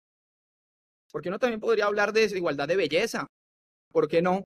Porque 1.11 1.29
uno 1.29 1.39
también 1.39 1.59
podría 1.59 1.85
hablar 1.85 2.13
de 2.13 2.21
desigualdad 2.21 2.67
de 2.67 2.75
belleza. 2.75 3.27
¿Por 3.91 4.07
qué 4.07 4.21
no? 4.21 4.43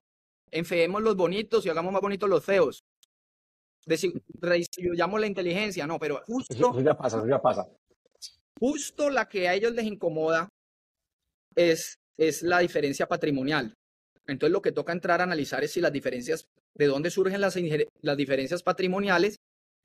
enfeemos 0.50 1.02
los 1.02 1.16
bonitos 1.16 1.64
y 1.64 1.68
hagamos 1.68 1.92
más 1.92 2.02
bonitos 2.02 2.28
los 2.28 2.44
feos. 2.44 2.84
Redistribuyamos 4.40 5.20
la 5.20 5.26
inteligencia, 5.26 5.86
no, 5.86 5.98
pero 5.98 6.22
justo. 6.26 6.54
Eso, 6.54 6.80
ya 6.80 6.96
pasa, 6.96 7.18
eso 7.18 7.26
ya 7.26 7.40
pasa. 7.40 7.68
Justo 8.58 9.10
la 9.10 9.28
que 9.28 9.48
a 9.48 9.54
ellos 9.54 9.72
les 9.72 9.84
incomoda 9.84 10.48
es, 11.54 11.98
es 12.16 12.42
la 12.42 12.60
diferencia 12.60 13.06
patrimonial. 13.06 13.74
Entonces 14.26 14.52
lo 14.52 14.62
que 14.62 14.72
toca 14.72 14.92
entrar 14.92 15.20
a 15.20 15.24
analizar 15.24 15.62
es 15.62 15.72
si 15.72 15.80
las 15.80 15.92
diferencias, 15.92 16.46
de 16.74 16.86
dónde 16.86 17.10
surgen 17.10 17.40
las, 17.40 17.56
las 18.02 18.16
diferencias 18.16 18.62
patrimoniales 18.62 19.36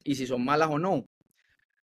y 0.03 0.15
si 0.15 0.25
son 0.25 0.43
malas 0.43 0.69
o 0.71 0.79
no. 0.79 1.05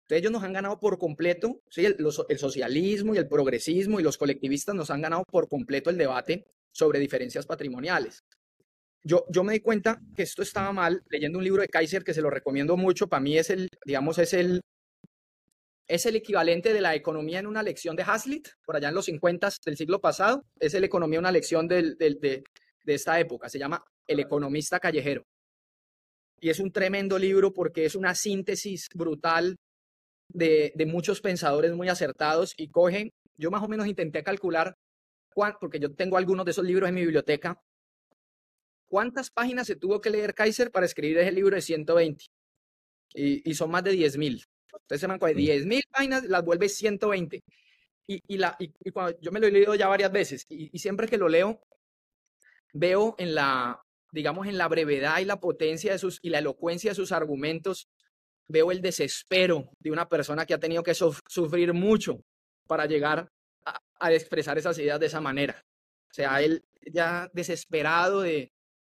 Entonces 0.04 0.20
ellos 0.20 0.32
nos 0.32 0.44
han 0.44 0.54
ganado 0.54 0.80
por 0.80 0.98
completo, 0.98 1.62
¿sí? 1.70 1.86
el, 1.86 1.98
el 2.30 2.38
socialismo 2.38 3.16
y 3.16 3.18
el 3.18 3.28
progresismo 3.28 4.00
y 4.00 4.04
los 4.04 4.18
colectivistas 4.18 4.76
nos 4.76 4.92
han 4.92 5.02
ganado 5.02 5.24
por 5.32 5.48
completo 5.48 5.90
el 5.90 5.98
debate 5.98 6.46
sobre 6.72 7.00
diferencias 7.00 7.46
patrimoniales. 7.46 8.20
Yo, 9.06 9.26
yo 9.30 9.44
me 9.44 9.54
di 9.54 9.60
cuenta 9.60 10.00
que 10.16 10.24
esto 10.24 10.44
estaba 10.44 10.72
mal 10.72 11.04
leyendo 11.10 11.38
un 11.38 11.44
libro 11.44 11.62
de 11.62 11.68
Kaiser 11.68 12.04
que 12.04 12.14
se 12.14 12.22
lo 12.22 12.30
recomiendo 12.30 12.78
mucho. 12.78 13.08
Para 13.08 13.22
mí 13.22 13.38
es 13.38 13.50
el, 13.50 13.68
digamos, 13.86 14.18
es 14.18 14.34
el, 14.34 14.62
es 15.88 16.06
el 16.06 16.16
equivalente 16.16 16.74
de 16.74 16.82
la 16.82 16.96
economía 16.96 17.40
en 17.40 17.48
una 17.48 17.64
lección 17.64 17.96
de 17.96 18.04
Hazlitt, 18.04 18.50
por 18.66 18.76
allá 18.76 18.90
en 18.90 18.96
los 18.96 19.06
50 19.06 19.50
del 19.66 19.78
siglo 19.78 20.00
pasado. 20.00 20.44
Es 20.60 20.74
el 20.74 20.84
economía 20.84 21.20
una 21.20 21.32
lección 21.32 21.68
de, 21.68 21.96
de, 21.96 22.44
esta 22.86 23.20
época. 23.20 23.50
Se 23.50 23.60
llama 23.60 23.84
El 24.08 24.20
economista 24.20 24.80
callejero. 24.80 25.24
Y 26.40 26.50
es 26.50 26.60
un 26.60 26.72
tremendo 26.72 27.18
libro 27.18 27.54
porque 27.54 27.86
es 27.86 27.96
una 27.96 28.16
síntesis 28.16 28.88
brutal 28.94 29.56
de, 30.30 30.74
de 30.76 30.86
muchos 30.86 31.22
pensadores 31.22 31.72
muy 31.74 31.90
acertados 31.90 32.54
y 32.58 32.70
cogen, 32.70 33.12
yo 33.38 33.52
más 33.52 33.64
o 33.64 33.68
menos 33.68 33.88
intenté 33.88 34.24
calcular, 34.24 34.76
porque 35.60 35.80
yo 35.80 35.94
tengo 35.94 36.18
algunos 36.18 36.46
de 36.46 36.52
esos 36.52 36.66
libros 36.66 36.88
en 36.90 36.96
mi 36.96 37.02
biblioteca, 37.02 37.60
¿Cuántas 38.94 39.32
páginas 39.32 39.66
se 39.66 39.76
tuvo 39.76 40.00
que 40.00 40.12
leer 40.12 40.36
Kaiser 40.36 40.70
para 40.70 40.86
escribir 40.86 41.18
ese 41.18 41.32
libro 41.32 41.56
de 41.56 41.64
120? 41.64 42.26
Y, 43.16 43.52
son 43.56 43.72
más 43.72 43.84
de 43.84 43.94
10.000. 43.94 44.46
Entonces 44.82 45.02
se 45.02 45.08
me 45.08 45.18
de 45.18 45.36
10.000 45.36 45.84
páginas, 45.90 46.24
las 46.26 46.44
vuelve 46.44 46.70
120. 46.70 47.44
Y, 48.08 48.22
y, 48.28 48.38
la, 48.38 48.56
y, 48.60 48.92
cuando 48.92 49.18
yo 49.22 49.32
me 49.32 49.40
lo 49.40 49.48
he 49.48 49.52
leído 49.52 49.76
ya 49.76 49.88
varias 49.88 50.12
veces 50.12 50.46
y, 50.50 50.78
siempre 50.78 51.08
que 51.08 51.18
lo 51.18 51.30
leo, 51.30 51.62
veo 52.74 53.16
en 53.18 53.34
la, 53.34 53.82
digamos, 54.12 54.48
en 54.48 54.58
la 54.58 54.68
brevedad 54.68 55.20
y 55.20 55.26
la 55.26 55.40
potencia 55.40 55.94
de 55.94 56.00
sus 56.00 56.20
y 56.22 56.30
la 56.30 56.40
elocuencia 56.40 56.92
de 56.92 56.96
sus 56.96 57.14
argumentos, 57.14 57.88
veo 58.48 58.72
el 58.72 58.82
desespero 58.82 59.70
de 59.80 59.92
una 59.92 60.10
persona 60.10 60.46
que 60.46 60.54
ha 60.54 60.60
tenido 60.60 60.84
que 60.84 60.94
sufrir 60.94 61.74
mucho 61.74 62.20
para 62.68 62.86
llegar 62.86 63.30
a, 63.66 64.12
expresar 64.12 64.58
esas 64.58 64.78
ideas 64.80 65.00
de 65.00 65.06
esa 65.06 65.22
manera. 65.22 65.64
O 66.12 66.14
sea, 66.14 66.42
él 66.42 66.62
ya 66.82 67.30
desesperado 67.34 68.22
de, 68.22 68.52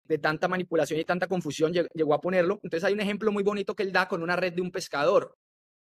de 0.05 0.19
tanta 0.19 0.49
manipulación 0.49 0.99
y 0.99 1.05
tanta 1.05 1.29
confusión 1.29 1.73
llegó 1.73 2.15
a 2.15 2.21
ponerlo. 2.21 2.59
Entonces 2.63 2.85
hay 2.85 2.93
un 2.93 3.01
ejemplo 3.01 3.31
muy 3.31 3.45
bonito 3.45 3.77
que 3.77 3.85
él 3.85 3.93
da 3.93 4.09
con 4.09 4.23
una 4.23 4.35
red 4.35 4.53
de 4.53 4.63
un 4.63 4.73
pescador. 4.73 5.37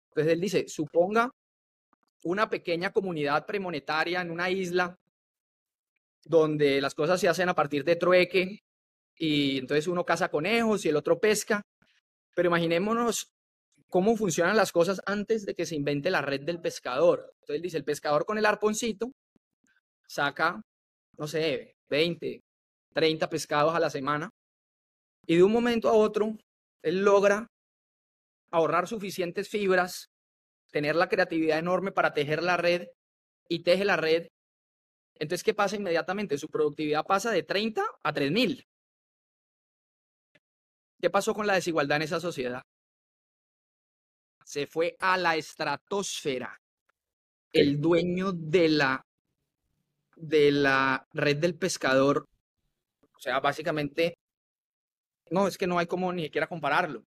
Entonces 0.10 0.34
él 0.34 0.42
dice, 0.42 0.66
suponga 0.68 1.30
una 2.24 2.50
pequeña 2.50 2.92
comunidad 2.92 3.46
premonetaria 3.46 4.22
en 4.22 4.32
una 4.32 4.50
isla 4.50 4.96
donde 6.26 6.82
las 6.82 6.94
cosas 6.94 7.20
se 7.20 7.30
hacen 7.30 7.50
a 7.50 7.56
partir 7.56 7.84
de 7.84 7.96
trueque 7.96 8.60
y 9.16 9.60
entonces 9.60 9.88
uno 9.88 10.06
caza 10.06 10.30
conejos 10.30 10.86
y 10.86 10.90
el 10.90 10.96
otro 10.96 11.20
pesca. 11.20 11.62
Pero 12.36 12.50
imaginémonos 12.50 13.32
cómo 13.90 14.16
funcionan 14.16 14.58
las 14.58 14.72
cosas 14.72 15.02
antes 15.06 15.46
de 15.46 15.56
que 15.56 15.66
se 15.66 15.76
invente 15.76 16.12
la 16.12 16.22
red 16.22 16.42
del 16.42 16.62
pescador. 16.62 17.34
Entonces 17.42 17.62
dice, 17.62 17.78
el 17.78 17.84
pescador 17.84 18.26
con 18.26 18.38
el 18.38 18.46
arponcito 18.46 19.12
saca, 20.08 20.62
no 21.18 21.28
sé, 21.28 21.76
20, 21.90 22.42
30 22.94 23.30
pescados 23.30 23.76
a 23.76 23.80
la 23.80 23.90
semana 23.90 24.30
y 25.26 25.36
de 25.38 25.44
un 25.44 25.52
momento 25.52 25.90
a 25.90 25.94
otro 25.94 26.38
él 26.82 27.04
logra 27.04 27.48
ahorrar 28.52 28.88
suficientes 28.88 29.50
fibras, 29.50 30.10
tener 30.72 30.96
la 30.96 31.10
creatividad 31.10 31.60
enorme 31.60 31.92
para 31.92 32.14
tejer 32.14 32.44
la 32.44 32.58
red 32.58 32.88
y 33.48 33.64
teje 33.64 33.86
la 33.86 33.98
red. 33.98 34.28
Entonces, 35.16 35.44
¿qué 35.44 35.54
pasa 35.54 35.76
inmediatamente? 35.76 36.38
Su 36.38 36.48
productividad 36.48 37.06
pasa 37.06 37.32
de 37.32 37.44
30 37.44 37.84
a 38.04 38.14
3000. 38.14 38.66
¿Qué 41.02 41.10
pasó 41.10 41.34
con 41.34 41.48
la 41.48 41.56
desigualdad 41.56 41.98
en 41.98 42.04
esa 42.04 42.20
sociedad? 42.20 42.64
Se 44.44 44.68
fue 44.68 44.96
a 45.00 45.18
la 45.18 45.36
estratosfera. 45.36 46.60
El 47.52 47.80
dueño 47.80 48.32
de 48.32 48.70
la, 48.70 49.02
de 50.16 50.52
la 50.52 51.08
red 51.14 51.38
del 51.38 51.56
pescador, 51.56 52.26
o 53.16 53.20
sea, 53.20 53.40
básicamente, 53.40 54.18
no, 55.32 55.48
es 55.48 55.58
que 55.58 55.68
no 55.68 55.80
hay 55.80 55.88
como 55.88 56.12
ni 56.14 56.24
siquiera 56.24 56.48
compararlo. 56.48 57.04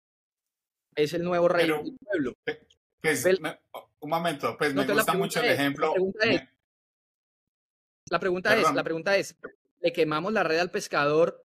Es 0.95 1.13
el 1.15 1.23
nuevo 1.23 1.49
rey 1.49 1.69
del 1.69 1.97
pueblo. 1.99 2.35
Pues, 3.01 3.25
un 4.01 4.11
momento, 4.11 4.57
pues 4.57 4.75
me 4.75 4.85
gusta 4.87 5.15
mucho 5.15 5.41
el 5.41 5.51
ejemplo. 5.51 5.95
La 8.11 8.21
pregunta, 8.21 8.57
es, 8.57 8.75
la 8.75 8.85
pregunta 8.85 9.17
es, 9.17 9.37
¿le 9.81 9.93
quemamos 9.93 10.33
la 10.33 10.43
red 10.43 10.59
al 10.59 10.71
pescador 10.71 11.45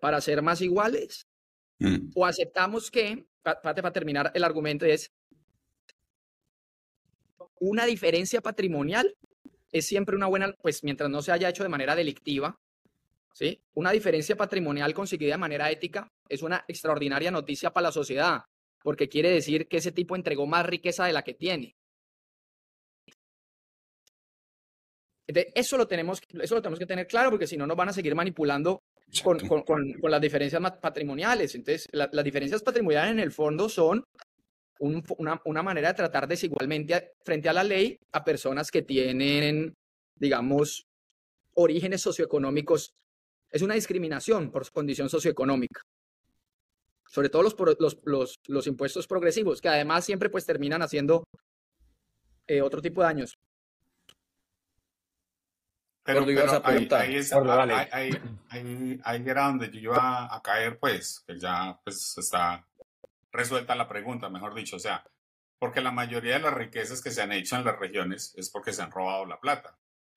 para 0.00 0.20
ser 0.20 0.42
más 0.42 0.60
iguales? 0.60 1.26
Mm. 1.78 2.10
O 2.14 2.26
aceptamos 2.26 2.90
que, 2.90 3.24
para, 3.42 3.92
terminar 3.92 4.30
el 4.34 4.44
argumento, 4.44 4.84
es 4.84 5.12
una 7.60 7.86
diferencia 7.86 8.40
patrimonial 8.40 9.16
es 9.72 9.86
siempre 9.86 10.14
una 10.14 10.26
buena, 10.26 10.52
pues 10.60 10.84
mientras 10.84 11.10
no 11.10 11.22
se 11.22 11.32
haya 11.32 11.48
hecho 11.48 11.62
de 11.62 11.70
manera 11.70 11.96
delictiva, 11.96 12.60
¿sí? 13.32 13.60
Una 13.72 13.90
diferencia 13.90 14.36
patrimonial 14.36 14.92
conseguida 14.92 15.32
de 15.32 15.38
manera 15.38 15.70
ética 15.70 16.12
es 16.28 16.42
una 16.42 16.64
extraordinaria 16.68 17.30
noticia 17.30 17.72
para 17.72 17.88
la 17.88 17.92
sociedad, 17.92 18.44
porque 18.82 19.08
quiere 19.08 19.30
decir 19.30 19.68
que 19.68 19.78
ese 19.78 19.92
tipo 19.92 20.16
entregó 20.16 20.46
más 20.46 20.66
riqueza 20.66 21.04
de 21.06 21.12
la 21.12 21.22
que 21.22 21.34
tiene. 21.34 21.76
eso 25.54 25.78
lo 25.78 25.86
tenemos, 25.86 26.20
eso 26.40 26.54
lo 26.54 26.62
tenemos 26.62 26.78
que 26.78 26.86
tener 26.86 27.06
claro, 27.06 27.30
porque 27.30 27.46
si 27.46 27.56
no 27.56 27.66
nos 27.66 27.76
van 27.76 27.88
a 27.88 27.92
seguir 27.92 28.14
manipulando 28.14 28.82
con, 29.22 29.38
con, 29.40 29.62
con, 29.62 30.10
las 30.10 30.20
diferencias 30.20 30.60
patrimoniales. 30.80 31.54
Entonces, 31.54 31.88
las 31.92 32.24
diferencias 32.24 32.62
patrimoniales 32.62 33.12
en 33.12 33.20
el 33.20 33.32
fondo 33.32 33.68
son 33.68 34.04
una, 34.80 35.40
una, 35.44 35.62
manera 35.62 35.88
de 35.88 35.94
tratar 35.94 36.26
desigualmente 36.26 37.12
frente 37.24 37.48
a 37.48 37.52
la 37.52 37.64
ley 37.64 37.96
a 38.12 38.24
personas 38.24 38.70
que 38.70 38.82
tienen, 38.82 39.74
digamos, 40.16 40.86
orígenes 41.54 42.00
socioeconómicos. 42.00 42.92
Es 43.50 43.62
una 43.62 43.74
discriminación 43.74 44.50
por 44.50 44.64
su 44.64 44.72
condición 44.72 45.08
socioeconómica. 45.08 45.82
Sobre 47.12 47.28
todo 47.28 47.42
los, 47.42 47.54
los, 47.78 47.98
los, 48.04 48.40
los 48.46 48.66
impuestos 48.66 49.06
progresivos, 49.06 49.60
que 49.60 49.68
además 49.68 50.02
siempre 50.02 50.30
pues 50.30 50.46
terminan 50.46 50.80
haciendo 50.80 51.24
eh, 52.46 52.62
otro 52.62 52.80
tipo 52.80 53.02
de 53.02 53.08
daños. 53.08 53.38
Pero, 56.04 56.24
ahí, 56.24 56.88
ahí, 59.04 59.24
era 59.26 59.44
donde 59.44 59.70
yo 59.70 59.92
iba 59.92 60.34
a 60.34 60.42
caer, 60.42 60.78
pues, 60.78 61.22
que 61.26 61.38
ya 61.38 61.78
pues 61.84 62.16
está 62.16 62.66
resuelta 63.30 63.74
la 63.74 63.88
pregunta, 63.88 64.30
mejor 64.30 64.54
dicho. 64.54 64.76
O 64.76 64.80
sea, 64.80 65.04
porque 65.58 65.82
la 65.82 65.92
mayoría 65.92 66.38
de 66.38 66.40
las 66.40 66.54
riquezas 66.54 67.02
que 67.02 67.10
se 67.10 67.20
han 67.20 67.32
hecho 67.32 67.56
en 67.56 67.66
las 67.66 67.78
regiones 67.78 68.34
es 68.38 68.48
porque 68.48 68.72
se 68.72 68.80
han 68.80 68.90
robado 68.90 69.26
la 69.26 69.38
plata. 69.38 69.76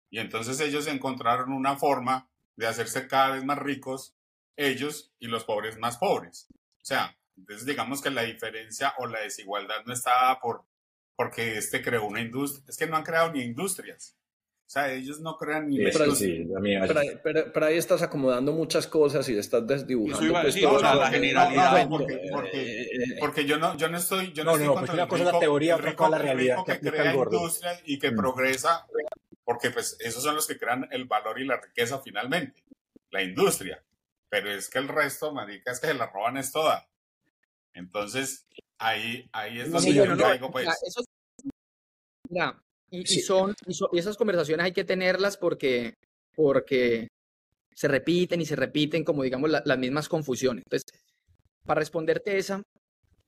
Y 0.10 0.20
entonces 0.20 0.62
ellos 0.62 0.88
encontraron 0.88 1.52
una 1.52 1.76
forma 1.76 2.30
de 2.56 2.68
hacerse 2.68 3.10
cada 3.10 3.32
vez 3.32 3.44
más 3.44 3.60
ricos, 3.60 4.16
ellos 4.56 5.14
y 5.20 5.28
los 5.28 5.44
pobres 5.44 5.78
más 5.78 5.98
pobres. 5.98 6.48
O 6.86 6.88
sea, 6.88 7.18
entonces 7.36 7.66
digamos 7.66 8.00
que 8.00 8.12
la 8.12 8.22
diferencia 8.22 8.94
o 9.00 9.08
la 9.08 9.22
desigualdad 9.22 9.84
no 9.88 9.94
estaba 9.94 10.40
por 10.40 10.66
porque 11.16 11.58
este 11.58 11.82
creó 11.82 12.06
una 12.06 12.22
industria. 12.22 12.64
Es 12.68 12.78
que 12.78 12.86
no 12.86 12.96
han 12.96 13.02
creado 13.04 13.32
ni 13.32 13.42
industrias. 13.42 14.16
O 14.68 14.70
sea, 14.70 14.94
ellos 14.94 15.20
no 15.20 15.36
crean 15.36 15.68
ni... 15.68 15.80
Pero, 15.80 16.14
sí, 16.14 16.48
pero, 17.24 17.66
ahí 17.66 17.78
estás 17.78 18.04
acomodando 18.04 18.52
muchas 18.52 18.86
cosas 18.86 19.28
y 19.30 19.38
estás 19.38 19.66
desdibujando. 19.66 20.32
Pues, 20.42 20.62
la 20.62 21.10
generalidad. 21.10 21.90
porque, 23.20 23.46
yo, 23.46 23.58
no, 23.58 23.76
yo 23.78 23.90
no 23.90 23.98
estoy... 23.98 24.32
Yo 24.34 24.44
no, 24.44 24.56
no, 24.56 24.66
no 24.66 24.76
pues 24.76 24.92
una 24.92 25.08
cosa 25.08 25.24
es 25.24 25.34
la 25.34 25.40
teoría, 25.40 25.78
otra 25.78 25.96
cosa 25.96 26.10
la 26.12 26.18
realidad. 26.20 26.58
Que, 26.66 26.80
que 26.80 26.92
crea 26.92 27.16
industria 27.16 27.82
y 27.86 27.98
que 27.98 28.12
mm. 28.12 28.16
progresa, 28.16 28.86
porque 29.44 29.72
pues 29.72 29.98
esos 30.02 30.22
son 30.22 30.36
los 30.36 30.46
que 30.46 30.60
crean 30.60 30.88
el 30.92 31.06
valor 31.06 31.40
y 31.42 31.46
la 31.46 31.60
riqueza 31.60 32.00
finalmente, 32.00 32.64
la 33.10 33.24
industria. 33.24 33.84
Pero 34.30 34.52
es 34.52 34.70
que 34.70 34.80
el 34.80 34.88
resto, 34.88 35.32
marica, 35.34 35.72
es 35.72 35.80
que 35.80 35.88
se 35.88 35.94
la 35.94 36.08
roban 36.08 36.38
es 36.38 36.52
toda. 36.52 36.88
Entonces, 37.74 38.48
ahí, 38.78 39.30
ahí 39.32 39.60
es 39.60 39.72
donde 39.72 39.94
yo 39.94 40.18
caigo, 40.18 40.52
pues. 40.52 40.68
Eso, 40.86 41.04
y, 42.90 43.06
son, 43.06 43.54
y, 43.68 44.00
esas 44.00 44.18
conversaciones 44.18 44.66
hay 44.66 44.72
que 44.72 44.84
tenerlas 44.84 45.38
porque, 45.38 45.96
porque 46.34 47.10
se 47.74 47.88
repiten 47.88 48.42
y 48.42 48.46
se 48.46 48.56
repiten 48.56 49.04
como, 49.04 49.24
digamos, 49.24 49.50
las 49.50 49.78
mismas 49.78 50.08
confusiones. 50.08 50.64
Entonces, 50.66 50.86
para 51.66 51.80
responderte 51.80 52.38
esa, 52.38 52.64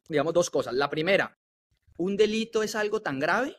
digamos 0.07 0.33
dos 0.33 0.49
cosas. 0.49 0.73
La 0.73 0.89
primera, 0.89 1.35
un 1.97 2.15
delito 2.15 2.63
es 2.63 2.75
algo 2.75 3.01
tan 3.01 3.19
grave 3.19 3.57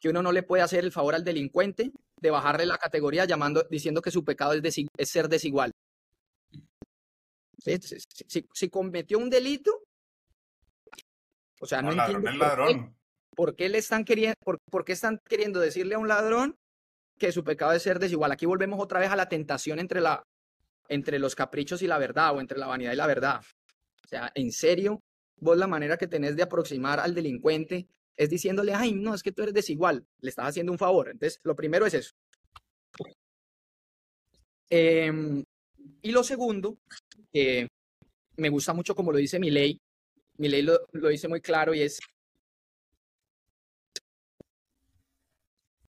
que 0.00 0.08
uno 0.08 0.22
no 0.22 0.32
le 0.32 0.42
puede 0.42 0.62
hacer 0.62 0.84
el 0.84 0.92
favor 0.92 1.14
al 1.14 1.24
delincuente 1.24 1.92
de 2.20 2.30
bajarle 2.30 2.66
la 2.66 2.78
categoría 2.78 3.24
llamando, 3.24 3.66
diciendo 3.70 4.00
que 4.00 4.10
su 4.10 4.24
pecado 4.24 4.54
es, 4.54 4.76
es 4.96 5.08
ser 5.10 5.28
desigual. 5.28 5.72
Si, 7.64 8.46
si, 8.52 8.68
cometió 8.68 9.18
un 9.18 9.30
delito, 9.30 9.72
o 11.60 11.66
sea, 11.66 11.80
no, 11.80 11.92
entiendo. 11.92 12.30
ladrón. 12.32 12.94
¿Por 13.34 13.56
qué 13.56 13.68
le 13.70 13.78
están 13.78 14.04
queriendo, 14.04 14.36
por, 14.44 14.84
qué 14.84 14.92
están 14.92 15.18
queriendo 15.26 15.60
decirle 15.60 15.94
a 15.94 15.98
un 15.98 16.06
ladrón 16.06 16.58
que 17.18 17.32
su 17.32 17.42
pecado 17.42 17.72
es 17.72 17.82
ser 17.82 17.98
desigual? 17.98 18.32
Aquí 18.32 18.44
volvemos 18.44 18.78
otra 18.80 19.00
vez 19.00 19.10
a 19.10 19.16
la 19.16 19.30
tentación 19.30 19.78
entre, 19.78 20.02
la, 20.02 20.22
entre 20.88 21.18
los 21.18 21.34
caprichos 21.34 21.80
y 21.80 21.86
la 21.86 21.98
verdad, 21.98 22.36
o 22.36 22.40
entre 22.40 22.58
la 22.58 22.66
vanidad 22.66 22.92
y 22.92 22.96
la 22.96 23.06
verdad. 23.06 23.40
O 24.04 24.08
sea, 24.08 24.30
en 24.34 24.52
serio, 24.52 25.00
vos 25.36 25.56
la 25.56 25.66
manera 25.66 25.96
que 25.96 26.06
tenés 26.06 26.36
de 26.36 26.42
aproximar 26.42 27.00
al 27.00 27.14
delincuente 27.14 27.88
es 28.14 28.28
diciéndole, 28.28 28.74
ay, 28.74 28.92
no, 28.92 29.14
es 29.14 29.22
que 29.22 29.32
tú 29.32 29.42
eres 29.42 29.54
desigual, 29.54 30.06
le 30.20 30.28
estás 30.28 30.48
haciendo 30.48 30.70
un 30.70 30.78
favor. 30.78 31.08
Entonces, 31.08 31.40
lo 31.42 31.56
primero 31.56 31.86
es 31.86 31.94
eso. 31.94 32.12
Em, 34.70 35.44
y 36.04 36.12
lo 36.12 36.22
segundo, 36.22 36.76
que 37.32 37.66
me 38.36 38.50
gusta 38.50 38.74
mucho 38.74 38.94
como 38.94 39.10
lo 39.10 39.18
dice 39.18 39.38
mi 39.38 39.50
ley, 39.50 39.80
mi 40.36 40.48
ley 40.48 40.62
lo, 40.62 40.78
lo 40.92 41.08
dice 41.08 41.28
muy 41.28 41.40
claro 41.40 41.74
y 41.74 41.80
es 41.80 41.98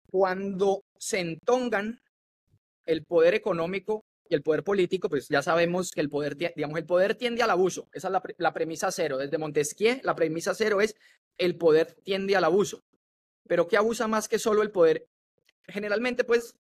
cuando 0.10 0.86
se 0.98 1.20
entongan 1.20 2.00
el 2.86 3.04
poder 3.04 3.34
económico 3.34 4.06
y 4.30 4.36
el 4.36 4.42
poder 4.42 4.64
político, 4.64 5.10
pues 5.10 5.28
ya 5.28 5.42
sabemos 5.42 5.92
que 5.92 6.00
el 6.00 6.10
poder, 6.10 6.38
digamos, 6.38 6.80
el 6.80 6.86
poder 6.86 7.16
tiende 7.16 7.44
al 7.44 7.52
abuso. 7.52 7.90
Esa 7.92 8.08
es 8.08 8.36
la, 8.38 8.54
premisa 8.54 8.92
cero. 8.92 9.18
Desde 9.18 9.38
Montesquieu, 9.38 10.00
la 10.04 10.16
premisa 10.16 10.56
cero 10.56 10.80
es 10.80 10.96
el 11.38 11.58
poder 11.58 11.92
tiende 12.04 12.38
al 12.38 12.46
abuso. 12.46 12.82
Pero 13.48 13.68
¿qué 13.68 13.76
abusa 13.76 14.08
más 14.08 14.30
que 14.30 14.40
solo 14.40 14.62
el 14.62 14.72
poder? 14.72 15.06
Generalmente, 15.68 16.24
pues, 16.24 16.56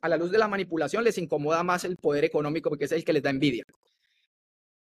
a 0.00 0.08
la 0.08 0.16
luz 0.16 0.30
de 0.30 0.38
la 0.38 0.48
manipulación 0.48 1.04
les 1.04 1.18
incomoda 1.18 1.62
más 1.62 1.84
el 1.84 1.96
poder 1.96 2.24
económico 2.24 2.68
porque 2.68 2.84
es 2.84 2.92
el 2.92 3.04
que 3.04 3.12
les 3.12 3.22
da 3.22 3.30
envidia. 3.30 3.64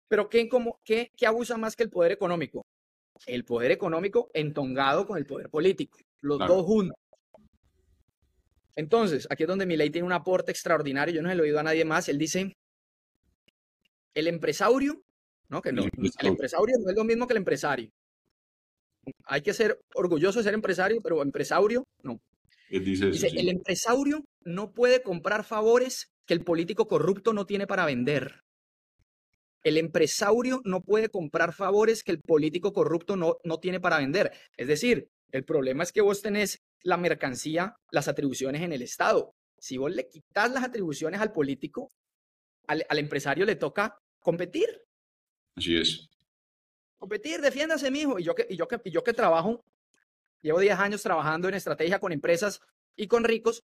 Pero 0.09 0.29
¿qué, 0.29 0.49
qué, 0.85 1.11
qué 1.17 1.27
abusa 1.27 1.57
más 1.57 1.77
que 1.77 1.85
el 1.85 1.91
poder 1.91 2.13
económico? 2.13 2.65
El 3.27 3.45
poder 3.45 3.71
económico 3.71 4.31
entongado 4.35 5.07
con 5.07 5.17
el 5.17 5.27
poder 5.27 5.49
político, 5.49 5.99
los 6.21 6.39
dos 6.39 6.65
juntos. 6.65 6.97
Entonces, 8.75 9.27
aquí 9.31 9.43
es 9.45 9.49
donde 9.49 9.67
mi 9.67 9.77
ley 9.77 9.91
tiene 9.91 10.07
un 10.07 10.13
aporte 10.13 10.51
extraordinario, 10.51 11.15
yo 11.15 11.23
no 11.23 11.29
se 11.29 11.35
lo 11.35 11.43
he 11.43 11.47
oído 11.47 11.61
a 11.61 11.63
nadie 11.63 11.85
más, 11.85 12.09
él 12.09 12.19
dice, 12.19 12.57
el 14.15 14.27
empresario, 14.27 15.03
¿no? 15.49 15.61
Que 15.61 15.73
no, 15.73 15.83
el 15.83 16.27
empresario 16.27 16.77
no 16.81 16.91
es 16.91 16.97
lo 16.97 17.05
mismo 17.05 17.27
que 17.27 17.35
el 17.35 17.39
empresario. 17.39 17.91
Hay 19.25 19.43
que 19.43 19.53
ser 19.53 19.79
orgulloso 19.95 20.39
de 20.39 20.45
ser 20.45 20.55
empresario, 20.55 21.01
pero 21.03 21.23
empresario 21.23 21.85
no. 22.03 22.21
Dice, 22.81 23.11
Dice, 23.11 23.29
el 23.29 23.51
empresario 23.51 24.25
no 24.45 24.73
puede 24.73 25.03
comprar 25.03 25.45
favores 25.45 26.11
que 26.27 26.35
el 26.35 26.43
político 26.43 26.89
corrupto 26.89 27.33
no 27.33 27.45
tiene 27.45 27.67
para 27.67 27.85
vender. 27.85 28.41
El 29.63 29.77
empresario 29.77 30.61
no 30.65 30.81
puede 30.81 31.09
comprar 31.09 31.53
favores 31.53 32.03
que 32.03 32.13
el 32.13 32.21
político 32.21 32.73
corrupto 32.73 33.17
no, 33.17 33.37
no 33.45 33.61
tiene 33.61 33.79
para 33.79 33.99
vender. 33.99 34.33
Es 34.57 34.69
decir, 34.69 35.09
el 35.31 35.45
problema 35.45 35.83
es 35.83 35.93
que 35.93 36.01
vos 36.01 36.23
tenés 36.23 36.59
la 36.83 36.97
mercancía, 36.97 37.77
las 37.91 38.09
atribuciones 38.09 38.63
en 38.63 38.73
el 38.73 38.83
Estado. 38.83 39.33
Si 39.59 39.77
vos 39.77 39.93
le 39.93 40.09
quitas 40.09 40.51
las 40.51 40.65
atribuciones 40.65 41.21
al 41.21 41.31
político, 41.31 41.91
al, 42.67 42.85
al 42.89 42.99
empresario 42.99 43.45
le 43.45 43.57
toca 43.57 43.99
competir. 44.21 44.67
Así 45.57 45.77
es. 45.77 46.09
Competir, 46.99 47.41
defiéndase, 47.41 47.91
mijo. 47.91 48.19
Y 48.19 48.25
yo 48.25 48.35
que, 48.35 48.47
y 48.49 48.57
yo 48.57 48.67
que, 48.67 48.81
y 48.85 48.91
yo 48.91 49.05
que 49.05 49.13
trabajo, 49.13 49.63
llevo 50.43 50.61
10 50.61 50.79
años 50.79 51.03
trabajando 51.03 51.49
en 51.49 51.55
estrategia 51.55 51.99
con 51.99 52.13
empresas 52.13 52.61
y 52.97 53.07
con 53.07 53.25
ricos, 53.25 53.63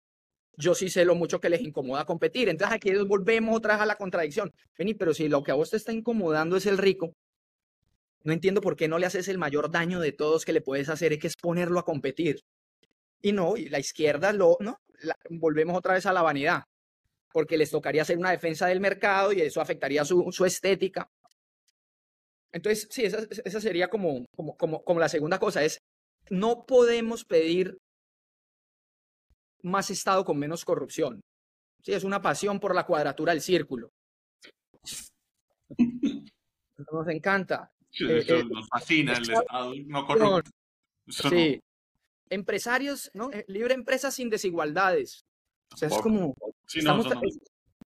yo 0.57 0.73
sí 0.73 0.89
sé 0.89 1.05
lo 1.05 1.15
mucho 1.15 1.39
que 1.39 1.49
les 1.49 1.61
incomoda 1.61 2.05
competir. 2.05 2.49
Entonces 2.49 2.75
aquí 2.75 2.91
volvemos 3.05 3.55
otra 3.55 3.75
vez 3.75 3.81
a 3.83 3.85
la 3.85 3.95
contradicción. 3.95 4.53
Vení, 4.77 4.93
pero 4.93 5.13
si 5.13 5.27
lo 5.27 5.43
que 5.43 5.51
a 5.51 5.55
vos 5.55 5.69
te 5.69 5.77
está 5.77 5.91
incomodando 5.91 6.57
es 6.57 6.65
el 6.65 6.77
rico, 6.77 7.13
no 8.23 8.33
entiendo 8.33 8.61
por 8.61 8.75
qué 8.75 8.87
no 8.87 8.97
le 8.97 9.05
haces 9.05 9.27
el 9.27 9.37
mayor 9.37 9.71
daño 9.71 9.99
de 9.99 10.11
todos 10.11 10.45
que 10.45 10.53
le 10.53 10.61
puedes 10.61 10.89
hacer, 10.89 11.13
es 11.13 11.19
que 11.19 11.27
es 11.27 11.35
ponerlo 11.35 11.79
a 11.79 11.85
competir. 11.85 12.41
Y 13.21 13.31
no, 13.31 13.55
y 13.57 13.69
la 13.69 13.79
izquierda 13.79 14.33
lo, 14.33 14.57
¿no? 14.59 14.79
volvemos 15.29 15.77
otra 15.77 15.93
vez 15.93 16.05
a 16.05 16.13
la 16.13 16.21
vanidad, 16.21 16.63
porque 17.31 17.57
les 17.57 17.69
tocaría 17.69 18.01
hacer 18.01 18.17
una 18.17 18.31
defensa 18.31 18.67
del 18.67 18.79
mercado 18.79 19.31
y 19.31 19.41
eso 19.41 19.61
afectaría 19.61 20.03
su, 20.05 20.31
su 20.31 20.45
estética. 20.45 21.09
Entonces, 22.51 22.87
sí, 22.89 23.05
esa, 23.05 23.19
esa 23.45 23.61
sería 23.61 23.89
como, 23.89 24.25
como, 24.35 24.57
como, 24.57 24.83
como 24.83 24.99
la 24.99 25.09
segunda 25.09 25.39
cosa, 25.39 25.63
es 25.63 25.79
no 26.29 26.65
podemos 26.65 27.25
pedir 27.25 27.77
más 29.63 29.89
Estado 29.89 30.23
con 30.23 30.37
menos 30.37 30.65
corrupción. 30.65 31.21
Sí, 31.83 31.93
es 31.93 32.03
una 32.03 32.21
pasión 32.21 32.59
por 32.59 32.75
la 32.75 32.85
cuadratura 32.85 33.33
del 33.33 33.41
círculo. 33.41 33.91
Nos 36.91 37.07
encanta. 37.07 37.71
Eh, 37.99 38.23
eh, 38.27 38.43
nos 38.49 38.67
fascina 38.67 39.13
el 39.13 39.23
Estado 39.23 39.73
no 39.85 40.05
corrupto. 40.05 40.51
Sí. 41.07 41.59
Empresarios, 42.29 43.09
¿no? 43.13 43.31
Eh, 43.31 43.45
libre 43.47 43.73
empresa 43.73 44.11
sin 44.11 44.29
desigualdades. 44.29 45.25
O 45.73 45.77
sea, 45.77 45.87
es 45.87 45.97
como... 45.97 46.35
Sí, 46.65 46.81
no, 46.81 46.97
no, 46.97 47.21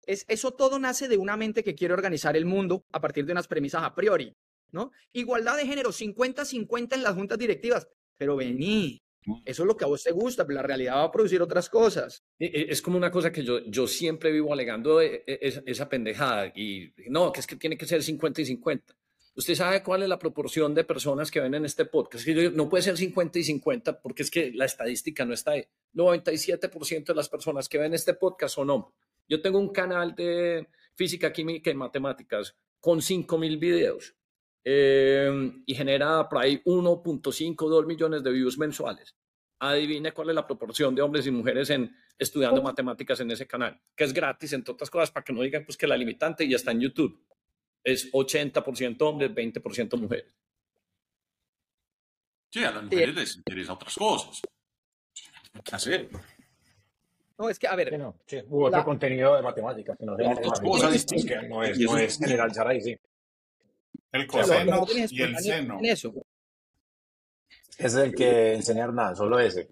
es, 0.06 0.24
eso 0.28 0.52
todo 0.52 0.78
nace 0.78 1.08
de 1.08 1.18
una 1.18 1.36
mente 1.36 1.62
que 1.62 1.74
quiere 1.74 1.94
organizar 1.94 2.36
el 2.36 2.44
mundo 2.44 2.84
a 2.92 3.00
partir 3.00 3.24
de 3.24 3.32
unas 3.32 3.46
premisas 3.46 3.82
a 3.82 3.94
priori, 3.94 4.34
¿no? 4.72 4.90
Igualdad 5.12 5.56
de 5.56 5.66
género, 5.66 5.90
50-50 5.90 6.94
en 6.94 7.02
las 7.02 7.14
juntas 7.14 7.38
directivas. 7.38 7.88
Pero 8.22 8.36
vení, 8.36 9.02
eso 9.44 9.64
es 9.64 9.66
lo 9.66 9.76
que 9.76 9.82
a 9.82 9.88
vos 9.88 10.04
te 10.04 10.12
gusta, 10.12 10.46
pero 10.46 10.58
la 10.58 10.62
realidad 10.62 10.94
va 10.94 11.02
a 11.02 11.10
producir 11.10 11.42
otras 11.42 11.68
cosas. 11.68 12.22
Es 12.38 12.80
como 12.80 12.96
una 12.96 13.10
cosa 13.10 13.32
que 13.32 13.42
yo, 13.42 13.58
yo 13.66 13.88
siempre 13.88 14.30
vivo 14.30 14.52
alegando 14.52 15.00
e, 15.00 15.24
e, 15.26 15.38
esa, 15.42 15.60
esa 15.66 15.88
pendejada. 15.88 16.52
Y 16.54 16.94
no, 17.08 17.32
que 17.32 17.40
es 17.40 17.48
que 17.48 17.56
tiene 17.56 17.76
que 17.76 17.84
ser 17.84 18.00
50 18.00 18.42
y 18.42 18.44
50. 18.44 18.94
¿Usted 19.34 19.56
sabe 19.56 19.82
cuál 19.82 20.04
es 20.04 20.08
la 20.08 20.20
proporción 20.20 20.72
de 20.72 20.84
personas 20.84 21.32
que 21.32 21.40
ven 21.40 21.54
en 21.54 21.64
este 21.64 21.84
podcast? 21.84 22.24
Que 22.24 22.50
no 22.50 22.68
puede 22.68 22.84
ser 22.84 22.96
50 22.96 23.40
y 23.40 23.42
50 23.42 24.00
porque 24.00 24.22
es 24.22 24.30
que 24.30 24.52
la 24.52 24.66
estadística 24.66 25.24
no 25.24 25.34
está 25.34 25.50
ahí. 25.50 25.64
97% 25.94 27.06
de 27.06 27.14
las 27.16 27.28
personas 27.28 27.68
que 27.68 27.78
ven 27.78 27.94
este 27.94 28.14
podcast 28.14 28.54
son 28.54 28.70
hombres. 28.70 28.94
Yo 29.28 29.42
tengo 29.42 29.58
un 29.58 29.70
canal 29.70 30.14
de 30.14 30.68
física, 30.94 31.32
química 31.32 31.72
y 31.72 31.74
matemáticas 31.74 32.54
con 32.78 33.00
5.000 33.00 33.58
videos 33.58 34.14
eh, 34.64 35.52
y 35.66 35.74
genera 35.74 36.28
por 36.28 36.38
ahí 36.38 36.62
1.5, 36.64 37.68
2 37.68 37.86
millones 37.86 38.22
de 38.22 38.30
views 38.30 38.58
mensuales. 38.58 39.14
Adivine 39.58 40.12
cuál 40.12 40.30
es 40.30 40.34
la 40.34 40.46
proporción 40.46 40.94
de 40.94 41.02
hombres 41.02 41.26
y 41.26 41.30
mujeres 41.30 41.70
en 41.70 41.94
estudiando 42.18 42.62
matemáticas 42.62 43.20
en 43.20 43.30
ese 43.30 43.46
canal, 43.46 43.80
que 43.96 44.04
es 44.04 44.12
gratis, 44.12 44.52
entre 44.52 44.72
otras 44.72 44.90
cosas, 44.90 45.10
para 45.10 45.24
que 45.24 45.32
no 45.32 45.42
digan 45.42 45.64
pues, 45.64 45.76
que 45.76 45.86
la 45.86 45.96
limitante 45.96 46.48
ya 46.48 46.56
está 46.56 46.72
en 46.72 46.80
YouTube. 46.80 47.24
Es 47.84 48.12
80% 48.12 49.02
hombres, 49.02 49.30
20% 49.32 49.98
mujeres. 49.98 50.34
Sí, 52.50 52.62
a 52.64 52.70
las 52.70 52.84
mujeres 52.84 53.14
les 53.14 53.36
interesa 53.36 53.72
otras 53.72 53.94
cosas. 53.94 54.40
¿Qué 55.64 55.74
hacer? 55.74 56.08
No, 57.38 57.48
es 57.48 57.58
que, 57.58 57.66
a 57.66 57.74
ver. 57.74 57.98
no, 57.98 58.16
sí, 58.26 58.38
hubo 58.48 58.66
otro 58.66 58.84
contenido 58.84 59.34
de 59.34 59.42
matemáticas 59.42 59.96
que 59.98 60.06
no, 60.06 60.16
cosas 60.62 61.04
que 61.06 61.48
no 61.48 61.64
es, 61.64 61.78
no 61.78 61.98
es 61.98 62.18
generalizar 62.18 62.68
ahí, 62.68 62.80
sí. 62.80 62.96
El 64.12 64.26
coseno 64.26 64.86
y 65.10 65.22
el 65.22 65.36
seno. 65.38 65.78
Eso. 65.82 66.12
Es 67.78 67.94
el 67.94 68.14
que 68.14 68.54
enseñar 68.54 68.92
nada, 68.92 69.14
solo 69.16 69.40
ese. 69.40 69.68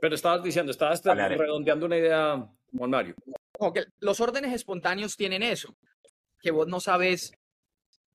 Pero 0.00 0.14
estabas 0.14 0.42
diciendo, 0.42 0.72
estabas 0.72 1.02
redondeando 1.04 1.86
una 1.86 1.96
idea, 1.96 2.46
Juan 2.76 2.90
Mario. 2.90 3.14
Que 3.74 3.84
los 4.00 4.20
órdenes 4.20 4.52
espontáneos 4.52 5.16
tienen 5.16 5.42
eso, 5.42 5.76
que 6.40 6.50
vos 6.50 6.66
no 6.66 6.80
sabes. 6.80 7.32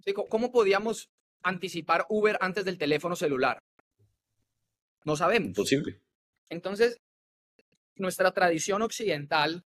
¿sí? 0.03 0.13
¿Cómo- 0.13 0.27
¿Cómo 0.27 0.51
podíamos 0.51 1.09
anticipar 1.43 2.05
Uber 2.09 2.38
antes 2.41 2.65
del 2.65 2.77
teléfono 2.77 3.15
celular? 3.15 3.57
No 5.05 5.15
sabemos. 5.15 5.47
Imposible. 5.49 6.01
Entonces, 6.49 6.97
nuestra 7.95 8.31
tradición 8.31 8.81
occidental, 8.81 9.63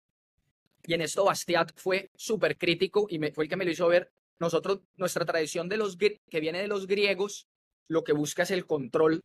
y 0.85 0.93
en 0.93 1.01
esto 1.01 1.25
Bastiat 1.25 1.71
fue 1.75 2.09
súper 2.15 2.57
crítico 2.57 3.07
y 3.09 3.19
me, 3.19 3.31
fue 3.31 3.45
el 3.45 3.49
que 3.49 3.57
me 3.57 3.65
lo 3.65 3.71
hizo 3.71 3.87
ver, 3.87 4.11
nosotros, 4.39 4.81
nuestra 4.95 5.25
tradición 5.25 5.69
de 5.69 5.77
los, 5.77 5.97
que 5.97 6.39
viene 6.39 6.61
de 6.61 6.67
los 6.67 6.87
griegos, 6.87 7.47
lo 7.87 8.03
que 8.03 8.13
busca 8.13 8.43
es 8.43 8.51
el 8.51 8.65
control 8.65 9.21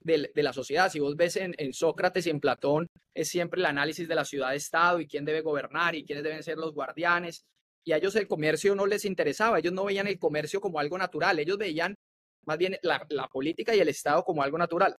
de 0.00 0.30
la 0.36 0.52
sociedad. 0.52 0.88
Si 0.88 1.00
vos 1.00 1.16
ves 1.16 1.36
en, 1.36 1.72
Sócrates 1.72 2.26
y 2.26 2.30
en 2.30 2.38
Platón, 2.38 2.86
es 3.12 3.28
siempre 3.28 3.58
el 3.58 3.66
análisis 3.66 4.06
de 4.06 4.14
la 4.14 4.24
ciudad-estado 4.24 5.00
y 5.00 5.08
quién 5.08 5.24
debe 5.24 5.40
gobernar 5.40 5.96
y 5.96 6.04
quiénes 6.04 6.22
deben 6.22 6.44
ser 6.44 6.58
los 6.58 6.74
guardianes. 6.74 7.42
Y 7.84 7.92
a 7.92 7.96
ellos 7.96 8.14
el 8.14 8.28
comercio 8.28 8.76
no 8.76 8.86
les 8.86 9.04
interesaba, 9.04 9.58
ellos 9.58 9.72
no 9.72 9.84
veían 9.84 10.06
el 10.06 10.18
comercio 10.18 10.60
como 10.60 10.78
algo 10.78 10.96
natural, 10.96 11.38
ellos 11.40 11.58
veían 11.58 11.96
más 12.46 12.58
bien 12.58 12.78
la 12.82 13.28
política 13.32 13.74
y 13.74 13.80
el 13.80 13.88
Estado 13.88 14.22
como 14.22 14.44
algo 14.44 14.58
natural 14.58 14.96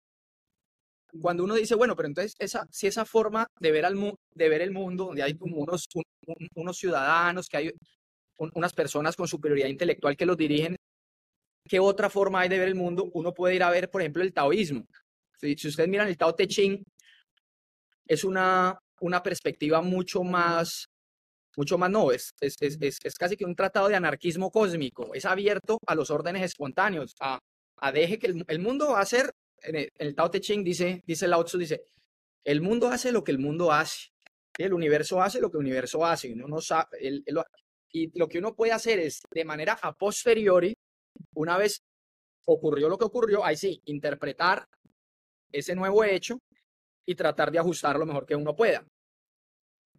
cuando 1.21 1.45
uno 1.45 1.55
dice, 1.55 1.75
bueno, 1.75 1.97
pero 1.97 2.09
entonces 2.09 2.35
esa, 2.39 2.67
si 2.71 2.87
esa 2.87 3.05
forma 3.05 3.47
de 3.61 3.73
ver, 3.73 3.85
al 3.87 3.97
mu- 3.97 4.15
de 4.35 4.49
ver 4.49 4.63
el 4.63 4.73
mundo, 4.73 5.07
donde 5.07 5.23
hay 5.23 5.35
como 5.37 5.57
unos, 5.59 5.87
un- 5.95 6.05
un- 6.27 6.49
unos 6.55 6.79
ciudadanos, 6.79 7.49
que 7.49 7.57
hay 7.59 7.73
un- 8.39 8.51
unas 8.55 8.73
personas 8.75 9.17
con 9.17 9.29
superioridad 9.29 9.69
intelectual 9.69 10.17
que 10.17 10.27
los 10.27 10.37
dirigen, 10.37 10.77
¿qué 11.69 11.81
otra 11.81 12.11
forma 12.11 12.41
hay 12.41 12.49
de 12.51 12.59
ver 12.59 12.69
el 12.69 12.75
mundo? 12.77 13.11
Uno 13.15 13.35
puede 13.35 13.57
ir 13.57 13.63
a 13.65 13.71
ver, 13.71 13.91
por 13.91 14.03
ejemplo, 14.03 14.23
el 14.23 14.33
taoísmo. 14.33 14.87
Si, 15.41 15.57
si 15.57 15.69
ustedes 15.69 15.89
miran 15.91 16.09
el 16.09 16.17
Tao 16.19 16.35
Te 16.35 16.47
Ching, 16.49 16.83
es 18.07 18.25
una, 18.25 18.79
una 19.01 19.23
perspectiva 19.23 19.81
mucho 19.83 20.23
más, 20.23 20.89
mucho 21.57 21.79
más, 21.79 21.91
no, 21.91 22.13
es, 22.13 22.33
es, 22.41 22.57
es, 22.61 22.79
es, 23.05 23.15
casi 23.17 23.37
que 23.37 23.45
un 23.45 23.57
tratado 23.57 23.89
de 23.89 23.97
anarquismo 23.97 24.51
cósmico, 24.51 25.15
es 25.15 25.25
abierto 25.25 25.79
a 25.87 25.95
los 25.95 26.11
órdenes 26.11 26.43
espontáneos, 26.45 27.15
a, 27.21 27.41
a 27.79 27.93
deje 27.93 28.19
que 28.21 28.29
el, 28.29 28.45
el 28.49 28.61
mundo 28.61 28.91
va 28.93 29.01
a 29.01 29.07
ser 29.07 29.33
en 29.63 29.89
el, 29.97 30.15
Tao 30.15 30.31
Te 30.31 30.41
Ching 30.41 30.63
dice, 30.63 31.03
dice 31.07 31.27
Lao 31.29 31.45
Tzu, 31.45 31.59
dice, 31.59 31.87
el 32.45 32.61
mundo 32.61 32.89
hace 32.89 33.13
lo 33.13 33.25
que 33.25 33.33
el 33.33 33.39
mundo 33.39 33.73
hace, 33.73 34.11
el 34.59 34.73
universo 34.73 35.21
hace 35.21 35.41
lo 35.41 35.51
que 35.51 35.59
el 35.59 35.65
universo 35.65 36.05
hace, 36.05 36.33
uno 36.33 36.47
no 36.47 36.61
sabe, 36.61 36.89
y 37.93 38.19
lo 38.19 38.29
que 38.29 38.39
uno 38.39 38.55
puede 38.55 38.73
hacer 38.73 38.99
es, 38.99 39.21
de 39.31 39.45
manera 39.45 39.79
a 39.81 39.93
posteriori, 39.93 40.75
una 41.35 41.57
vez 41.57 41.83
ocurrió 42.47 42.89
lo 42.89 42.99
que 42.99 43.05
ocurrió, 43.05 43.45
ahí 43.45 43.57
sí, 43.57 43.81
interpretar 43.87 44.67
ese 45.53 45.75
nuevo 45.75 46.05
hecho 46.05 46.39
y 47.07 47.15
tratar 47.15 47.51
de 47.51 47.59
ajustar 47.59 47.99
lo 47.99 48.07
mejor 48.07 48.27
que 48.27 48.37
uno 48.37 48.55
pueda. 48.55 48.85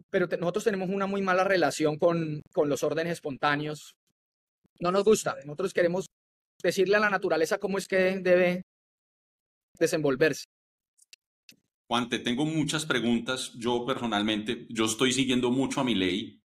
Pero 0.10 0.28
nosotros 0.40 0.64
tenemos 0.64 0.90
una 0.90 1.08
muy 1.08 1.22
mala 1.22 1.44
relación 1.44 1.98
con, 1.98 2.42
con 2.54 2.70
los 2.70 2.84
órdenes 2.84 3.14
espontáneos. 3.14 3.96
No 4.80 4.92
nos 4.92 5.04
gusta. 5.04 5.36
Nosotros 5.46 5.74
queremos 5.74 6.06
decirle 6.62 6.98
a 6.98 7.00
la 7.00 7.10
naturaleza 7.10 7.58
cómo 7.58 7.78
es 7.78 7.88
que 7.88 8.20
debe 8.20 8.64
desenvolverse. 9.78 10.46
Juan, 11.88 12.10
te 12.10 12.20
tengo 12.20 12.46
muchas 12.46 12.86
preguntas. 12.86 13.54
Yo 13.56 13.86
personalmente, 13.86 14.68
yo 14.70 14.86
estoy 14.86 15.14
siguiendo 15.14 15.52
mucho 15.52 15.80
a 15.80 15.84
mi 15.86 15.96
ley. 15.96 16.42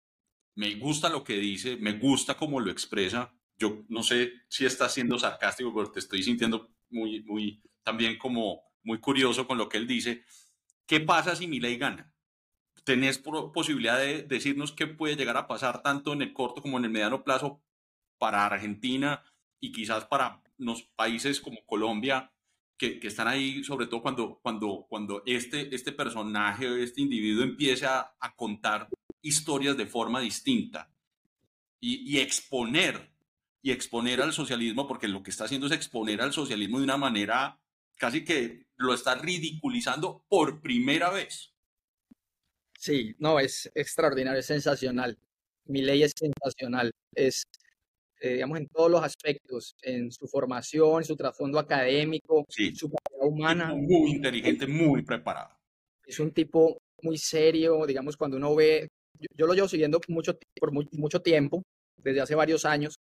Me 0.54 0.74
gusta 0.76 1.10
lo 1.10 1.22
que 1.22 1.34
dice, 1.34 1.76
me 1.76 1.92
gusta 1.92 2.36
cómo 2.36 2.58
lo 2.58 2.70
expresa. 2.70 3.34
Yo 3.58 3.84
no 3.88 4.02
sé 4.02 4.32
si 4.48 4.64
está 4.64 4.88
siendo 4.88 5.18
sarcástico, 5.18 5.74
pero 5.74 5.90
te 5.90 6.00
estoy 6.00 6.22
sintiendo 6.22 6.74
muy, 6.88 7.22
muy, 7.24 7.62
también 7.82 8.16
como 8.16 8.62
muy 8.82 8.98
curioso 8.98 9.46
con 9.46 9.58
lo 9.58 9.68
que 9.68 9.76
él 9.76 9.86
dice. 9.86 10.24
¿Qué 10.86 11.00
pasa 11.00 11.36
si 11.36 11.46
mi 11.46 11.60
ley 11.60 11.76
gana? 11.76 12.14
¿Tenés 12.84 13.18
posibilidad 13.18 13.98
de 13.98 14.22
decirnos 14.22 14.72
qué 14.72 14.86
puede 14.86 15.16
llegar 15.16 15.36
a 15.36 15.48
pasar 15.48 15.82
tanto 15.82 16.12
en 16.12 16.22
el 16.22 16.32
corto 16.32 16.62
como 16.62 16.78
en 16.78 16.84
el 16.84 16.90
mediano 16.90 17.24
plazo 17.24 17.62
para 18.18 18.46
Argentina 18.46 19.22
y 19.60 19.72
quizás 19.72 20.04
para 20.04 20.42
los 20.56 20.82
países 20.82 21.40
como 21.40 21.66
Colombia 21.66 22.32
que, 22.76 23.00
que 23.00 23.08
están 23.08 23.28
ahí, 23.28 23.64
sobre 23.64 23.86
todo 23.86 24.02
cuando, 24.02 24.38
cuando, 24.42 24.86
cuando 24.88 25.22
este, 25.26 25.74
este 25.74 25.92
personaje, 25.92 26.82
este 26.82 27.00
individuo 27.00 27.44
empiece 27.44 27.86
a, 27.86 28.12
contar 28.36 28.88
historias 29.22 29.76
de 29.76 29.86
forma 29.86 30.20
distinta 30.20 30.92
y, 31.80 32.18
exponer, 32.18 33.12
y 33.62 33.70
exponer 33.70 34.20
al 34.20 34.32
socialismo, 34.32 34.86
porque 34.86 35.08
lo 35.08 35.22
que 35.22 35.30
está 35.30 35.44
haciendo 35.44 35.66
es 35.66 35.72
exponer 35.72 36.20
al 36.20 36.32
socialismo 36.32 36.78
de 36.78 36.84
una 36.84 36.96
manera 36.96 37.60
casi 37.96 38.24
que 38.24 38.66
lo 38.76 38.92
está 38.92 39.14
ridiculizando 39.14 40.24
por 40.28 40.60
primera 40.60 41.10
vez. 41.10 41.54
Sí, 42.78 43.14
no, 43.18 43.40
es 43.40 43.70
extraordinario, 43.74 44.40
es 44.40 44.46
sensacional. 44.46 45.18
Mi 45.64 45.82
ley 45.82 46.02
es 46.02 46.12
sensacional, 46.16 46.92
es, 47.14 47.44
eh, 48.20 48.34
digamos, 48.34 48.58
en 48.58 48.66
todos 48.68 48.90
los 48.90 49.02
aspectos, 49.02 49.76
en 49.82 50.10
su 50.10 50.26
formación, 50.26 51.04
su 51.04 51.16
trasfondo 51.16 51.58
académico, 51.58 52.46
su 52.48 52.90
calidad 52.90 53.28
humana. 53.28 53.74
Muy 53.74 54.12
inteligente, 54.12 54.66
muy 54.66 55.02
preparado. 55.02 55.50
Es 56.06 56.18
un 56.20 56.32
tipo 56.32 56.78
muy 57.02 57.18
serio, 57.18 57.84
digamos, 57.86 58.16
cuando 58.16 58.36
uno 58.36 58.54
ve, 58.54 58.88
yo, 59.36 59.46
lo 59.46 59.54
llevo 59.54 59.68
siguiendo 59.68 60.00
mucho, 60.08 60.38
por 60.58 60.72
mucho 60.72 61.20
tiempo, 61.20 61.62
desde 61.96 62.20
hace 62.20 62.34
varios 62.34 62.64
años, 62.64 62.96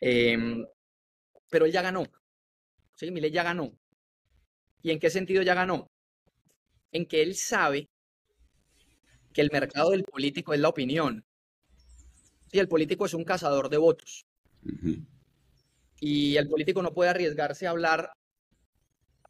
em, 0.00 0.64
pero 1.50 1.66
él 1.66 1.72
ya 1.72 1.82
ganó. 1.82 2.04
Sí, 2.94 3.10
ley 3.10 3.30
ya 3.30 3.42
ganó. 3.42 3.72
¿Y 4.82 4.90
en 4.90 4.98
qué 4.98 5.10
sentido 5.10 5.42
ya 5.42 5.54
ganó? 5.54 5.86
En 6.92 7.06
que 7.06 7.22
él 7.22 7.34
sabe 7.34 7.88
que 9.34 9.42
el 9.42 9.50
mercado 9.52 9.90
del 9.90 10.02
político 10.02 10.54
es 10.54 10.60
la 10.60 10.70
opinión. 10.70 11.25
Y 12.56 12.58
el 12.58 12.68
político 12.68 13.04
es 13.04 13.12
un 13.12 13.22
cazador 13.22 13.68
de 13.68 13.76
votos. 13.76 14.24
Y 16.00 16.36
el 16.38 16.48
político 16.48 16.80
no 16.80 16.94
puede 16.94 17.10
arriesgarse 17.10 17.66
a 17.66 17.70
hablar 17.70 18.14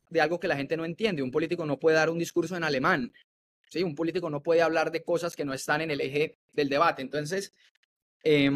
de 0.09 0.21
algo 0.21 0.39
que 0.39 0.47
la 0.47 0.57
gente 0.57 0.77
no 0.77 0.85
entiende. 0.85 1.25
Un 1.25 1.33
político 1.33 1.67
no 1.67 1.77
puede 1.81 1.97
dar 1.97 2.09
un 2.09 2.21
discurso 2.21 2.57
en 2.57 2.63
alemán. 2.63 3.13
¿sí? 3.69 3.83
Un 3.83 3.97
político 3.97 4.31
no 4.31 4.45
puede 4.45 4.63
hablar 4.63 4.93
de 4.93 5.03
cosas 5.03 5.35
que 5.35 5.45
no 5.45 5.55
están 5.55 5.81
en 5.81 5.91
el 5.91 6.01
eje 6.01 6.39
del 6.53 6.69
debate. 6.69 7.03
Entonces, 7.03 7.53
eh, 8.23 8.49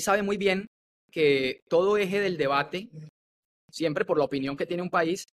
sabe 0.00 0.24
muy 0.24 0.36
bien 0.36 0.66
que 1.12 1.62
todo 1.68 1.96
eje 1.96 2.18
del 2.18 2.36
debate, 2.36 2.88
siempre 3.70 4.04
por 4.04 4.18
la 4.18 4.24
opinión 4.24 4.56
que 4.56 4.66
tiene 4.66 4.82
un 4.82 4.90
país, 4.90 5.28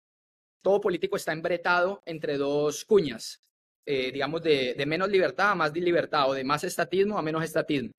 todo 0.62 0.80
político 0.80 1.16
está 1.16 1.34
embretado 1.34 2.02
entre 2.06 2.38
dos 2.38 2.86
cuñas. 2.86 3.42
Eh, 3.88 4.10
digamos, 4.10 4.42
de, 4.42 4.84
menos 4.84 5.08
libertad 5.08 5.52
a 5.52 5.54
más 5.54 5.72
libertad 5.72 6.28
o 6.28 6.34
de 6.34 6.42
más 6.42 6.64
estatismo 6.64 7.16
a 7.16 7.22
menos 7.22 7.44
estatismo. 7.44 7.92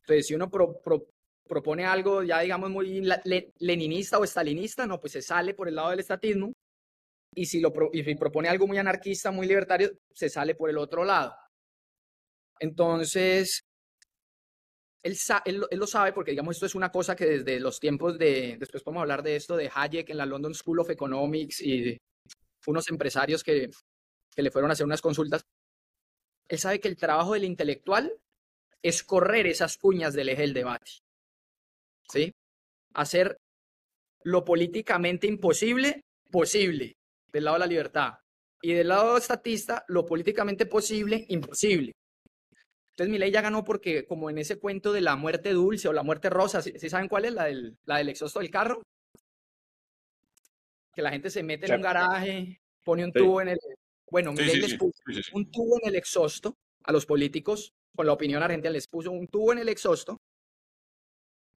Entonces, 0.00 0.26
si 0.26 0.34
uno 0.34 0.50
propone 0.50 1.84
algo 1.84 2.22
ya, 2.22 2.40
digamos, 2.40 2.70
muy 2.70 3.06
leninista 3.58 4.18
o 4.18 4.24
estalinista, 4.24 4.86
no, 4.86 4.98
pues 4.98 5.12
se 5.12 5.20
sale 5.20 5.52
por 5.52 5.68
el 5.68 5.74
lado 5.74 5.90
del 5.90 6.00
estatismo. 6.00 6.54
Y 7.34 7.44
si, 7.44 7.60
lo 7.60 7.72
propone 7.72 8.48
algo 8.48 8.66
muy 8.66 8.78
anarquista, 8.78 9.30
muy 9.30 9.46
libertario, 9.46 9.90
se 10.14 10.30
sale 10.30 10.54
por 10.54 10.70
el 10.70 10.78
otro 10.78 11.04
lado. 11.04 11.34
Entonces, 12.58 13.60
él, 15.02 15.16
él, 15.44 15.78
lo 15.78 15.86
sabe 15.86 16.14
porque, 16.14 16.30
digamos, 16.30 16.56
esto 16.56 16.66
es 16.66 16.74
una 16.74 16.90
cosa 16.90 17.14
que 17.14 17.26
desde 17.26 17.60
los 17.60 17.78
tiempos 17.80 18.18
de, 18.18 18.56
después 18.58 18.82
podemos 18.82 19.02
hablar 19.02 19.22
de 19.22 19.36
esto, 19.36 19.56
de 19.56 19.70
Hayek 19.74 20.08
en 20.08 20.16
la 20.16 20.24
London 20.24 20.54
School 20.54 20.78
of 20.78 20.88
Economics 20.88 21.60
y 21.60 21.98
unos 22.66 22.88
empresarios 22.88 23.42
que 23.42 23.68
que 24.34 24.42
le 24.42 24.50
fueron 24.50 24.70
a 24.70 24.74
hacer 24.74 24.86
unas 24.86 25.02
consultas, 25.02 25.46
él 26.48 26.58
sabe 26.58 26.80
que 26.80 26.88
el 26.88 26.96
trabajo 26.96 27.34
del 27.34 27.44
intelectual 27.44 28.12
es 28.82 29.02
correr 29.02 29.46
esas 29.46 29.78
cuñas 29.78 30.14
del 30.14 30.28
eje 30.28 30.42
del 30.42 30.54
debate. 30.54 30.90
¿Sí? 32.08 32.32
Hacer 32.92 33.38
lo 34.22 34.44
políticamente 34.44 35.26
imposible, 35.26 36.02
posible, 36.30 36.96
del 37.32 37.44
lado 37.44 37.56
de 37.56 37.60
la 37.60 37.66
libertad. 37.66 38.14
Y 38.60 38.72
del 38.72 38.88
lado 38.88 39.16
estatista, 39.16 39.84
lo 39.88 40.04
políticamente 40.04 40.66
posible, 40.66 41.24
imposible. 41.28 41.92
Entonces 42.90 43.10
mi 43.10 43.18
ley 43.18 43.30
ya 43.30 43.40
ganó 43.40 43.64
porque 43.64 44.06
como 44.06 44.30
en 44.30 44.38
ese 44.38 44.58
cuento 44.58 44.92
de 44.92 45.00
la 45.00 45.16
muerte 45.16 45.52
dulce 45.52 45.88
o 45.88 45.92
la 45.92 46.02
muerte 46.02 46.30
rosa, 46.30 46.62
¿sí, 46.62 46.88
saben 46.88 47.08
cuál 47.08 47.24
es? 47.24 47.32
La 47.32 47.44
del, 47.44 47.76
la 47.84 47.98
del 47.98 48.08
exhausto 48.08 48.38
del 48.38 48.50
carro. 48.50 48.82
Que 50.94 51.02
la 51.02 51.10
gente 51.10 51.28
se 51.28 51.42
mete 51.42 51.66
en 51.66 51.74
un 51.74 51.82
garaje, 51.82 52.60
pone 52.84 53.04
un 53.04 53.12
tubo 53.12 53.42
en 53.42 53.48
el, 53.48 53.58
bueno, 54.10 54.32
Miguel 54.32 54.60
les 54.60 54.74
puso 54.74 55.00
un 55.32 55.50
tubo 55.50 55.78
en 55.82 55.88
el 55.88 55.96
exhausto 55.96 56.56
a 56.84 56.92
los 56.92 57.06
políticos, 57.06 57.72
con 57.94 58.06
la 58.06 58.12
opinión 58.12 58.42
argentina, 58.42 58.70
les 58.70 58.88
puso 58.88 59.10
un 59.10 59.28
tubo 59.28 59.52
en 59.52 59.58
el 59.58 59.68
exhausto 59.68 60.18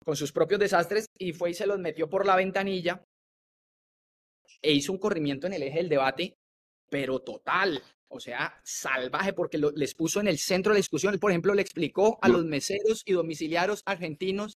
con 0.04 0.16
sus 0.16 0.32
propios 0.32 0.60
desastres 0.60 1.08
y 1.18 1.34
fue 1.34 1.52
y 1.52 1.54
se 1.54 1.66
los 1.66 1.80
metió 1.80 2.08
por 2.08 2.26
la 2.26 2.36
ventanilla 2.36 3.04
e 4.62 4.72
hizo 4.72 4.92
un 4.92 5.00
corrimiento 5.00 5.48
en 5.48 5.54
el 5.54 5.64
eje 5.64 5.78
del 5.78 5.90
debate, 5.90 6.38
pero 6.90 7.20
total, 7.20 7.82
o 8.08 8.20
sea, 8.20 8.60
salvaje, 8.64 9.34
porque 9.34 9.58
les 9.58 9.96
puso 9.96 10.20
en 10.20 10.28
el 10.28 10.38
centro 10.38 10.72
de 10.72 10.76
la 10.76 10.80
discusión. 10.80 11.18
por 11.20 11.32
ejemplo, 11.32 11.54
le 11.54 11.62
explicó 11.62 12.20
a 12.22 12.30
los 12.30 12.46
meseros 12.46 13.02
y 13.06 13.14
domiciliarios 13.14 13.82
argentinos 13.86 14.58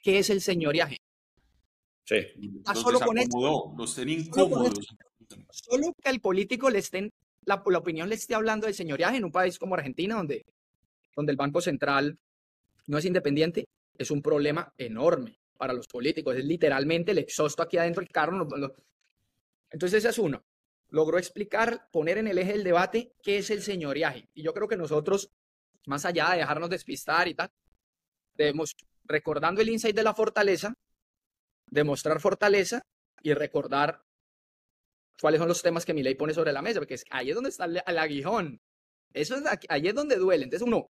qué 0.00 0.18
es 0.18 0.30
el 0.30 0.40
señoriaje. 0.42 0.98
Sí. 2.04 2.16
Los 2.66 2.80
solo 2.80 3.00
con 3.00 3.16
los 3.16 3.98
incómodos. 3.98 4.74
Solo 5.50 5.94
que 6.02 6.08
al 6.08 6.20
político 6.20 6.70
le 6.70 6.78
estén, 6.78 7.10
la, 7.44 7.62
la, 7.66 7.78
opinión 7.78 8.08
le 8.08 8.14
esté 8.14 8.34
hablando 8.34 8.66
del 8.66 8.74
señoriaje 8.74 9.16
en 9.16 9.24
un 9.24 9.32
país 9.32 9.58
como 9.58 9.74
Argentina, 9.74 10.16
donde, 10.16 10.44
donde 11.16 11.32
el 11.32 11.36
Banco 11.36 11.60
Central 11.60 12.18
no 12.86 12.98
es 12.98 13.04
independiente, 13.04 13.66
es 13.96 14.10
un 14.10 14.22
problema 14.22 14.72
enorme 14.78 15.38
para 15.56 15.72
los 15.72 15.86
políticos. 15.86 16.36
Es 16.36 16.44
literalmente 16.44 17.12
el 17.12 17.18
exhausto 17.18 17.62
aquí 17.62 17.78
adentro 17.78 18.02
del 18.02 18.10
carro. 18.10 18.48
Entonces 19.70 19.98
ese 19.98 20.08
es 20.08 20.18
uno. 20.18 20.44
Logró 20.88 21.18
explicar, 21.18 21.88
poner 21.90 22.18
en 22.18 22.26
el 22.26 22.38
eje 22.38 22.52
del 22.52 22.64
debate 22.64 23.14
qué 23.22 23.38
es 23.38 23.50
el 23.50 23.62
señoriaje. 23.62 24.28
Y 24.34 24.42
yo 24.42 24.52
creo 24.52 24.68
que 24.68 24.76
nosotros, 24.76 25.30
más 25.86 26.04
allá 26.04 26.30
de 26.30 26.38
dejarnos 26.38 26.68
despistar 26.68 27.28
y 27.28 27.34
tal, 27.34 27.50
debemos, 28.34 28.76
recordando 29.04 29.60
el 29.60 29.68
insight 29.68 29.96
de 29.96 30.02
la 30.02 30.14
fortaleza, 30.14 30.74
demostrar 31.66 32.20
fortaleza 32.20 32.82
y 33.22 33.32
recordar 33.32 34.02
cuáles 35.22 35.38
son 35.38 35.46
los 35.46 35.62
temas 35.62 35.86
que 35.86 35.94
mi 35.94 36.02
ley 36.02 36.16
pone 36.16 36.34
sobre 36.34 36.52
la 36.52 36.62
mesa, 36.62 36.80
porque 36.80 36.94
es, 36.94 37.04
ahí 37.08 37.30
es 37.30 37.36
donde 37.36 37.50
está 37.50 37.66
el, 37.66 37.98
aguijón. 37.98 38.60
Eso 39.14 39.36
es 39.36 39.44
ahí 39.68 39.86
es 39.86 39.94
donde 39.94 40.16
duele. 40.16 40.44
Entonces 40.44 40.66
uno, 40.66 40.90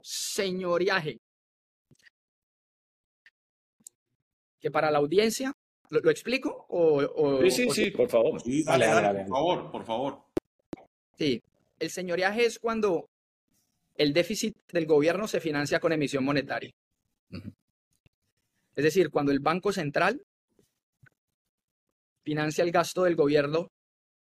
señoriaje. 0.00 1.20
Que 4.58 4.72
para 4.72 4.90
la 4.90 4.98
audiencia, 4.98 5.52
¿lo, 5.90 6.10
explico? 6.10 6.66
O, 6.68 7.42
sí, 7.42 7.50
sí, 7.50 7.70
sí, 7.70 7.90
por 7.92 8.08
favor. 8.08 8.42
dale, 8.64 8.86
dale, 8.86 9.20
por 9.20 9.28
favor, 9.28 9.70
por 9.70 9.84
favor. 9.84 10.24
Sí, 11.16 11.40
el 11.78 11.90
señoriaje 11.90 12.46
es 12.46 12.58
cuando 12.58 13.08
el 13.94 14.12
déficit 14.12 14.56
del 14.72 14.86
gobierno 14.86 15.28
se 15.28 15.38
financia 15.38 15.78
con 15.78 15.92
emisión 15.92 16.24
monetaria. 16.24 16.72
Es 18.74 18.82
decir, 18.82 19.10
cuando 19.10 19.30
el 19.30 19.38
Banco 19.38 19.72
Central 19.72 20.20
financia 22.24 22.64
el 22.64 22.72
gasto 22.72 23.04
del 23.04 23.16
gobierno 23.16 23.68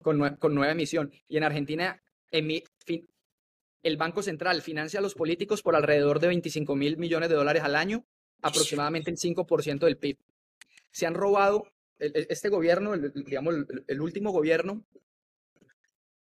con, 0.03 0.19
nueva 0.55 0.73
emisión. 0.73 1.13
Y 1.29 1.37
en 1.37 1.45
Argentina, 1.45 2.01
el 2.31 3.97
Banco 3.97 4.23
Central 4.23 4.63
financia 4.63 5.01
a 5.01 5.03
los 5.03 5.15
políticos 5.15 5.63
por 5.63 5.77
alrededor 5.77 6.21
de 6.21 6.29
25 6.29 6.75
mil 6.77 6.97
millones 6.97 7.29
de 7.29 7.35
dólares 7.35 7.63
al 7.63 7.77
año, 7.77 8.07
aproximadamente 8.43 9.11
el 9.11 9.17
5% 9.17 9.81
del 9.81 9.99
PIB. 9.99 10.19
Se 10.93 11.07
han 11.07 11.15
robado, 11.15 11.65
este 11.99 12.49
gobierno, 12.49 12.97
digamos, 12.97 13.55
el, 13.87 14.01
último 14.01 14.31
gobierno, 14.31 14.85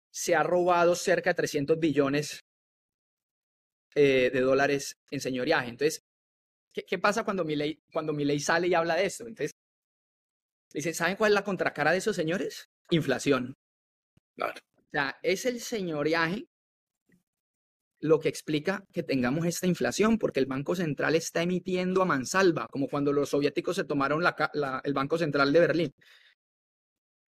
se 0.10 0.36
ha 0.36 0.44
robado 0.44 0.96
cerca 0.96 1.32
de 1.32 1.36
300 1.36 1.80
billones 1.80 2.44
eh, 3.94 4.32
de 4.34 4.42
dólares 4.42 4.98
en 5.12 5.22
señoriaje. 5.22 5.70
Entonces, 5.70 6.04
¿qué, 6.74 6.98
pasa 6.98 7.24
cuando 7.24 7.46
mi, 7.46 7.56
ley, 7.56 7.80
cuando 7.94 8.14
mi 8.14 8.26
ley 8.26 8.40
sale 8.40 8.68
y 8.68 8.74
habla 8.74 8.96
de 8.96 9.06
esto? 9.06 9.28
Entonces, 9.28 9.52
Dice, 10.74 10.94
¿saben 10.94 11.16
cuál 11.16 11.32
es 11.32 11.36
la 11.36 11.44
contracara 11.44 11.92
de 11.92 11.98
esos 11.98 12.16
señores? 12.16 12.70
Inflación. 12.90 13.54
Claro. 14.36 14.54
O 14.76 14.90
sea, 14.92 15.18
es 15.22 15.46
el 15.46 15.60
señoriaje 15.60 16.46
lo 18.00 18.20
que 18.20 18.30
explica 18.30 18.84
que 18.94 19.04
tengamos 19.04 19.46
esta 19.46 19.68
inflación, 19.68 20.18
porque 20.18 20.40
el 20.40 20.46
Banco 20.46 20.76
Central 20.76 21.16
está 21.16 21.42
emitiendo 21.42 22.02
a 22.02 22.06
mansalva, 22.06 22.68
como 22.70 22.88
cuando 22.88 23.12
los 23.12 23.30
soviéticos 23.30 23.76
se 23.76 23.86
tomaron 23.86 24.24
el 24.84 24.94
Banco 24.94 25.18
Central 25.18 25.52
de 25.52 25.60
Berlín. 25.60 25.92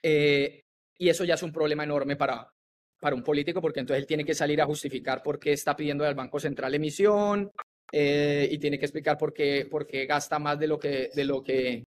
Eh, 0.04 0.62
y 0.98 1.10
eso 1.10 1.24
ya 1.24 1.34
es 1.34 1.44
un 1.44 1.52
problema 1.52 1.84
enorme 1.84 2.16
para, 2.16 2.52
para 3.00 3.16
un 3.16 3.24
político, 3.24 3.62
porque 3.62 3.80
entonces 3.80 4.02
él 4.02 4.08
tiene 4.08 4.26
que 4.26 4.36
salir 4.36 4.62
a 4.62 4.66
justificar 4.66 5.24
por 5.24 5.40
qué 5.40 5.54
está 5.54 5.76
pidiendo 5.76 6.06
al 6.06 6.16
Banco 6.16 6.40
Central 6.40 6.76
emisión 6.76 7.52
eh, 7.92 8.48
y 8.52 8.58
tiene 8.60 8.78
que 8.78 8.86
explicar 8.86 9.18
por 9.18 9.34
qué, 9.34 9.68
por 9.70 9.88
qué 9.88 10.06
gasta 10.06 10.38
más 10.38 10.60
de 10.60 10.68
lo 10.68 10.78
que, 10.78 11.10
de 11.14 11.26
lo 11.26 11.44
que, 11.44 11.84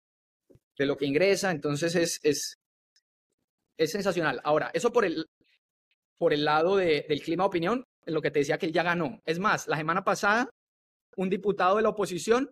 de 0.80 0.86
lo 0.86 0.96
que 0.96 1.04
ingresa, 1.04 1.50
entonces 1.50 1.94
es, 1.94 2.20
es, 2.22 2.58
es 3.76 3.90
sensacional. 3.92 4.40
Ahora, 4.44 4.70
eso 4.72 4.90
por 4.90 5.04
el, 5.04 5.26
por 6.16 6.32
el 6.32 6.42
lado 6.42 6.76
del 6.76 7.20
clima 7.20 7.44
de 7.44 7.48
opinión, 7.48 7.84
en 8.06 8.14
lo 8.14 8.22
que 8.22 8.30
te 8.30 8.38
decía 8.38 8.56
que 8.56 8.64
él 8.64 8.72
ya 8.72 8.82
ganó. 8.82 9.20
Es 9.26 9.38
más, 9.38 9.68
la 9.68 9.76
semana 9.76 10.02
pasada, 10.02 10.48
un 11.16 11.28
diputado 11.28 11.76
de 11.76 11.82
la 11.82 11.90
oposición, 11.90 12.50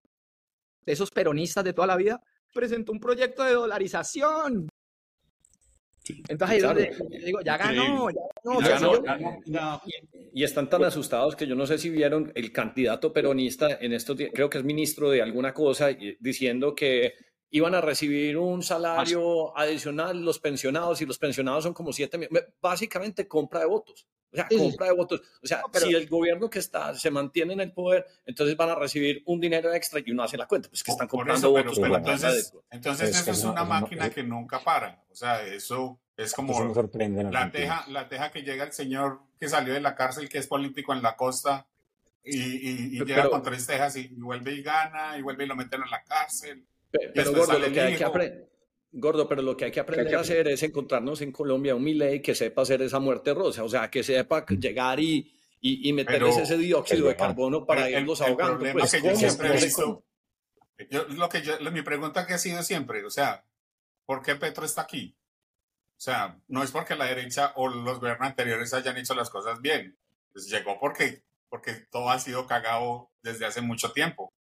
de 0.85 0.93
esos 0.93 1.11
peronistas 1.11 1.65
de 1.65 1.73
toda 1.73 1.87
la 1.87 1.97
vida, 1.97 2.21
presentó 2.53 2.93
un 2.93 3.01
proyecto 3.01 3.45
de 3.45 3.55
dolarización. 3.55 4.69
Entonces 6.29 6.57
ahí 6.57 6.61
donde 6.61 6.95
digo, 7.25 7.41
ya 7.41 7.57
ganó, 7.57 8.11
ya 8.11 8.79
ganó. 8.79 9.83
Y, 9.87 10.41
y 10.41 10.45
están 10.45 10.69
tan 10.69 10.85
asustados 10.85 11.35
que 11.35 11.47
yo 11.47 11.55
no 11.55 11.67
sé 11.67 11.79
si 11.79 11.89
vieron 11.89 12.31
el 12.35 12.53
candidato 12.53 13.11
peronista 13.11 13.79
en 13.81 13.95
estos 13.95 14.19
días, 14.19 14.33
creo 14.35 14.51
que 14.51 14.59
es 14.59 14.65
ministro 14.65 15.09
de 15.09 15.23
alguna 15.23 15.55
cosa, 15.55 15.89
diciendo 16.21 16.75
que 16.75 17.15
iban 17.51 17.75
a 17.75 17.81
recibir 17.81 18.37
un 18.37 18.63
salario 18.63 19.57
adicional 19.57 20.23
los 20.23 20.39
pensionados 20.39 21.01
y 21.01 21.07
los 21.07 21.19
pensionados 21.19 21.65
son 21.65 21.75
como 21.75 21.93
7 21.93 22.19
millones. 22.19 22.45
Básicamente 22.61 23.27
compra 23.27 23.61
de 23.61 23.67
votos. 23.67 24.07
O 24.31 24.37
sea, 24.37 24.47
compra 24.47 24.89
de 24.89 24.93
votos. 24.93 25.23
O 25.43 25.47
sea, 25.47 25.63
si 25.73 25.95
el 25.95 26.07
gobierno 26.07 26.51
que 26.51 26.59
está 26.59 26.95
se 26.95 27.11
mantiene 27.11 27.55
en 27.55 27.61
el 27.61 27.73
poder, 27.73 28.07
entonces 28.27 28.57
van 28.57 28.71
a 28.71 28.75
recibir 28.75 29.23
un 29.27 29.41
dinero 29.41 29.73
extra 29.73 30.01
y 30.05 30.11
uno 30.11 30.23
hace 30.23 30.37
la 30.37 30.47
cuenta, 30.47 30.69
pues 30.69 30.85
que 30.85 30.91
están 30.91 31.09
comprando 31.09 31.51
votos. 31.51 31.79
entonces, 31.79 32.53
entonces 32.71 33.11
eso 33.11 33.31
es 33.31 33.45
una 33.45 33.65
máquina 33.65 34.11
que 34.11 34.23
nunca 34.23 34.61
para. 34.61 35.03
O 35.11 35.15
sea, 35.15 35.43
eso 35.47 35.99
es 36.17 36.35
como 36.35 36.75
la 37.31 37.51
teja, 37.51 37.85
la 37.89 38.09
teja 38.09 38.31
que 38.31 38.43
llega 38.43 38.65
el 38.65 38.73
señor 38.73 39.21
que 39.39 39.49
salió 39.49 39.73
de 39.73 39.81
la 39.81 39.95
cárcel, 39.95 40.29
que 40.29 40.39
es 40.39 40.47
político 40.47 40.93
en 40.93 41.01
la 41.01 41.17
costa, 41.17 41.67
y, 42.25 43.03
llega 43.05 43.31
con 43.31 43.43
tres 43.43 43.67
tejas 43.67 43.97
y, 43.97 44.09
vuelve 44.09 44.53
y 44.53 44.63
gana, 44.63 45.17
y 45.17 45.23
vuelve 45.23 45.45
y 45.45 45.47
lo 45.47 45.57
meten 45.57 45.83
en 45.83 45.91
la 45.91 46.03
cárcel. 46.03 46.67
Pero, 46.91 47.33
gordo, 47.33 47.59
lo 47.59 47.73
que 47.73 47.81
hay 47.81 47.97
que 47.97 48.05
aprender. 48.05 48.49
Gordo, 48.91 49.29
pero 49.29 49.43
lo 49.43 49.57
que 49.57 49.67
hay 49.67 49.71
que 49.71 49.81
aprender 49.81 50.17
a 50.17 50.21
hacer 50.21 50.49
es 50.49 50.63
encontrarnos 50.63 51.21
en 51.21 51.31
Colombia 51.31 51.75
un 51.75 51.85
Milei 51.85 52.23
que 52.23 52.35
sepa 52.35 52.63
hacer 52.63 52.81
esa 52.81 52.99
muerte 52.99 53.35
rosa, 53.35 53.63
o 53.63 53.69
sea, 53.69 53.91
que 53.91 54.03
sepa 54.03 54.47
mm. 54.49 54.55
llegar 54.55 54.99
y, 54.99 55.31
y, 55.61 55.93
meterles 55.93 56.39
ese 56.39 56.57
dióxido 56.57 57.09
de 57.09 57.17
carbono 57.17 57.67
para 57.67 57.91
irlos 57.91 58.23
ahogando. 58.23 58.65
Pues, 58.73 58.93
que 58.93 59.03
yo 59.03 59.15
siempre 59.15 59.49
he 59.49 59.61
visto, 59.61 60.05
lo 61.11 61.29
que 61.29 61.43
yo, 61.43 61.59
mi 61.71 61.83
pregunta 61.83 62.27
que 62.27 62.35
ha 62.35 62.39
sido 62.39 62.63
siempre, 62.63 63.05
o 63.05 63.11
sea, 63.11 63.45
¿por 64.07 64.23
qué 64.23 64.37
Petro 64.37 64.65
está 64.65 64.83
aquí? 64.83 65.15
O 65.99 66.01
sea, 66.01 66.41
no 66.47 66.63
es 66.63 66.71
porque 66.71 66.95
la 66.95 67.07
derecha 67.07 67.53
o 67.57 67.69
los 67.69 67.99
gobiernos 67.99 68.29
anteriores 68.29 68.73
hayan 68.73 68.97
hecho 68.97 69.15
las 69.15 69.31
cosas 69.31 69.61
bien. 69.61 69.99
Pues 70.33 70.49
llegó 70.49 70.79
porque, 70.79 71.25
porque 71.49 71.75
todo 71.91 72.09
ha 72.11 72.21
sido 72.21 72.47
cagado 72.47 73.11
desde 73.23 73.47
hace 73.47 73.61
mucho 73.63 73.91
tiempo. 73.91 74.33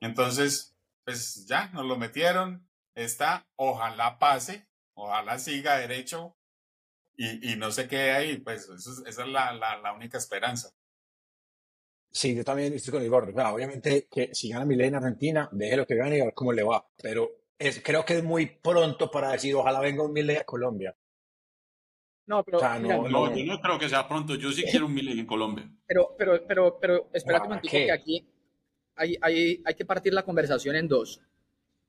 Entonces, 0.00 0.74
pues 1.08 1.46
ya, 1.46 1.70
nos 1.72 1.86
lo 1.86 1.96
metieron, 1.96 2.68
está, 2.94 3.48
ojalá 3.56 4.18
pase, 4.18 4.68
ojalá 4.92 5.38
siga 5.38 5.78
derecho 5.78 6.36
y, 7.16 7.50
y 7.50 7.56
no 7.56 7.70
se 7.70 7.88
quede 7.88 8.10
ahí, 8.10 8.36
pues 8.36 8.68
esa 8.68 9.08
es 9.08 9.16
la, 9.26 9.54
la, 9.54 9.92
única 9.94 10.18
esperanza. 10.18 10.68
Sí, 12.10 12.36
yo 12.36 12.44
también 12.44 12.74
estoy 12.74 12.92
con 12.92 13.02
el 13.02 13.08
gordo. 13.08 13.32
obviamente 13.50 14.06
que 14.10 14.34
si 14.34 14.50
gana 14.50 14.66
Milena 14.66 14.98
en 14.98 15.04
Argentina, 15.04 15.48
déjelo 15.50 15.86
que 15.86 15.96
gane 15.96 16.18
y 16.18 16.20
a 16.20 16.24
ver 16.26 16.34
cómo 16.34 16.52
le 16.52 16.62
va. 16.62 16.86
Pero 17.02 17.30
es, 17.58 17.82
creo 17.82 18.04
que 18.04 18.18
es 18.18 18.22
muy 18.22 18.44
pronto 18.44 19.10
para 19.10 19.32
decir 19.32 19.54
ojalá 19.54 19.80
venga 19.80 20.02
un 20.02 20.12
Milei 20.12 20.36
a 20.36 20.44
Colombia. 20.44 20.94
No, 22.26 22.44
pero 22.44 22.60
no, 22.60 23.08
no, 23.08 23.34
yo 23.34 23.46
no 23.46 23.60
creo 23.62 23.78
que 23.78 23.88
sea 23.88 24.06
pronto. 24.06 24.34
Yo 24.34 24.52
sí 24.52 24.62
quiero 24.64 24.84
un 24.84 24.92
Milei 24.92 25.18
en 25.18 25.26
Colombia. 25.26 25.70
Pero, 25.86 26.14
pero, 26.18 26.46
pero, 26.46 26.78
pero, 26.78 27.08
espérate 27.14 27.44
un 27.44 27.48
momento 27.48 27.70
que 27.70 27.90
aquí 27.90 28.37
hay, 28.98 29.62
que 29.76 29.84
partir 29.84 30.12
la 30.12 30.24
conversación 30.24 30.76
en 30.76 30.88
dos. 30.88 31.20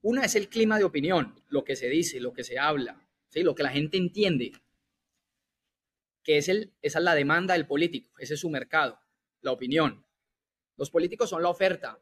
Una 0.01 0.25
es 0.25 0.35
el 0.35 0.47
clima 0.47 0.77
de 0.77 0.85
opinión, 0.85 1.35
lo 1.49 1.63
que 1.63 1.75
se 1.75 1.89
dice, 1.89 2.19
lo 2.19 2.33
que 2.33 2.43
se 2.43 2.57
habla, 2.57 3.05
lo 3.35 3.55
que 3.55 3.63
la 3.63 3.69
gente 3.69 3.97
entiende, 3.97 4.53
que 6.23 6.37
es 6.37 6.47
el, 6.47 6.73
la 6.81 7.15
demanda 7.15 7.53
del 7.53 7.67
político, 7.67 8.13
ese 8.19 8.35
es 8.35 8.39
su 8.39 8.49
mercado, 8.49 8.99
la 9.41 9.51
opinión. 9.51 10.05
Los 10.77 10.89
políticos 10.89 11.29
son 11.29 11.41
la 11.41 11.49
oferta 11.49 11.99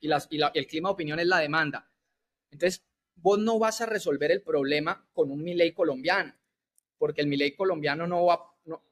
y, 0.00 0.08
el 0.10 0.66
clima 0.66 0.90
de 0.90 0.92
opinión 0.92 1.18
es 1.18 1.26
la 1.26 1.38
demanda. 1.38 1.90
Entonces, 2.50 2.84
vos 3.16 3.38
no 3.38 3.58
vas 3.58 3.80
a 3.80 3.86
resolver 3.86 4.30
el 4.30 4.42
problema 4.42 5.08
con 5.12 5.30
un 5.30 5.42
Milei 5.42 5.72
colombiano, 5.72 6.34
porque 6.98 7.20
el 7.20 7.26
Milei 7.26 7.56
colombiano 7.56 8.06
no 8.06 8.26
va, 8.26 8.54
no, 8.64 8.82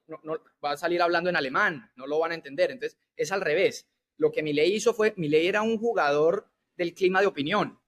va 0.65 0.73
a 0.73 0.77
salir 0.77 1.01
hablando 1.01 1.31
en 1.31 1.37
alemán, 1.37 1.93
no 1.97 2.07
lo 2.07 2.19
van 2.19 2.33
a 2.33 2.35
entender. 2.35 2.71
Entonces, 2.71 2.99
es 3.17 3.31
al 3.31 3.41
revés. 3.41 3.87
Lo 4.23 4.31
que 4.31 4.45
Milei 4.45 4.73
hizo 4.77 4.95
fue, 4.95 5.15
Milei 5.17 5.49
era 5.49 5.63
un 5.63 5.79
jugador 5.79 6.49
del 6.77 6.95
clima 6.95 7.21
de 7.21 7.27
opinión, 7.27 7.81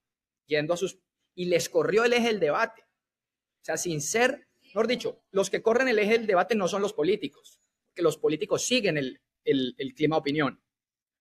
yendo 0.46 0.74
a 0.74 0.76
sus... 0.76 0.98
y 1.36 1.44
les 1.44 1.68
corrió 1.68 2.04
el 2.04 2.12
eje 2.12 2.26
del 2.26 2.40
debate. 2.40 2.82
O 2.82 3.64
sea, 3.64 3.76
sin 3.76 4.00
ser, 4.00 4.48
mejor 4.60 4.88
dicho, 4.88 5.22
los 5.30 5.48
que 5.48 5.62
corren 5.62 5.86
el 5.86 6.00
eje 6.00 6.18
del 6.18 6.26
debate 6.26 6.56
no 6.56 6.66
son 6.66 6.82
los 6.82 6.92
políticos, 6.92 7.60
que 7.94 8.02
los 8.02 8.18
políticos 8.18 8.66
siguen 8.66 8.98
el, 8.98 9.20
el, 9.44 9.94
clima 9.94 10.16
de 10.16 10.20
opinión. 10.20 10.60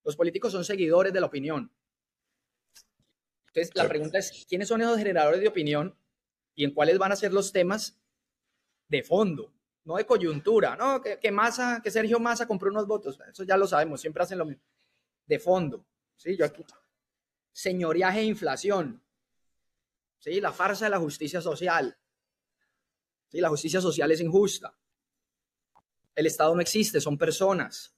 Los 0.03 0.15
políticos 0.15 0.51
son 0.51 0.65
seguidores 0.65 1.13
de 1.13 1.19
la 1.19 1.27
opinión. 1.27 1.71
Entonces, 3.49 3.75
la 3.75 3.87
pregunta 3.87 4.17
es, 4.17 4.47
¿quiénes 4.49 4.67
son 4.67 4.81
esos 4.81 4.97
generadores 4.97 5.41
de 5.41 5.47
opinión 5.47 5.95
y 6.55 6.63
en 6.63 6.73
cuáles 6.73 6.97
van 6.97 7.11
a 7.11 7.15
ser 7.15 7.33
los 7.33 7.51
temas 7.51 8.01
de 8.87 9.03
fondo? 9.03 9.53
No 9.83 9.97
de 9.97 10.07
coyuntura, 10.07 10.75
no, 10.75 11.03
que, 11.03 11.19
que 11.19 11.31
Massa, 11.31 11.81
que 11.83 11.91
Sergio 11.91 12.19
Massa 12.19 12.47
compró 12.47 12.71
unos 12.71 12.87
votos, 12.87 13.19
eso 13.29 13.43
ya 13.43 13.57
lo 13.57 13.67
sabemos, 13.67 14.01
siempre 14.01 14.23
hacen 14.23 14.39
lo 14.39 14.45
mismo 14.45 14.72
de 15.25 15.39
fondo. 15.39 15.85
¿sí? 16.15 16.35
Yo 16.35 16.45
aquí, 16.45 16.63
e 17.65 18.23
inflación. 18.23 19.01
¿sí? 20.19 20.41
La 20.41 20.51
farsa 20.51 20.85
de 20.85 20.91
la 20.91 20.99
justicia 20.99 21.41
social. 21.41 21.97
¿sí? 23.29 23.39
La 23.39 23.49
justicia 23.49 23.81
social 23.81 24.11
es 24.11 24.21
injusta. 24.21 24.75
El 26.15 26.27
Estado 26.27 26.53
no 26.53 26.61
existe, 26.61 27.01
son 27.01 27.17
personas. 27.17 27.95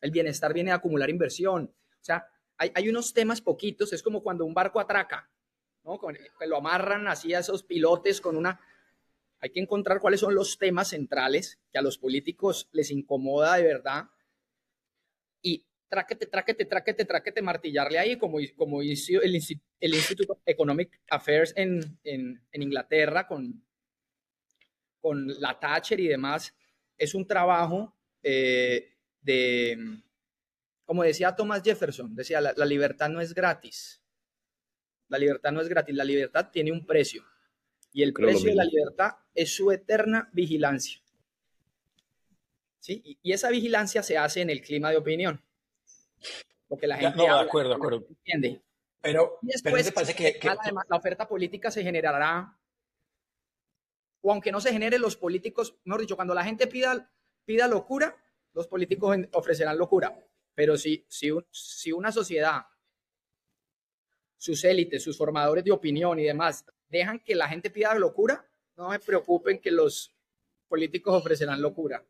El 0.00 0.10
bienestar 0.10 0.52
viene 0.52 0.72
a 0.72 0.76
acumular 0.76 1.08
inversión. 1.08 1.72
O 2.00 2.04
sea, 2.04 2.26
hay, 2.58 2.70
hay 2.74 2.88
unos 2.88 3.14
temas 3.14 3.40
poquitos, 3.40 3.92
es 3.92 4.02
como 4.02 4.22
cuando 4.22 4.44
un 4.44 4.52
barco 4.52 4.80
atraca, 4.80 5.30
¿no? 5.84 5.98
que 5.98 6.46
lo 6.46 6.56
amarran 6.56 7.08
así 7.08 7.34
a 7.34 7.40
esos 7.40 7.62
pilotes 7.62 8.20
con 8.20 8.36
una... 8.36 8.60
Hay 9.38 9.50
que 9.50 9.60
encontrar 9.60 10.00
cuáles 10.00 10.20
son 10.20 10.36
los 10.36 10.56
temas 10.56 10.88
centrales 10.88 11.58
que 11.72 11.78
a 11.78 11.82
los 11.82 11.98
políticos 11.98 12.68
les 12.72 12.92
incomoda 12.92 13.56
de 13.56 13.64
verdad 13.64 14.08
tráquete, 15.92 16.26
tráquete, 16.26 16.64
tráquete, 16.64 17.04
tráquete, 17.04 17.42
martillarle 17.42 17.98
ahí, 17.98 18.16
como, 18.16 18.38
como 18.56 18.82
hizo 18.82 19.20
el, 19.20 19.38
el 19.78 19.94
Institute 19.94 20.32
of 20.32 20.38
Economic 20.46 20.98
Affairs 21.10 21.52
en, 21.54 21.98
en, 22.02 22.42
en, 22.50 22.62
Inglaterra 22.62 23.26
con, 23.26 23.62
con 25.02 25.38
la 25.38 25.60
Thatcher 25.60 26.00
y 26.00 26.08
demás. 26.08 26.54
Es 26.96 27.14
un 27.14 27.26
trabajo 27.26 27.94
eh, 28.22 28.94
de, 29.20 29.76
como 30.86 31.02
decía 31.02 31.36
Thomas 31.36 31.62
Jefferson, 31.62 32.14
decía, 32.14 32.40
la, 32.40 32.54
la 32.56 32.64
libertad 32.64 33.10
no 33.10 33.20
es 33.20 33.34
gratis. 33.34 34.02
La 35.08 35.18
libertad 35.18 35.52
no 35.52 35.60
es 35.60 35.68
gratis, 35.68 35.94
la 35.94 36.04
libertad 36.04 36.48
tiene 36.50 36.72
un 36.72 36.86
precio. 36.86 37.22
Y 37.92 38.02
el 38.02 38.14
precio 38.14 38.48
de 38.48 38.56
la 38.56 38.64
libertad 38.64 39.10
es 39.34 39.54
su 39.54 39.70
eterna 39.70 40.30
vigilancia. 40.32 41.02
¿Sí? 42.80 43.02
Y, 43.04 43.18
y 43.22 43.32
esa 43.32 43.50
vigilancia 43.50 44.02
se 44.02 44.16
hace 44.16 44.40
en 44.40 44.48
el 44.48 44.62
clima 44.62 44.88
de 44.90 44.96
opinión. 44.96 45.44
Porque 46.68 46.86
la 46.86 46.96
gente. 46.96 47.16
no, 47.16 47.24
de 47.24 47.40
acuerdo, 47.40 47.70
de 47.70 47.76
acuerdo. 47.76 48.06
Entiende. 48.08 48.62
Pero, 49.00 49.38
después, 49.42 49.90
parece 49.92 50.14
que, 50.14 50.38
la 50.88 50.96
oferta 50.96 51.26
política 51.26 51.70
se 51.70 51.82
generará. 51.82 52.56
O 54.20 54.30
aunque 54.30 54.52
no 54.52 54.60
se 54.60 54.72
genere, 54.72 54.98
los 54.98 55.16
políticos, 55.16 55.76
mejor 55.84 56.00
dicho, 56.00 56.14
cuando 56.14 56.34
la 56.34 56.44
gente 56.44 56.68
pida, 56.68 57.10
pida 57.44 57.66
locura, 57.66 58.16
los 58.52 58.68
políticos 58.68 59.16
ofrecerán 59.32 59.76
locura. 59.76 60.16
Pero 60.54 60.76
si, 60.76 61.04
si, 61.08 61.30
si 61.50 61.90
una 61.90 62.12
sociedad, 62.12 62.66
sus 64.36 64.62
élites, 64.64 65.02
sus 65.02 65.18
formadores 65.18 65.64
de 65.64 65.72
opinión 65.72 66.18
y 66.20 66.24
demás, 66.24 66.64
dejan 66.88 67.18
que 67.18 67.34
la 67.34 67.48
gente 67.48 67.70
pida 67.70 67.94
locura, 67.94 68.48
no 68.76 68.92
se 68.92 69.00
preocupen 69.00 69.60
que 69.60 69.70
los 69.70 70.14
políticos 70.68 71.14
ofrecerán 71.14 71.60
locura. 71.60 72.04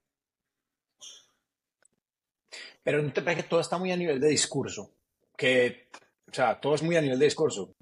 Pero 2.82 3.02
no 3.02 3.12
te 3.12 3.22
parece 3.22 3.42
que 3.42 3.48
todo 3.48 3.60
está 3.60 3.78
muy 3.78 3.92
a 3.92 3.96
nivel 3.96 4.20
de 4.20 4.28
discurso. 4.28 4.94
Que, 5.36 5.88
o 6.30 6.34
sea, 6.34 6.60
todo 6.60 6.74
es 6.74 6.82
muy 6.82 6.96
a 6.96 7.00
nivel 7.00 7.18
de 7.18 7.26
discurso. 7.26 7.74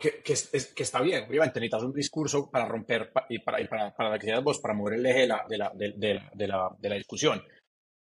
Que, 0.00 0.22
que, 0.24 0.34
que 0.74 0.82
está 0.82 1.00
bien, 1.00 1.24
obviamente 1.28 1.60
necesitas 1.60 1.84
un 1.84 1.92
discurso 1.92 2.50
para 2.50 2.66
romper 2.66 3.12
y 3.28 3.38
para, 3.38 3.60
y 3.60 3.68
para, 3.68 3.94
para 3.94 4.10
la 4.10 4.18
que 4.18 4.36
vos, 4.40 4.58
para 4.58 4.74
mover 4.74 4.94
el 4.94 5.06
eje 5.06 5.20
de 5.20 5.26
la, 5.28 5.46
de 5.48 5.58
la, 5.58 5.72
de, 5.72 5.92
de, 6.34 6.48
la, 6.48 6.76
de 6.76 6.88
la 6.88 6.94
discusión. 6.96 7.44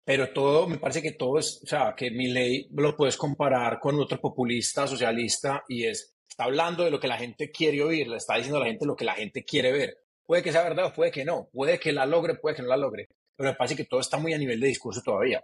Pero 0.03 0.33
todo, 0.33 0.67
me 0.67 0.79
parece 0.79 1.03
que 1.03 1.11
todo 1.11 1.37
es, 1.37 1.61
o 1.63 1.67
sea, 1.67 1.93
que 1.95 2.09
mi 2.09 2.29
ley 2.29 2.67
lo 2.71 2.95
puedes 2.95 3.15
comparar 3.15 3.79
con 3.79 3.99
otro 3.99 4.19
populista, 4.19 4.87
socialista, 4.87 5.63
y 5.67 5.85
es, 5.85 6.15
está 6.27 6.45
hablando 6.45 6.83
de 6.83 6.89
lo 6.89 6.99
que 6.99 7.09
la 7.09 7.17
gente 7.17 7.51
quiere 7.51 7.83
oír, 7.83 8.07
le 8.07 8.17
está 8.17 8.35
diciendo 8.35 8.57
a 8.57 8.61
la 8.61 8.67
gente 8.67 8.85
lo 8.85 8.95
que 8.95 9.05
la 9.05 9.13
gente 9.13 9.43
quiere 9.43 9.71
ver. 9.71 9.97
Puede 10.25 10.41
que 10.41 10.51
sea 10.51 10.63
verdad 10.63 10.85
o 10.85 10.93
puede 10.93 11.11
que 11.11 11.25
no, 11.25 11.49
puede 11.51 11.77
que 11.77 11.91
la 11.91 12.07
logre, 12.07 12.35
puede 12.35 12.55
que 12.55 12.61
no 12.63 12.69
la 12.69 12.77
logre 12.77 13.07
pero 13.37 13.51
me 13.51 13.55
parece 13.55 13.75
que 13.75 13.85
todo 13.85 13.99
está 13.99 14.17
muy 14.17 14.33
a 14.33 14.37
nivel 14.37 14.59
de 14.59 14.67
discurso 14.67 15.01
todavía. 15.01 15.43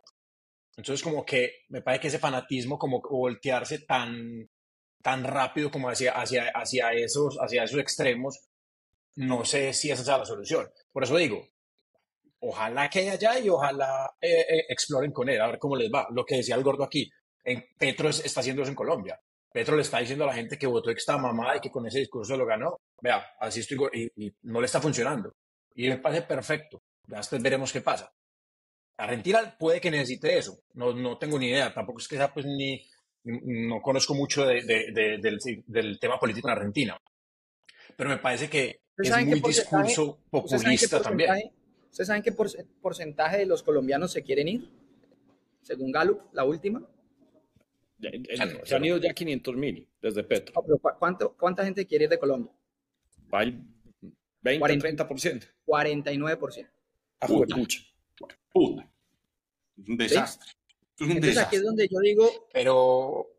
Entonces, 0.76 1.04
como 1.04 1.24
que 1.24 1.64
me 1.70 1.82
parece 1.82 2.02
que 2.02 2.08
ese 2.08 2.20
fanatismo, 2.20 2.80
como 2.80 3.00
voltearse 3.02 3.80
tan, 3.80 4.50
tan 5.02 5.24
rápido 5.24 5.70
como 5.70 5.90
hacia, 5.90 6.14
hacia, 6.14 6.50
hacia, 6.50 6.92
esos, 6.94 7.38
hacia 7.40 7.64
esos 7.64 7.80
extremos, 7.80 8.40
no 9.16 9.46
sé 9.46 9.74
si 9.74 9.92
esa 9.92 10.04
sea 10.04 10.18
la 10.18 10.26
solución. 10.26 10.68
Por 10.92 11.04
eso 11.04 11.16
digo, 11.16 11.48
ojalá 12.40 12.90
que 12.90 13.12
allá 13.12 13.38
y 13.38 13.50
ojalá 13.50 14.12
eh, 14.20 14.46
eh, 14.50 14.66
exploren 14.70 15.12
con 15.12 15.30
él, 15.30 15.40
a 15.40 15.48
ver 15.48 15.60
cómo 15.60 15.76
les 15.76 15.92
va. 15.92 16.08
Lo 16.12 16.26
que 16.26 16.38
decía 16.38 16.56
el 16.56 16.64
gordo 16.64 16.84
aquí, 16.84 17.12
en 17.44 17.64
Petro 17.78 18.10
está 18.10 18.40
haciendo 18.40 18.64
eso 18.64 18.72
en 18.72 18.76
Colombia. 18.76 19.20
Petro 19.52 19.76
le 19.76 19.84
está 19.84 20.00
diciendo 20.00 20.24
a 20.24 20.28
la 20.28 20.34
gente 20.34 20.58
que 20.58 20.66
votó 20.66 20.90
esta 20.90 21.16
mamá 21.20 21.56
y 21.56 21.60
que 21.60 21.70
con 21.70 21.86
ese 21.86 22.00
discurso 22.00 22.36
lo 22.36 22.48
ganó. 22.48 22.80
Vea, 23.00 23.24
así 23.40 23.60
estoy 23.60 23.78
y, 23.94 24.26
y 24.26 24.34
no 24.42 24.60
le 24.60 24.66
está 24.66 24.82
funcionando. 24.82 25.36
Y 25.76 25.90
me 25.90 25.98
parece 25.98 26.24
perfecto. 26.24 26.82
Después 27.08 27.42
veremos 27.42 27.72
qué 27.72 27.82
pasa. 27.82 28.14
Argentina 28.98 29.56
puede 29.58 29.82
que 29.82 29.92
necesite 29.92 30.38
eso, 30.38 30.60
no, 30.74 30.94
no 30.94 31.18
tengo 31.18 31.40
ni 31.40 31.48
idea, 31.48 31.74
tampoco 31.74 32.00
es 32.00 32.08
que 32.08 32.16
sea 32.16 32.32
pues 32.32 32.46
ni, 32.46 32.80
no 33.24 33.82
conozco 33.82 34.14
mucho 34.14 34.46
de, 34.46 34.62
de, 34.64 35.18
del, 35.20 35.40
del, 35.66 36.00
tema 36.00 36.20
político 36.20 36.48
en 36.48 36.54
Argentina, 36.54 37.02
pero 37.98 38.10
me 38.10 38.18
parece 38.18 38.50
que 38.50 38.82
es 38.98 39.26
muy 39.26 39.42
discurso 39.42 40.20
populista 40.30 41.02
también. 41.02 41.32
¿Ustedes 41.90 42.08
saben 42.08 42.24
qué 42.24 42.32
porcentaje 42.82 43.38
de 43.38 43.46
los 43.46 43.62
colombianos 43.62 44.12
se 44.12 44.24
quieren 44.24 44.48
ir? 44.48 44.70
Según 45.62 45.92
Gallup, 45.92 46.22
la 46.34 46.44
última. 46.44 46.82
Se 48.66 48.76
han 48.76 48.86
ido 48.86 48.98
ya 48.98 49.14
500 49.14 49.56
mil 49.56 49.88
desde 50.02 50.24
Petro. 50.24 50.54
¿cuánto, 51.00 51.36
¿Cuánta 51.38 51.64
gente 51.64 51.86
quiere 51.86 52.06
ir 52.06 52.10
de 52.10 52.20
Colombia? 52.20 52.52
Va 53.34 53.44
el 53.44 53.62
20, 54.42 54.60
40, 54.60 55.08
30%. 55.08 55.48
49%. 55.66 56.68
A 57.24 57.28
pucha. 57.28 57.80
Puta. 58.52 58.88
Es 59.78 59.90
un 59.90 59.98
desastre. 59.98 60.52
Es 60.96 61.02
un 61.02 61.12
Entonces 61.12 61.38
aquí 61.38 61.56
es 61.56 61.64
donde 61.64 61.88
yo 61.88 62.00
digo... 62.00 62.48
Pero... 62.54 63.30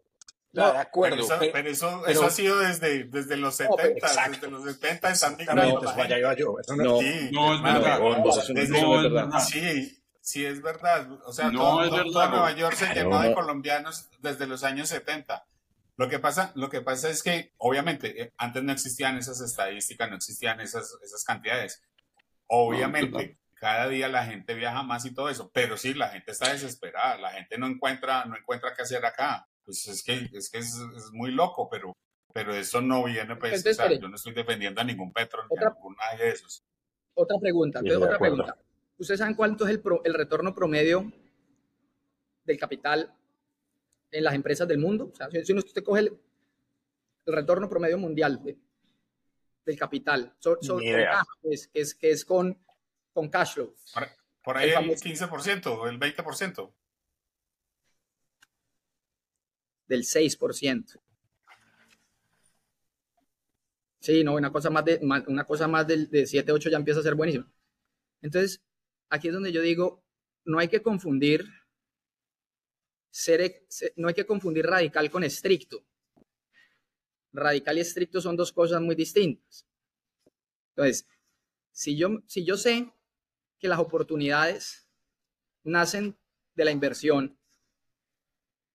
No, 0.53 0.73
de 0.73 0.79
acuerdo. 0.79 1.27
Pero 1.53 1.69
eso, 1.69 2.07
eso, 2.07 2.27
ha 2.27 2.31
sido 2.31 2.61
desde, 2.61 3.05
desde 3.05 3.37
los 3.37 3.57
70, 3.57 4.29
desde 4.31 4.51
los 4.51 4.65
70 4.65 5.09
en 5.09 5.17
San 5.17 5.37
Miguel. 5.37 5.57
No, 5.57 5.81
pues 5.81 5.97
vaya 5.97 6.35
yo. 6.37 6.57
Eso 6.61 6.77
no, 6.77 6.85
no, 6.85 6.99
sí, 7.01 7.31
no, 7.33 7.55
es 7.57 7.63
verdad. 7.63 7.99
No, 7.99 9.03
es 9.03 9.13
verdad. 9.13 9.41
Sí, 9.41 9.99
sí 10.21 10.47
es 10.47 10.63
verdad. 10.63 11.11
O 11.27 11.33
sea, 11.33 11.51
todo, 11.51 11.89
todo, 11.89 12.29
Nueva 12.29 12.53
York 12.53 12.77
se 12.77 12.95
llenó 12.95 13.21
de 13.21 13.35
colombianos 13.35 14.09
desde 14.21 14.47
los 14.47 14.63
años 14.63 14.89
70. 14.89 15.45
Lo 15.97 16.09
que 16.09 16.19
pasa, 16.19 16.53
lo 16.55 16.71
que 16.71 16.81
pasa 16.81 17.09
es 17.09 17.23
que, 17.23 17.53
obviamente, 17.59 18.23
eh, 18.23 18.33
antes 18.37 18.63
no 18.63 18.73
existían 18.73 19.17
esas 19.17 19.41
estadísticas, 19.41 20.09
no 20.09 20.17
existían 20.17 20.61
esas, 20.61 20.97
esas 21.03 21.25
cantidades. 21.25 21.83
Obviamente, 22.47 23.39
cada 23.65 23.89
día 23.89 24.09
la 24.09 24.27
gente 24.27 24.53
viaja 24.53 24.83
más 24.83 25.07
y 25.07 25.15
todo 25.15 25.31
eso, 25.31 25.51
pero 25.51 25.79
sí, 25.79 25.95
la 25.95 26.11
gente 26.11 26.33
está 26.33 26.53
desesperada, 26.53 27.17
la 27.17 27.31
gente 27.31 27.57
no 27.57 27.67
encuentra, 27.67 28.27
no 28.27 28.37
encuentra 28.37 28.75
qué 28.75 28.83
hacer 28.83 29.03
acá. 29.07 29.49
Pues 29.65 29.89
es 29.89 30.05
que 30.05 30.29
es, 30.35 30.51
que 30.51 30.59
es, 30.59 30.77
muy 31.13 31.31
loco, 31.31 31.67
pero, 31.71 31.97
pero 32.35 32.55
eso 32.55 32.83
no 32.83 33.03
viene, 33.05 33.37
pues, 33.37 33.67
o 33.67 33.73
sea, 33.73 33.91
yo 33.91 34.07
no 34.07 34.17
estoy 34.17 34.35
defendiendo 34.35 34.83
a 34.83 34.85
ningún 34.85 35.15
Petro, 35.15 35.45
ni 35.51 35.65
a 35.65 35.71
ningún 35.71 35.97
de 36.19 36.29
esos. 36.29 36.63
Otra 37.15 37.39
pregunta, 37.39 37.81
otra 37.81 38.19
pregunta. 38.19 38.55
¿Ustedes 38.99 39.21
saben 39.21 39.35
cuánto 39.35 39.67
es 39.67 39.71
el, 39.71 39.83
el 40.05 40.13
retorno 40.13 40.55
promedio 40.55 41.11
del 42.45 42.59
capital 42.59 43.15
en 44.11 44.25
las 44.25 44.35
empresas 44.35 44.69
del 44.69 44.77
mundo? 44.77 45.09
O 45.11 45.17
sea, 45.17 45.31
si, 45.31 45.55
usted 45.55 45.83
coge 45.83 46.01
el, 46.01 46.21
retorno 47.25 47.71
promedio 47.71 47.97
mundial 47.97 48.43
del 49.65 49.79
capital, 49.79 50.35
pues, 51.41 51.67
que, 51.69 51.81
es, 51.81 51.95
que 51.95 52.11
es 52.11 52.27
con, 52.27 52.59
con 53.15 53.29
cash 53.31 53.55
flow. 53.55 53.75
Por, 54.43 54.59
ahí 54.59 54.71
el, 54.71 54.77
15%, 54.77 55.89
el 55.89 55.99
20%. 55.99 56.75
Del 59.87 60.03
6%. 60.03 61.01
Sí, 64.01 64.23
no, 64.23 64.35
una 64.35 64.53
cosa 64.53 64.69
más 64.69 64.85
de, 64.85 65.01
una 65.01 65.45
cosa 65.45 65.67
más 65.67 65.87
de, 65.87 66.07
de 66.07 66.27
7, 66.27 66.53
8 66.53 66.69
ya 66.69 66.77
empieza 66.77 67.01
a 67.01 67.03
ser 67.03 67.15
buenísimo. 67.15 67.47
Entonces, 68.21 68.63
aquí 69.09 69.29
es 69.29 69.35
donde 69.35 69.53
yo 69.53 69.63
digo, 69.63 70.05
no 70.45 70.59
hay 70.59 70.69
que 70.69 70.83
confundir 70.83 71.49
ser, 73.11 73.67
no 73.97 74.09
hay 74.09 74.15
que 74.15 74.27
confundir 74.27 74.67
radical 74.67 75.11
con 75.11 75.25
estricto. 75.25 75.87
Radical 77.33 77.79
y 77.79 77.81
estricto 77.81 78.21
son 78.21 78.37
dos 78.37 78.53
cosas 78.53 78.83
muy 78.83 78.95
distintas. 78.95 79.67
Entonces, 80.71 81.07
si 81.71 81.97
yo, 81.97 82.23
si 82.27 82.45
yo 82.45 82.57
sé 82.57 82.93
que 83.65 83.69
las 83.69 83.79
oportunidades 83.79 84.87
nacen 85.63 86.19
de 86.55 86.67
la 86.67 86.71
inversión 86.71 87.39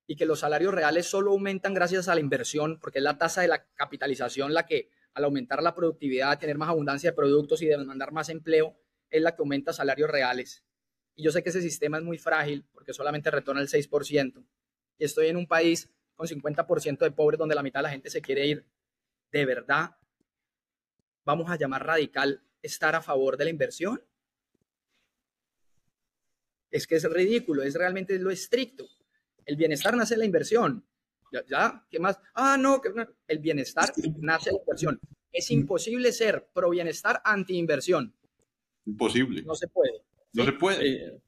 y 0.07 0.15
que 0.15 0.25
los 0.25 0.39
salarios 0.39 0.73
reales 0.73 1.05
solo 1.05 1.29
aumentan 1.29 1.75
gracias 1.75 2.07
a 2.07 2.15
la 2.15 2.21
inversión, 2.21 2.79
porque 2.79 2.97
es 2.97 3.03
la 3.03 3.19
tasa 3.19 3.41
de 3.41 3.49
la 3.49 3.67
capitalización 3.75 4.51
la 4.51 4.65
que 4.65 4.89
al 5.13 5.25
aumentar 5.25 5.61
la 5.61 5.75
productividad, 5.75 6.39
tener 6.39 6.57
más 6.57 6.69
abundancia 6.69 7.11
de 7.11 7.15
productos 7.15 7.61
y 7.61 7.67
demandar 7.67 8.11
más 8.11 8.29
empleo, 8.29 8.79
es 9.11 9.21
la 9.21 9.35
que 9.35 9.43
aumenta 9.43 9.73
salarios 9.73 10.09
reales. 10.09 10.65
Y 11.13 11.21
yo 11.21 11.31
sé 11.31 11.43
que 11.43 11.49
ese 11.49 11.61
sistema 11.61 11.99
es 11.99 12.03
muy 12.03 12.17
frágil 12.17 12.65
porque 12.71 12.91
solamente 12.91 13.29
retorna 13.29 13.61
el 13.61 13.67
6%. 13.67 14.43
Y 14.97 15.05
estoy 15.05 15.27
en 15.27 15.37
un 15.37 15.45
país 15.45 15.87
con 16.15 16.25
50% 16.25 16.97
de 16.97 17.11
pobres 17.11 17.37
donde 17.37 17.53
la 17.53 17.61
mitad 17.61 17.81
de 17.81 17.83
la 17.83 17.91
gente 17.91 18.09
se 18.09 18.23
quiere 18.23 18.47
ir. 18.47 18.65
¿De 19.31 19.45
verdad 19.45 19.97
vamos 21.25 21.47
a 21.51 21.57
llamar 21.57 21.85
radical 21.85 22.41
estar 22.63 22.95
a 22.95 23.03
favor 23.03 23.37
de 23.37 23.43
la 23.43 23.51
inversión? 23.51 24.01
Es 26.71 26.87
que 26.87 26.95
es 26.95 27.03
ridículo, 27.03 27.63
es 27.63 27.73
realmente 27.73 28.17
lo 28.19 28.29
estricto. 28.29 28.85
El 29.45 29.55
bienestar 29.55 29.95
nace 29.95 30.15
de 30.15 30.19
la 30.19 30.25
inversión. 30.25 30.85
¿Ya? 31.47 31.85
¿Qué 31.89 31.99
más? 31.99 32.19
Ah, 32.33 32.57
no, 32.59 32.81
el 33.27 33.39
bienestar 33.39 33.91
nace 34.19 34.49
de 34.49 34.55
la 34.55 34.61
inversión. 34.61 34.99
Es 35.31 35.51
imposible 35.51 36.11
ser 36.11 36.49
pro 36.53 36.69
bienestar 36.69 37.21
anti 37.23 37.57
inversión. 37.57 38.13
Imposible. 38.85 39.43
No 39.43 39.55
se 39.55 39.67
puede. 39.67 40.01
No 40.33 40.45
se 40.45 40.51
puede. 40.53 41.21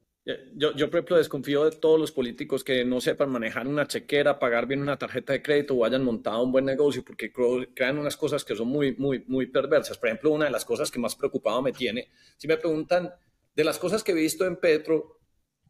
yo, 0.54 0.74
yo, 0.74 0.90
por 0.90 0.98
ejemplo, 0.98 1.16
desconfío 1.16 1.64
de 1.64 1.76
todos 1.76 1.98
los 1.98 2.12
políticos 2.12 2.64
que 2.64 2.84
no 2.84 3.00
sepan 3.00 3.30
manejar 3.30 3.66
una 3.66 3.86
chequera, 3.86 4.38
pagar 4.38 4.66
bien 4.66 4.80
una 4.80 4.98
tarjeta 4.98 5.32
de 5.32 5.42
crédito 5.42 5.74
o 5.74 5.84
hayan 5.84 6.04
montado 6.04 6.42
un 6.42 6.52
buen 6.52 6.64
negocio, 6.64 7.04
porque 7.04 7.32
crean 7.32 7.98
unas 7.98 8.16
cosas 8.16 8.44
que 8.44 8.56
son 8.56 8.68
muy, 8.68 8.96
muy, 8.96 9.24
muy 9.28 9.46
perversas. 9.46 9.98
Por 9.98 10.08
ejemplo, 10.08 10.30
una 10.30 10.46
de 10.46 10.50
las 10.50 10.64
cosas 10.64 10.90
que 10.90 10.98
más 10.98 11.14
preocupado 11.14 11.62
me 11.62 11.72
tiene, 11.72 12.10
si 12.36 12.48
me 12.48 12.56
preguntan 12.56 13.12
de 13.54 13.64
las 13.64 13.78
cosas 13.78 14.02
que 14.02 14.12
he 14.12 14.14
visto 14.14 14.46
en 14.46 14.56
Petro, 14.56 15.20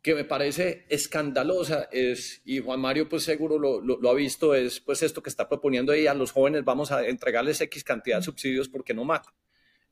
que 0.03 0.15
me 0.17 0.25
parece 0.25 0.85
escandalosa 0.89 1.89
es, 1.93 2.43
y 2.45 2.59
Juan 2.59 2.81
Mario 2.81 3.09
pues 3.09 3.23
seguro 3.23 3.59
lo, 3.59 3.81
lo, 3.81 4.11
ha 4.11 4.15
visto, 4.15 4.55
es 4.55 4.81
pues 4.81 5.03
esto 5.03 5.23
que 5.23 5.31
está 5.31 5.49
proponiendo 5.49 5.93
ahí 5.93 6.09
a 6.09 6.15
los 6.15 6.33
jóvenes, 6.33 6.65
vamos 6.65 6.91
a 6.91 7.07
entregarles 7.07 7.61
X 7.61 7.85
cantidad 7.85 8.19
de 8.19 8.25
subsidios 8.25 8.69
porque 8.69 8.95
no 8.95 9.05
matan. 9.05 9.33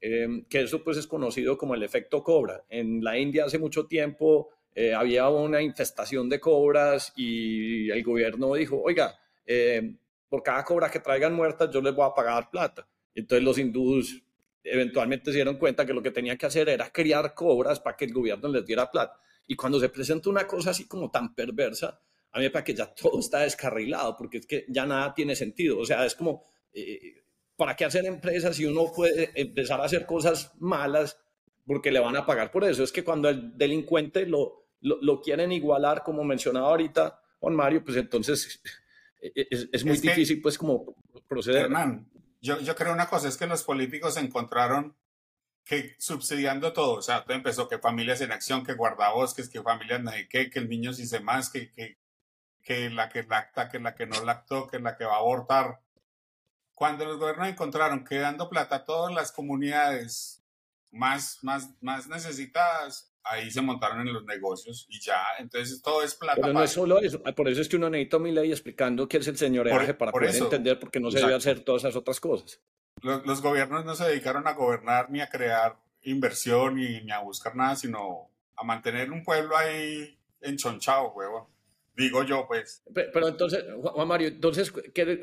Em, 0.01 0.45
que 0.47 0.63
eso 0.63 0.83
pues 0.83 0.97
es 0.97 1.07
conocido 1.07 1.57
como 1.57 1.75
el 1.75 1.83
efecto 1.83 2.23
cobra. 2.25 2.65
En 2.71 3.05
la 3.05 3.19
India 3.19 3.45
hace 3.45 3.59
mucho 3.59 3.87
tiempo 3.87 4.49
eh, 4.75 4.95
había 4.95 5.29
una 5.29 5.63
infestación 5.63 6.29
de 6.29 6.41
cobras 6.41 7.13
y 7.17 7.91
el 7.91 8.03
gobierno 8.03 8.55
dijo, 8.55 8.81
oiga, 8.83 9.17
em, 9.47 9.97
por 10.29 10.43
cada 10.43 10.65
cobra 10.65 10.91
que 10.91 11.01
traigan 11.01 11.35
muertas 11.35 11.71
yo 11.71 11.81
les 11.83 11.95
voy 11.95 12.07
a 12.07 12.15
pagar 12.15 12.51
plata. 12.51 12.89
Entonces 13.15 13.45
los 13.45 13.59
hindúes 13.59 14.23
eventualmente 14.65 15.31
se 15.31 15.37
dieron 15.37 15.57
cuenta 15.57 15.87
que 15.87 15.93
lo 15.93 16.03
que 16.03 16.11
tenían 16.11 16.37
que 16.37 16.47
hacer 16.47 16.69
era 16.69 16.91
criar 16.91 17.35
cobras 17.35 17.79
para 17.79 17.97
que 17.97 18.07
el 18.07 18.13
gobierno 18.13 18.49
les 18.49 18.67
diera 18.67 18.91
plata. 18.91 19.21
Y 19.47 19.57
cuando 19.57 19.81
se 19.81 19.89
presenta 19.89 20.31
una 20.31 20.47
cosa 20.47 20.71
así 20.71 20.87
como 20.87 21.11
tan 21.11 21.35
perversa, 21.35 22.01
a 22.33 22.39
mí 22.39 22.45
me 22.45 22.51
parece 22.51 22.73
que 22.73 22.79
ya 22.79 22.87
todo 22.95 23.19
está 23.19 23.41
descarrilado, 23.41 24.17
porque 24.17 24.39
es 24.39 24.47
que 24.47 24.65
ya 24.69 24.87
nada 24.87 25.15
tiene 25.15 25.35
sentido. 25.35 25.79
O 25.79 25.85
sea, 25.85 26.05
es 26.05 26.15
como, 26.15 26.45
eh, 26.73 27.25
¿para 27.57 27.75
qué 27.75 27.85
hacer 27.85 28.07
empresas 28.07 28.57
si 28.57 28.65
uno 28.65 28.93
puede 28.95 29.33
empezar 29.35 29.81
a 29.81 29.85
hacer 29.85 30.07
cosas 30.07 30.53
malas 30.61 31.19
porque 31.67 31.91
le 31.91 32.01
van 32.01 32.17
a 32.17 32.25
pagar 32.25 32.51
por 32.51 32.65
eso? 32.65 32.85
Es 32.85 32.93
que 32.93 33.05
cuando 33.05 33.29
el 33.29 33.57
delincuente 33.57 34.27
lo, 34.27 34.67
lo, 34.81 35.21
quieren 35.21 35.53
igualar, 35.53 36.03
como 36.05 36.23
mencionaba 36.25 36.69
ahorita 36.69 37.21
Juan 37.41 37.55
Mario, 37.55 37.85
pues 37.85 37.97
entonces 37.97 38.63
e, 39.21 39.33
e, 39.35 39.69
es, 39.73 39.85
muy 39.85 39.99
difícil 39.99 40.41
pues 40.41 40.57
como 40.57 40.97
proceder. 41.27 41.65
Hernán, 41.65 42.09
yo, 42.41 42.61
yo 42.61 42.75
creo 42.77 42.93
una 42.93 43.09
cosa, 43.09 43.29
es 43.29 43.37
que 43.37 43.47
los 43.47 43.65
políticos 43.65 44.17
encontraron 44.17 44.95
que 45.71 45.95
subsidiando 46.01 46.73
todo, 46.73 46.95
o 46.95 47.03
sea, 47.03 47.23
todo 47.23 47.37
empezó 47.37 47.69
que 47.69 47.79
familias 47.79 48.21
en 48.23 48.33
acción, 48.33 48.67
que 48.67 48.75
guardabosques, 48.75 49.49
que 49.49 49.63
familias 49.63 50.03
no 50.03 50.11
que 50.29 50.51
el 50.55 50.69
niño 50.69 50.93
si 50.93 51.07
se 51.07 51.21
más, 51.21 51.49
que, 51.49 51.71
que, 51.71 51.97
que 52.61 52.91
la 52.91 53.09
que 53.09 53.23
lacta, 53.23 53.69
que 53.69 53.79
la 53.79 53.95
que 53.95 54.05
no 54.05 54.25
lactó, 54.25 54.67
que 54.67 54.81
la 54.81 54.97
que 54.97 55.05
va 55.05 55.15
a 55.15 55.19
abortar, 55.19 55.79
cuando 56.75 57.05
los 57.05 57.19
gobiernos 57.19 57.47
encontraron 57.47 58.05
que 58.05 58.19
dando 58.19 58.51
plata 58.51 58.75
a 58.77 58.85
todas 58.85 59.15
las 59.15 59.31
comunidades 59.31 60.43
más, 60.91 61.39
más, 61.43 61.71
más 61.81 62.09
necesitadas, 62.09 63.15
ahí 63.23 63.49
se 63.53 63.63
montaron 63.63 64.01
en 64.01 64.13
los 64.13 64.25
negocios 64.25 64.89
y 64.89 64.99
ya, 65.01 65.23
entonces 65.39 65.81
todo 65.81 66.03
es 66.03 66.17
plata. 66.17 66.41
Pero 66.41 66.53
no 66.53 66.65
es 66.65 66.73
solo 66.73 66.99
eso, 66.99 67.23
por 67.23 67.49
eso 67.49 67.61
es 67.61 67.69
que 67.69 67.77
uno 67.77 67.89
necesita 67.89 68.19
mi 68.19 68.33
ley 68.33 68.51
explicando 68.51 69.07
qué 69.07 69.19
es 69.19 69.29
el 69.29 69.37
señoreaje 69.37 69.95
para 69.95 70.11
poder 70.11 70.35
entender 70.35 70.81
por 70.81 70.91
qué 70.91 70.99
no 70.99 71.13
se 71.13 71.21
debe 71.21 71.37
hacer 71.37 71.61
todas 71.61 71.85
esas 71.85 71.95
otras 71.95 72.19
cosas. 72.19 72.61
Los, 73.03 73.43
gobiernos 73.43 73.85
no 73.85 73.95
se 73.95 74.05
dedicaron 74.05 74.47
a 74.47 74.53
gobernar 74.53 75.11
ni 75.11 75.21
a 75.21 75.29
crear 75.29 75.77
inversión 76.03 76.77
ni, 76.77 77.01
ni 77.03 77.11
a 77.11 77.21
buscar 77.21 77.57
nada, 77.57 77.77
sino 77.77 78.31
a 78.57 78.65
mantener 78.65 79.11
un 79.11 79.25
pueblo 79.25 79.57
ahí 79.57 80.19
enchonchado, 80.41 81.13
huevo. 81.13 81.51
Digo 81.97 82.25
yo, 82.25 82.47
pues. 82.47 82.83
Pero, 82.95 83.29
entonces, 83.29 83.65
Juan 83.83 84.09
Mario, 84.09 84.29
entonces, 84.29 84.73
¿qué, 84.95 85.21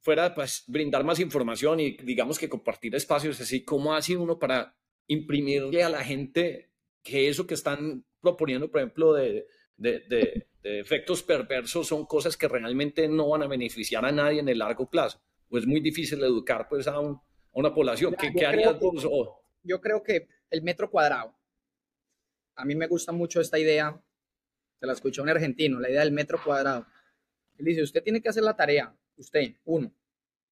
fuera 0.00 0.34
pues 0.34 0.64
brindar 0.66 1.04
más 1.04 1.20
información 1.20 1.80
y 1.80 1.96
digamos 1.98 2.38
que 2.38 2.48
compartir 2.48 2.94
espacios 2.94 3.40
así, 3.40 3.64
¿cómo 3.64 3.94
hace 3.94 4.16
uno 4.16 4.38
para 4.38 4.74
imprimirle 5.06 5.82
a 5.82 5.88
la 5.88 6.04
gente 6.04 6.70
que 7.02 7.28
eso 7.28 7.46
que 7.46 7.54
están 7.54 8.04
proponiendo, 8.20 8.70
por 8.70 8.80
ejemplo, 8.80 9.12
de, 9.12 9.46
de, 9.76 10.46
efectos 10.62 11.22
perversos 11.22 11.86
son 11.86 12.04
cosas 12.04 12.36
que 12.36 12.48
realmente 12.48 13.08
no 13.08 13.28
van 13.28 13.42
a 13.42 13.46
beneficiar 13.46 14.04
a 14.04 14.12
nadie 14.12 14.40
en 14.40 14.48
el 14.48 14.58
largo 14.58 14.88
plazo? 14.88 15.20
Pues 15.48 15.64
es 15.64 15.68
muy 15.68 15.80
difícil 15.80 16.22
educar 16.22 16.68
pues 16.68 16.86
a, 16.86 16.94
a 16.96 17.20
una 17.52 17.74
población. 17.74 18.14
¿Qué, 18.18 18.32
¿qué 18.32 18.46
harías 18.46 18.76
Yo 19.62 19.80
creo 19.80 20.02
que 20.02 20.28
el 20.50 20.62
metro 20.62 20.90
cuadrado 20.90 21.38
a 22.58 22.64
mí 22.64 22.74
me 22.74 22.88
gusta 22.88 23.12
mucho 23.12 23.40
esta 23.40 23.58
idea, 23.58 23.98
se 24.80 24.86
la 24.86 24.92
escuchó 24.92 25.22
un 25.22 25.28
argentino, 25.28 25.78
la 25.78 25.90
idea 25.90 26.00
del 26.00 26.10
metro 26.10 26.42
cuadrado. 26.42 26.86
Él 27.56 27.64
dice, 27.64 27.82
usted 27.82 28.02
tiene 28.02 28.20
que 28.20 28.28
hacer 28.28 28.42
la 28.42 28.56
tarea, 28.56 28.92
usted, 29.16 29.54
uno, 29.64 29.92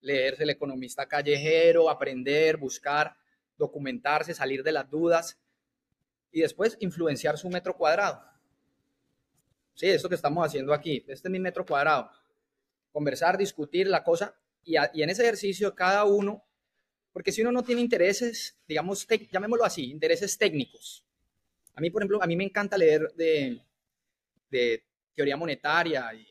leerse 0.01 0.44
el 0.44 0.51
economista 0.51 1.06
callejero, 1.06 1.90
aprender, 1.90 2.59
buscar, 2.59 3.16
documentarse, 3.59 4.35
salir 4.35 4.62
de 4.62 4.70
las 4.70 4.89
dudas 4.89 5.36
y 6.31 6.43
después 6.43 6.77
influenciar 6.78 7.36
su 7.39 7.51
metro 7.51 7.77
cuadrado. 7.77 8.23
Sí, 9.74 9.89
esto 9.89 10.09
que 10.09 10.14
estamos 10.14 10.47
haciendo 10.47 10.73
aquí, 10.73 11.05
este 11.09 11.27
es 11.27 11.32
mi 11.32 11.40
metro 11.40 11.66
cuadrado. 11.66 12.09
Conversar, 12.93 13.36
discutir 13.36 13.89
la 13.89 14.05
cosa 14.05 14.39
y, 14.66 15.02
en 15.02 15.10
ese 15.10 15.22
ejercicio 15.22 15.74
cada 15.74 16.05
uno, 16.05 16.44
porque 17.12 17.32
si 17.32 17.40
uno 17.40 17.52
no 17.52 17.62
tiene 17.62 17.80
intereses, 17.80 18.59
digamos, 18.66 19.06
llamémoslo 19.30 19.64
así, 19.64 19.84
intereses 19.90 20.36
técnicos. 20.36 21.05
A 21.74 21.80
mí, 21.80 21.90
por 21.90 22.02
ejemplo, 22.02 22.22
a 22.22 22.26
mí 22.26 22.36
me 22.36 22.44
encanta 22.44 22.76
leer 22.76 23.12
de, 23.14 23.62
de 24.51 24.82
teoría 25.14 25.36
monetaria 25.36 26.12
y 26.14 26.26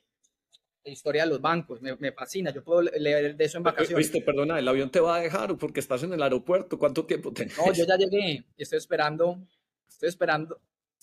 historia 0.92 1.24
de 1.24 1.30
los 1.30 1.42
bancos, 1.42 1.82
me, 1.82 1.96
me, 1.96 2.12
fascina, 2.12 2.52
yo 2.52 2.64
puedo 2.64 2.84
leer 2.84 3.36
de 3.36 3.46
eso 3.46 3.58
en 3.58 3.64
vacaciones. 3.64 3.98
Viste, 3.98 4.22
perdona, 4.22 4.60
el 4.60 4.68
avión 4.68 4.92
te 4.92 5.00
va 5.00 5.16
a 5.16 5.20
dejar 5.20 5.58
porque 5.58 5.80
estás 5.80 6.04
en 6.04 6.14
el 6.14 6.22
aeropuerto, 6.22 6.78
¿cuánto 6.78 7.06
tiempo 7.06 7.34
tenés? 7.34 7.58
No, 7.58 7.74
yo 7.74 7.86
ya 7.86 7.98
llegué, 7.98 8.46
estoy 8.56 8.78
esperando, 8.78 9.40
estoy 9.88 10.10
esperando, 10.10 10.62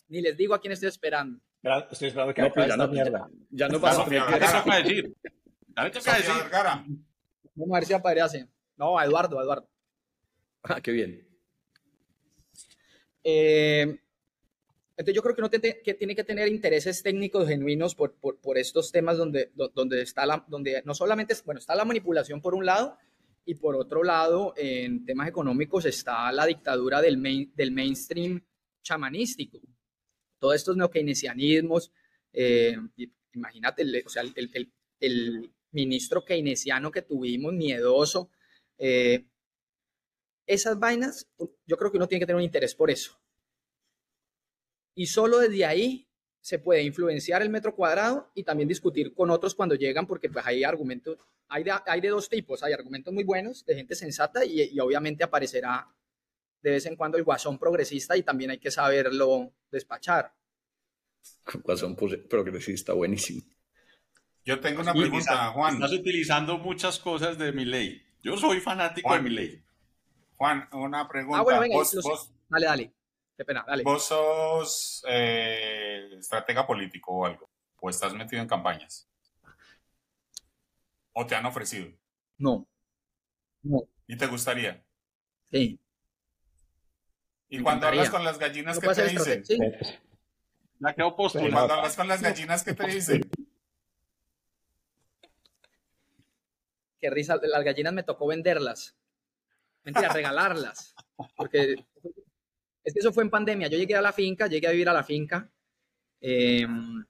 ni 0.08 0.20
les 0.20 0.36
digo 0.36 0.54
a 0.54 0.60
quién 0.60 0.72
estoy 0.72 0.88
esperando. 0.88 1.40
Estoy 1.90 2.08
esperando 2.08 2.34
que 2.34 2.42
no, 2.42 2.52
pues 2.52 2.68
ya, 2.68 2.76
no, 2.76 2.88
mierda. 2.88 3.30
ya, 3.50 3.68
no 3.68 3.78
vas 3.78 3.98
a 3.98 4.04
tener 4.04 4.22
que 4.24 4.82
decir. 4.82 5.14
Ya 5.76 5.84
decir. 5.84 7.02
Vamos 7.54 7.74
a 7.74 7.80
ver 7.80 7.86
si 7.86 7.92
aparece. 7.92 8.48
No, 8.76 8.98
a 8.98 9.04
Eduardo, 9.04 9.38
a 9.38 9.42
Eduardo. 9.42 9.68
Ah, 10.64 10.80
qué 10.80 10.92
bien. 10.92 11.28
Eh, 13.24 13.98
entonces 14.96 15.14
yo 15.14 15.22
creo 15.22 15.34
que 15.34 15.40
uno 15.40 15.50
tiene 15.50 15.80
que, 15.82 15.94
tiene 15.94 16.14
que 16.14 16.24
tener 16.24 16.48
intereses 16.48 17.02
técnicos 17.02 17.48
genuinos 17.48 17.94
por, 17.94 18.14
por, 18.14 18.58
estos 18.58 18.92
temas 18.92 19.16
donde, 19.16 19.50
donde, 19.74 20.02
está 20.02 20.26
la, 20.26 20.44
donde 20.48 20.82
no 20.84 20.94
solamente, 20.94 21.34
bueno, 21.44 21.58
está 21.58 21.74
la 21.74 21.84
manipulación 21.84 22.40
por 22.40 22.54
un 22.54 22.66
lado 22.66 22.98
y 23.44 23.54
por 23.54 23.74
otro 23.74 24.04
lado, 24.04 24.54
en 24.56 25.04
temas 25.04 25.28
económicos 25.28 25.84
está 25.86 26.30
la 26.30 26.46
dictadura 26.46 27.00
del, 27.00 27.50
del 27.54 27.72
mainstream 27.72 28.44
chamanístico. 28.82 29.60
Todos 30.38 30.56
estos 30.56 30.76
neokeynesianismos, 30.76 31.92
eh, 32.32 32.76
imagínate, 33.32 34.04
o 34.04 34.08
sea, 34.08 34.22
el, 34.22 34.32
el, 34.36 34.72
el, 35.00 35.52
ministro 35.72 36.24
keynesiano 36.24 36.90
que 36.90 37.02
tuvimos, 37.02 37.52
miedoso, 37.52 38.30
eh, 38.78 39.26
esas 40.46 40.78
vainas, 40.78 41.28
yo 41.66 41.76
creo 41.76 41.90
que 41.90 41.96
uno 41.96 42.08
tiene 42.08 42.20
que 42.20 42.26
tener 42.26 42.36
un 42.36 42.42
interés 42.42 42.74
por 42.74 42.90
eso. 42.90 43.18
Y 44.94 45.06
solo 45.06 45.38
desde 45.38 45.64
ahí 45.64 46.08
se 46.40 46.58
puede 46.58 46.82
influenciar 46.82 47.40
el 47.40 47.50
metro 47.50 47.74
cuadrado 47.74 48.30
y 48.34 48.42
también 48.42 48.68
discutir 48.68 49.14
con 49.14 49.30
otros 49.30 49.54
cuando 49.54 49.76
llegan, 49.76 50.06
porque 50.06 50.28
pues 50.28 50.44
hay 50.44 50.64
argumentos, 50.64 51.18
hay 51.48 51.62
de, 51.62 51.72
hay 51.86 52.00
de 52.00 52.08
dos 52.08 52.28
tipos, 52.28 52.62
hay 52.62 52.72
argumentos 52.72 53.14
muy 53.14 53.24
buenos 53.24 53.64
de 53.64 53.76
gente 53.76 53.94
sensata 53.94 54.44
y, 54.44 54.78
obviamente 54.80 55.24
aparecerá 55.24 55.88
de 56.60 56.70
vez 56.70 56.86
en 56.86 56.96
cuando 56.96 57.16
el 57.16 57.24
guasón 57.24 57.58
progresista 57.58 58.16
y 58.16 58.22
también 58.22 58.50
hay 58.50 58.58
que 58.58 58.70
saberlo 58.70 59.52
despachar. 59.70 60.34
Guasón 61.62 61.94
progresista, 61.94 62.92
buenísimo. 62.92 63.42
Yo 64.44 64.60
tengo 64.60 64.80
una 64.80 64.92
pregunta, 64.92 65.50
Juan. 65.50 65.74
Estás 65.74 65.92
utilizando 65.92 66.58
muchas 66.58 66.98
cosas 66.98 67.38
de 67.38 67.52
mi 67.52 67.64
ley. 67.64 68.04
Yo 68.22 68.36
soy 68.36 68.60
fanático 68.60 69.12
de 69.14 69.20
mi 69.20 69.30
ley. 69.30 69.62
Juan, 70.36 70.68
una 70.72 71.06
pregunta. 71.08 71.38
Ah, 71.38 71.42
bueno, 71.42 71.60
venga, 71.60 71.76
dale, 72.48 72.66
dale. 72.66 72.92
Qué 73.36 73.44
pena, 73.44 73.64
dale. 73.66 73.84
¿Vos 73.84 74.04
sos 74.06 75.04
eh, 75.08 76.10
estratega 76.18 76.66
político 76.66 77.12
o 77.12 77.26
algo? 77.26 77.48
¿O 77.80 77.88
estás 77.88 78.12
metido 78.14 78.42
en 78.42 78.48
campañas? 78.48 79.08
¿O 81.12 81.26
te 81.26 81.34
han 81.34 81.46
ofrecido? 81.46 81.88
No. 82.38 82.66
No. 83.62 83.82
¿Y 84.06 84.16
te 84.16 84.26
gustaría? 84.26 84.82
Sí. 85.50 85.78
¿Y 87.48 87.60
cuando 87.60 87.86
hablas 87.86 88.10
con 88.10 88.24
las 88.24 88.38
gallinas, 88.38 88.78
qué 88.78 88.88
te 88.88 89.08
dicen? 89.08 89.44
¿Sí? 89.44 89.58
La 90.80 90.94
que 90.94 91.02
postula. 91.16 91.50
Cuando 91.50 91.74
hablas 91.74 91.96
con 91.96 92.08
las 92.08 92.22
gallinas, 92.22 92.64
¿qué 92.64 92.74
te 92.74 92.86
dicen? 92.86 93.30
Qué 97.02 97.10
risa, 97.10 97.40
las 97.42 97.64
gallinas 97.64 97.92
me 97.92 98.04
tocó 98.04 98.28
venderlas. 98.28 98.96
Mentira, 99.82 100.08
regalarlas. 100.14 100.94
Porque 101.34 101.74
es 102.84 102.94
que 102.94 103.00
eso 103.00 103.12
fue 103.12 103.24
en 103.24 103.30
pandemia. 103.30 103.66
Yo 103.66 103.76
llegué 103.76 103.96
a 103.96 104.00
la 104.00 104.12
finca, 104.12 104.46
llegué 104.46 104.68
a 104.68 104.70
vivir 104.70 104.88
a 104.88 104.92
la 104.92 105.02
finca. 105.02 105.50
Em, 106.20 107.04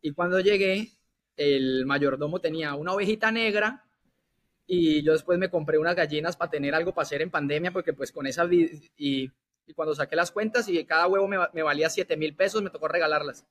y 0.00 0.12
cuando 0.12 0.38
llegué, 0.38 0.92
el 1.36 1.84
mayordomo 1.86 2.40
tenía 2.40 2.76
una 2.76 2.92
ovejita 2.92 3.32
negra 3.32 3.84
y 4.64 5.02
yo 5.02 5.10
después 5.12 5.40
me 5.40 5.50
compré 5.50 5.76
unas 5.76 5.96
gallinas 5.96 6.36
para 6.36 6.52
tener 6.52 6.76
algo 6.76 6.94
para 6.94 7.02
hacer 7.02 7.20
en 7.20 7.32
pandemia, 7.32 7.72
porque 7.72 7.92
pues 7.92 8.12
con 8.12 8.28
esa... 8.28 8.46
Y, 8.48 9.32
y 9.66 9.74
cuando 9.74 9.96
saqué 9.96 10.14
las 10.14 10.30
cuentas 10.30 10.68
y 10.68 10.84
cada 10.84 11.08
huevo 11.08 11.26
me, 11.26 11.38
me 11.52 11.64
valía 11.64 11.90
7 11.90 12.16
mil 12.16 12.36
pesos, 12.36 12.62
me 12.62 12.70
tocó 12.70 12.86
regalarlas. 12.86 13.44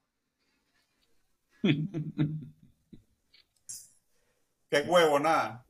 ¿Qué 4.70 4.82
huevo, 4.88 5.20
nada? 5.20 5.66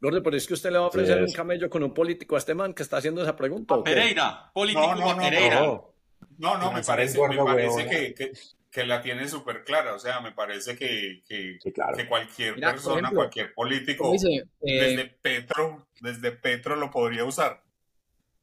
Gordo, 0.00 0.22
pero 0.22 0.36
es 0.36 0.46
que 0.46 0.54
usted 0.54 0.70
le 0.70 0.78
va 0.78 0.84
a 0.84 0.88
ofrecer 0.88 1.22
un 1.22 1.32
camello 1.32 1.70
con 1.70 1.82
un 1.82 1.94
político 1.94 2.34
a 2.34 2.38
este 2.38 2.54
man 2.54 2.74
que 2.74 2.82
está 2.82 2.98
haciendo 2.98 3.22
esa 3.22 3.34
pregunta. 3.34 3.82
Pereira, 3.82 4.50
político 4.52 4.94
no, 4.94 5.14
no, 5.14 5.16
Pereira. 5.16 5.60
No, 6.38 6.58
no, 6.58 6.72
me 6.72 6.82
parece, 6.82 7.18
me 7.28 7.36
parece 7.36 7.86
que, 7.88 8.32
que, 8.70 8.86
la 8.86 9.00
tiene 9.00 9.26
súper 9.26 9.64
clara. 9.64 9.94
O 9.94 9.98
sea, 9.98 10.20
me 10.20 10.32
parece 10.32 10.76
que, 10.76 11.22
que, 11.26 11.58
cualquier 12.08 12.56
persona, 12.56 13.10
cualquier 13.10 13.54
político, 13.54 14.12
desde 14.12 15.00
eh, 15.00 15.18
Petro, 15.22 15.88
desde 16.00 16.32
Petro 16.32 16.76
lo 16.76 16.90
podría 16.90 17.24
usar. 17.24 17.62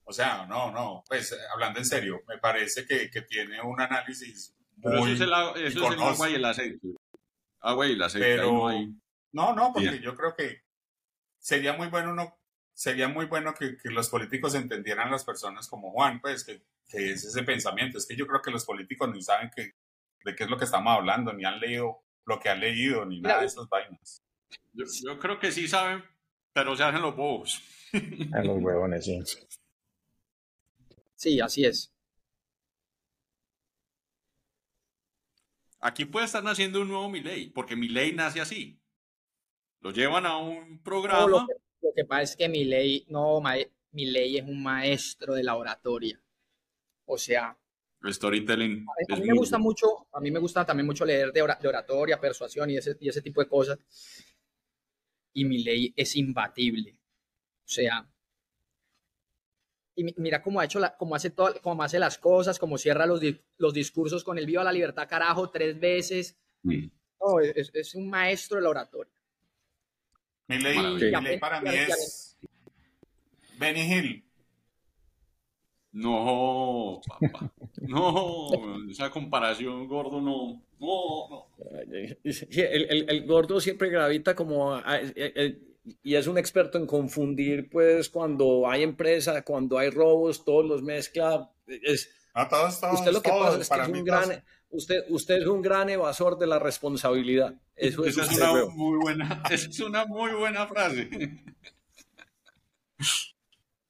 O 0.05 0.11
sea, 0.11 0.45
no, 0.47 0.71
no, 0.71 1.03
pues 1.07 1.37
hablando 1.53 1.79
en 1.79 1.85
serio, 1.85 2.21
me 2.27 2.39
parece 2.39 2.85
que, 2.85 3.09
tiene 3.21 3.61
un 3.61 3.79
análisis 3.79 4.55
muy... 4.77 5.13
eso 5.13 5.13
es 5.13 5.21
el, 5.21 5.65
eso 5.65 5.87
es 5.87 5.93
el 5.93 6.01
agua 6.01 6.29
y 6.29 6.33
el 6.33 6.45
aceite. 6.45 6.87
Agua 7.61 7.87
y 7.87 7.91
el 7.93 8.01
aceite. 8.01 8.35
Pero, 8.35 8.51
no, 8.51 8.95
no, 9.33 9.71
porque 9.73 9.99
yo 9.99 10.15
creo 10.15 10.35
que 10.35 10.63
sería 11.39 11.73
muy 11.73 11.87
bueno 11.87 12.13
no 12.13 12.37
sería 12.73 13.07
muy 13.07 13.25
bueno 13.25 13.53
que, 13.53 13.77
los 13.85 14.09
políticos 14.09 14.55
entendieran 14.55 15.07
a 15.07 15.11
las 15.11 15.23
personas 15.23 15.67
como 15.67 15.91
Juan, 15.91 16.19
pues 16.19 16.43
que, 16.43 16.63
es 16.89 17.23
ese 17.23 17.43
pensamiento. 17.43 17.97
Es 17.97 18.05
que 18.05 18.15
yo 18.15 18.27
creo 18.27 18.41
que 18.41 18.51
los 18.51 18.65
políticos 18.65 19.09
ni 19.13 19.21
saben 19.21 19.51
que, 19.55 19.73
de 20.23 20.35
qué 20.35 20.43
es 20.43 20.49
lo 20.49 20.57
que 20.57 20.65
estamos 20.65 20.95
hablando, 20.95 21.33
ni 21.33 21.45
han 21.45 21.59
leído 21.59 22.03
lo 22.25 22.39
que 22.39 22.49
han 22.49 22.59
leído, 22.59 23.05
ni 23.05 23.19
nada 23.19 23.41
de 23.41 23.47
esas 23.47 23.67
vainas. 23.67 24.23
Yo, 24.73 25.19
creo 25.19 25.39
que 25.39 25.51
sí 25.51 25.67
saben, 25.67 26.03
pero 26.53 26.75
se 26.75 26.83
hacen 26.83 27.01
los 27.01 27.15
bobos. 27.15 27.61
A 28.33 28.43
los 28.43 28.61
huevones, 28.61 29.05
sí. 29.05 29.21
Sí, 31.15 31.39
así 31.39 31.65
es. 31.65 31.93
Aquí 35.79 36.05
puede 36.05 36.25
estar 36.25 36.43
naciendo 36.43 36.81
un 36.81 36.87
nuevo 36.87 37.09
Miley, 37.09 37.49
porque 37.49 37.75
Miley 37.75 38.13
nace 38.13 38.39
así. 38.39 38.79
Lo 39.83 39.91
llevan 39.91 40.25
a 40.25 40.37
un 40.37 40.79
programa. 40.79 41.27
lo, 41.27 41.45
que, 41.93 42.05
pasa 42.05 42.23
es 42.23 42.35
que 42.37 42.47
mi 42.47 42.63
ley, 42.63 43.05
no, 43.09 43.41
mi 43.91 44.05
ley 44.05 44.37
es 44.37 44.43
un 44.43 44.63
maestro 44.63 45.33
de 45.33 45.43
la 45.43 45.57
oratoria. 45.57 46.23
O 47.05 47.17
sea. 47.17 47.57
El 48.01 48.13
storytelling. 48.13 48.85
A, 49.09 49.15
mí 49.17 49.27
me 49.27 49.33
gusta 49.33 49.57
mucho, 49.57 50.07
a 50.13 50.21
mí 50.21 50.31
me 50.31 50.39
gusta 50.39 50.65
también 50.65 50.87
mucho 50.87 51.03
leer 51.03 51.33
de, 51.33 51.41
oratoria, 51.41 52.19
persuasión 52.19 52.69
y 52.69 52.77
ese, 52.77 52.95
y 53.01 53.09
ese 53.09 53.21
tipo 53.21 53.41
de 53.41 53.49
cosas. 53.49 53.77
Y 55.33 55.43
mi 55.43 55.61
ley 55.61 55.93
es 55.97 56.15
imbatible. 56.15 56.97
O 57.65 57.69
sea, 57.69 58.09
y 59.95 60.05
mira 60.15 60.41
cómo 60.41 60.61
ha 60.61 60.65
hecho 60.65 60.79
la, 60.79 60.95
cómo 60.95 61.13
hace 61.13 61.29
todo, 61.29 61.59
cómo 61.61 61.83
hace 61.83 61.99
las 61.99 62.17
cosas, 62.17 62.57
cómo 62.57 62.77
cierra 62.77 63.05
los, 63.05 63.19
los 63.57 63.73
discursos 63.73 64.23
con 64.23 64.37
el 64.37 64.45
viva 64.45 64.63
la 64.63 64.71
libertad 64.71 65.09
carajo 65.09 65.49
tres 65.49 65.77
veces. 65.77 66.39
Mm. 66.61 66.85
es, 67.55 67.69
es, 67.73 67.95
un 67.95 68.09
maestro 68.09 68.57
de 68.57 68.63
la 68.63 68.69
oratoria. 68.69 69.22
Mi 70.47 70.59
ley, 70.59 71.39
para 71.39 71.61
mí 71.61 71.69
es 71.73 72.37
Benny 73.57 73.81
Hill. 73.81 74.23
No, 75.93 76.99
papá. 77.07 77.51
No, 77.81 78.49
esa 78.89 79.11
comparación, 79.11 79.87
gordo, 79.87 80.19
no. 80.19 80.61
No, 80.79 81.29
no. 81.29 81.47
El, 81.91 83.09
el, 83.09 83.25
gordo 83.27 83.61
siempre 83.61 83.89
gravita 83.89 84.35
como. 84.35 84.81
y 86.01 86.15
es 86.15 86.27
un 86.27 86.37
experto 86.37 86.77
en 86.79 86.87
confundir, 86.87 87.69
pues, 87.69 88.09
cuando 88.09 88.67
hay 88.67 88.81
empresa, 88.83 89.43
cuando 89.43 89.77
hay 89.77 89.91
robos, 89.91 90.43
todos 90.43 90.65
los 90.65 90.81
mezcla. 90.81 91.51
Es, 91.67 92.09
a 92.33 92.49
todos, 92.49 92.81
todos, 92.81 92.99
usted 92.99 93.11
lo 93.11 93.21
que 93.21 93.29
pasa 93.29 93.61
es 93.61 93.69
que 93.69 93.81
es 93.81 93.87
un 93.89 94.03
gran, 94.03 94.43
usted, 94.73 95.05
usted 95.09 95.41
es 95.41 95.47
un 95.47 95.61
gran 95.61 95.89
evasor 95.89 96.37
de 96.37 96.47
la 96.47 96.59
responsabilidad. 96.59 97.55
Eso 97.75 98.05
es, 98.05 98.17
una 98.17 98.65
muy 98.65 98.97
buena, 98.99 99.43
es 99.49 99.79
una 99.79 100.05
muy 100.05 100.31
buena 100.31 100.67
frase. 100.67 101.09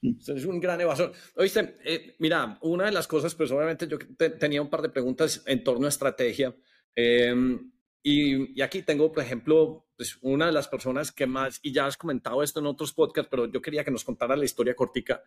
es 0.02 0.46
un 0.46 0.60
gran 0.60 0.80
evasor. 0.82 1.14
Oíste, 1.36 1.78
eh, 1.84 2.16
mira, 2.20 2.58
una 2.62 2.86
de 2.86 2.92
las 2.92 3.08
cosas, 3.08 3.34
pues 3.36 3.52
obviamente 3.52 3.88
yo 3.88 3.98
tenía 4.40 4.62
un 4.62 4.70
par 4.70 4.82
de 4.82 4.90
preguntas 4.90 5.44
en 5.46 5.64
torno 5.64 5.86
a 5.86 5.90
estrategia. 5.90 6.56
Em, 6.96 7.72
y, 8.04 8.60
y, 8.60 8.62
aquí 8.62 8.82
tengo, 8.82 9.12
por 9.12 9.24
ejemplo, 9.24 9.88
pues 9.96 10.18
una 10.22 10.48
de 10.48 10.52
las 10.52 10.68
personas 10.68 11.12
que 11.12 11.26
más, 11.26 11.60
y 11.64 11.72
ya 11.72 11.86
has 11.86 11.98
comentado 11.98 12.44
esto 12.44 12.60
en 12.60 12.68
otros 12.68 12.94
podcasts, 12.94 13.30
pero 13.32 13.46
yo 13.46 13.62
quería 13.62 13.84
que 13.84 13.92
nos 13.92 14.04
contara 14.04 14.36
la 14.36 14.46
historia 14.46 14.76
cortica. 14.76 15.24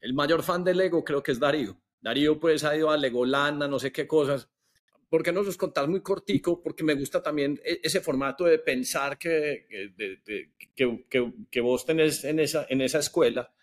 El 0.00 0.14
mayor 0.14 0.42
fan 0.42 0.64
de 0.64 0.74
Lego 0.74 1.04
creo 1.04 1.22
que 1.22 1.32
es 1.32 1.38
Darío. 1.38 1.78
Darío 2.00 2.38
pues 2.38 2.64
ha 2.64 2.76
ido 2.76 2.90
a 2.90 2.96
Legolanda, 2.96 3.68
no 3.68 3.78
sé 3.78 3.92
qué 3.92 4.06
cosas. 4.06 4.48
¿Por 5.14 5.22
qué 5.22 5.30
no 5.30 5.44
los 5.44 5.56
contás 5.56 5.86
muy 5.86 6.00
cortico? 6.00 6.60
Porque 6.60 6.82
me 6.82 6.94
gusta 6.94 7.22
también 7.22 7.60
e, 7.64 7.78
ese 7.84 8.00
formato 8.00 8.46
de 8.46 8.58
pensar 8.58 9.16
que, 9.16 9.64
que, 10.74 11.04
que, 11.08 11.32
que 11.48 11.60
vos 11.60 11.86
tenés 11.86 12.24
en 12.24 12.40
esa, 12.40 12.66
en 12.68 12.80
esa 12.80 12.98
escuela 12.98 13.54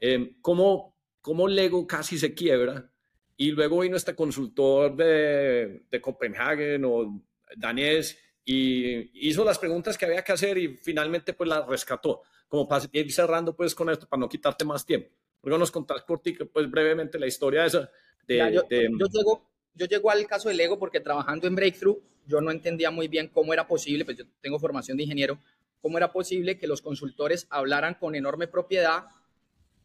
eh, 0.00 0.36
cómo, 0.40 0.96
cómo, 1.20 1.48
Lego 1.48 1.84
casi 1.84 2.16
se 2.16 2.32
quiebra 2.32 2.92
y 3.36 3.50
luego 3.50 3.80
vino 3.80 3.96
este 3.96 4.14
consultor 4.14 4.94
de, 4.94 5.82
de 5.90 6.00
Copenhagen 6.00 6.84
o 6.84 7.20
danés 7.56 8.16
y 8.44 9.28
hizo 9.28 9.44
las 9.44 9.58
preguntas 9.58 9.98
que 9.98 10.04
había 10.04 10.22
que 10.22 10.30
hacer 10.30 10.58
y 10.58 10.76
finalmente 10.76 11.32
pues 11.32 11.50
las 11.50 11.66
rescató. 11.66 12.22
Como 12.46 12.68
para 12.68 12.84
ir 12.92 13.12
cerrando 13.12 13.56
pues 13.56 13.74
con 13.74 13.90
esto, 13.90 14.06
para 14.08 14.20
no 14.20 14.28
quitarte 14.28 14.64
más 14.64 14.86
tiempo. 14.86 15.10
Luego 15.42 15.58
nos 15.58 15.72
contás 15.72 16.02
por 16.02 16.22
ti, 16.22 16.34
pues 16.34 16.70
brevemente 16.70 17.18
la 17.18 17.26
historia 17.26 17.66
esa. 17.66 17.90
De, 18.28 18.36
yo, 18.54 18.62
yo, 18.70 19.06
llego, 19.08 19.49
yo 19.74 19.86
llego 19.86 20.10
al 20.10 20.26
caso 20.26 20.48
de 20.48 20.54
Lego 20.54 20.78
porque 20.78 21.00
trabajando 21.00 21.46
en 21.46 21.54
Breakthrough, 21.54 21.98
yo 22.26 22.40
no 22.40 22.50
entendía 22.50 22.90
muy 22.90 23.08
bien 23.08 23.28
cómo 23.28 23.52
era 23.52 23.66
posible, 23.66 24.04
pues 24.04 24.16
yo 24.16 24.24
tengo 24.40 24.58
formación 24.58 24.96
de 24.96 25.04
ingeniero, 25.04 25.38
cómo 25.80 25.98
era 25.98 26.12
posible 26.12 26.58
que 26.58 26.66
los 26.66 26.82
consultores 26.82 27.46
hablaran 27.50 27.94
con 27.94 28.14
enorme 28.14 28.46
propiedad 28.46 29.04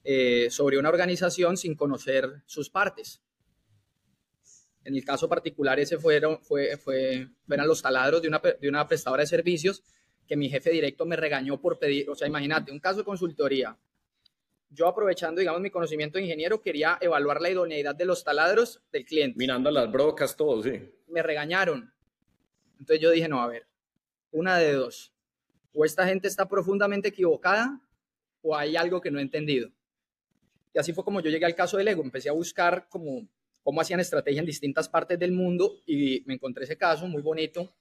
eh, 0.03 0.49
sobre 0.51 0.77
una 0.77 0.89
organización 0.89 1.57
sin 1.57 1.75
conocer 1.75 2.43
sus 2.45 2.69
partes. 2.69 3.21
En 4.83 4.95
el 4.95 5.03
caso 5.03 5.27
particular, 5.27 5.79
ese 5.79 5.97
fueron, 5.97 6.39
fue, 6.43 7.27
los 7.47 7.81
taladros 7.81 8.21
de 8.21 8.27
una, 8.27 8.39
de 8.39 8.69
una 8.69 8.87
prestadora 8.87 9.21
de 9.23 9.27
servicios 9.27 9.83
que 10.27 10.37
mi 10.37 10.49
jefe 10.49 10.69
directo 10.69 11.05
me 11.05 11.15
regañó 11.15 11.59
por 11.59 11.79
pedir, 11.79 12.09
o 12.09 12.15
sea, 12.15 12.27
imagínate, 12.27 12.71
un 12.71 12.79
caso 12.79 12.99
de 12.99 13.05
consultoría. 13.05 13.77
Yo 14.69 14.87
aprovechando, 14.87 15.39
digamos, 15.39 15.61
mi 15.61 15.69
conocimiento 15.69 16.17
de 16.17 16.23
ingeniero, 16.23 16.61
quería 16.61 16.97
evaluar 16.99 17.41
la 17.41 17.49
idoneidad 17.49 17.95
de 17.95 18.05
los 18.05 18.23
taladros 18.23 18.81
del 18.91 19.05
cliente. 19.05 19.37
Mirando 19.37 19.71
las 19.71 19.91
brocas, 19.91 20.35
todo, 20.35 20.61
sí. 20.61 20.91
Me 21.07 21.21
regañaron. 21.21 21.93
Entonces 22.79 23.01
yo 23.01 23.11
dije, 23.11 23.27
no, 23.27 23.41
a 23.41 23.47
ver, 23.47 23.67
una 24.31 24.57
de 24.57 24.73
dos. 24.73 25.13
O 25.73 25.85
esta 25.85 26.05
gente 26.07 26.27
está 26.27 26.47
profundamente 26.47 27.09
equivocada 27.09 27.81
o 28.41 28.55
hay 28.55 28.75
algo 28.75 29.01
que 29.01 29.11
no 29.11 29.19
he 29.19 29.21
entendido. 29.21 29.71
Y 30.73 30.79
así 30.79 30.93
fue 30.93 31.03
como 31.03 31.21
yo 31.21 31.29
llegué 31.29 31.45
al 31.45 31.55
caso 31.55 31.77
del 31.77 31.87
ego. 31.87 32.03
Empecé 32.03 32.29
a 32.29 32.33
buscar 32.33 32.87
cómo, 32.89 33.27
cómo 33.63 33.81
hacían 33.81 33.99
estrategia 33.99 34.41
en 34.41 34.45
distintas 34.45 34.89
partes 34.89 35.17
del 35.17 35.31
mundo 35.31 35.77
y 35.85 36.21
me 36.25 36.33
encontré 36.33 36.65
ese 36.65 36.77
caso 36.77 37.07
muy 37.07 37.21
bonito 37.21 37.73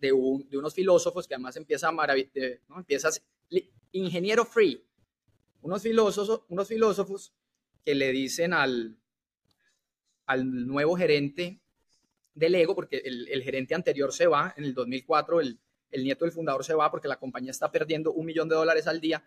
de, 0.00 0.08
de 0.48 0.56
unos 0.56 0.74
filósofos 0.74 1.26
que 1.26 1.34
además 1.34 1.56
empieza 1.56 1.88
a 1.88 1.92
maravillar, 1.92 2.60
¿no? 2.68 2.78
empiezas 2.78 3.22
ingeniero 3.92 4.44
free, 4.44 4.82
unos 5.62 5.82
filósofos, 5.82 6.42
unos 6.48 6.68
filósofos 6.68 7.32
que 7.84 7.94
le 7.94 8.12
dicen 8.12 8.52
al, 8.52 8.96
al 10.26 10.66
nuevo 10.66 10.96
gerente 10.96 11.60
del 12.34 12.54
ego, 12.54 12.74
porque 12.74 12.98
el, 13.04 13.28
el, 13.28 13.42
gerente 13.42 13.74
anterior 13.74 14.12
se 14.12 14.26
va 14.26 14.54
en 14.56 14.64
el 14.64 14.74
2004, 14.74 15.40
el, 15.40 15.58
el 15.90 16.04
nieto 16.04 16.24
del 16.24 16.32
fundador 16.32 16.64
se 16.64 16.74
va 16.74 16.90
porque 16.90 17.08
la 17.08 17.18
compañía 17.18 17.50
está 17.50 17.70
perdiendo 17.70 18.12
un 18.12 18.26
millón 18.26 18.48
de 18.48 18.54
dólares 18.54 18.86
al 18.86 19.00
día 19.00 19.24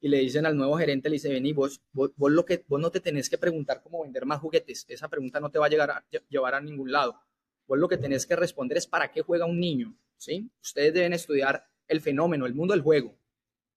y 0.00 0.08
le 0.08 0.18
dicen 0.18 0.44
al 0.46 0.56
nuevo 0.56 0.76
gerente, 0.76 1.08
le 1.08 1.14
dice, 1.14 1.28
vení, 1.28 1.52
vos, 1.52 1.80
vos, 1.92 2.10
lo 2.16 2.44
que, 2.44 2.64
vos 2.66 2.80
no 2.80 2.90
te 2.90 3.00
tenés 3.00 3.30
que 3.30 3.38
preguntar 3.38 3.80
cómo 3.82 4.02
vender 4.02 4.26
más 4.26 4.40
juguetes, 4.40 4.84
esa 4.88 5.08
pregunta 5.08 5.38
no 5.38 5.48
te 5.48 5.60
va 5.60 5.66
a, 5.66 5.68
llegar 5.68 5.90
a 5.92 6.04
llevar 6.28 6.56
a 6.56 6.60
ningún 6.60 6.90
lado. 6.90 7.20
Vos 7.68 7.78
lo 7.78 7.88
que 7.88 7.96
tenés 7.96 8.26
que 8.26 8.34
responder 8.34 8.78
es 8.78 8.86
para 8.86 9.12
qué 9.12 9.22
juega 9.22 9.46
un 9.46 9.60
niño, 9.60 9.96
¿sí? 10.16 10.50
Ustedes 10.60 10.92
deben 10.92 11.12
estudiar 11.12 11.64
el 11.86 12.00
fenómeno, 12.00 12.46
el 12.46 12.54
mundo 12.54 12.74
del 12.74 12.82
juego. 12.82 13.16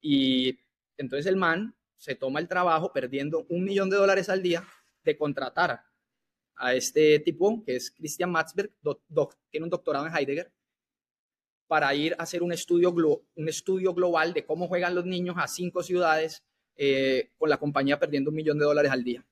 Y 0.01 0.57
entonces 0.97 1.27
el 1.27 1.35
man 1.35 1.75
se 1.97 2.15
toma 2.15 2.39
el 2.39 2.47
trabajo 2.47 2.91
perdiendo 2.91 3.45
un 3.49 3.63
millón 3.63 3.89
de 3.89 3.97
dólares 3.97 4.29
al 4.29 4.41
día 4.41 4.63
de 5.03 5.17
contratar 5.17 5.83
a 6.55 6.73
este 6.73 7.19
tipo, 7.19 7.63
que 7.63 7.75
es 7.75 7.91
Christian 7.91 8.31
Matzberg, 8.31 8.71
tiene 9.49 9.65
un 9.65 9.69
doctorado 9.69 10.07
en 10.07 10.15
Heidegger, 10.15 10.51
para 11.67 11.93
ir 11.95 12.13
a 12.13 12.23
hacer 12.23 12.43
un 12.43 12.51
estudio, 12.51 12.91
un 12.91 13.49
estudio 13.49 13.93
global 13.93 14.33
de 14.33 14.45
cómo 14.45 14.67
juegan 14.67 14.95
los 14.95 15.05
niños 15.05 15.35
a 15.37 15.47
cinco 15.47 15.83
ciudades 15.83 16.43
eh, 16.75 17.31
con 17.37 17.49
la 17.49 17.57
compañía 17.57 17.99
perdiendo 17.99 18.29
un 18.29 18.35
millón 18.35 18.59
de 18.59 18.65
dólares 18.65 18.91
al 18.91 19.03
día. 19.03 19.25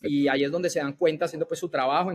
Y 0.00 0.28
ahí 0.28 0.44
es 0.44 0.50
donde 0.50 0.70
se 0.70 0.80
dan 0.80 0.94
cuenta, 0.94 1.24
haciendo 1.24 1.46
pues 1.46 1.60
su 1.60 1.68
trabajo, 1.68 2.10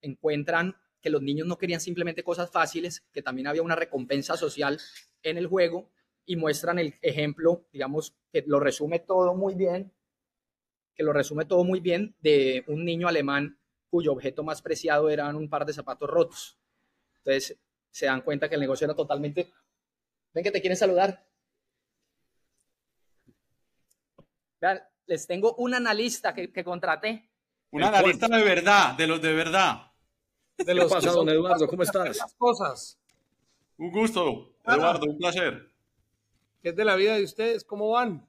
encuentran 0.00 0.76
que 1.00 1.10
los 1.10 1.22
niños 1.22 1.46
no 1.46 1.58
querían 1.58 1.80
simplemente 1.80 2.22
cosas 2.22 2.50
fáciles, 2.50 3.02
que 3.12 3.22
también 3.22 3.46
había 3.46 3.62
una 3.62 3.76
recompensa 3.76 4.36
social 4.36 4.78
en 5.22 5.36
el 5.36 5.46
juego 5.46 5.90
y 6.30 6.36
muestran 6.36 6.78
el 6.78 6.94
ejemplo, 7.02 7.66
digamos, 7.72 8.14
que 8.30 8.44
lo 8.46 8.60
resume 8.60 9.00
todo 9.00 9.34
muy 9.34 9.56
bien, 9.56 9.92
que 10.94 11.02
lo 11.02 11.12
resume 11.12 11.44
todo 11.44 11.64
muy 11.64 11.80
bien 11.80 12.14
de 12.20 12.62
un 12.68 12.84
niño 12.84 13.08
alemán 13.08 13.58
cuyo 13.88 14.12
objeto 14.12 14.44
más 14.44 14.62
preciado 14.62 15.10
eran 15.10 15.34
un 15.34 15.50
par 15.50 15.66
de 15.66 15.72
zapatos 15.72 16.08
rotos. 16.08 16.56
Entonces 17.16 17.58
se 17.90 18.06
dan 18.06 18.20
cuenta 18.20 18.48
que 18.48 18.54
el 18.54 18.60
negocio 18.60 18.84
era 18.84 18.94
totalmente... 18.94 19.52
Ven 20.32 20.44
que 20.44 20.52
te 20.52 20.60
quieren 20.60 20.76
saludar. 20.76 21.26
Vean, 24.60 24.80
les 25.06 25.26
tengo 25.26 25.56
un 25.56 25.74
analista 25.74 26.32
que, 26.32 26.52
que 26.52 26.62
contraté. 26.62 27.28
Un 27.72 27.82
analista 27.82 28.28
de 28.28 28.44
verdad, 28.44 28.94
de 28.94 29.08
los 29.08 29.20
de 29.20 29.32
verdad. 29.32 29.92
De 30.58 30.74
los 30.74 30.86
¿Qué 30.86 30.94
pasa, 30.94 31.10
don 31.10 31.28
Eduardo? 31.28 31.66
¿Cómo 31.66 31.82
estás? 31.82 32.18
Las 32.18 32.34
cosas. 32.34 33.00
Un 33.78 33.90
gusto, 33.90 34.54
Eduardo, 34.64 35.06
un 35.06 35.18
placer. 35.18 35.69
¿Qué 36.62 36.68
es 36.70 36.76
de 36.76 36.84
la 36.84 36.94
vida 36.94 37.16
de 37.16 37.24
ustedes? 37.24 37.64
¿Cómo 37.64 37.90
van? 37.90 38.28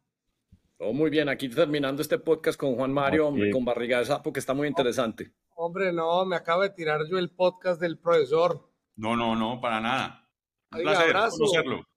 Todo 0.77 0.93
muy 0.93 1.09
bien, 1.09 1.27
aquí 1.27 1.49
terminando 1.49 2.01
este 2.01 2.17
podcast 2.17 2.57
con 2.57 2.75
Juan 2.75 2.93
Mario, 2.93 3.27
okay. 3.27 3.51
con 3.51 3.65
Barriga 3.65 3.99
de 3.99 4.05
Sapo, 4.05 4.31
que 4.31 4.39
está 4.39 4.53
muy 4.53 4.69
interesante. 4.69 5.33
Hombre, 5.55 5.91
no, 5.91 6.25
me 6.25 6.37
acaba 6.37 6.63
de 6.63 6.69
tirar 6.69 7.01
yo 7.09 7.17
el 7.17 7.29
podcast 7.29 7.81
del 7.81 7.99
profesor. 7.99 8.71
No, 8.95 9.17
no, 9.17 9.35
no, 9.35 9.59
para 9.59 9.81
nada. 9.81 10.29
Un 10.71 10.79
Oiga, 10.79 10.91
placer 10.91 11.09
abrazo. 11.09 11.37
conocerlo. 11.39 11.87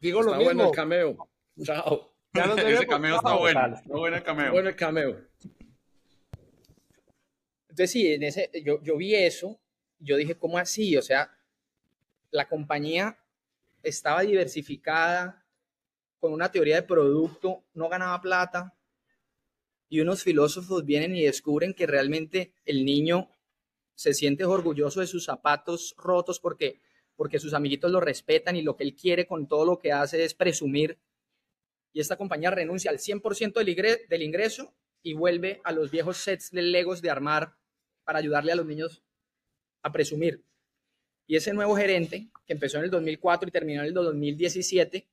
Digo 0.00 0.20
está 0.20 0.32
lo 0.32 0.38
mismo. 0.38 0.52
bueno 0.52 0.68
el 0.70 0.74
cameo. 0.74 1.28
Chao. 1.62 2.12
Ya 2.32 2.46
no 2.46 2.56
Ese 2.58 2.86
cameo 2.88 3.16
está 3.16 3.34
bueno. 3.36 3.66
Está 3.76 3.96
bueno 3.96 4.16
el 4.16 4.22
cameo. 4.24 4.50
Bueno 4.50 4.68
el 4.68 4.76
cameo. 4.76 5.20
Entonces 7.68 7.90
sí, 7.92 8.12
en 8.12 8.24
ese, 8.24 8.50
yo, 8.64 8.82
yo 8.82 8.96
vi 8.96 9.14
eso, 9.14 9.60
yo 10.00 10.16
dije, 10.16 10.36
¿cómo 10.36 10.58
así? 10.58 10.96
O 10.96 11.02
sea, 11.02 11.30
la 12.32 12.48
compañía 12.48 13.16
estaba 13.84 14.22
diversificada, 14.22 15.43
con 16.24 16.32
una 16.32 16.50
teoría 16.50 16.76
de 16.76 16.84
producto, 16.84 17.66
no 17.74 17.90
ganaba 17.90 18.18
plata, 18.22 18.74
y 19.90 20.00
unos 20.00 20.22
filósofos 20.22 20.82
vienen 20.86 21.14
y 21.14 21.22
descubren 21.22 21.74
que 21.74 21.86
realmente 21.86 22.54
el 22.64 22.86
niño 22.86 23.28
se 23.94 24.14
siente 24.14 24.46
orgulloso 24.46 25.00
de 25.00 25.06
sus 25.06 25.26
zapatos 25.26 25.94
rotos 25.98 26.40
porque, 26.40 26.80
porque 27.14 27.38
sus 27.38 27.52
amiguitos 27.52 27.90
lo 27.90 28.00
respetan 28.00 28.56
y 28.56 28.62
lo 28.62 28.74
que 28.74 28.84
él 28.84 28.96
quiere 28.96 29.26
con 29.26 29.46
todo 29.48 29.66
lo 29.66 29.78
que 29.78 29.92
hace 29.92 30.24
es 30.24 30.32
presumir. 30.32 30.98
Y 31.92 32.00
esta 32.00 32.16
compañía 32.16 32.50
renuncia 32.50 32.90
al 32.90 32.96
100% 32.96 33.62
del, 33.62 33.98
del 34.08 34.22
ingreso 34.22 34.72
y 35.02 35.12
vuelve 35.12 35.60
a 35.62 35.72
los 35.72 35.90
viejos 35.90 36.16
sets 36.16 36.50
de 36.52 36.62
Legos 36.62 37.02
de 37.02 37.10
armar 37.10 37.54
para 38.02 38.20
ayudarle 38.20 38.52
a 38.52 38.56
los 38.56 38.64
niños 38.64 39.02
a 39.82 39.92
presumir. 39.92 40.42
Y 41.26 41.36
ese 41.36 41.52
nuevo 41.52 41.76
gerente, 41.76 42.30
que 42.46 42.54
empezó 42.54 42.78
en 42.78 42.84
el 42.84 42.90
2004 42.90 43.46
y 43.46 43.52
terminó 43.52 43.82
en 43.82 43.88
el 43.88 43.92
2017, 43.92 45.06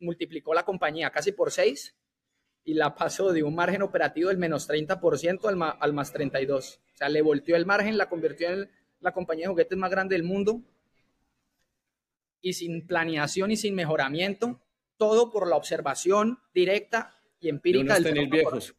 multiplicó 0.00 0.54
la 0.54 0.64
compañía 0.64 1.10
casi 1.10 1.32
por 1.32 1.50
seis 1.50 1.94
y 2.64 2.74
la 2.74 2.94
pasó 2.94 3.32
de 3.32 3.42
un 3.42 3.54
margen 3.54 3.82
operativo 3.82 4.28
del 4.28 4.38
menos 4.38 4.68
30% 4.68 5.48
al, 5.48 5.56
ma, 5.56 5.70
al 5.70 5.92
más 5.92 6.12
32. 6.12 6.80
O 6.94 6.96
sea, 6.96 7.08
le 7.08 7.20
volteó 7.20 7.56
el 7.56 7.66
margen, 7.66 7.98
la 7.98 8.08
convirtió 8.08 8.50
en 8.50 8.70
la 9.00 9.12
compañía 9.12 9.46
de 9.46 9.50
juguetes 9.50 9.76
más 9.76 9.90
grande 9.90 10.14
del 10.14 10.22
mundo 10.22 10.62
y 12.40 12.54
sin 12.54 12.86
planeación 12.86 13.50
y 13.50 13.56
sin 13.56 13.74
mejoramiento, 13.74 14.60
todo 14.96 15.30
por 15.30 15.48
la 15.48 15.56
observación 15.56 16.38
directa 16.54 17.16
y 17.40 17.48
empírica 17.48 17.94
del 17.94 18.04
tenis 18.04 18.30
viejos. 18.30 18.74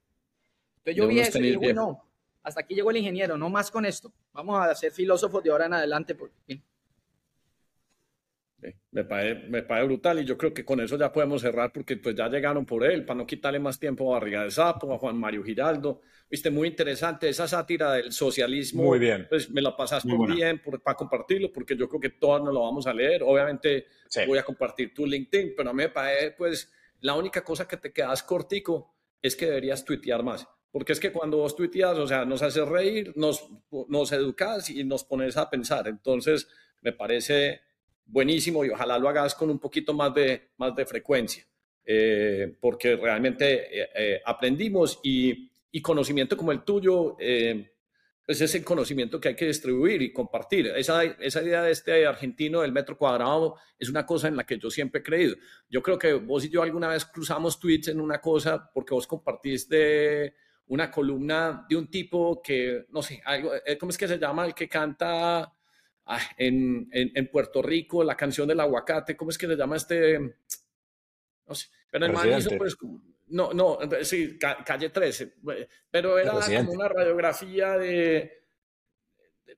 Entonces 0.77 0.95
yo 0.95 1.07
vi 1.07 1.19
eso 1.19 1.39
y 1.39 1.57
dije, 1.57 1.73
no, 1.73 2.03
hasta 2.43 2.61
aquí 2.61 2.75
llegó 2.75 2.91
el 2.91 2.97
ingeniero, 2.97 3.37
no 3.37 3.49
más 3.49 3.71
con 3.71 3.85
esto. 3.85 4.13
Vamos 4.33 4.59
a 4.61 4.75
ser 4.75 4.91
filósofos 4.91 5.43
de 5.43 5.51
ahora 5.51 5.65
en 5.65 5.73
adelante. 5.73 6.13
Porque... 6.13 6.61
Me 8.93 9.03
parece, 9.03 9.47
me 9.47 9.63
parece 9.63 9.87
brutal 9.87 10.19
y 10.19 10.25
yo 10.25 10.37
creo 10.37 10.53
que 10.53 10.63
con 10.63 10.79
eso 10.79 10.97
ya 10.99 11.11
podemos 11.11 11.41
cerrar 11.41 11.73
porque 11.73 11.97
pues 11.97 12.15
ya 12.15 12.29
llegaron 12.29 12.63
por 12.63 12.83
él, 12.83 13.03
para 13.03 13.17
no 13.17 13.25
quitarle 13.25 13.57
más 13.57 13.79
tiempo 13.79 14.11
a 14.11 14.19
Barriga 14.19 14.43
de 14.43 14.51
Sapo, 14.51 14.93
a 14.93 14.99
Juan 14.99 15.17
Mario 15.17 15.43
Giraldo. 15.43 16.01
Viste, 16.29 16.51
muy 16.51 16.67
interesante 16.67 17.27
esa 17.27 17.47
sátira 17.47 17.93
del 17.93 18.11
socialismo. 18.11 18.83
Muy 18.83 18.99
bien. 18.99 19.25
Pues 19.27 19.49
me 19.49 19.61
la 19.63 19.75
pasas 19.75 20.05
muy 20.05 20.35
bien 20.35 20.59
por, 20.59 20.79
para 20.81 20.95
compartirlo 20.95 21.51
porque 21.51 21.75
yo 21.75 21.89
creo 21.89 21.99
que 21.99 22.11
todos 22.11 22.43
nos 22.43 22.53
lo 22.53 22.61
vamos 22.61 22.85
a 22.85 22.93
leer. 22.93 23.23
Obviamente 23.23 23.87
sí. 24.07 24.21
voy 24.27 24.37
a 24.37 24.43
compartir 24.43 24.93
tu 24.93 25.07
LinkedIn, 25.07 25.53
pero 25.57 25.71
a 25.71 25.73
mí 25.73 25.81
me 25.83 25.89
parece 25.89 26.31
pues 26.37 26.71
la 27.01 27.15
única 27.15 27.43
cosa 27.43 27.67
que 27.67 27.77
te 27.77 27.91
quedas 27.91 28.21
cortico 28.21 28.95
es 29.23 29.35
que 29.35 29.47
deberías 29.47 29.83
tuitear 29.83 30.21
más. 30.21 30.47
Porque 30.71 30.93
es 30.93 30.99
que 30.99 31.11
cuando 31.11 31.37
vos 31.37 31.55
tuiteas, 31.55 31.97
o 31.97 32.07
sea, 32.07 32.25
nos 32.25 32.43
haces 32.43 32.67
reír, 32.67 33.11
nos, 33.15 33.47
nos 33.87 34.11
educas 34.11 34.69
y 34.69 34.83
nos 34.83 35.03
pones 35.03 35.35
a 35.37 35.49
pensar. 35.49 35.87
Entonces, 35.87 36.47
me 36.81 36.93
parece 36.93 37.61
buenísimo 38.05 38.63
y 38.65 38.69
ojalá 38.69 38.97
lo 38.99 39.09
hagas 39.09 39.35
con 39.35 39.49
un 39.49 39.59
poquito 39.59 39.93
más 39.93 40.13
de, 40.13 40.51
más 40.57 40.75
de 40.75 40.85
frecuencia, 40.85 41.45
eh, 41.85 42.55
porque 42.59 42.95
realmente 42.95 43.81
eh, 43.81 43.89
eh, 43.95 44.21
aprendimos 44.25 44.99
y, 45.03 45.49
y, 45.71 45.81
conocimiento 45.81 46.37
como 46.37 46.51
el 46.51 46.63
tuyo, 46.63 47.17
pues 48.25 48.39
es 48.39 48.55
el 48.55 48.63
conocimiento 48.63 49.19
que 49.19 49.29
hay 49.29 49.35
que 49.35 49.47
distribuir 49.47 50.01
y 50.01 50.13
compartir. 50.13 50.67
Esa, 50.67 51.03
esa 51.03 51.41
idea 51.41 51.61
de 51.61 51.71
este 51.71 52.05
argentino 52.05 52.61
del 52.61 52.71
metro 52.71 52.97
cuadrado 52.97 53.57
es 53.77 53.89
una 53.89 54.05
cosa 54.05 54.29
en 54.29 54.37
la 54.37 54.45
que 54.45 54.57
yo 54.57 54.69
siempre 54.69 55.01
he 55.01 55.03
creído. 55.03 55.35
Yo 55.69 55.81
creo 55.81 55.99
que 55.99 56.13
vos 56.13 56.45
y 56.45 56.49
yo 56.49 56.61
alguna 56.61 56.87
vez 56.87 57.03
cruzamos 57.03 57.59
tweets 57.59 57.89
en 57.89 57.99
una 57.99 58.21
cosa 58.21 58.71
porque 58.73 58.93
vos 58.93 59.07
compartiste 59.07 60.35
una 60.67 60.89
columna 60.89 61.65
de 61.67 61.75
un 61.75 61.89
tipo 61.89 62.41
que, 62.41 62.85
no 62.91 63.01
sé, 63.01 63.21
algo, 63.25 63.51
¿cómo 63.77 63.89
es 63.89 63.97
que 63.97 64.07
se 64.07 64.17
llama? 64.17 64.45
El 64.45 64.53
que 64.53 64.69
canta 64.69 65.53
Ah, 66.05 66.19
en, 66.37 66.89
en, 66.91 67.27
Puerto 67.27 67.61
Rico, 67.61 68.03
la 68.03 68.17
canción 68.17 68.45
del 68.45 68.59
aguacate, 68.59 69.15
¿cómo 69.15 69.31
es 69.31 69.37
que 69.37 69.47
le 69.47 69.55
llama 69.55 69.77
este? 69.77 70.19
No 71.47 71.55
sé, 71.55 71.67
pero 71.89 72.05
el 72.05 72.11
man 72.11 72.37
hizo 72.37 72.57
pues, 72.57 72.75
no, 73.27 73.53
no, 73.53 73.79
sí, 74.01 74.37
calle 74.37 74.89
13, 74.89 75.35
pero 75.89 76.19
era 76.19 76.33
como 76.33 76.73
una 76.73 76.89
radiografía 76.89 77.77
de, 77.77 78.43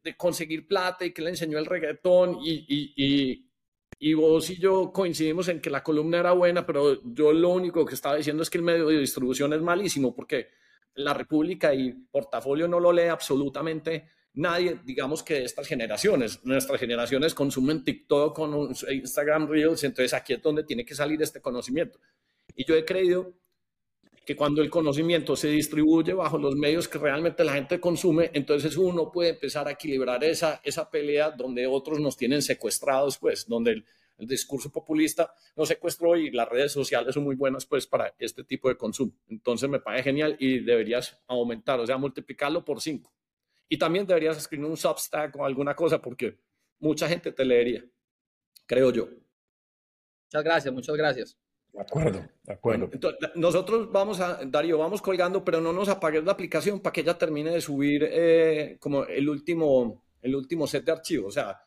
de, 0.03 0.15
conseguir 0.15 0.67
plata 0.67 1.03
y 1.03 1.11
que 1.11 1.23
le 1.23 1.31
enseñó 1.31 1.57
el 1.57 1.65
reggaetón 1.65 2.38
y, 2.43 2.63
y, 2.67 2.93
y, 2.95 3.51
y, 3.97 4.13
vos 4.13 4.47
y 4.51 4.57
yo 4.57 4.93
coincidimos 4.93 5.47
en 5.47 5.59
que 5.59 5.72
la 5.72 5.81
columna 5.81 6.19
era 6.19 6.34
buena, 6.34 6.63
pero 6.63 7.01
yo 7.11 7.34
lo 7.34 7.49
único 7.49 7.84
que 7.85 7.95
estaba 7.95 8.17
diciendo 8.17 8.43
es 8.43 8.51
que 8.51 8.59
el 8.59 8.63
medio 8.63 8.88
de 8.88 8.99
distribución 8.99 9.51
es 9.53 9.61
malísimo 9.61 10.15
porque 10.15 10.49
la 10.93 11.15
República 11.15 11.73
y 11.73 11.91
Portafolio 11.91 12.67
no 12.67 12.80
lo 12.80 12.93
lee 12.93 13.07
absolutamente 13.07 14.09
nadie, 14.36 14.80
digamos 14.84 15.24
que 15.24 15.36
de 15.36 15.45
estas 15.45 15.68
generaciones, 15.68 16.40
nuestras 16.44 16.80
generaciones 16.80 17.34
consumen 17.34 17.84
TikTok 17.84 18.36
con 18.36 18.74
Instagram 18.90 19.48
Reels, 19.48 19.84
entonces 19.84 20.14
aquí 20.14 20.34
es 20.34 20.41
donde 20.41 20.64
tiene 20.64 20.86
que 20.86 20.95
salir 20.95 21.22
este 21.22 21.41
conocimiento. 21.41 21.99
Y 22.56 22.66
yo 22.66 22.76
he 22.76 22.86
creído 22.86 23.34
que 24.26 24.36
cuando 24.36 24.62
el 24.62 24.70
conocimiento 24.70 25.36
se 25.36 25.49
distribuye 25.49 26.14
bajo 26.14 26.38
los 26.38 26.56
medios 26.56 26.88
que 26.88 26.98
realmente 26.98 27.44
la 27.44 27.53
gente 27.53 27.80
consume, 27.80 28.32
entonces 28.34 28.76
uno 28.76 29.12
puede 29.12 29.30
empezar 29.30 29.68
a 29.68 29.72
equilibrar 29.72 30.24
esa, 30.24 30.62
esa 30.64 30.90
pelea 30.90 31.32
donde 31.32 31.68
otros 31.68 31.99
nos 31.99 32.18
tienen 32.18 32.41
secuestrados, 32.41 33.18
pues, 33.18 33.48
donde 33.48 33.72
el, 33.72 33.86
discurso 34.18 34.72
populista 34.72 35.34
nos 35.57 35.68
secuestró 35.68 36.16
y 36.16 36.32
las 36.32 36.48
redes 36.48 36.72
sociales 36.72 37.14
son 37.14 37.26
muy 37.26 37.36
buenas, 37.36 37.66
pues, 37.66 37.86
para 37.86 38.16
este 38.18 38.45
tipo 38.45 38.70
de 38.70 38.78
consumo. 38.78 39.12
Entonces 39.28 39.70
me 39.70 39.82
parece 39.82 40.03
genial 40.03 40.38
y 40.40 40.60
deberías 40.60 41.20
aumentar, 41.28 41.82
o 41.82 41.86
sea, 41.86 41.98
multiplicarlo 41.98 42.64
por 42.64 42.82
cinco. 42.82 43.12
Y 43.69 43.77
también 43.77 44.05
deberías 44.05 44.37
escribir 44.37 44.67
un 44.67 44.77
Substack 44.77 45.35
o 45.35 45.45
alguna 45.45 45.75
cosa 45.75 46.01
porque 46.01 46.37
mucha 46.79 47.07
gente 47.07 47.31
te 47.31 47.45
leería, 47.45 47.83
creo 48.65 48.91
yo. 48.91 49.07
Muchas 50.27 50.43
gracias, 50.43 50.73
muchas 50.73 50.95
gracias. 50.95 51.37
De 51.75 51.81
acuerdo, 51.81 52.25
de 52.43 52.53
acuerdo. 52.53 52.89
nosotros 53.35 53.91
vamos 53.91 54.21
a, 54.21 54.39
Darío, 54.45 54.77
vamos 54.77 55.01
colgando, 55.01 55.43
pero 55.43 55.59
no 55.59 55.73
nos 55.73 55.89
apagues 55.89 56.23
la 56.23 56.31
aplicación 56.31 56.79
para 56.79 56.93
que 56.93 57.01
ella 57.01 57.17
termine 57.17 57.51
de 57.51 57.59
subir 57.59 58.07
eh, 58.09 58.77
como 58.79 59.03
el 59.03 59.27
último, 59.27 60.01
el 60.21 60.35
último 60.35 60.67
set 60.67 60.85
de 60.85 60.93
archivos. 60.93 61.27
O 61.27 61.31
sea, 61.31 61.64